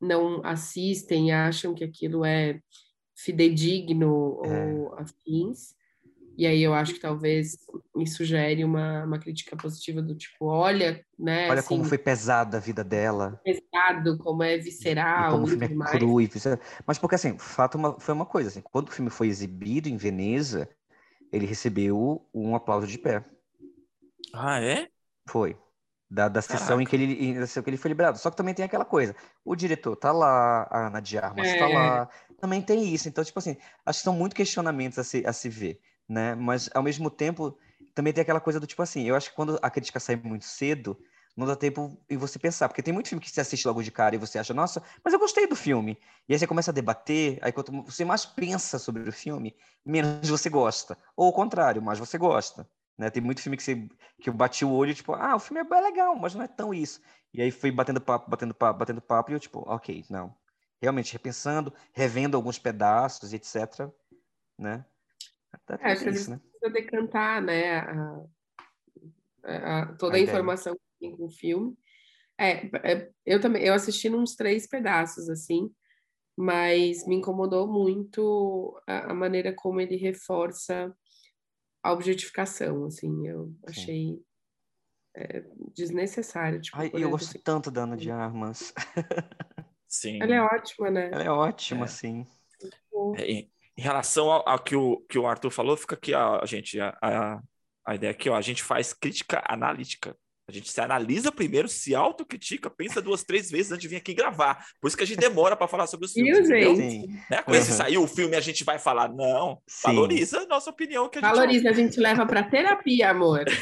não 0.00 0.44
assistem 0.44 1.28
e 1.28 1.32
acham 1.32 1.74
que 1.74 1.84
aquilo 1.84 2.24
é 2.24 2.60
fidedigno 3.14 4.40
é. 4.44 4.72
ou 4.72 4.94
afins? 4.94 5.74
E 6.36 6.46
aí 6.46 6.62
eu 6.62 6.74
acho 6.74 6.92
que 6.94 7.00
talvez 7.00 7.56
isso 7.96 8.22
gere 8.22 8.62
uma, 8.62 9.04
uma 9.04 9.18
crítica 9.18 9.56
positiva 9.56 10.02
do 10.02 10.14
tipo, 10.14 10.44
olha, 10.44 11.02
né? 11.18 11.48
Olha 11.48 11.60
assim, 11.60 11.68
como 11.68 11.84
foi 11.84 11.96
pesada 11.96 12.58
a 12.58 12.60
vida 12.60 12.84
dela. 12.84 13.40
Pesado, 13.42 14.18
como 14.18 14.42
é 14.42 14.58
visceral. 14.58 15.28
E 15.28 15.32
como 15.32 15.44
o 15.44 15.46
filme 15.46 15.64
é 15.64 15.90
cru 15.90 16.20
e 16.20 16.26
visceral. 16.26 16.58
Mas 16.86 16.98
porque, 16.98 17.14
assim, 17.14 17.38
fato 17.38 17.76
uma, 17.76 17.98
foi 17.98 18.14
uma 18.14 18.26
coisa, 18.26 18.50
assim, 18.50 18.60
quando 18.60 18.88
o 18.88 18.92
filme 18.92 19.10
foi 19.10 19.28
exibido 19.28 19.88
em 19.88 19.96
Veneza, 19.96 20.68
ele 21.32 21.46
recebeu 21.46 22.28
um 22.34 22.54
aplauso 22.54 22.86
de 22.86 22.98
pé. 22.98 23.24
Ah, 24.34 24.60
é? 24.60 24.88
Foi. 25.26 25.56
Da, 26.08 26.28
da 26.28 26.40
sessão 26.40 26.80
em 26.80 26.86
que, 26.86 26.94
ele, 26.94 27.44
que 27.44 27.68
ele 27.70 27.76
foi 27.76 27.88
liberado. 27.88 28.16
Só 28.18 28.30
que 28.30 28.36
também 28.36 28.54
tem 28.54 28.64
aquela 28.64 28.84
coisa, 28.84 29.14
o 29.44 29.56
diretor 29.56 29.96
tá 29.96 30.12
lá, 30.12 30.66
a 30.70 30.86
Ana 30.86 31.00
de 31.00 31.18
Armas 31.18 31.48
é. 31.48 31.58
tá 31.58 31.66
lá, 31.66 32.08
também 32.40 32.62
tem 32.62 32.94
isso. 32.94 33.08
Então, 33.08 33.24
tipo 33.24 33.38
assim, 33.40 33.56
acho 33.84 33.98
que 33.98 34.04
são 34.04 34.14
muitos 34.14 34.36
questionamentos 34.36 35.00
a 35.00 35.04
se, 35.04 35.26
a 35.26 35.32
se 35.32 35.48
ver 35.48 35.80
né? 36.08 36.34
Mas 36.34 36.70
ao 36.74 36.82
mesmo 36.82 37.10
tempo 37.10 37.56
também 37.94 38.12
tem 38.12 38.22
aquela 38.22 38.40
coisa 38.40 38.60
do 38.60 38.66
tipo 38.66 38.82
assim, 38.82 39.04
eu 39.04 39.16
acho 39.16 39.30
que 39.30 39.36
quando 39.36 39.58
a 39.62 39.70
crítica 39.70 39.98
sai 39.98 40.16
muito 40.16 40.44
cedo, 40.44 40.98
não 41.36 41.46
dá 41.46 41.56
tempo 41.56 41.98
em 42.08 42.16
você 42.16 42.38
pensar, 42.38 42.68
porque 42.68 42.82
tem 42.82 42.94
muito 42.94 43.08
filme 43.08 43.22
que 43.22 43.30
você 43.30 43.40
assiste 43.40 43.66
logo 43.66 43.82
de 43.82 43.90
cara 43.90 44.14
e 44.14 44.18
você 44.18 44.38
acha, 44.38 44.54
nossa, 44.54 44.82
mas 45.04 45.12
eu 45.12 45.18
gostei 45.18 45.46
do 45.46 45.56
filme. 45.56 45.98
E 46.28 46.32
aí 46.32 46.38
você 46.38 46.46
começa 46.46 46.70
a 46.70 46.74
debater, 46.74 47.38
aí 47.42 47.52
quanto 47.52 47.72
você 47.82 48.04
mais 48.04 48.24
pensa 48.24 48.78
sobre 48.78 49.06
o 49.06 49.12
filme, 49.12 49.54
menos 49.84 50.28
você 50.28 50.48
gosta. 50.48 50.96
Ou 51.14 51.28
o 51.28 51.32
contrário, 51.32 51.82
mais 51.82 51.98
você 51.98 52.16
gosta. 52.16 52.66
Né? 52.98 53.10
Tem 53.10 53.22
muito 53.22 53.42
filme 53.42 53.56
que, 53.56 53.62
você, 53.62 53.88
que 54.20 54.28
eu 54.30 54.34
bati 54.34 54.64
o 54.64 54.72
olho, 54.72 54.94
tipo, 54.94 55.12
ah, 55.12 55.36
o 55.36 55.40
filme 55.40 55.60
é 55.60 55.80
legal, 55.80 56.16
mas 56.16 56.34
não 56.34 56.42
é 56.42 56.48
tão 56.48 56.72
isso. 56.72 57.00
E 57.32 57.42
aí 57.42 57.50
fui 57.50 57.70
batendo 57.70 58.00
papo, 58.00 58.30
batendo 58.30 58.54
papo, 58.54 58.78
batendo 58.78 59.00
papo, 59.00 59.30
e 59.30 59.34
eu, 59.34 59.40
tipo, 59.40 59.60
ok, 59.66 60.04
não. 60.08 60.34
Realmente, 60.80 61.12
repensando, 61.12 61.72
revendo 61.92 62.36
alguns 62.36 62.58
pedaços, 62.58 63.32
etc. 63.32 63.90
Né? 64.58 64.84
Tá 65.66 65.78
é, 65.80 65.92
isso, 65.92 66.30
né? 66.30 66.40
precisa 66.40 66.70
decantar, 66.72 67.42
né, 67.42 67.78
a, 67.78 68.24
a, 69.44 69.86
toda 69.98 70.16
a, 70.16 70.18
a 70.18 70.20
informação 70.20 70.74
que 70.74 70.80
tem 71.00 71.16
com 71.16 71.26
o 71.26 71.30
filme. 71.30 71.76
É, 72.38 72.66
é, 72.92 73.10
eu 73.24 73.40
também, 73.40 73.62
eu 73.64 73.72
assisti 73.72 74.10
uns 74.10 74.34
três 74.34 74.66
pedaços, 74.66 75.28
assim, 75.30 75.70
mas 76.36 77.06
me 77.06 77.16
incomodou 77.16 77.66
muito 77.66 78.78
a, 78.86 79.10
a 79.12 79.14
maneira 79.14 79.54
como 79.54 79.80
ele 79.80 79.96
reforça 79.96 80.94
a 81.86 81.92
objetificação, 81.92 82.84
assim, 82.86 83.28
eu 83.28 83.54
achei 83.64 84.20
é, 85.14 85.44
desnecessário. 85.72 86.60
Tipo, 86.60 86.78
Ai, 86.78 86.90
eu 86.92 87.10
gosto 87.10 87.30
assim. 87.30 87.38
tanto 87.38 87.70
da 87.70 87.84
Ana 87.84 87.96
de 87.96 88.10
Armas. 88.10 88.74
Sim. 89.86 90.20
Ela 90.20 90.34
é 90.34 90.40
ótima, 90.42 90.90
né? 90.90 91.10
Ela 91.12 91.22
é 91.22 91.30
ótima, 91.30 91.84
é. 91.84 91.88
sim. 91.88 92.26
É, 93.16 93.24
em 93.24 93.50
relação 93.76 94.30
ao, 94.30 94.48
ao, 94.48 94.58
que, 94.58 94.74
o, 94.74 95.00
que 95.08 95.16
o 95.16 95.26
Arthur 95.26 95.50
falou, 95.50 95.76
fica 95.76 95.94
aqui, 95.94 96.12
ó, 96.12 96.44
gente, 96.44 96.80
a, 96.80 96.96
a, 97.00 97.42
a 97.86 97.94
ideia 97.94 98.10
aqui, 98.10 98.28
ó, 98.28 98.34
a 98.34 98.42
gente 98.42 98.64
faz 98.64 98.92
crítica 98.92 99.44
analítica. 99.46 100.16
A 100.48 100.52
gente 100.52 100.70
se 100.70 100.80
analisa 100.80 101.32
primeiro, 101.32 101.68
se 101.68 101.92
autocritica, 101.92 102.70
pensa 102.70 103.02
duas, 103.02 103.24
três 103.24 103.50
vezes 103.50 103.72
antes 103.72 103.82
de 103.82 103.88
vir 103.88 103.96
aqui 103.96 104.14
gravar. 104.14 104.64
Por 104.80 104.86
isso 104.86 104.96
que 104.96 105.02
a 105.02 105.06
gente 105.06 105.18
demora 105.18 105.56
para 105.56 105.66
falar 105.66 105.88
sobre 105.88 106.06
os 106.06 106.12
filmes. 106.12 106.48
Viu, 106.48 106.76
gente? 106.76 107.08
Né? 107.28 107.42
Quando 107.42 107.56
uhum. 107.56 107.64
saiu 107.64 108.04
o 108.04 108.06
filme, 108.06 108.36
a 108.36 108.40
gente 108.40 108.62
vai 108.62 108.78
falar, 108.78 109.08
não, 109.08 109.60
Sim. 109.66 109.88
valoriza 109.88 110.42
a 110.42 110.46
nossa 110.46 110.70
opinião. 110.70 111.08
Que 111.08 111.18
a 111.18 111.20
gente 111.20 111.34
valoriza, 111.34 111.68
a 111.68 111.72
gente 111.72 111.98
leva 111.98 112.24
para 112.24 112.44
terapia, 112.44 113.10
amor. 113.10 113.44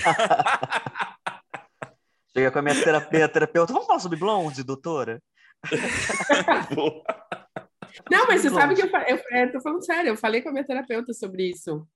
Chega 2.37 2.51
com 2.51 2.59
a 2.59 2.63
minha 2.63 2.75
terapia, 2.75 3.29
terapeuta, 3.29 3.73
vamos 3.73 3.87
falar 3.87 4.01
sobre 4.01 4.19
Blonde, 4.19 4.63
doutora? 4.63 5.23
Não, 8.11 8.27
mas 8.27 8.43
você 8.43 8.51
sabe 8.51 8.75
que 8.75 8.83
eu, 8.83 8.91
eu, 9.09 9.19
eu 9.31 9.53
tô 9.53 9.61
falando 9.61 9.85
sério, 9.85 10.09
eu 10.11 10.17
falei 10.17 10.43
com 10.43 10.51
a 10.51 10.53
minha 10.53 10.67
terapeuta 10.67 11.15
sobre 11.15 11.49
isso. 11.49 11.87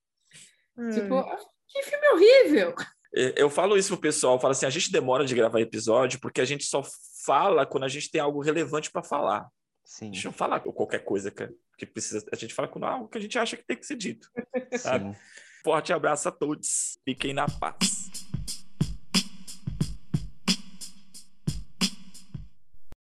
Hum. 0.78 0.89
Tipo, 0.90 1.24
que 1.66 1.82
filme 1.82 2.09
horrível! 2.15 2.74
Eu 3.12 3.48
falo 3.48 3.76
isso 3.76 3.89
pro 3.89 4.01
pessoal, 4.01 4.39
falo 4.39 4.52
assim, 4.52 4.66
a 4.66 4.70
gente 4.70 4.93
demora 4.93 5.24
de 5.24 5.35
gravar 5.35 5.60
episódio 5.60 6.20
porque 6.20 6.40
a 6.40 6.44
gente 6.44 6.64
só 6.64 6.82
fala 7.24 7.64
quando 7.64 7.85
a 7.85 7.89
gente 7.89 8.10
tem 8.10 8.20
algo 8.20 8.40
relevante 8.40 8.90
para 8.90 9.02
falar. 9.02 9.48
Sim. 9.85 10.10
A 10.10 10.12
gente 10.12 10.24
não 10.26 10.32
fala 10.32 10.60
qualquer 10.60 11.02
coisa 11.05 11.30
que, 11.30 11.48
que 11.78 11.86
precisa. 11.86 12.24
A 12.30 12.36
gente 12.36 12.52
fala 12.52 12.68
com 12.68 12.85
algo 12.85 13.09
que 13.09 13.16
a 13.16 13.20
gente 13.20 13.39
acha 13.39 13.56
que 13.56 13.66
tem 13.66 13.76
que 13.76 13.86
ser 13.86 13.97
dito. 13.97 14.30
Forte 15.64 15.93
abraço 15.93 16.28
a 16.28 16.32
todos. 16.32 16.98
Fiquem 17.05 17.32
na 17.32 17.47
paz. 17.47 17.97